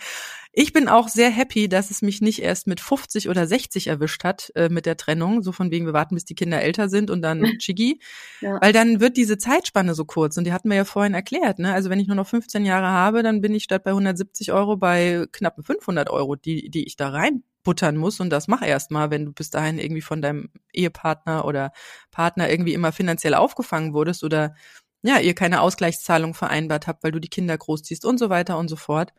ich 0.53 0.73
bin 0.73 0.87
auch 0.87 1.09
sehr 1.09 1.29
happy, 1.29 1.69
dass 1.69 1.91
es 1.91 2.03
mich 2.03 2.21
nicht 2.21 2.41
erst 2.41 2.69
mit 2.69 2.79
50 2.79 3.29
oder 3.29 3.49
60 3.49 3.89
erwischt 3.89 4.23
hat 4.23 4.53
äh, 4.55 4.69
mit 4.69 4.87
der 4.87 4.97
Trennung, 4.97 5.43
so 5.43 5.51
von 5.51 5.73
wegen, 5.73 5.87
wir 5.87 5.93
warten, 5.93 6.15
bis 6.15 6.25
die 6.25 6.37
Kinder 6.37 6.63
älter 6.63 6.89
sind 6.89 7.11
und 7.11 7.21
dann 7.23 7.43
Chigi, 7.59 8.01
ja. 8.41 8.61
weil 8.63 8.73
dann 8.73 9.01
wird 9.01 9.17
diese 9.17 9.39
Zeitspanne 9.39 9.93
so 9.95 10.05
kurz 10.05 10.37
und 10.37 10.45
die 10.45 10.53
hatten 10.53 10.69
wir 10.71 10.77
ja 10.77 10.85
vorhin 10.85 11.15
erklärt, 11.15 11.59
ne? 11.59 11.75
Also 11.75 11.91
wenn 11.91 11.99
ich 11.99 12.07
nur 12.07 12.15
noch 12.15 12.29
15 12.29 12.65
Jahre 12.65 12.87
habe, 12.87 13.25
dann 13.25 13.41
bin 13.41 13.53
ich 13.53 13.65
statt 13.65 13.83
bei 13.83 13.91
170 13.91 14.53
Euro 14.53 14.77
bei 14.77 15.27
knappen 15.33 15.65
500 15.65 16.11
Euro, 16.11 16.37
die, 16.37 16.71
die 16.71 16.87
ich 16.87 16.95
da 16.95 17.09
reinbuttern 17.09 17.97
muss 17.97 18.21
und 18.21 18.31
das 18.31 18.47
mach 18.47 18.63
erst 18.63 18.93
mal, 18.93 19.11
wenn 19.11 19.25
du 19.25 19.33
bis 19.33 19.51
dahin 19.51 19.81
irgendwie 19.81 20.01
von 20.01 20.23
deinem 20.23 20.51
Ehepartner 20.73 21.45
oder 21.45 21.73
Partner 22.13 22.49
irgendwie 22.49 22.75
immer 22.75 22.93
finanziell 22.93 23.35
aufgefangen 23.35 23.95
wurdest 23.95 24.23
oder 24.23 24.55
ja, 25.03 25.19
ihr 25.19 25.35
keine 25.35 25.61
Ausgleichszahlung 25.61 26.35
vereinbart 26.35 26.87
habt, 26.87 27.03
weil 27.03 27.13
du 27.13 27.21
die 27.21 27.29
Kinder 27.29 27.57
großziehst 27.57 28.05
und 28.05 28.19
so 28.19 28.31
weiter 28.31 28.59
und 28.59 28.69
so 28.69 28.77
fort. 28.77 29.13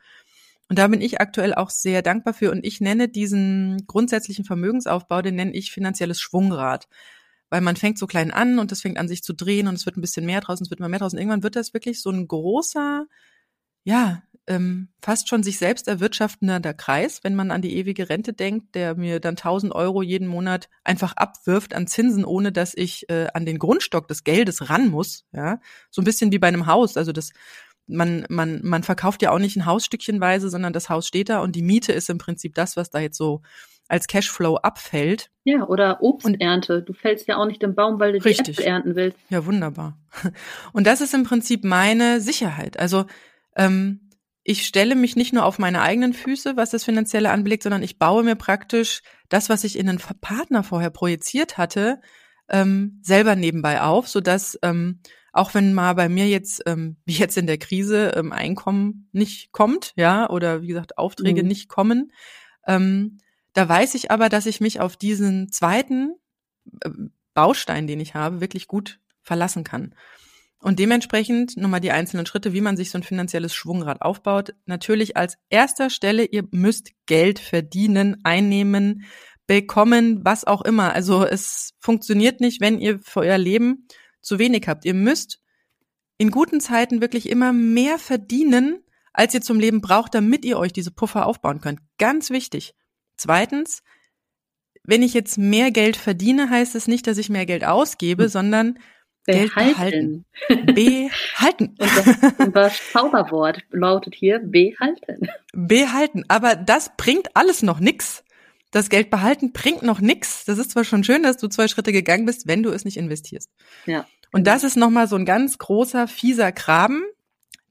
Und 0.69 0.79
da 0.79 0.87
bin 0.87 1.01
ich 1.01 1.19
aktuell 1.19 1.53
auch 1.53 1.69
sehr 1.69 2.01
dankbar 2.01 2.33
für. 2.33 2.51
Und 2.51 2.65
ich 2.65 2.79
nenne 2.79 3.09
diesen 3.09 3.85
grundsätzlichen 3.87 4.45
Vermögensaufbau, 4.45 5.21
den 5.21 5.35
nenne 5.35 5.53
ich 5.53 5.71
finanzielles 5.71 6.21
Schwungrad. 6.21 6.87
Weil 7.49 7.61
man 7.61 7.75
fängt 7.75 7.97
so 7.97 8.07
klein 8.07 8.31
an 8.31 8.59
und 8.59 8.71
das 8.71 8.81
fängt 8.81 8.97
an 8.97 9.09
sich 9.09 9.23
zu 9.23 9.33
drehen 9.33 9.67
und 9.67 9.73
es 9.73 9.85
wird 9.85 9.97
ein 9.97 10.01
bisschen 10.01 10.25
mehr 10.25 10.39
draußen, 10.39 10.63
es 10.63 10.69
wird 10.69 10.79
immer 10.79 10.87
mehr 10.87 10.99
draußen. 10.99 11.19
Irgendwann 11.19 11.43
wird 11.43 11.57
das 11.57 11.73
wirklich 11.73 12.01
so 12.01 12.09
ein 12.09 12.25
großer, 12.25 13.05
ja, 13.83 14.23
ähm, 14.51 14.89
fast 15.01 15.29
schon 15.29 15.43
sich 15.43 15.57
selbst 15.57 15.87
erwirtschaftender 15.87 16.73
Kreis, 16.73 17.23
wenn 17.23 17.35
man 17.35 17.51
an 17.51 17.61
die 17.61 17.77
ewige 17.77 18.09
Rente 18.09 18.33
denkt, 18.33 18.75
der 18.75 18.95
mir 18.95 19.21
dann 19.21 19.37
1000 19.37 19.73
Euro 19.73 20.01
jeden 20.01 20.27
Monat 20.27 20.67
einfach 20.83 21.13
abwirft 21.13 21.73
an 21.73 21.87
Zinsen, 21.87 22.25
ohne 22.25 22.51
dass 22.51 22.73
ich 22.75 23.09
äh, 23.09 23.27
an 23.33 23.45
den 23.45 23.59
Grundstock 23.59 24.09
des 24.09 24.25
Geldes 24.25 24.69
ran 24.69 24.89
muss. 24.89 25.23
Ja, 25.31 25.61
so 25.89 26.01
ein 26.01 26.05
bisschen 26.05 26.33
wie 26.33 26.39
bei 26.39 26.49
einem 26.49 26.65
Haus. 26.65 26.97
Also 26.97 27.13
das 27.13 27.31
man, 27.87 28.25
man, 28.29 28.59
man 28.63 28.83
verkauft 28.83 29.21
ja 29.21 29.31
auch 29.31 29.39
nicht 29.39 29.55
ein 29.55 29.65
Haus 29.65 29.85
stückchenweise, 29.85 30.49
sondern 30.49 30.73
das 30.73 30.89
Haus 30.89 31.07
steht 31.07 31.29
da 31.29 31.39
und 31.39 31.55
die 31.55 31.61
Miete 31.61 31.93
ist 31.93 32.09
im 32.09 32.17
Prinzip 32.17 32.53
das, 32.55 32.77
was 32.77 32.89
da 32.89 32.99
jetzt 32.99 33.17
so 33.17 33.41
als 33.87 34.07
Cashflow 34.07 34.55
abfällt. 34.57 35.29
Ja, 35.43 35.67
oder 35.67 36.01
Obsternte. 36.01 36.81
Du 36.81 36.93
fällst 36.93 37.27
ja 37.27 37.37
auch 37.37 37.45
nicht 37.45 37.63
im 37.63 37.75
Baum, 37.75 37.99
weil 37.99 38.13
du 38.13 38.19
Richtig. 38.19 38.45
die 38.45 38.51
Äpfel 38.51 38.65
ernten 38.65 38.95
willst. 38.95 39.17
Ja, 39.29 39.45
wunderbar. 39.45 39.97
Und 40.73 40.87
das 40.87 41.01
ist 41.01 41.13
im 41.13 41.23
Prinzip 41.23 41.63
meine 41.63 42.21
Sicherheit. 42.21 42.79
Also 42.79 43.05
ähm, 43.55 44.00
ich 44.43 44.65
stelle 44.65 44.95
mich 44.95 45.15
nicht 45.15 45.33
nur 45.33 45.45
auf 45.45 45.59
meine 45.59 45.81
eigenen 45.81 46.13
Füße, 46.13 46.57
was 46.57 46.71
das 46.71 46.83
Finanzielle 46.83 47.29
anblickt, 47.31 47.63
sondern 47.63 47.83
ich 47.83 47.99
baue 47.99 48.23
mir 48.23 48.35
praktisch 48.35 49.03
das, 49.29 49.49
was 49.49 49.63
ich 49.63 49.77
in 49.77 49.87
einen 49.87 49.99
Partner 49.99 50.63
vorher 50.63 50.89
projiziert 50.89 51.57
hatte, 51.57 52.01
ähm, 52.49 52.99
selber 53.03 53.35
nebenbei 53.35 53.81
auf, 53.81 54.07
so 54.07 54.19
dass 54.19 54.57
ähm, 54.63 54.99
auch 55.33 55.53
wenn 55.53 55.73
mal 55.73 55.93
bei 55.93 56.09
mir 56.09 56.27
jetzt, 56.27 56.63
ähm, 56.65 56.97
wie 57.05 57.13
jetzt 57.13 57.37
in 57.37 57.47
der 57.47 57.57
Krise, 57.57 58.13
ähm, 58.15 58.31
Einkommen 58.31 59.09
nicht 59.11 59.51
kommt, 59.51 59.93
ja, 59.95 60.29
oder 60.29 60.61
wie 60.61 60.67
gesagt, 60.67 60.97
Aufträge 60.97 61.43
mhm. 61.43 61.47
nicht 61.47 61.69
kommen, 61.69 62.11
ähm, 62.67 63.19
da 63.53 63.67
weiß 63.67 63.95
ich 63.95 64.11
aber, 64.11 64.29
dass 64.29 64.45
ich 64.45 64.61
mich 64.61 64.79
auf 64.79 64.95
diesen 64.95 65.51
zweiten 65.51 66.15
äh, 66.81 66.89
Baustein, 67.33 67.87
den 67.87 67.99
ich 67.99 68.15
habe, 68.15 68.41
wirklich 68.41 68.67
gut 68.67 68.99
verlassen 69.21 69.63
kann. 69.63 69.93
Und 70.61 70.77
dementsprechend 70.77 71.57
nochmal 71.57 71.79
die 71.79 71.91
einzelnen 71.91 72.27
Schritte, 72.27 72.53
wie 72.53 72.61
man 72.61 72.77
sich 72.77 72.91
so 72.91 72.99
ein 72.99 73.03
finanzielles 73.03 73.55
Schwungrad 73.55 74.01
aufbaut. 74.01 74.53
Natürlich 74.65 75.17
als 75.17 75.37
erster 75.49 75.89
Stelle, 75.89 76.23
ihr 76.23 76.43
müsst 76.51 76.91
Geld 77.07 77.39
verdienen, 77.39 78.21
einnehmen, 78.23 79.05
bekommen, 79.47 80.23
was 80.23 80.45
auch 80.45 80.61
immer. 80.61 80.93
Also 80.93 81.25
es 81.25 81.73
funktioniert 81.79 82.41
nicht, 82.41 82.61
wenn 82.61 82.79
ihr 82.79 82.99
für 82.99 83.21
euer 83.21 83.39
Leben 83.39 83.87
zu 84.21 84.37
wenig 84.37 84.67
habt. 84.67 84.85
Ihr 84.85 84.93
müsst 84.93 85.39
in 86.17 86.29
guten 86.29 86.61
Zeiten 86.61 87.01
wirklich 87.01 87.27
immer 87.27 87.51
mehr 87.51 87.97
verdienen, 87.97 88.83
als 89.13 89.33
ihr 89.33 89.41
zum 89.41 89.59
Leben 89.59 89.81
braucht, 89.81 90.13
damit 90.13 90.45
ihr 90.45 90.59
euch 90.59 90.71
diese 90.71 90.91
Puffer 90.91 91.25
aufbauen 91.25 91.59
könnt. 91.59 91.79
Ganz 91.97 92.29
wichtig. 92.29 92.75
Zweitens, 93.17 93.81
wenn 94.83 95.03
ich 95.03 95.13
jetzt 95.13 95.37
mehr 95.37 95.71
Geld 95.71 95.97
verdiene, 95.97 96.49
heißt 96.49 96.75
es 96.75 96.87
nicht, 96.87 97.07
dass 97.07 97.17
ich 97.17 97.29
mehr 97.29 97.45
Geld 97.45 97.63
ausgebe, 97.63 98.23
hm. 98.23 98.29
sondern 98.29 98.79
Behalten. 99.25 100.25
Geld 100.47 100.65
behalten. 100.75 101.05
Behalten. 101.69 101.75
Und 101.79 101.91
das, 101.95 102.51
das 102.53 102.91
Zauberwort 102.91 103.59
lautet 103.69 104.15
hier 104.15 104.39
behalten. 104.39 105.29
Behalten. 105.53 106.23
Aber 106.27 106.55
das 106.55 106.91
bringt 106.97 107.35
alles 107.35 107.61
noch 107.61 107.79
nix. 107.79 108.23
Das 108.71 108.89
Geld 108.89 109.09
behalten 109.09 109.51
bringt 109.51 109.83
noch 109.83 109.99
nix. 109.99 110.45
Das 110.45 110.57
ist 110.57 110.71
zwar 110.71 110.85
schon 110.85 111.03
schön, 111.03 111.23
dass 111.23 111.37
du 111.37 111.47
zwei 111.47 111.67
Schritte 111.67 111.91
gegangen 111.91 112.25
bist, 112.25 112.47
wenn 112.47 112.63
du 112.63 112.71
es 112.71 112.85
nicht 112.85 112.97
investierst. 112.97 113.51
Ja. 113.85 114.07
Und 114.31 114.47
das 114.47 114.63
ist 114.63 114.77
nochmal 114.77 115.07
so 115.07 115.17
ein 115.17 115.25
ganz 115.25 115.57
großer, 115.57 116.07
fieser 116.07 116.51
Graben, 116.51 117.03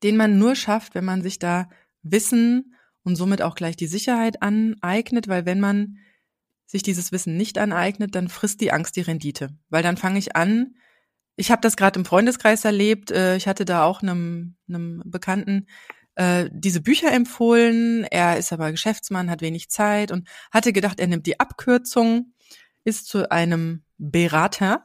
den 0.02 0.16
man 0.16 0.38
nur 0.38 0.54
schafft, 0.54 0.94
wenn 0.94 1.04
man 1.04 1.22
sich 1.22 1.38
da 1.38 1.70
Wissen 2.02 2.74
und 3.02 3.16
somit 3.16 3.42
auch 3.42 3.54
gleich 3.54 3.76
die 3.76 3.86
Sicherheit 3.86 4.42
aneignet, 4.42 5.26
weil 5.26 5.46
wenn 5.46 5.58
man 5.60 5.98
sich 6.66 6.82
dieses 6.82 7.12
Wissen 7.12 7.36
nicht 7.36 7.58
aneignet, 7.58 8.14
dann 8.14 8.28
frisst 8.28 8.60
die 8.60 8.72
Angst 8.72 8.94
die 8.96 9.00
Rendite. 9.00 9.48
Weil 9.70 9.82
dann 9.82 9.96
fange 9.96 10.18
ich 10.18 10.36
an, 10.36 10.74
ich 11.40 11.50
habe 11.50 11.62
das 11.62 11.76
gerade 11.76 11.98
im 11.98 12.04
Freundeskreis 12.04 12.64
erlebt. 12.64 13.10
Äh, 13.10 13.36
ich 13.36 13.48
hatte 13.48 13.64
da 13.64 13.84
auch 13.84 14.02
einem, 14.02 14.56
einem 14.68 15.02
Bekannten 15.06 15.66
äh, 16.14 16.50
diese 16.52 16.82
Bücher 16.82 17.10
empfohlen. 17.12 18.04
Er 18.04 18.36
ist 18.36 18.52
aber 18.52 18.70
Geschäftsmann, 18.70 19.30
hat 19.30 19.40
wenig 19.40 19.70
Zeit 19.70 20.12
und 20.12 20.28
hatte 20.52 20.72
gedacht, 20.74 21.00
er 21.00 21.06
nimmt 21.06 21.26
die 21.26 21.40
Abkürzung, 21.40 22.34
ist 22.84 23.06
zu 23.06 23.30
einem 23.30 23.82
Berater. 23.96 24.84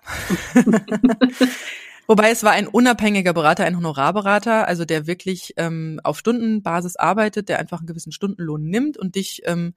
Wobei 2.08 2.30
es 2.30 2.44
war 2.44 2.52
ein 2.52 2.68
unabhängiger 2.68 3.34
Berater, 3.34 3.66
ein 3.66 3.76
Honorarberater, 3.76 4.68
also 4.68 4.86
der 4.86 5.08
wirklich 5.08 5.56
ähm, 5.58 6.00
auf 6.04 6.20
Stundenbasis 6.20 6.96
arbeitet, 6.96 7.50
der 7.50 7.60
einfach 7.60 7.80
einen 7.80 7.88
gewissen 7.88 8.14
Stundenlohn 8.14 8.64
nimmt 8.64 8.98
und 8.98 9.16
dich 9.16 9.42
ähm, 9.46 9.74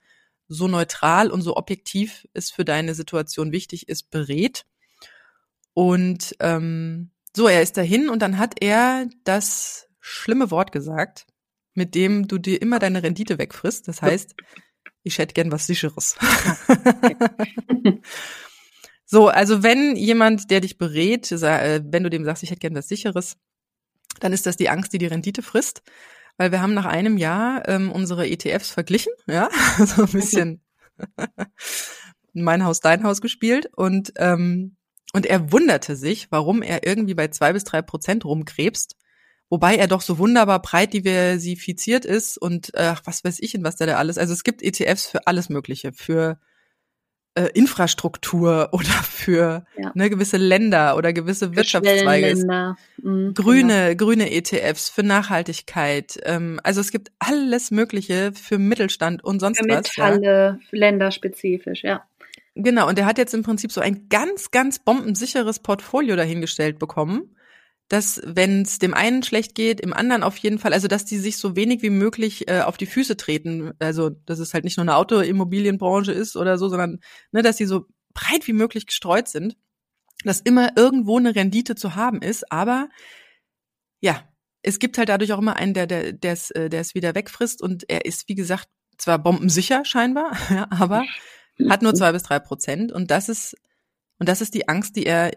so 0.47 0.69
neutral 0.69 1.31
und 1.31 1.43
so 1.43 1.57
objektiv 1.57 2.29
es 2.35 2.51
für 2.51 2.65
deine 2.65 2.95
Situation 2.95 3.51
wichtig 3.51 3.89
ist, 3.89 4.11
berät. 4.11 4.65
Und 5.79 6.35
ähm, 6.41 7.13
so, 7.37 7.47
er 7.47 7.63
ist 7.63 7.77
dahin 7.77 8.09
und 8.09 8.21
dann 8.21 8.37
hat 8.37 8.61
er 8.61 9.09
das 9.23 9.87
schlimme 10.01 10.51
Wort 10.51 10.73
gesagt, 10.73 11.25
mit 11.73 11.95
dem 11.95 12.27
du 12.27 12.39
dir 12.39 12.61
immer 12.61 12.81
deine 12.81 13.05
Rendite 13.05 13.39
wegfrisst. 13.39 13.87
Das 13.87 14.03
heißt, 14.03 14.35
ich 15.05 15.19
hätte 15.19 15.35
gern 15.35 15.53
was 15.53 15.69
Sicheres. 15.69 16.17
so, 19.05 19.29
also 19.29 19.63
wenn 19.63 19.95
jemand, 19.95 20.51
der 20.51 20.63
dich 20.63 20.79
berät, 20.79 21.31
äh, 21.31 21.81
wenn 21.85 22.03
du 22.03 22.11
dem 22.11 22.25
sagst, 22.25 22.43
ich 22.43 22.51
hätte 22.51 22.59
gern 22.59 22.75
was 22.75 22.89
Sicheres, 22.89 23.37
dann 24.19 24.33
ist 24.33 24.47
das 24.47 24.57
die 24.57 24.71
Angst, 24.71 24.93
die 24.93 24.99
die 24.99 25.07
Rendite 25.07 25.43
frisst. 25.43 25.83
Weil 26.39 26.51
wir 26.51 26.61
haben 26.61 26.75
nach 26.75 26.87
einem 26.87 27.19
Jahr 27.19 27.69
ähm, 27.69 27.93
unsere 27.93 28.29
ETFs 28.29 28.73
verglichen, 28.73 29.13
ja, 29.29 29.49
so 29.79 30.03
ein 30.03 30.11
bisschen 30.11 30.61
mein 32.33 32.65
Haus, 32.65 32.81
dein 32.81 33.05
Haus 33.05 33.21
gespielt 33.21 33.71
und 33.77 34.13
ähm, 34.17 34.75
und 35.13 35.27
er 35.27 35.53
wunderte 35.53 35.97
sich, 35.97 36.31
warum 36.31 36.63
er 36.63 36.87
irgendwie 36.87 37.15
bei 37.15 37.29
zwei 37.29 37.53
bis 37.53 37.65
drei 37.65 37.83
Prozent 37.83 38.25
rumkrebst, 38.25 38.97
wobei 39.49 39.77
er 39.77 39.87
doch 39.87 40.03
so 40.03 40.19
wunderbar 40.19 40.61
breit 40.61 40.93
diversifiziert 40.93 42.05
ist 42.05 42.37
und 42.37 42.75
äh, 42.75 42.95
was 43.05 43.25
weiß 43.25 43.39
ich 43.41 43.55
in 43.55 43.65
was 43.65 43.77
der 43.77 43.87
da 43.87 43.97
alles. 43.97 44.19
Also 44.19 44.33
es 44.33 44.45
gibt 44.45 44.63
ETFs 44.63 45.07
für 45.07 45.27
alles 45.27 45.49
Mögliche, 45.49 45.93
für 45.93 46.39
äh, 47.35 47.49
Infrastruktur 47.55 48.69
oder 48.73 48.85
für 48.85 49.65
ja. 49.79 49.93
ne, 49.95 50.11
gewisse 50.11 50.37
Länder 50.37 50.97
oder 50.97 51.13
gewisse 51.13 51.55
Wirtschaftszweige. 51.57 52.77
Mhm, 53.03 53.33
grüne, 53.35 53.95
genau. 53.97 54.05
grüne 54.05 54.31
ETFs 54.31 54.89
für 54.89 55.03
Nachhaltigkeit. 55.03 56.19
Ähm, 56.25 56.61
also 56.65 56.81
es 56.81 56.91
gibt 56.91 57.13
alles 57.19 57.71
Mögliche 57.71 58.33
für 58.33 58.59
Mittelstand 58.59 59.25
und 59.25 59.41
sonst 59.41 59.61
für 59.61 59.69
was. 59.69 59.97
Metalle, 59.97 60.23
ja. 60.23 60.59
länderspezifisch, 60.71 61.85
ja. 61.85 62.03
Genau, 62.61 62.89
und 62.89 62.99
er 62.99 63.07
hat 63.07 63.19
jetzt 63.19 63.35
im 63.35 63.45
Prinzip 63.45 63.71
so 63.71 63.81
ein 63.81 64.09
ganz, 64.09 64.51
ganz 64.51 64.81
bombensicheres 64.81 65.61
Portfolio 65.61 66.17
dahingestellt 66.17 66.81
bekommen, 66.81 67.37
dass, 67.87 68.21
wenn 68.25 68.63
es 68.63 68.81
dem 68.81 68.95
einen 68.95 69.23
schlecht 69.23 69.55
geht, 69.55 69.81
im 69.81 69.93
anderen 69.93 70.25
auf 70.25 70.37
jeden 70.39 70.59
Fall, 70.59 70.73
also 70.73 70.89
dass 70.89 71.05
die 71.05 71.19
sich 71.19 71.39
so 71.39 71.55
wenig 71.55 71.83
wie 71.83 71.91
möglich 71.91 72.51
äh, 72.51 72.63
auf 72.63 72.77
die 72.77 72.87
Füße 72.87 73.17
treten. 73.17 73.75
Also, 73.79 74.11
dass 74.11 74.41
es 74.41 74.55
halt 74.55 74.65
nicht 74.65 74.77
nur 74.77 74.83
eine 74.83 74.97
Autoimmobilienbranche 74.97 76.11
ist 76.11 76.37
oder 76.37 76.59
so, 76.59 76.69
sondern 76.69 76.99
ne, 77.31 77.43
dass 77.43 77.59
sie 77.59 77.67
so 77.67 77.87
breit 78.13 78.49
wie 78.49 78.53
möglich 78.53 78.87
gestreut 78.87 79.29
sind, 79.29 79.57
dass 80.25 80.41
immer 80.41 80.77
irgendwo 80.77 81.17
eine 81.17 81.37
Rendite 81.37 81.77
zu 81.77 81.95
haben 81.95 82.23
ist, 82.23 82.51
aber 82.51 82.89
ja, 84.01 84.29
es 84.63 84.81
gibt 84.81 84.99
halt 84.99 85.09
dadurch 85.11 85.33
auch 85.33 85.39
immer 85.39 85.55
einen, 85.57 85.75
der 85.75 85.87
der 85.87 86.13
der 86.13 86.33
es 86.33 86.51
äh, 86.51 86.95
wieder 86.95 87.15
wegfrisst. 87.15 87.63
Und 87.63 87.89
er 87.89 88.05
ist 88.05 88.29
wie 88.29 88.35
gesagt 88.35 88.69
zwar 88.97 89.21
bombensicher 89.21 89.85
scheinbar, 89.85 90.33
ja, 90.51 90.67
aber 90.71 91.05
hat 91.69 91.83
nur 91.83 91.95
zwei 91.95 92.13
bis 92.13 92.23
drei 92.23 92.39
Prozent 92.39 92.93
und 92.93 93.11
das 93.11 93.29
ist 93.29 93.57
und 94.19 94.29
das 94.29 94.41
ist 94.41 94.55
die 94.55 94.69
Angst, 94.69 94.97
die 94.97 95.07
er 95.07 95.33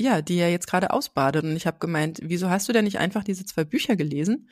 ja, 0.00 0.22
die 0.22 0.38
er 0.38 0.50
jetzt 0.50 0.66
gerade 0.66 0.90
ausbadet. 0.92 1.44
Und 1.44 1.54
ich 1.56 1.66
habe 1.66 1.78
gemeint, 1.78 2.20
wieso 2.22 2.48
hast 2.48 2.68
du 2.68 2.72
denn 2.72 2.84
nicht 2.84 2.98
einfach 2.98 3.22
diese 3.22 3.44
zwei 3.44 3.64
Bücher 3.64 3.96
gelesen 3.96 4.48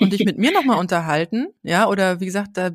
und 0.00 0.12
dich 0.12 0.24
mit 0.24 0.38
mir 0.38 0.52
nochmal 0.52 0.78
unterhalten? 0.80 1.48
Ja, 1.64 1.88
oder 1.88 2.20
wie 2.20 2.26
gesagt, 2.26 2.50
da 2.56 2.70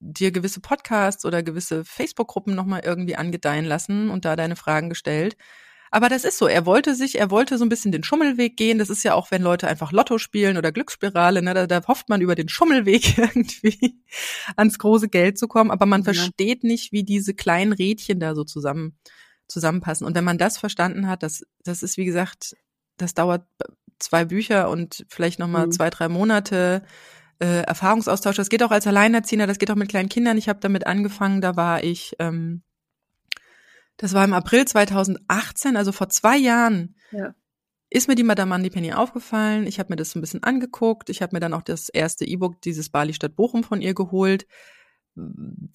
dir 0.00 0.32
gewisse 0.32 0.60
Podcasts 0.60 1.24
oder 1.24 1.42
gewisse 1.42 1.84
Facebook-Gruppen 1.84 2.54
nochmal 2.54 2.82
irgendwie 2.84 3.16
angedeihen 3.16 3.64
lassen 3.64 4.10
und 4.10 4.24
da 4.24 4.36
deine 4.36 4.56
Fragen 4.56 4.88
gestellt. 4.88 5.36
Aber 5.90 6.08
das 6.08 6.24
ist 6.24 6.38
so. 6.38 6.46
Er 6.46 6.66
wollte 6.66 6.94
sich, 6.94 7.18
er 7.18 7.30
wollte 7.30 7.58
so 7.58 7.64
ein 7.64 7.68
bisschen 7.68 7.92
den 7.92 8.02
Schummelweg 8.02 8.56
gehen. 8.56 8.78
Das 8.78 8.90
ist 8.90 9.02
ja 9.02 9.14
auch, 9.14 9.30
wenn 9.30 9.42
Leute 9.42 9.68
einfach 9.68 9.92
Lotto 9.92 10.18
spielen 10.18 10.56
oder 10.56 10.72
Glücksspirale, 10.72 11.42
ne, 11.42 11.54
da, 11.54 11.66
da 11.66 11.86
hofft 11.86 12.08
man 12.08 12.20
über 12.20 12.34
den 12.34 12.48
Schummelweg 12.48 13.18
irgendwie 13.18 14.00
ans 14.56 14.78
große 14.78 15.08
Geld 15.08 15.38
zu 15.38 15.48
kommen. 15.48 15.70
Aber 15.70 15.86
man 15.86 16.02
ja. 16.02 16.12
versteht 16.12 16.64
nicht, 16.64 16.92
wie 16.92 17.04
diese 17.04 17.34
kleinen 17.34 17.72
Rädchen 17.72 18.20
da 18.20 18.34
so 18.34 18.44
zusammen, 18.44 18.98
zusammenpassen. 19.48 20.06
Und 20.06 20.14
wenn 20.14 20.24
man 20.24 20.38
das 20.38 20.58
verstanden 20.58 21.08
hat, 21.08 21.22
das, 21.22 21.44
das 21.64 21.82
ist, 21.82 21.96
wie 21.96 22.04
gesagt, 22.04 22.56
das 22.96 23.14
dauert 23.14 23.46
zwei 23.98 24.24
Bücher 24.24 24.70
und 24.70 25.04
vielleicht 25.08 25.38
nochmal 25.38 25.66
mhm. 25.66 25.72
zwei, 25.72 25.90
drei 25.90 26.08
Monate 26.08 26.82
äh, 27.40 27.62
Erfahrungsaustausch. 27.62 28.36
Das 28.36 28.48
geht 28.48 28.62
auch 28.62 28.70
als 28.70 28.86
Alleinerziehender, 28.86 29.46
das 29.46 29.58
geht 29.58 29.70
auch 29.70 29.76
mit 29.76 29.88
kleinen 29.88 30.08
Kindern. 30.08 30.38
Ich 30.38 30.48
habe 30.48 30.60
damit 30.60 30.86
angefangen, 30.86 31.40
da 31.40 31.56
war 31.56 31.82
ich 31.84 32.14
ähm, 32.18 32.62
das 33.98 34.14
war 34.14 34.24
im 34.24 34.32
April 34.32 34.64
2018, 34.64 35.76
also 35.76 35.92
vor 35.92 36.08
zwei 36.08 36.38
Jahren. 36.38 36.94
Ja. 37.10 37.34
Ist 37.90 38.06
mir 38.06 38.14
die 38.14 38.22
Madame 38.22 38.54
Moneypenny 38.54 38.92
aufgefallen. 38.92 39.66
Ich 39.66 39.78
habe 39.78 39.92
mir 39.92 39.96
das 39.96 40.10
so 40.10 40.18
ein 40.18 40.20
bisschen 40.20 40.42
angeguckt. 40.42 41.10
Ich 41.10 41.20
habe 41.20 41.34
mir 41.34 41.40
dann 41.40 41.54
auch 41.54 41.62
das 41.62 41.88
erste 41.88 42.24
E-Book 42.24 42.60
dieses 42.62 42.90
Bali 42.90 43.12
Stadt 43.12 43.34
Bochum 43.34 43.64
von 43.64 43.80
ihr 43.80 43.94
geholt. 43.94 44.46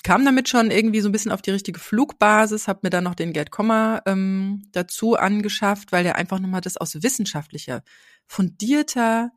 Kam 0.03 0.24
damit 0.24 0.47
schon 0.47 0.71
irgendwie 0.71 1.01
so 1.01 1.09
ein 1.09 1.11
bisschen 1.11 1.32
auf 1.32 1.41
die 1.41 1.51
richtige 1.51 1.80
Flugbasis, 1.80 2.69
habe 2.69 2.82
mir 2.84 2.91
dann 2.91 3.03
noch 3.03 3.15
den 3.15 3.34
Gerd 3.34 3.51
Kommer 3.51 4.01
ähm, 4.05 4.69
dazu 4.71 5.15
angeschafft, 5.15 5.91
weil 5.91 6.03
der 6.03 6.15
einfach 6.15 6.39
nochmal 6.39 6.61
das 6.61 6.78
aus 6.78 7.03
wissenschaftlicher, 7.03 7.84
fundierter, 8.26 9.32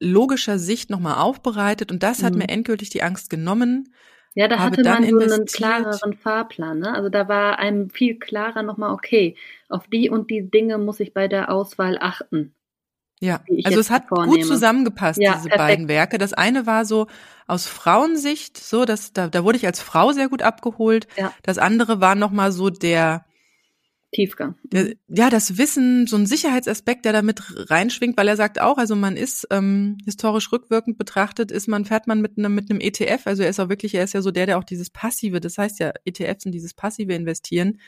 logischer 0.00 0.58
Sicht 0.58 0.90
nochmal 0.90 1.18
aufbereitet. 1.18 1.92
Und 1.92 2.02
das 2.02 2.20
mhm. 2.20 2.26
hat 2.26 2.34
mir 2.34 2.48
endgültig 2.48 2.90
die 2.90 3.04
Angst 3.04 3.30
genommen, 3.30 3.94
ja, 4.34 4.48
da 4.48 4.58
hatte 4.58 4.82
man 4.82 5.08
so 5.08 5.18
einen 5.18 5.46
klareren 5.46 6.14
Fahrplan. 6.14 6.80
Ne? 6.80 6.92
Also 6.92 7.08
da 7.08 7.28
war 7.28 7.58
einem 7.58 7.90
viel 7.90 8.18
klarer 8.18 8.62
nochmal, 8.62 8.92
okay, 8.92 9.36
auf 9.68 9.86
die 9.86 10.10
und 10.10 10.30
die 10.30 10.50
Dinge 10.50 10.78
muss 10.78 11.00
ich 11.00 11.14
bei 11.14 11.28
der 11.28 11.50
Auswahl 11.50 11.98
achten. 12.00 12.54
Ja, 13.20 13.40
also 13.64 13.78
es 13.80 13.90
hat 13.90 14.08
vornehme. 14.08 14.36
gut 14.36 14.46
zusammengepasst, 14.46 15.20
ja, 15.20 15.34
diese 15.36 15.48
perfekt. 15.48 15.58
beiden 15.58 15.88
Werke. 15.88 16.18
Das 16.18 16.32
eine 16.32 16.66
war 16.66 16.84
so 16.84 17.06
aus 17.46 17.66
Frauensicht, 17.66 18.58
so, 18.58 18.84
dass 18.84 19.12
da, 19.12 19.28
da 19.28 19.44
wurde 19.44 19.56
ich 19.56 19.66
als 19.66 19.80
Frau 19.80 20.12
sehr 20.12 20.28
gut 20.28 20.42
abgeholt. 20.42 21.06
Ja. 21.16 21.32
Das 21.42 21.58
andere 21.58 22.00
war 22.00 22.16
nochmal 22.16 22.52
so 22.52 22.70
der, 22.70 23.24
Tiefgang. 24.14 24.54
Ja, 25.08 25.28
das 25.28 25.58
Wissen, 25.58 26.06
so 26.06 26.16
ein 26.16 26.26
Sicherheitsaspekt, 26.26 27.04
der 27.04 27.12
da 27.12 27.22
mit 27.22 27.42
reinschwingt, 27.70 28.16
weil 28.16 28.28
er 28.28 28.36
sagt 28.36 28.60
auch, 28.60 28.78
also 28.78 28.94
man 28.94 29.16
ist 29.16 29.46
ähm, 29.50 29.98
historisch 30.04 30.52
rückwirkend 30.52 30.96
betrachtet, 30.96 31.50
ist 31.50 31.66
man, 31.66 31.84
fährt 31.84 32.06
man 32.06 32.20
mit 32.20 32.38
einem 32.38 32.54
mit 32.54 32.70
einem 32.70 32.80
ETF, 32.80 33.26
also 33.26 33.42
er 33.42 33.50
ist 33.50 33.60
auch 33.60 33.68
wirklich, 33.68 33.94
er 33.94 34.04
ist 34.04 34.14
ja 34.14 34.22
so 34.22 34.30
der, 34.30 34.46
der 34.46 34.58
auch 34.58 34.64
dieses 34.64 34.88
passive, 34.90 35.40
das 35.40 35.58
heißt 35.58 35.80
ja, 35.80 35.92
ETFs 36.04 36.44
sind 36.44 36.52
dieses 36.52 36.74
passive 36.74 37.12
Investieren. 37.12 37.80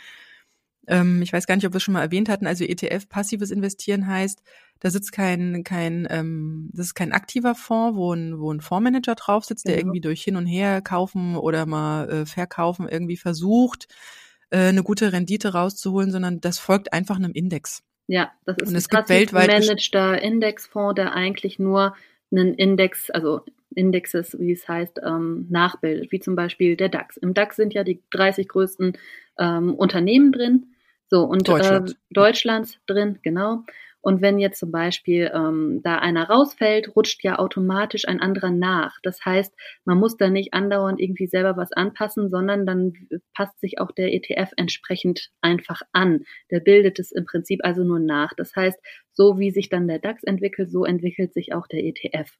Ähm, 0.88 1.22
ich 1.22 1.32
weiß 1.32 1.46
gar 1.46 1.54
nicht, 1.54 1.66
ob 1.66 1.72
wir 1.72 1.78
es 1.78 1.82
schon 1.84 1.94
mal 1.94 2.02
erwähnt 2.02 2.28
hatten, 2.28 2.46
also 2.46 2.64
ETF, 2.64 3.08
passives 3.08 3.52
Investieren 3.52 4.06
heißt, 4.08 4.42
da 4.80 4.90
sitzt 4.90 5.12
kein, 5.12 5.62
kein, 5.62 6.08
ähm, 6.10 6.70
das 6.72 6.86
ist 6.86 6.94
kein 6.94 7.12
aktiver 7.12 7.54
Fonds, 7.54 7.96
wo 7.96 8.12
ein, 8.12 8.38
wo 8.40 8.52
ein 8.52 8.60
Fondsmanager 8.60 9.14
drauf 9.14 9.44
sitzt, 9.44 9.66
der 9.66 9.76
genau. 9.76 9.86
irgendwie 9.86 10.00
durch 10.00 10.22
hin 10.22 10.36
und 10.36 10.46
her 10.46 10.82
kaufen 10.82 11.36
oder 11.36 11.66
mal 11.66 12.10
äh, 12.10 12.26
verkaufen 12.26 12.88
irgendwie 12.88 13.16
versucht, 13.16 13.86
äh, 14.56 14.68
eine 14.68 14.82
gute 14.82 15.12
Rendite 15.12 15.52
rauszuholen, 15.52 16.10
sondern 16.10 16.40
das 16.40 16.58
folgt 16.58 16.92
einfach 16.94 17.16
einem 17.16 17.32
Index. 17.32 17.82
Ja, 18.06 18.32
das 18.46 18.56
ist 18.56 18.68
und 18.68 18.76
es 18.76 18.90
ein 18.90 18.96
gibt 18.96 19.08
weltweit 19.10 19.50
gemanagter 19.50 20.22
Indexfonds, 20.22 20.94
der 20.94 21.12
eigentlich 21.12 21.58
nur 21.58 21.94
einen 22.32 22.54
Index, 22.54 23.10
also 23.10 23.42
Indexes, 23.74 24.38
wie 24.38 24.52
es 24.52 24.66
heißt, 24.66 25.00
ähm, 25.04 25.46
nachbildet, 25.50 26.10
wie 26.10 26.20
zum 26.20 26.36
Beispiel 26.36 26.76
der 26.76 26.88
DAX. 26.88 27.18
Im 27.18 27.34
DAX 27.34 27.56
sind 27.56 27.74
ja 27.74 27.84
die 27.84 28.02
30 28.10 28.48
größten 28.48 28.96
ähm, 29.38 29.74
Unternehmen 29.74 30.32
drin. 30.32 30.68
So, 31.08 31.24
und 31.24 31.46
Deutschland. 31.46 31.90
Äh, 31.90 31.94
Deutschlands 32.10 32.78
drin, 32.86 33.18
genau. 33.22 33.62
Und 34.06 34.22
wenn 34.22 34.38
jetzt 34.38 34.60
zum 34.60 34.70
Beispiel 34.70 35.32
ähm, 35.34 35.80
da 35.82 35.98
einer 35.98 36.30
rausfällt, 36.30 36.94
rutscht 36.94 37.24
ja 37.24 37.40
automatisch 37.40 38.06
ein 38.06 38.20
anderer 38.20 38.52
nach. 38.52 39.00
Das 39.02 39.24
heißt, 39.24 39.52
man 39.84 39.98
muss 39.98 40.16
da 40.16 40.30
nicht 40.30 40.54
andauernd 40.54 41.00
irgendwie 41.00 41.26
selber 41.26 41.56
was 41.56 41.72
anpassen, 41.72 42.30
sondern 42.30 42.66
dann 42.66 42.92
passt 43.34 43.58
sich 43.58 43.80
auch 43.80 43.90
der 43.90 44.14
ETF 44.14 44.52
entsprechend 44.56 45.32
einfach 45.40 45.82
an. 45.90 46.24
Der 46.52 46.60
bildet 46.60 47.00
es 47.00 47.10
im 47.10 47.24
Prinzip 47.24 47.64
also 47.64 47.82
nur 47.82 47.98
nach. 47.98 48.32
Das 48.36 48.54
heißt, 48.54 48.78
so 49.10 49.40
wie 49.40 49.50
sich 49.50 49.70
dann 49.70 49.88
der 49.88 49.98
DAX 49.98 50.22
entwickelt, 50.22 50.70
so 50.70 50.84
entwickelt 50.84 51.34
sich 51.34 51.52
auch 51.52 51.66
der 51.66 51.82
ETF. 51.82 52.30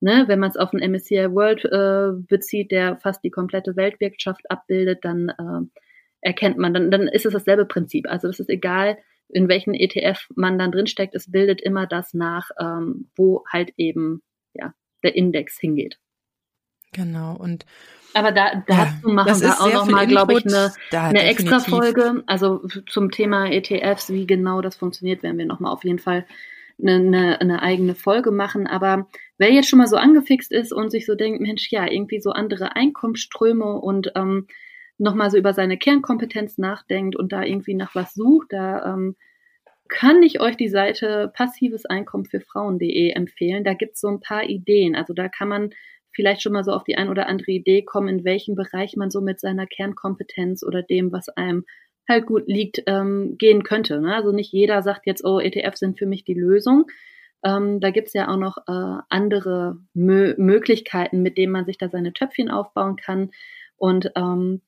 Ne, 0.00 0.24
wenn 0.26 0.40
man 0.40 0.50
es 0.50 0.58
auf 0.58 0.74
einen 0.74 0.92
MSCI 0.92 1.32
World 1.32 1.64
äh, 1.64 2.20
bezieht, 2.28 2.70
der 2.70 2.98
fast 2.98 3.24
die 3.24 3.30
komplette 3.30 3.76
Weltwirtschaft 3.76 4.50
abbildet, 4.50 4.98
dann 5.06 5.30
äh, 5.30 5.80
erkennt 6.20 6.58
man, 6.58 6.74
dann, 6.74 6.90
dann 6.90 7.08
ist 7.08 7.24
es 7.24 7.32
dasselbe 7.32 7.64
Prinzip. 7.64 8.10
Also 8.10 8.28
es 8.28 8.40
ist 8.40 8.50
egal, 8.50 8.98
in 9.28 9.48
welchen 9.48 9.74
ETF 9.74 10.28
man 10.34 10.58
dann 10.58 10.72
drinsteckt, 10.72 11.14
es 11.14 11.30
bildet 11.30 11.60
immer 11.60 11.86
das 11.86 12.14
nach, 12.14 12.50
ähm, 12.60 13.10
wo 13.16 13.44
halt 13.50 13.72
eben 13.76 14.22
ja, 14.54 14.74
der 15.02 15.16
Index 15.16 15.58
hingeht. 15.58 15.98
Genau, 16.92 17.36
und 17.36 17.66
aber 18.14 18.30
da, 18.30 18.62
dazu 18.66 19.08
ja, 19.08 19.12
machen 19.12 19.40
wir 19.40 19.60
auch 19.60 19.72
nochmal, 19.72 20.06
glaube 20.06 20.34
ich, 20.34 20.46
eine, 20.46 20.72
eine 20.92 21.24
extra 21.24 21.58
Folge. 21.58 22.22
Also 22.26 22.64
zum 22.88 23.10
Thema 23.10 23.50
ETFs, 23.50 24.12
wie 24.12 24.26
genau 24.26 24.60
das 24.60 24.76
funktioniert, 24.76 25.24
werden 25.24 25.36
wir 25.36 25.46
nochmal 25.46 25.72
auf 25.72 25.82
jeden 25.82 25.98
Fall 25.98 26.24
eine, 26.80 26.94
eine, 26.94 27.40
eine 27.40 27.62
eigene 27.62 27.96
Folge 27.96 28.30
machen. 28.30 28.68
Aber 28.68 29.08
wer 29.36 29.52
jetzt 29.52 29.68
schon 29.68 29.80
mal 29.80 29.88
so 29.88 29.96
angefixt 29.96 30.52
ist 30.52 30.72
und 30.72 30.90
sich 30.90 31.06
so 31.06 31.16
denkt, 31.16 31.40
Mensch, 31.40 31.72
ja, 31.72 31.90
irgendwie 31.90 32.20
so 32.20 32.30
andere 32.30 32.76
Einkommensströme 32.76 33.80
und 33.80 34.12
ähm, 34.14 34.46
nochmal 34.98 35.30
so 35.30 35.36
über 35.36 35.52
seine 35.52 35.76
Kernkompetenz 35.76 36.58
nachdenkt 36.58 37.16
und 37.16 37.32
da 37.32 37.42
irgendwie 37.42 37.74
nach 37.74 37.94
was 37.94 38.14
sucht, 38.14 38.48
da 38.50 38.94
ähm, 38.94 39.16
kann 39.88 40.22
ich 40.22 40.40
euch 40.40 40.56
die 40.56 40.68
Seite 40.68 41.30
passives 41.34 41.84
Einkommen 41.84 42.24
für 42.24 42.40
Frauen.de 42.40 43.10
empfehlen. 43.10 43.64
Da 43.64 43.74
gibt's 43.74 44.00
so 44.00 44.08
ein 44.08 44.20
paar 44.20 44.44
Ideen. 44.44 44.94
Also 44.94 45.12
da 45.12 45.28
kann 45.28 45.48
man 45.48 45.70
vielleicht 46.12 46.42
schon 46.42 46.52
mal 46.52 46.64
so 46.64 46.72
auf 46.72 46.84
die 46.84 46.96
ein 46.96 47.08
oder 47.08 47.26
andere 47.26 47.52
Idee 47.52 47.82
kommen, 47.82 48.08
in 48.08 48.24
welchem 48.24 48.54
Bereich 48.54 48.96
man 48.96 49.10
so 49.10 49.20
mit 49.20 49.40
seiner 49.40 49.66
Kernkompetenz 49.66 50.62
oder 50.62 50.82
dem, 50.82 51.12
was 51.12 51.28
einem 51.28 51.64
halt 52.08 52.26
gut 52.26 52.44
liegt, 52.46 52.82
ähm, 52.86 53.36
gehen 53.38 53.62
könnte. 53.62 54.00
Ne? 54.00 54.14
Also 54.14 54.30
nicht 54.30 54.52
jeder 54.52 54.82
sagt 54.82 55.06
jetzt, 55.06 55.24
oh, 55.24 55.40
ETFs 55.40 55.80
sind 55.80 55.98
für 55.98 56.06
mich 56.06 56.24
die 56.24 56.34
Lösung. 56.34 56.86
Ähm, 57.44 57.80
da 57.80 57.90
gibt's 57.90 58.14
ja 58.14 58.28
auch 58.28 58.36
noch 58.36 58.58
äh, 58.66 59.02
andere 59.10 59.78
Mö 59.92 60.34
Möglichkeiten, 60.38 61.22
mit 61.22 61.36
denen 61.36 61.52
man 61.52 61.66
sich 61.66 61.78
da 61.78 61.88
seine 61.88 62.12
Töpfchen 62.12 62.50
aufbauen 62.50 62.96
kann. 62.96 63.30
Und 63.76 64.12
ähm, 64.16 64.62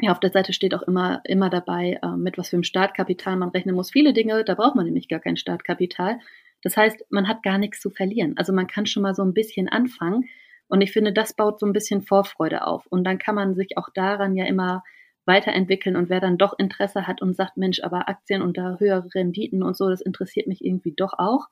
ja, 0.00 0.12
auf 0.12 0.20
der 0.20 0.30
Seite 0.30 0.52
steht 0.52 0.74
auch 0.74 0.82
immer, 0.82 1.20
immer 1.24 1.50
dabei, 1.50 1.98
äh, 2.02 2.16
mit 2.16 2.38
was 2.38 2.48
für 2.48 2.56
einem 2.56 2.64
Startkapital 2.64 3.36
man 3.36 3.50
rechnen 3.50 3.74
muss. 3.74 3.90
Viele 3.90 4.12
Dinge, 4.12 4.44
da 4.44 4.54
braucht 4.54 4.74
man 4.74 4.86
nämlich 4.86 5.08
gar 5.08 5.20
kein 5.20 5.36
Startkapital. 5.36 6.18
Das 6.62 6.76
heißt, 6.76 7.06
man 7.10 7.28
hat 7.28 7.42
gar 7.42 7.58
nichts 7.58 7.80
zu 7.80 7.90
verlieren. 7.90 8.34
Also 8.36 8.52
man 8.52 8.66
kann 8.66 8.86
schon 8.86 9.02
mal 9.02 9.14
so 9.14 9.22
ein 9.22 9.34
bisschen 9.34 9.68
anfangen. 9.68 10.28
Und 10.68 10.82
ich 10.82 10.92
finde, 10.92 11.12
das 11.12 11.34
baut 11.34 11.58
so 11.58 11.66
ein 11.66 11.72
bisschen 11.72 12.02
Vorfreude 12.02 12.66
auf. 12.66 12.86
Und 12.86 13.04
dann 13.04 13.18
kann 13.18 13.34
man 13.34 13.54
sich 13.54 13.76
auch 13.76 13.88
daran 13.94 14.36
ja 14.36 14.46
immer 14.46 14.84
weiterentwickeln. 15.26 15.96
Und 15.96 16.08
wer 16.10 16.20
dann 16.20 16.38
doch 16.38 16.58
Interesse 16.58 17.06
hat 17.06 17.22
und 17.22 17.36
sagt, 17.36 17.56
Mensch, 17.56 17.80
aber 17.82 18.08
Aktien 18.08 18.42
und 18.42 18.56
da 18.56 18.76
höhere 18.78 19.08
Renditen 19.14 19.62
und 19.62 19.76
so, 19.76 19.88
das 19.88 20.00
interessiert 20.00 20.46
mich 20.46 20.64
irgendwie 20.64 20.94
doch 20.96 21.14
auch. 21.18 21.48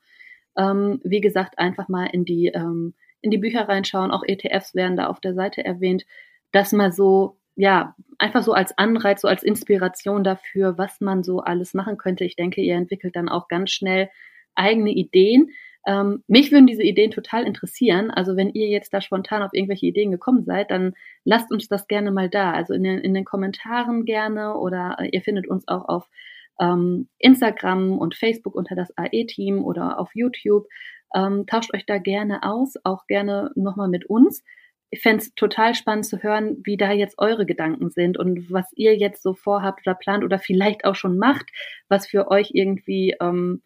Ähm, 0.56 1.00
wie 1.04 1.20
gesagt, 1.20 1.58
einfach 1.58 1.88
mal 1.88 2.06
in 2.06 2.24
die, 2.24 2.46
ähm, 2.48 2.94
in 3.20 3.30
die 3.30 3.38
Bücher 3.38 3.68
reinschauen. 3.68 4.10
Auch 4.10 4.22
ETFs 4.26 4.74
werden 4.74 4.96
da 4.96 5.06
auf 5.06 5.20
der 5.20 5.34
Seite 5.34 5.64
erwähnt. 5.64 6.04
Das 6.52 6.72
mal 6.72 6.92
so 6.92 7.38
ja, 7.58 7.96
einfach 8.18 8.42
so 8.44 8.52
als 8.52 8.78
Anreiz, 8.78 9.22
so 9.22 9.28
als 9.28 9.42
Inspiration 9.42 10.22
dafür, 10.22 10.78
was 10.78 11.00
man 11.00 11.24
so 11.24 11.40
alles 11.40 11.74
machen 11.74 11.98
könnte. 11.98 12.24
Ich 12.24 12.36
denke, 12.36 12.60
ihr 12.60 12.76
entwickelt 12.76 13.16
dann 13.16 13.28
auch 13.28 13.48
ganz 13.48 13.72
schnell 13.72 14.10
eigene 14.54 14.90
Ideen. 14.90 15.50
Ähm, 15.84 16.22
mich 16.28 16.52
würden 16.52 16.68
diese 16.68 16.84
Ideen 16.84 17.10
total 17.10 17.44
interessieren. 17.44 18.12
Also 18.12 18.36
wenn 18.36 18.50
ihr 18.50 18.68
jetzt 18.68 18.94
da 18.94 19.00
spontan 19.00 19.42
auf 19.42 19.52
irgendwelche 19.52 19.86
Ideen 19.86 20.12
gekommen 20.12 20.44
seid, 20.44 20.70
dann 20.70 20.94
lasst 21.24 21.50
uns 21.50 21.66
das 21.66 21.88
gerne 21.88 22.12
mal 22.12 22.28
da. 22.28 22.52
Also 22.52 22.74
in 22.74 22.84
den, 22.84 23.00
in 23.00 23.12
den 23.12 23.24
Kommentaren 23.24 24.04
gerne 24.04 24.56
oder 24.56 24.96
ihr 25.10 25.20
findet 25.20 25.48
uns 25.48 25.66
auch 25.66 25.88
auf 25.88 26.08
ähm, 26.60 27.08
Instagram 27.18 27.98
und 27.98 28.14
Facebook 28.14 28.54
unter 28.54 28.76
das 28.76 28.96
AE-Team 28.96 29.64
oder 29.64 29.98
auf 29.98 30.14
YouTube. 30.14 30.68
Ähm, 31.12 31.44
tauscht 31.48 31.74
euch 31.74 31.86
da 31.86 31.98
gerne 31.98 32.44
aus, 32.44 32.74
auch 32.84 33.08
gerne 33.08 33.50
nochmal 33.56 33.88
mit 33.88 34.06
uns 34.06 34.44
ich 34.90 35.02
fände 35.02 35.22
es 35.22 35.34
total 35.34 35.74
spannend 35.74 36.06
zu 36.06 36.22
hören, 36.22 36.58
wie 36.64 36.76
da 36.76 36.92
jetzt 36.92 37.18
eure 37.18 37.46
Gedanken 37.46 37.90
sind 37.90 38.18
und 38.18 38.50
was 38.50 38.72
ihr 38.74 38.96
jetzt 38.96 39.22
so 39.22 39.34
vorhabt 39.34 39.86
oder 39.86 39.94
plant 39.94 40.24
oder 40.24 40.38
vielleicht 40.38 40.84
auch 40.84 40.94
schon 40.94 41.18
macht, 41.18 41.46
was 41.88 42.06
für 42.06 42.30
euch 42.30 42.50
irgendwie 42.54 43.14
ähm, 43.20 43.62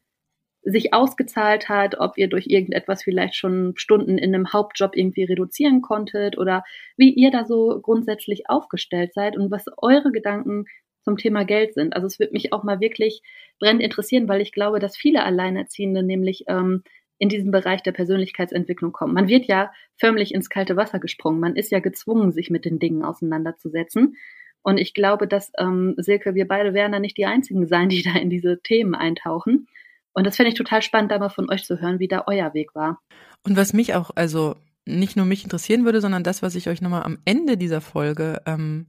sich 0.65 0.95
ausgezahlt 0.95 1.69
hat, 1.69 1.99
ob 1.99 2.19
ihr 2.19 2.29
durch 2.29 2.47
irgendetwas 2.47 3.03
vielleicht 3.03 3.35
schon 3.35 3.75
Stunden 3.77 4.19
in 4.19 4.35
einem 4.35 4.53
Hauptjob 4.53 4.97
irgendwie 4.97 5.25
reduzieren 5.25 5.83
konntet 5.83 6.39
oder 6.39 6.65
wie 6.97 7.13
ihr 7.13 7.31
da 7.31 7.45
so 7.45 7.81
grundsätzlich 7.81 8.49
aufgestellt 8.49 9.13
seid 9.15 9.37
und 9.37 9.51
was 9.51 9.67
eure 9.79 10.13
Gedanken 10.13 10.67
zum 11.03 11.17
Thema 11.17 11.45
Geld 11.45 11.75
sind. 11.75 11.95
Also 11.95 12.07
es 12.07 12.21
würde 12.21 12.33
mich 12.33 12.53
auch 12.53 12.63
mal 12.63 12.81
wirklich 12.81 13.23
brennend 13.59 13.83
interessieren, 13.83 14.29
weil 14.29 14.41
ich 14.41 14.53
glaube, 14.53 14.79
dass 14.79 14.97
viele 14.97 15.25
Alleinerziehende 15.25 16.05
nämlich 16.05 16.45
ähm, 16.47 16.85
in 17.23 17.29
diesen 17.29 17.53
Bereich 17.53 17.85
der 17.85 17.93
Persönlichkeitsentwicklung 17.93 18.91
kommen. 18.91 19.15
Man 19.15 19.29
wird 19.29 19.47
ja 19.47 19.71
förmlich 19.97 20.35
ins 20.35 20.51
kalte 20.51 20.75
Wasser 20.75 20.99
gesprungen. 20.99 21.39
Man 21.39 21.55
ist 21.55 21.71
ja 21.71 21.79
gezwungen, 21.79 22.33
sich 22.33 22.51
mit 22.51 22.65
den 22.65 22.81
Dingen 22.81 23.05
auseinanderzusetzen. 23.05 24.17
Und 24.63 24.77
ich 24.77 24.93
glaube, 24.93 25.29
dass 25.29 25.53
ähm, 25.57 25.95
Silke, 25.99 26.35
wir 26.35 26.49
beide 26.49 26.75
werden 26.75 26.91
da 26.91 26.99
nicht 26.99 27.17
die 27.17 27.27
einzigen 27.27 27.69
sein, 27.69 27.89
die 27.91 28.03
da 28.03 28.19
in 28.19 28.29
diese 28.29 28.61
Themen 28.61 28.97
eintauchen. 28.97 29.69
Und 30.13 30.27
das 30.27 30.35
fände 30.35 30.49
ich 30.49 30.57
total 30.57 30.83
spannend, 30.83 31.13
da 31.13 31.21
mal 31.21 31.29
von 31.29 31.49
euch 31.49 31.63
zu 31.63 31.81
hören, 31.81 32.01
wie 32.01 32.09
da 32.09 32.25
euer 32.27 32.55
Weg 32.55 32.75
war. 32.75 33.01
Und 33.45 33.57
was 33.57 33.73
mich 33.73 33.95
auch, 33.95 34.11
also 34.17 34.57
nicht 34.85 35.17
nur 35.17 35.25
mich 35.25 35.45
interessieren 35.45 35.85
würde, 35.85 36.01
sondern 36.01 36.25
das, 36.25 36.43
was 36.43 36.57
ich 36.57 36.69
euch 36.69 36.83
nochmal 36.83 37.05
am 37.05 37.19
Ende 37.25 37.57
dieser 37.57 37.81
Folge 37.81 38.43
ähm, 38.47 38.89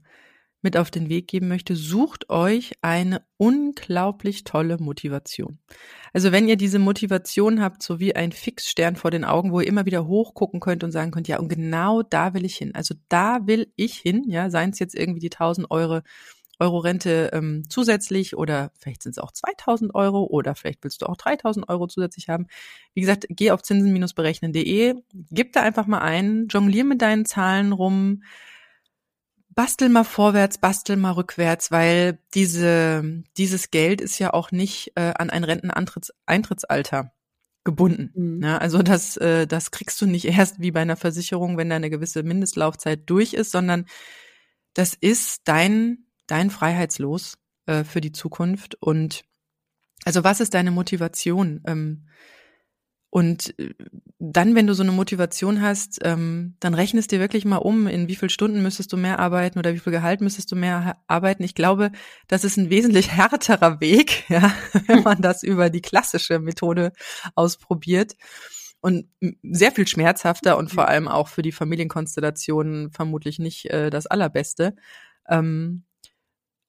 mit 0.64 0.78
auf 0.78 0.90
den 0.90 1.10
Weg 1.10 1.28
geben 1.28 1.48
möchte, 1.48 1.76
sucht 1.76 2.30
euch 2.30 2.74
eine 2.82 3.22
unglaublich 3.38 4.44
tolle 4.44 4.78
Motivation. 4.78 5.60
Also 6.14 6.32
wenn 6.32 6.48
ihr 6.48 6.56
diese 6.56 6.80
Motivation 6.80 7.62
habt, 7.62 7.84
so 7.84 8.00
wie 8.00 8.16
ein 8.16 8.32
Fixstern 8.32 8.96
vor 8.96 9.12
den 9.12 9.26
Augen, 9.26 9.52
wo 9.52 9.60
ihr 9.60 9.68
immer 9.68 9.86
wieder 9.86 10.08
hochgucken 10.08 10.60
könnt 10.60 10.84
und 10.84 10.92
sagen 10.92 11.12
könnt, 11.12 11.28
ja, 11.28 11.40
und 11.40 11.50
genau 11.50 12.02
da 12.02 12.34
will 12.34 12.46
ich 12.46 12.56
hin. 12.56 12.74
Also 12.74 12.96
da 13.10 13.46
will 13.46 13.72
ich 13.76 13.96
hin, 13.96 14.24
ja, 14.28 14.50
seien 14.50 14.72
es 14.72 14.80
jetzt 14.80 14.96
irgendwie 14.96 15.20
die 15.20 15.32
1000 15.32 15.70
Euro 15.70 16.02
Euro 16.60 16.78
Rente 16.78 17.32
ähm, 17.34 17.64
zusätzlich 17.68 18.38
oder 18.38 18.72
vielleicht 18.80 19.04
sind 19.04 19.14
es 19.14 19.18
auch 19.18 19.32
2000 19.32 19.94
Euro 19.96 20.24
oder 20.24 20.56
vielleicht 20.56 20.84
willst 20.84 21.02
du 21.02 21.08
auch 21.08 21.18
3000 21.18 21.68
Euro 21.68 21.88
zusätzlich 21.88 22.30
haben. 22.30 22.48
Wie 22.94 23.02
gesagt, 23.02 23.26
geh 23.30 23.52
auf 23.52 23.64
zinsen-berechnen.de, 23.64 24.96
gib 25.32 25.54
da 25.54 25.62
einfach 25.62 25.88
mal 25.88 26.00
ein, 26.00 26.48
jonglier 26.50 26.84
mit 26.84 27.02
deinen 27.02 27.26
Zahlen 27.26 27.74
rum, 27.74 28.24
bastel 29.56 29.90
mal 29.90 30.04
vorwärts, 30.04 30.58
bastel 30.58 30.98
mal 30.98 31.12
rückwärts, 31.12 31.72
weil 31.72 32.20
diese, 32.34 33.24
dieses 33.38 33.72
Geld 33.72 34.02
ist 34.02 34.20
ja 34.20 34.34
auch 34.34 34.52
nicht 34.52 34.92
äh, 34.96 35.14
an 35.18 35.30
ein 35.30 35.44
Renteneintrittsalter 35.44 37.14
gebunden. 37.64 38.12
Mhm. 38.16 38.44
Ja, 38.44 38.58
also 38.58 38.82
das, 38.82 39.18
äh, 39.18 39.48
das 39.48 39.72
kriegst 39.72 40.02
du 40.02 40.06
nicht 40.06 40.26
erst 40.26 40.60
wie 40.60 40.72
bei 40.72 40.82
einer 40.82 40.98
Versicherung, 40.98 41.58
wenn 41.58 41.70
da 41.70 41.76
eine 41.76 41.90
gewisse 41.90 42.24
Mindestlaufzeit 42.24 43.02
durch 43.06 43.34
ist, 43.34 43.52
sondern 43.52 43.86
das 44.74 44.94
ist 44.94 45.42
dein 45.46 46.06
dein 46.28 46.50
Freiheitslos 46.50 47.38
äh, 47.66 47.84
für 47.84 48.02
die 48.02 48.12
Zukunft. 48.12 48.76
Und 48.76 49.24
also 50.06 50.24
was 50.24 50.40
ist 50.40 50.54
deine 50.54 50.72
Motivation? 50.72 51.62
Ähm, 51.66 52.08
und 53.14 53.54
äh, 53.60 53.76
dann, 54.18 54.56
wenn 54.56 54.66
du 54.66 54.74
so 54.74 54.82
eine 54.82 54.92
Motivation 54.92 55.62
hast, 55.62 56.00
ähm, 56.02 56.56
dann 56.60 56.74
rechnest 56.74 57.12
dir 57.12 57.20
wirklich 57.20 57.46
mal 57.46 57.58
um, 57.58 57.86
in 57.86 58.08
wie 58.08 58.16
viel 58.16 58.32
Stunden 58.32 58.64
müsstest 58.64 58.92
du 58.92 58.98
mehr 58.98 59.20
arbeiten 59.20 59.60
oder 59.60 59.76
wie 59.76 59.80
viel 59.80 59.94
Gehalt 59.94 60.20
müsstest 60.20 60.52
du 60.52 60.56
mehr 60.56 60.98
arbeiten. 61.06 61.44
Ich 61.44 61.54
glaube, 61.54 61.92
das 62.28 62.44
ist 62.44 62.58
ein 62.58 62.72
wesentlich 62.72 63.12
härterer 63.16 63.80
Weg, 63.80 64.28
ja, 64.32 64.52
wenn 64.88 65.04
man 65.04 65.22
das 65.22 65.44
über 65.44 65.70
die 65.70 65.84
klassische 65.84 66.40
Methode 66.40 66.92
ausprobiert. 67.36 68.14
Und 68.82 69.06
sehr 69.44 69.72
viel 69.72 69.88
schmerzhafter 69.88 70.58
und 70.58 70.72
vor 70.72 70.88
allem 70.88 71.08
auch 71.08 71.28
für 71.28 71.44
die 71.44 71.52
Familienkonstellation 71.52 72.90
vermutlich 72.90 73.38
nicht 73.38 73.66
äh, 73.68 73.92
das 73.92 74.08
Allerbeste. 74.08 74.76
Ähm, 75.30 75.84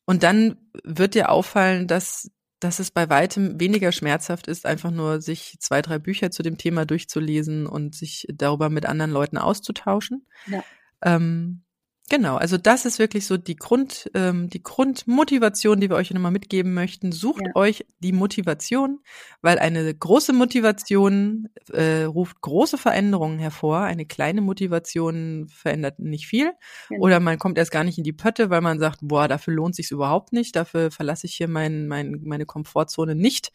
und 0.04 0.22
dann 0.22 0.56
wird 0.84 1.14
dir 1.14 1.30
auffallen, 1.30 1.86
dass, 1.86 2.30
dass 2.64 2.78
es 2.78 2.90
bei 2.90 3.10
weitem 3.10 3.60
weniger 3.60 3.92
schmerzhaft 3.92 4.46
ist, 4.46 4.64
einfach 4.64 4.90
nur 4.90 5.20
sich 5.20 5.56
zwei, 5.60 5.82
drei 5.82 5.98
Bücher 5.98 6.30
zu 6.30 6.42
dem 6.42 6.56
Thema 6.56 6.86
durchzulesen 6.86 7.66
und 7.66 7.94
sich 7.94 8.26
darüber 8.32 8.70
mit 8.70 8.86
anderen 8.86 9.10
Leuten 9.10 9.36
auszutauschen. 9.36 10.26
Ja. 10.46 10.64
Ähm, 11.02 11.63
Genau, 12.10 12.36
also 12.36 12.58
das 12.58 12.84
ist 12.84 12.98
wirklich 12.98 13.24
so 13.24 13.38
die 13.38 13.56
Grund, 13.56 14.10
ähm, 14.12 14.50
die 14.50 14.62
Grundmotivation, 14.62 15.80
die 15.80 15.88
wir 15.88 15.96
euch 15.96 16.10
nochmal 16.10 16.32
mitgeben 16.32 16.74
möchten. 16.74 17.12
Sucht 17.12 17.42
ja. 17.46 17.56
euch 17.56 17.86
die 18.00 18.12
Motivation, 18.12 19.00
weil 19.40 19.58
eine 19.58 19.94
große 19.94 20.34
Motivation 20.34 21.48
äh, 21.72 22.02
ruft 22.02 22.42
große 22.42 22.76
Veränderungen 22.76 23.38
hervor. 23.38 23.80
Eine 23.80 24.04
kleine 24.04 24.42
Motivation 24.42 25.46
verändert 25.48 25.98
nicht 25.98 26.26
viel. 26.26 26.52
Genau. 26.90 27.04
Oder 27.04 27.20
man 27.20 27.38
kommt 27.38 27.56
erst 27.56 27.70
gar 27.70 27.84
nicht 27.84 27.96
in 27.96 28.04
die 28.04 28.12
Pötte, 28.12 28.50
weil 28.50 28.60
man 28.60 28.78
sagt, 28.78 28.98
boah, 29.00 29.26
dafür 29.26 29.54
lohnt 29.54 29.74
sich's 29.74 29.90
überhaupt 29.90 30.34
nicht, 30.34 30.54
dafür 30.56 30.90
verlasse 30.90 31.26
ich 31.26 31.34
hier 31.34 31.48
mein, 31.48 31.88
mein, 31.88 32.20
meine 32.22 32.44
Komfortzone 32.44 33.14
nicht. 33.14 33.50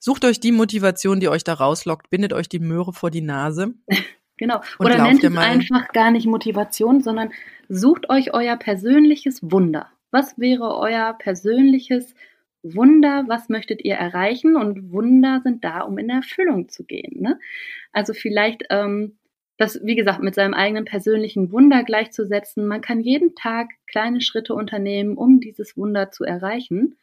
Sucht 0.00 0.24
euch 0.24 0.40
die 0.40 0.52
Motivation, 0.52 1.20
die 1.20 1.28
euch 1.28 1.44
da 1.44 1.54
rauslockt, 1.54 2.10
bindet 2.10 2.32
euch 2.32 2.48
die 2.48 2.58
Möhre 2.58 2.92
vor 2.92 3.12
die 3.12 3.22
Nase. 3.22 3.74
Genau. 4.36 4.60
Oder 4.78 5.02
nennt 5.02 5.22
es 5.22 5.36
einfach 5.36 5.88
gar 5.88 6.10
nicht 6.10 6.26
Motivation, 6.26 7.00
sondern 7.00 7.32
sucht 7.68 8.10
euch 8.10 8.34
euer 8.34 8.56
persönliches 8.56 9.40
Wunder. 9.42 9.88
Was 10.10 10.38
wäre 10.38 10.76
euer 10.76 11.14
persönliches 11.14 12.14
Wunder? 12.62 13.24
Was 13.28 13.48
möchtet 13.48 13.84
ihr 13.84 13.94
erreichen? 13.94 14.56
Und 14.56 14.92
Wunder 14.92 15.40
sind 15.44 15.64
da, 15.64 15.80
um 15.80 15.98
in 15.98 16.10
Erfüllung 16.10 16.68
zu 16.68 16.84
gehen. 16.84 17.20
Ne? 17.20 17.38
Also 17.92 18.12
vielleicht 18.12 18.64
ähm, 18.70 19.18
das, 19.56 19.80
wie 19.84 19.94
gesagt, 19.94 20.20
mit 20.20 20.34
seinem 20.34 20.54
eigenen 20.54 20.84
persönlichen 20.84 21.52
Wunder 21.52 21.84
gleichzusetzen. 21.84 22.66
Man 22.66 22.80
kann 22.80 23.00
jeden 23.00 23.36
Tag 23.36 23.70
kleine 23.86 24.20
Schritte 24.20 24.54
unternehmen, 24.54 25.16
um 25.16 25.38
dieses 25.40 25.76
Wunder 25.76 26.10
zu 26.10 26.24
erreichen. 26.24 26.96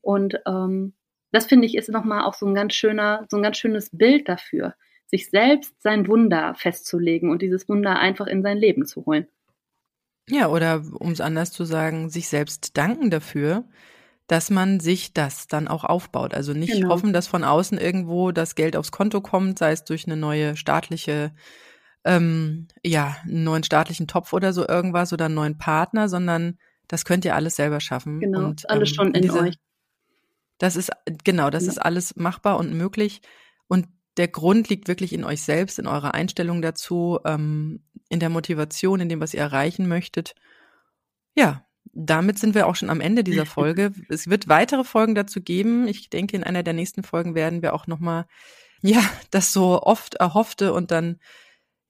Und 0.00 0.40
ähm, 0.46 0.94
das 1.32 1.46
finde 1.46 1.66
ich 1.66 1.76
ist 1.76 1.90
nochmal 1.90 2.24
auch 2.24 2.32
so 2.32 2.46
ein 2.46 2.54
ganz 2.54 2.74
schöner, 2.74 3.26
so 3.28 3.36
ein 3.36 3.42
ganz 3.42 3.58
schönes 3.58 3.90
Bild 3.92 4.26
dafür 4.26 4.74
sich 5.08 5.30
selbst 5.30 5.80
sein 5.82 6.06
Wunder 6.06 6.54
festzulegen 6.54 7.30
und 7.30 7.42
dieses 7.42 7.68
Wunder 7.68 7.98
einfach 7.98 8.26
in 8.26 8.42
sein 8.42 8.58
Leben 8.58 8.86
zu 8.86 9.06
holen. 9.06 9.26
Ja, 10.28 10.48
oder 10.48 10.84
um 10.98 11.10
es 11.10 11.20
anders 11.20 11.52
zu 11.52 11.64
sagen, 11.64 12.10
sich 12.10 12.28
selbst 12.28 12.76
danken 12.76 13.10
dafür, 13.10 13.64
dass 14.26 14.50
man 14.50 14.78
sich 14.78 15.14
das 15.14 15.46
dann 15.46 15.68
auch 15.68 15.84
aufbaut. 15.84 16.34
Also 16.34 16.52
nicht 16.52 16.74
genau. 16.74 16.90
hoffen, 16.90 17.14
dass 17.14 17.26
von 17.26 17.44
außen 17.44 17.78
irgendwo 17.78 18.30
das 18.30 18.54
Geld 18.54 18.76
aufs 18.76 18.92
Konto 18.92 19.22
kommt, 19.22 19.58
sei 19.58 19.72
es 19.72 19.84
durch 19.84 20.06
eine 20.06 20.18
neue 20.18 20.54
staatliche, 20.54 21.32
ähm, 22.04 22.68
ja, 22.84 23.16
einen 23.24 23.44
neuen 23.44 23.64
staatlichen 23.64 24.06
Topf 24.06 24.34
oder 24.34 24.52
so 24.52 24.68
irgendwas 24.68 25.14
oder 25.14 25.26
einen 25.26 25.34
neuen 25.34 25.56
Partner, 25.56 26.10
sondern 26.10 26.58
das 26.88 27.06
könnt 27.06 27.24
ihr 27.24 27.34
alles 27.34 27.56
selber 27.56 27.80
schaffen. 27.80 28.20
Genau, 28.20 28.48
und, 28.48 28.68
alles 28.68 28.90
ähm, 28.90 28.94
schon 28.94 29.14
in 29.14 29.22
diese, 29.22 29.40
euch. 29.40 29.54
Das 30.58 30.76
ist, 30.76 30.90
genau, 31.24 31.48
das 31.48 31.64
ja. 31.64 31.70
ist 31.70 31.78
alles 31.78 32.14
machbar 32.16 32.58
und 32.58 32.74
möglich. 32.74 33.22
Und 33.66 33.86
der 34.18 34.28
Grund 34.28 34.68
liegt 34.68 34.88
wirklich 34.88 35.12
in 35.12 35.24
euch 35.24 35.42
selbst, 35.42 35.78
in 35.78 35.86
eurer 35.86 36.12
Einstellung 36.12 36.60
dazu, 36.60 37.18
ähm, 37.24 37.80
in 38.08 38.20
der 38.20 38.28
Motivation, 38.28 39.00
in 39.00 39.08
dem, 39.08 39.20
was 39.20 39.32
ihr 39.32 39.40
erreichen 39.40 39.86
möchtet. 39.88 40.34
Ja, 41.34 41.64
damit 41.94 42.38
sind 42.38 42.54
wir 42.54 42.66
auch 42.66 42.76
schon 42.76 42.90
am 42.90 43.00
Ende 43.00 43.24
dieser 43.24 43.46
Folge. 43.46 43.92
es 44.08 44.28
wird 44.28 44.48
weitere 44.48 44.84
Folgen 44.84 45.14
dazu 45.14 45.40
geben. 45.40 45.86
Ich 45.86 46.10
denke, 46.10 46.36
in 46.36 46.44
einer 46.44 46.62
der 46.62 46.74
nächsten 46.74 47.02
Folgen 47.02 47.34
werden 47.34 47.62
wir 47.62 47.74
auch 47.74 47.86
nochmal, 47.86 48.26
ja, 48.82 49.00
das 49.30 49.52
so 49.52 49.82
oft 49.82 50.14
erhoffte 50.14 50.72
und 50.72 50.90
dann 50.90 51.18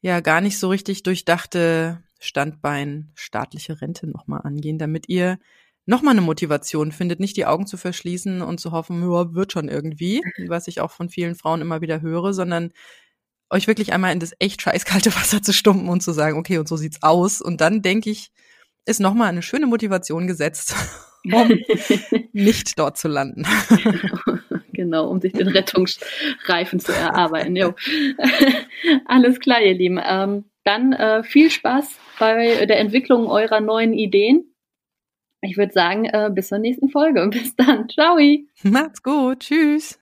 ja 0.00 0.20
gar 0.20 0.40
nicht 0.40 0.58
so 0.58 0.68
richtig 0.68 1.02
durchdachte 1.02 2.02
Standbein 2.20 3.10
staatliche 3.14 3.80
Rente 3.80 4.06
nochmal 4.06 4.42
angehen, 4.44 4.78
damit 4.78 5.08
ihr 5.08 5.38
nochmal 5.88 6.12
eine 6.12 6.20
Motivation 6.20 6.92
findet, 6.92 7.18
nicht 7.18 7.36
die 7.36 7.46
Augen 7.46 7.66
zu 7.66 7.78
verschließen 7.78 8.42
und 8.42 8.60
zu 8.60 8.72
hoffen, 8.72 9.00
ja, 9.10 9.34
wird 9.34 9.52
schon 9.52 9.68
irgendwie, 9.68 10.20
was 10.46 10.68
ich 10.68 10.80
auch 10.80 10.90
von 10.90 11.08
vielen 11.08 11.34
Frauen 11.34 11.62
immer 11.62 11.80
wieder 11.80 12.02
höre, 12.02 12.34
sondern 12.34 12.72
euch 13.48 13.66
wirklich 13.66 13.94
einmal 13.94 14.12
in 14.12 14.20
das 14.20 14.34
echt 14.38 14.60
scheißkalte 14.60 15.14
Wasser 15.16 15.42
zu 15.42 15.54
stumpen 15.54 15.88
und 15.88 16.02
zu 16.02 16.12
sagen, 16.12 16.38
okay, 16.38 16.58
und 16.58 16.68
so 16.68 16.76
sieht's 16.76 17.02
aus. 17.02 17.40
Und 17.40 17.62
dann 17.62 17.80
denke 17.80 18.10
ich, 18.10 18.28
ist 18.84 19.00
nochmal 19.00 19.30
eine 19.30 19.40
schöne 19.40 19.66
Motivation 19.66 20.26
gesetzt, 20.26 20.74
um 21.24 21.58
nicht 22.32 22.78
dort 22.78 22.98
zu 22.98 23.08
landen. 23.08 23.46
genau, 24.74 25.08
um 25.08 25.22
sich 25.22 25.32
den 25.32 25.48
Rettungsreifen 25.48 26.80
zu 26.80 26.92
erarbeiten. 26.92 27.56
Jo. 27.56 27.74
Alles 29.06 29.40
klar, 29.40 29.62
ihr 29.62 29.74
Lieben. 29.74 29.98
Ähm, 30.04 30.44
dann 30.64 30.92
äh, 30.92 31.22
viel 31.22 31.50
Spaß 31.50 31.88
bei 32.18 32.66
der 32.66 32.78
Entwicklung 32.78 33.28
eurer 33.28 33.62
neuen 33.62 33.94
Ideen 33.94 34.47
ich 35.40 35.56
würde 35.56 35.72
sagen, 35.72 36.04
äh, 36.06 36.30
bis 36.32 36.48
zur 36.48 36.58
nächsten 36.58 36.88
Folge. 36.88 37.28
Bis 37.32 37.54
dann. 37.56 37.88
Ciao. 37.88 38.18
Macht's 38.62 39.02
gut. 39.02 39.40
Tschüss. 39.40 39.98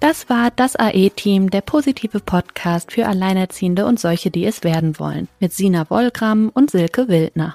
Das 0.00 0.28
war 0.28 0.50
das 0.50 0.74
AE-Team, 0.74 1.50
der 1.50 1.60
positive 1.60 2.18
Podcast 2.18 2.90
für 2.90 3.06
Alleinerziehende 3.06 3.86
und 3.86 4.00
solche, 4.00 4.32
die 4.32 4.44
es 4.44 4.64
werden 4.64 4.98
wollen, 4.98 5.28
mit 5.38 5.52
Sina 5.52 5.88
Wollgramm 5.88 6.50
und 6.52 6.72
Silke 6.72 7.06
Wildner. 7.06 7.54